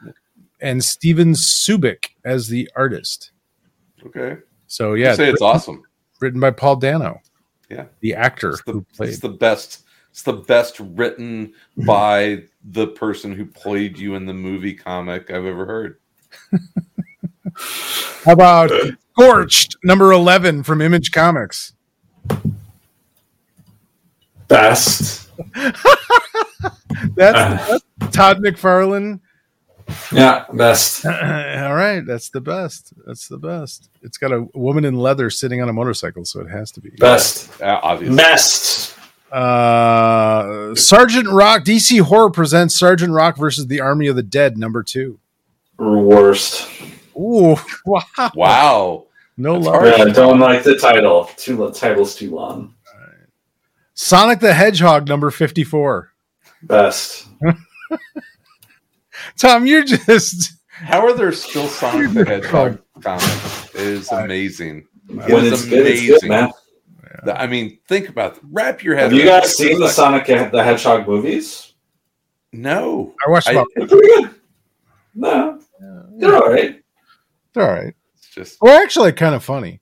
and 0.60 0.82
Stevan 0.82 1.32
Subic 1.32 2.10
as 2.24 2.48
the 2.48 2.68
artist. 2.76 3.32
okay. 4.06 4.38
So 4.66 4.94
Yeah, 4.94 5.08
yeah, 5.10 5.14
say 5.16 5.30
it's 5.30 5.42
awesome. 5.42 5.82
written 6.20 6.40
by 6.40 6.50
Paul 6.50 6.76
Dano. 6.76 7.20
Yeah. 7.68 7.86
the 8.00 8.14
actor 8.14 8.50
It's 8.50 8.62
the, 8.64 8.72
who 8.72 8.86
played. 8.96 9.10
it's 9.10 9.18
the 9.20 9.30
best. 9.30 9.81
It's 10.12 10.22
the 10.22 10.34
best 10.34 10.78
written 10.78 11.54
by 11.86 12.44
the 12.64 12.86
person 12.86 13.32
who 13.32 13.44
played 13.46 13.98
you 13.98 14.14
in 14.14 14.26
the 14.26 14.34
movie 14.34 14.74
comic 14.74 15.30
I've 15.30 15.44
ever 15.46 15.66
heard. 15.66 15.98
How 18.24 18.32
about 18.32 18.70
Scorched, 19.12 19.76
number 19.84 20.12
eleven 20.12 20.62
from 20.62 20.80
Image 20.80 21.10
Comics? 21.12 21.72
Best. 24.48 25.30
That's 27.16 27.70
Uh, 27.70 27.78
Todd 28.12 28.38
McFarlane. 28.42 29.20
yeah, 30.12 30.44
best. 30.52 31.04
All 31.06 31.12
right, 31.74 32.00
that's 32.06 32.30
the 32.30 32.40
best. 32.40 32.92
That's 33.06 33.26
the 33.28 33.38
best. 33.38 33.90
It's 34.02 34.16
got 34.18 34.30
a 34.32 34.46
woman 34.54 34.84
in 34.84 34.94
leather 34.96 35.28
sitting 35.30 35.60
on 35.60 35.68
a 35.68 35.72
motorcycle, 35.72 36.24
so 36.24 36.40
it 36.40 36.48
has 36.48 36.70
to 36.72 36.80
be. 36.80 36.90
Best. 36.90 37.60
Uh, 37.60 37.80
obviously. 37.82 38.16
Best. 38.16 38.96
Uh, 39.32 40.74
Sergeant 40.74 41.26
Rock, 41.26 41.64
DC 41.64 42.00
Horror 42.02 42.30
presents 42.30 42.78
Sergeant 42.78 43.12
Rock 43.12 43.38
versus 43.38 43.66
the 43.66 43.80
Army 43.80 44.06
of 44.08 44.16
the 44.16 44.22
Dead, 44.22 44.58
number 44.58 44.82
two. 44.82 45.18
Worst. 45.78 46.68
Ooh, 47.16 47.56
wow. 47.86 48.30
Wow. 48.34 49.06
No 49.38 49.54
That's 49.54 49.66
love. 49.66 49.84
Yeah, 49.86 50.04
I 50.04 50.10
don't 50.10 50.38
like 50.38 50.62
the 50.62 50.76
title. 50.76 51.30
Too 51.36 51.56
the 51.56 51.72
title's 51.72 52.14
too 52.14 52.34
long. 52.34 52.74
Sonic 53.94 54.40
the 54.40 54.52
Hedgehog, 54.52 55.08
number 55.08 55.30
54. 55.30 56.12
Best. 56.64 57.28
Tom, 59.38 59.66
you're 59.66 59.84
just. 59.84 60.52
How 60.68 61.06
are 61.06 61.14
there 61.14 61.32
still 61.32 61.68
Sonic 61.68 62.12
the 62.12 62.24
Hedgehog 62.24 62.82
comics? 63.00 63.74
It 63.74 63.80
is 63.80 64.12
amazing. 64.12 64.86
It 65.08 65.32
when 65.32 65.44
is 65.46 65.52
it's 65.52 65.64
good, 65.66 65.86
it's 65.86 66.22
good, 66.22 66.28
man. 66.28 66.52
The- 67.24 67.40
I 67.40 67.46
mean, 67.46 67.78
think 67.86 68.08
about 68.08 68.36
it. 68.36 68.42
Wrap 68.50 68.82
your 68.82 68.96
head. 68.96 69.04
Have 69.04 69.12
you 69.12 69.24
guys 69.24 69.56
seen 69.56 69.78
the 69.78 69.88
Sonic 69.88 70.26
the 70.26 70.62
Hedgehog 70.62 71.06
movies? 71.06 71.72
No. 72.52 73.14
I 73.26 73.30
watched 73.30 73.48
I- 73.48 73.52
about. 73.52 73.66
They're 73.76 73.86
pretty 73.86 74.08
good. 74.08 74.34
No, 75.14 75.60
they're 76.18 76.34
all 76.36 76.48
right. 76.50 76.82
They're 77.52 77.68
all 77.68 77.74
right. 77.84 77.94
It's 78.16 78.28
just 78.28 78.58
Well, 78.62 78.82
actually, 78.82 79.12
kind 79.12 79.34
of 79.34 79.44
funny. 79.44 79.80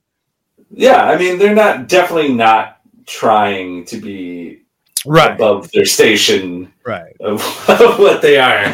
Yeah, 0.72 1.04
I 1.04 1.16
mean, 1.18 1.38
they're 1.38 1.54
not 1.54 1.88
definitely 1.88 2.32
not 2.34 2.78
trying 3.06 3.84
to 3.86 3.96
be 4.00 4.62
Right. 5.06 5.32
above 5.32 5.70
their 5.72 5.84
station 5.84 6.72
Right. 6.84 7.14
of, 7.20 7.40
of 7.68 7.98
what 7.98 8.22
they 8.22 8.38
are. 8.38 8.66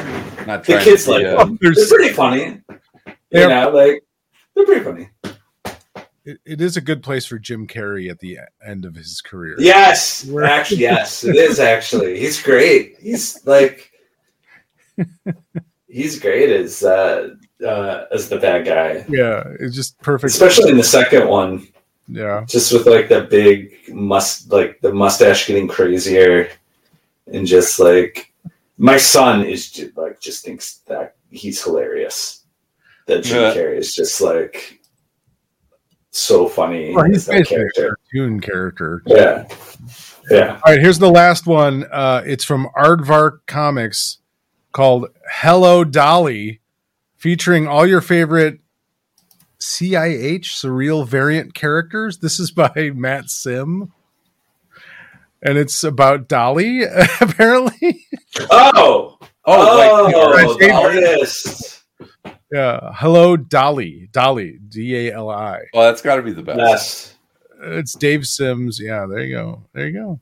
not 0.46 0.64
The 0.64 0.78
kids 0.80 1.06
like 1.08 1.24
uh, 1.24 1.44
them. 1.44 1.58
They're 1.60 1.72
pretty 1.88 2.12
funny. 2.14 2.60
They're- 3.30 3.42
You 3.42 3.48
know, 3.48 3.70
like 3.70 4.02
they're 4.54 4.64
pretty 4.66 4.84
funny. 4.84 5.08
It, 6.26 6.38
it 6.44 6.60
is 6.60 6.76
a 6.76 6.80
good 6.80 7.02
place 7.02 7.24
for 7.24 7.38
Jim 7.38 7.66
Carrey 7.66 8.10
at 8.10 8.18
the 8.18 8.40
end 8.66 8.84
of 8.84 8.94
his 8.96 9.20
career. 9.22 9.54
Yes, 9.58 10.24
We're- 10.26 10.46
actually, 10.46 10.80
yes, 10.80 11.24
it 11.24 11.36
is 11.36 11.58
actually. 11.60 12.18
He's 12.18 12.42
great. 12.42 12.96
He's 13.00 13.46
like, 13.46 13.90
he's 15.88 16.18
great 16.18 16.50
as 16.50 16.82
uh, 16.82 17.30
uh, 17.66 18.04
as 18.12 18.28
the 18.28 18.38
bad 18.38 18.64
guy, 18.66 19.04
Yeah. 19.08 19.44
It's 19.60 19.74
just 19.74 19.98
perfect. 20.00 20.32
especially 20.32 20.70
in 20.70 20.76
the 20.76 20.84
second 20.84 21.28
one. 21.28 21.66
Yeah. 22.08 22.44
Just 22.48 22.72
with 22.72 22.86
like 22.86 23.08
the 23.08 23.22
big 23.22 23.74
must, 23.92 24.52
like 24.52 24.80
the 24.80 24.92
mustache 24.92 25.46
getting 25.46 25.66
crazier, 25.68 26.48
and 27.32 27.46
just 27.46 27.78
like 27.80 28.32
my 28.78 28.96
son 28.96 29.44
is 29.44 29.70
just, 29.70 29.96
like 29.96 30.20
just 30.20 30.44
thinks 30.44 30.78
that 30.86 31.16
he's 31.30 31.62
hilarious. 31.62 32.44
That 33.06 33.22
Jim 33.24 33.42
Yeah. 33.42 33.54
Carrey 33.54 33.78
is 33.78 33.94
just 33.94 34.20
like 34.20 34.75
so 36.18 36.48
funny 36.48 36.94
Well, 36.94 37.04
he's 37.04 37.26
that 37.26 37.32
basically 37.48 37.64
a 37.84 37.88
cartoon 38.12 38.40
character. 38.40 39.02
Yeah, 39.06 39.46
yeah. 40.30 40.60
All 40.64 40.72
right, 40.72 40.80
here's 40.80 40.98
the 40.98 41.10
last 41.10 41.46
one. 41.46 41.84
Uh, 41.90 42.22
it's 42.26 42.44
from 42.44 42.68
Aardvark 42.76 43.40
Comics 43.46 44.18
called 44.72 45.06
Hello 45.30 45.84
Dolly, 45.84 46.60
featuring 47.16 47.66
all 47.68 47.86
your 47.86 48.00
favorite 48.00 48.60
CIH 49.60 50.44
surreal 50.46 51.06
variant 51.06 51.54
characters. 51.54 52.18
This 52.18 52.38
is 52.38 52.50
by 52.50 52.72
Matt 52.94 53.30
Sim. 53.30 53.92
And 55.42 55.58
it's 55.58 55.84
about 55.84 56.28
Dolly, 56.28 56.82
apparently. 57.20 58.06
Oh, 58.50 59.18
Oh, 59.48 59.76
like, 59.76 60.14
oh, 60.14 60.30
my 60.32 60.42
the 60.42 60.58
favorite. 60.58 60.74
artist. 60.74 61.84
Yeah. 62.52 62.92
Hello 62.94 63.36
Dolly. 63.36 64.08
Dolly. 64.12 64.58
D 64.68 65.08
A 65.08 65.14
L 65.14 65.30
I. 65.30 65.62
well, 65.72 65.84
that's 65.84 66.02
got 66.02 66.16
to 66.16 66.22
be 66.22 66.32
the 66.32 66.42
best. 66.42 66.58
Yes. 66.58 67.12
It's 67.62 67.94
Dave 67.94 68.26
Sims. 68.26 68.78
Yeah, 68.80 69.06
there 69.06 69.20
you 69.20 69.34
go. 69.36 69.62
There 69.72 69.86
you 69.88 69.92
go. 69.92 70.20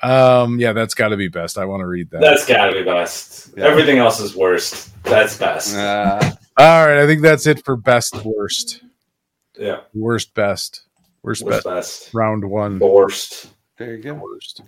Um, 0.00 0.60
yeah, 0.60 0.72
that's 0.72 0.94
got 0.94 1.08
to 1.08 1.16
be 1.16 1.26
best. 1.28 1.58
I 1.58 1.64
want 1.64 1.80
to 1.80 1.86
read 1.86 2.08
that. 2.10 2.20
That's 2.20 2.46
gotta 2.46 2.72
be 2.72 2.84
best. 2.84 3.50
Yeah. 3.56 3.64
Everything 3.64 3.98
else 3.98 4.20
is 4.20 4.36
worst. 4.36 4.90
That's 5.02 5.36
best. 5.36 5.74
Uh, 5.74 6.20
All 6.56 6.86
right, 6.86 7.02
I 7.02 7.06
think 7.06 7.20
that's 7.20 7.46
it 7.48 7.64
for 7.64 7.76
best 7.76 8.14
worst. 8.24 8.82
yeah. 9.58 9.80
Worst 9.94 10.34
best. 10.34 10.82
Worst 11.24 11.44
What's 11.44 11.64
best. 11.64 11.66
best? 12.04 12.14
Round 12.14 12.48
one. 12.48 12.78
Worst. 12.78 13.48
there 13.76 13.96
you 13.96 14.02
go. 14.04 14.14
Worst. 14.14 14.62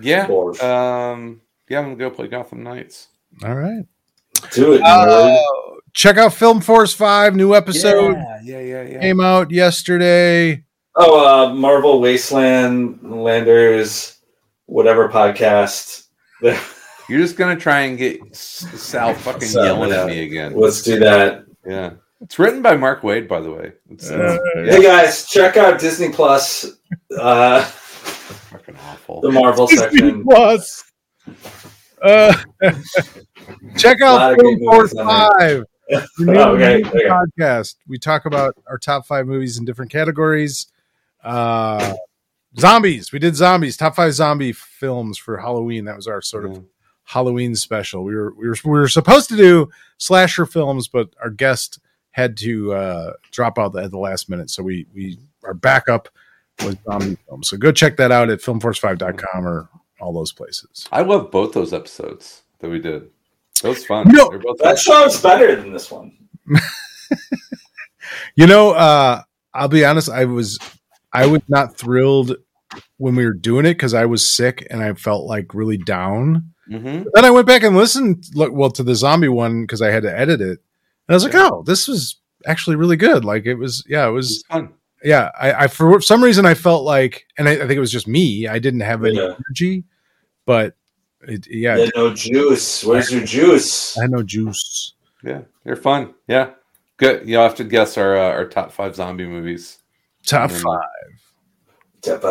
Yeah. 0.00 0.28
Worst. 0.28 0.62
Um. 0.62 1.40
Yeah, 1.68 1.78
I'm 1.80 1.86
gonna 1.86 1.96
go 1.96 2.10
play 2.10 2.28
Gotham 2.28 2.62
Knights. 2.62 3.08
All 3.44 3.54
right. 3.56 3.84
Do 4.52 4.74
it, 4.74 4.82
Uh, 4.82 5.06
nerd. 5.06 5.42
Check 5.94 6.16
out 6.18 6.34
Film 6.34 6.60
Force 6.60 6.92
5, 6.92 7.36
new 7.36 7.54
episode 7.54 8.16
Yeah, 8.16 8.40
yeah, 8.42 8.60
yeah, 8.60 8.82
yeah. 8.82 9.00
came 9.00 9.20
out 9.20 9.52
yesterday. 9.52 10.64
Oh, 10.96 11.24
uh, 11.24 11.54
Marvel 11.54 12.00
Wasteland 12.00 12.98
Landers, 13.02 14.18
whatever 14.66 15.08
podcast. 15.08 16.08
You're 16.42 17.20
just 17.20 17.36
gonna 17.36 17.56
try 17.56 17.82
and 17.82 17.96
get 17.96 18.34
Sal 18.34 19.14
fucking 19.14 19.48
Sal, 19.48 19.64
yelling 19.64 19.90
yeah. 19.90 20.00
at 20.02 20.06
me 20.08 20.24
again. 20.24 20.56
Let's 20.56 20.82
do 20.82 20.98
that. 20.98 21.44
Yeah. 21.64 21.92
It's 22.20 22.38
written 22.40 22.60
by 22.60 22.76
Mark 22.76 23.02
Waid, 23.02 23.28
by 23.28 23.40
the 23.40 23.52
way. 23.52 23.72
It's, 23.90 24.10
Uh, 24.10 24.38
it's 24.56 24.76
Hey 24.76 24.82
guys, 24.82 25.26
check 25.28 25.56
out 25.56 25.78
Disney 25.78 26.10
Plus, 26.10 26.72
uh, 27.20 27.62
fucking 27.62 28.76
awful. 28.88 29.20
the 29.20 29.30
Marvel 29.30 29.68
Disney 29.68 29.90
section. 29.90 30.24
Plus. 30.24 30.90
Uh, 32.02 32.34
check 33.78 34.00
out 34.00 34.40
Film 34.40 34.58
Force 34.58 34.92
movies 34.94 35.64
on 35.92 35.98
there. 35.98 36.00
5. 36.00 36.08
the 36.18 36.24
new 36.26 36.32
Okay, 36.40 36.84
okay. 36.84 37.08
podcast. 37.08 37.76
We 37.88 37.98
talk 37.98 38.26
about 38.26 38.54
our 38.68 38.78
top 38.78 39.06
five 39.06 39.26
movies 39.26 39.58
in 39.58 39.64
different 39.64 39.90
categories. 39.90 40.66
Uh, 41.22 41.94
zombies. 42.58 43.12
We 43.12 43.18
did 43.18 43.36
zombies. 43.36 43.76
Top 43.76 43.96
five 43.96 44.12
zombie 44.14 44.52
films 44.52 45.18
for 45.18 45.38
Halloween. 45.38 45.84
That 45.84 45.96
was 45.96 46.06
our 46.06 46.22
sort 46.22 46.44
of 46.46 46.64
Halloween 47.04 47.54
special. 47.54 48.04
We 48.04 48.14
were 48.14 48.32
we 48.34 48.48
were 48.48 48.56
we 48.64 48.70
were 48.70 48.88
supposed 48.88 49.28
to 49.30 49.36
do 49.36 49.68
slasher 49.98 50.46
films, 50.46 50.88
but 50.88 51.10
our 51.22 51.30
guest 51.30 51.78
had 52.12 52.36
to 52.38 52.72
uh, 52.72 53.12
drop 53.32 53.58
out 53.58 53.76
at 53.76 53.90
the 53.90 53.98
last 53.98 54.28
minute. 54.30 54.50
So 54.50 54.62
we 54.62 54.86
we 54.94 55.18
our 55.44 55.54
backup 55.54 56.08
was 56.64 56.76
zombie 56.84 57.18
films. 57.28 57.48
So 57.48 57.56
go 57.56 57.72
check 57.72 57.96
that 57.96 58.12
out 58.12 58.30
at 58.30 58.38
filmforce5.com 58.40 59.46
or 59.46 59.68
all 60.00 60.12
those 60.12 60.32
places. 60.32 60.86
I 60.92 61.02
love 61.02 61.30
both 61.30 61.52
those 61.52 61.72
episodes 61.72 62.42
that 62.60 62.70
we 62.70 62.78
did. 62.78 63.10
That 63.62 63.68
was 63.70 63.86
fun. 63.86 64.08
No, 64.08 64.30
both 64.38 64.58
That 64.58 64.78
show's 64.78 65.20
better 65.20 65.56
than 65.56 65.72
this 65.72 65.90
one. 65.90 66.12
You 68.36 68.46
know, 68.46 68.72
uh, 68.72 69.22
I'll 69.54 69.68
be 69.68 69.84
honest, 69.84 70.10
I 70.10 70.24
was 70.24 70.58
I 71.12 71.26
was 71.26 71.40
not 71.48 71.76
thrilled 71.76 72.36
when 72.98 73.16
we 73.16 73.24
were 73.24 73.32
doing 73.32 73.64
it 73.66 73.74
because 73.74 73.94
I 73.94 74.04
was 74.04 74.26
sick 74.26 74.66
and 74.70 74.82
I 74.82 74.92
felt 74.94 75.26
like 75.26 75.54
really 75.54 75.76
down. 75.78 76.52
hmm 76.68 77.04
Then 77.14 77.24
I 77.24 77.30
went 77.30 77.46
back 77.46 77.62
and 77.62 77.76
listened, 77.76 78.24
look, 78.34 78.52
well, 78.52 78.70
to 78.72 78.82
the 78.82 78.94
zombie 78.94 79.28
one 79.28 79.62
because 79.62 79.80
I 79.82 79.90
had 79.90 80.02
to 80.02 80.16
edit 80.16 80.40
it. 80.40 80.58
And 80.58 81.10
I 81.10 81.14
was 81.14 81.24
like, 81.24 81.34
oh, 81.34 81.62
this 81.66 81.88
was 81.88 82.16
actually 82.46 82.76
really 82.76 82.96
good. 82.96 83.24
Like 83.24 83.46
it 83.46 83.54
was, 83.54 83.84
yeah, 83.88 84.04
it 84.06 84.10
It 84.10 84.12
was, 84.12 84.26
was 84.28 84.44
fun. 84.50 84.74
yeah. 85.02 85.30
I, 85.38 85.52
I 85.64 85.66
for 85.68 86.00
some 86.00 86.22
reason 86.22 86.44
I 86.46 86.54
felt 86.54 86.84
like, 86.84 87.26
and 87.38 87.48
I, 87.48 87.52
I 87.52 87.58
think 87.58 87.72
it 87.72 87.80
was 87.80 87.92
just 87.92 88.08
me. 88.08 88.46
I 88.48 88.58
didn't 88.58 88.80
have 88.80 89.04
any 89.04 89.16
Yeah. 89.16 89.34
energy, 89.48 89.84
but 90.46 90.74
it, 91.28 91.46
yeah, 91.48 91.76
Yeah, 91.76 91.88
no 91.96 92.14
juice. 92.14 92.84
Where's 92.84 93.10
your 93.12 93.24
juice? 93.24 93.96
I 93.98 94.02
had 94.02 94.10
no 94.10 94.22
juice. 94.22 94.94
Yeah, 95.22 95.42
they're 95.64 95.76
fun. 95.76 96.14
Yeah, 96.28 96.50
good. 96.96 97.28
You'll 97.28 97.42
have 97.42 97.54
to 97.56 97.64
guess 97.64 97.96
our 97.98 98.16
uh, 98.16 98.30
our 98.30 98.46
top 98.46 98.72
five 98.72 98.94
zombie 98.96 99.26
movies. 99.26 99.78
Top 100.26 100.50
Mm. 100.50 100.62
five. 100.62 100.82
Yep. 102.06 102.22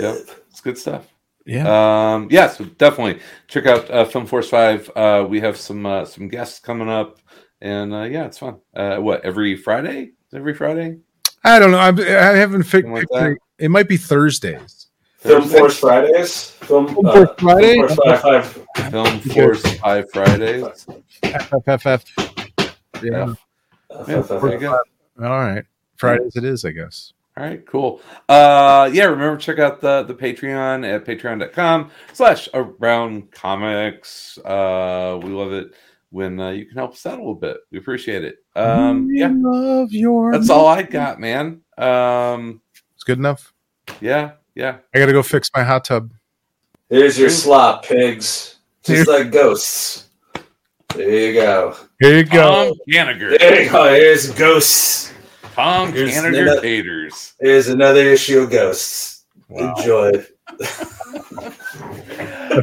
Yep, 0.00 0.38
it's 0.50 0.60
good 0.60 0.78
stuff. 0.78 1.06
Yeah. 1.44 2.14
Um, 2.14 2.28
yeah, 2.30 2.48
so 2.48 2.64
definitely 2.64 3.20
check 3.46 3.66
out 3.66 3.90
uh, 3.90 4.04
Film 4.04 4.26
Force 4.26 4.48
Five. 4.50 4.90
Uh, 4.94 5.26
we 5.28 5.40
have 5.40 5.56
some 5.56 5.84
uh, 5.86 6.04
some 6.04 6.28
guests 6.28 6.58
coming 6.60 6.88
up, 6.88 7.18
and 7.60 7.94
uh, 7.94 8.02
yeah, 8.02 8.24
it's 8.26 8.38
fun. 8.38 8.58
Uh, 8.74 8.96
what 8.98 9.24
every 9.24 9.56
Friday? 9.56 10.12
Every 10.34 10.54
Friday? 10.54 10.98
I 11.44 11.58
don't 11.58 11.70
know. 11.70 11.78
I'm, 11.78 11.98
I 11.98 12.02
haven't 12.36 12.64
figured. 12.64 12.92
Something 13.08 13.16
like 13.18 13.30
that. 13.30 13.64
it 13.64 13.70
might 13.70 13.88
be 13.88 13.96
Thursdays. 13.96 14.87
Film 15.18 15.42
Thursday? 15.42 15.58
Force 15.58 15.78
Fridays. 15.78 16.50
Film, 16.50 16.86
Film 16.88 17.06
uh, 17.06 17.12
Force 17.12 17.30
Friday? 17.40 17.74
Film 17.74 17.88
Force 17.88 18.20
five, 18.22 18.52
five. 18.52 18.90
Film 18.90 19.20
Force 19.20 19.76
Five 19.78 20.10
Fridays. 20.12 20.86
FFF. 21.22 22.04
Yeah. 23.02 23.34
Yeah, 24.06 24.20
there 24.22 24.60
you. 24.60 24.68
All 24.70 24.78
right. 25.18 25.64
Fridays 25.96 26.36
it 26.36 26.44
is, 26.44 26.64
I 26.64 26.70
guess. 26.70 27.12
All 27.36 27.44
right, 27.44 27.64
cool. 27.66 28.00
Uh 28.28 28.90
yeah, 28.92 29.04
remember 29.04 29.36
check 29.36 29.58
out 29.58 29.80
the 29.80 30.02
the 30.04 30.14
Patreon 30.14 30.84
at 30.88 31.04
patreon.com 31.04 31.90
slash 32.12 32.48
around 32.54 33.30
comics. 33.32 34.38
Uh 34.38 35.18
we 35.22 35.30
love 35.30 35.52
it 35.52 35.72
when 36.10 36.40
uh, 36.40 36.50
you 36.50 36.66
can 36.66 36.76
help 36.76 36.92
us 36.92 37.06
out 37.06 37.14
a 37.14 37.22
little 37.22 37.34
bit. 37.34 37.58
We 37.70 37.78
appreciate 37.78 38.24
it. 38.24 38.36
Um 38.56 39.06
We 39.06 39.20
yeah, 39.20 39.32
love 39.34 39.92
your. 39.92 40.32
that's 40.32 40.50
all 40.50 40.66
I 40.66 40.82
got, 40.82 41.20
man. 41.20 41.60
Um 41.76 42.60
It's 42.94 43.04
good 43.04 43.18
enough. 43.18 43.52
yeah, 44.00 44.32
yeah. 44.58 44.78
I 44.94 44.98
got 44.98 45.06
to 45.06 45.12
go 45.12 45.22
fix 45.22 45.48
my 45.56 45.62
hot 45.62 45.84
tub. 45.84 46.10
Here's 46.90 47.18
your 47.18 47.30
slop, 47.30 47.84
pigs. 47.84 48.56
Just 48.82 49.08
like 49.08 49.30
ghosts. 49.30 50.06
There 50.94 51.08
you 51.26 51.32
go. 51.34 51.76
Here 52.00 52.16
you 52.18 52.24
go. 52.24 52.70
Tom 52.70 52.74
Kanigher. 52.90 53.38
There 53.38 53.62
you 53.62 53.70
go. 53.70 53.84
Here's 53.94 54.30
ghosts. 54.32 55.12
Tom 55.54 55.92
Here's 55.92 56.12
Kanigher 56.14 56.42
another- 56.42 56.60
Taters. 56.60 57.34
Here's 57.40 57.68
another 57.68 58.00
issue 58.00 58.40
of 58.40 58.50
ghosts. 58.50 59.24
Enjoy. 59.50 60.12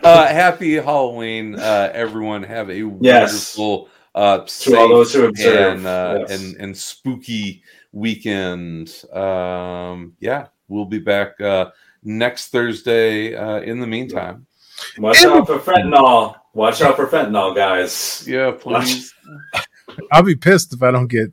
Uh 0.03 0.27
happy 0.27 0.73
Halloween, 0.75 1.55
uh 1.57 1.89
everyone. 1.93 2.43
Have 2.43 2.69
a 2.69 2.75
Yes. 2.99 3.55
wonderful 3.57 3.89
uh 4.13 4.39
To 4.39 4.77
all 4.77 4.89
those 4.89 5.13
who 5.13 5.25
observe. 5.25 5.77
and 5.77 5.87
uh, 5.87 6.17
yes. 6.27 6.31
and 6.41 6.55
and 6.61 6.77
spooky 6.77 7.63
weekend. 7.93 9.03
Um, 9.13 10.15
yeah, 10.19 10.47
we'll 10.67 10.85
be 10.85 10.99
back 10.99 11.39
uh, 11.39 11.67
next 12.05 12.47
Thursday. 12.49 13.35
Uh, 13.35 13.59
in 13.59 13.79
the 13.81 13.87
meantime, 13.87 14.45
Watch 14.97 15.23
out 15.23 15.47
for 15.47 15.59
fentanyl. 15.59 16.35
Watch 16.53 16.81
out 16.81 16.95
for 16.95 17.07
fentanyl, 17.07 17.55
guys. 17.55 18.25
yeah, 18.27 18.51
please. 18.51 19.13
I'll 20.11 20.23
be 20.23 20.35
pissed 20.35 20.73
if 20.73 20.83
I 20.83 20.91
don't 20.91 21.07
get 21.07 21.31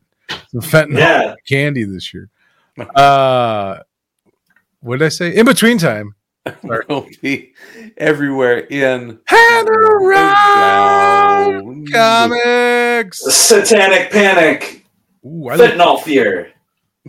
some 0.51 0.61
fentanyl 0.61 0.99
Yeah. 0.99 1.35
candy 1.49 1.85
this 1.85 2.13
year. 2.15 2.29
Uh, 2.95 3.79
what 4.81 4.99
did 4.99 5.07
I 5.07 5.11
say? 5.11 5.35
In 5.37 5.47
between 5.47 5.79
time. 5.79 6.15
We'll 6.63 7.07
be 7.23 7.53
everywhere 7.97 8.59
in 8.59 9.19
Head 9.27 9.69
around 9.69 11.63
comics. 11.93 13.19
Satanic 13.21 14.11
panic. 14.11 14.85
Ooh, 15.25 15.49
I 15.49 15.55
like- 15.57 15.73
Fentanyl 15.73 16.03
fear. 16.03 16.52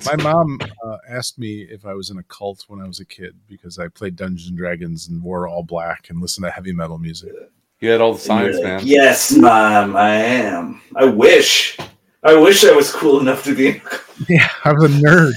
My 0.06 0.16
mom 0.24 0.60
uh, 0.86 0.98
asked 1.08 1.38
me 1.38 1.62
if 1.62 1.86
I 1.86 1.94
was 1.94 2.10
in 2.10 2.18
a 2.18 2.24
cult 2.24 2.64
when 2.68 2.80
I 2.82 2.88
was 2.88 3.00
a 3.00 3.06
kid 3.06 3.36
because 3.48 3.78
I 3.80 3.88
played 3.90 4.16
Dungeons 4.16 4.50
and 4.50 4.58
Dragons 4.58 5.08
and 5.08 5.22
wore 5.22 5.48
all 5.48 5.64
black 5.64 6.10
and 6.10 6.20
listened 6.22 6.46
to 6.46 6.52
heavy 6.52 6.74
metal 6.74 6.98
music. 6.98 7.32
You 7.80 7.90
had 7.90 8.02
all 8.02 8.14
the 8.14 8.20
signs, 8.20 8.56
you're 8.58 8.66
man. 8.68 8.82
Yes, 8.84 9.34
mom, 9.36 9.96
I 9.96 10.16
am. 10.16 10.82
I 10.96 11.06
wish. 11.06 11.78
I 12.24 12.34
wish 12.36 12.64
I 12.64 12.72
was 12.74 12.92
cool 12.92 13.20
enough 13.20 13.44
to 13.44 13.54
be. 13.56 13.68
in 13.70 13.76
a 13.76 13.80
cult. 13.80 14.02
Yeah, 14.30 14.50
I 14.64 14.72
was 14.74 14.84
a 14.86 14.88
nerd. 14.88 15.34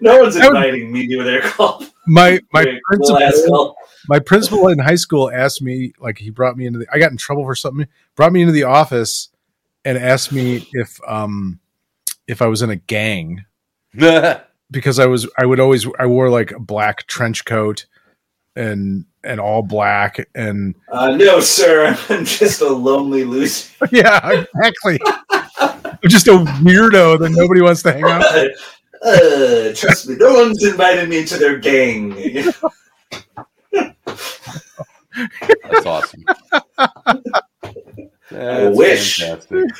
No 0.00 0.20
one's 0.20 0.34
That 0.34 0.48
would- 0.52 0.56
inviting 0.56 0.92
me 0.92 1.06
to 1.08 1.22
their 1.22 1.40
cult. 1.42 1.90
My 2.06 2.38
my 2.52 2.64
Very 2.64 2.80
principal 2.86 3.46
cult. 3.46 3.76
my 4.08 4.18
principal 4.18 4.68
in 4.68 4.78
high 4.78 4.94
school 4.96 5.30
asked 5.30 5.62
me 5.62 5.92
like 5.98 6.18
he 6.18 6.28
brought 6.30 6.56
me 6.56 6.66
into 6.66 6.78
the 6.78 6.86
I 6.92 6.98
got 6.98 7.10
in 7.10 7.16
trouble 7.16 7.44
for 7.44 7.54
something 7.54 7.86
brought 8.14 8.30
me 8.32 8.42
into 8.42 8.52
the 8.52 8.64
office 8.64 9.30
and 9.86 9.96
asked 9.96 10.30
me 10.30 10.68
if 10.72 10.98
um 11.08 11.60
if 12.26 12.42
I 12.42 12.46
was 12.46 12.62
in 12.62 12.70
a 12.70 12.76
gang 12.76 13.44
because 14.70 14.98
I 14.98 15.06
was 15.06 15.28
I 15.38 15.46
would 15.46 15.60
always 15.60 15.86
I 15.98 16.06
wore 16.06 16.30
like 16.30 16.52
a 16.52 16.60
black 16.60 17.06
trench 17.06 17.44
coat 17.44 17.86
and 18.56 19.04
and 19.22 19.40
all 19.40 19.62
black 19.62 20.28
and 20.34 20.74
uh, 20.92 21.16
no 21.16 21.40
sir 21.40 21.96
I'm 22.08 22.24
just 22.24 22.60
a 22.60 22.68
lonely 22.68 23.24
loser 23.24 23.72
yeah 23.90 24.30
exactly 24.30 25.00
I'm 26.04 26.10
just 26.10 26.28
a 26.28 26.32
weirdo 26.32 27.18
that 27.20 27.30
nobody 27.30 27.62
wants 27.62 27.82
to 27.84 27.92
hang 27.92 28.04
out 28.04 28.22
with. 28.34 28.52
Uh, 29.02 29.72
trust 29.74 30.08
me, 30.08 30.16
no 30.16 30.34
one's 30.34 30.62
invited 30.64 31.08
me 31.08 31.24
to 31.24 31.36
their 31.36 31.58
gang. 31.58 32.14
That's 33.72 33.96
awesome. 35.86 36.24
That's 38.30 38.32
I 38.32 38.68
wish. 38.68 39.20
Fantastic. 39.20 39.70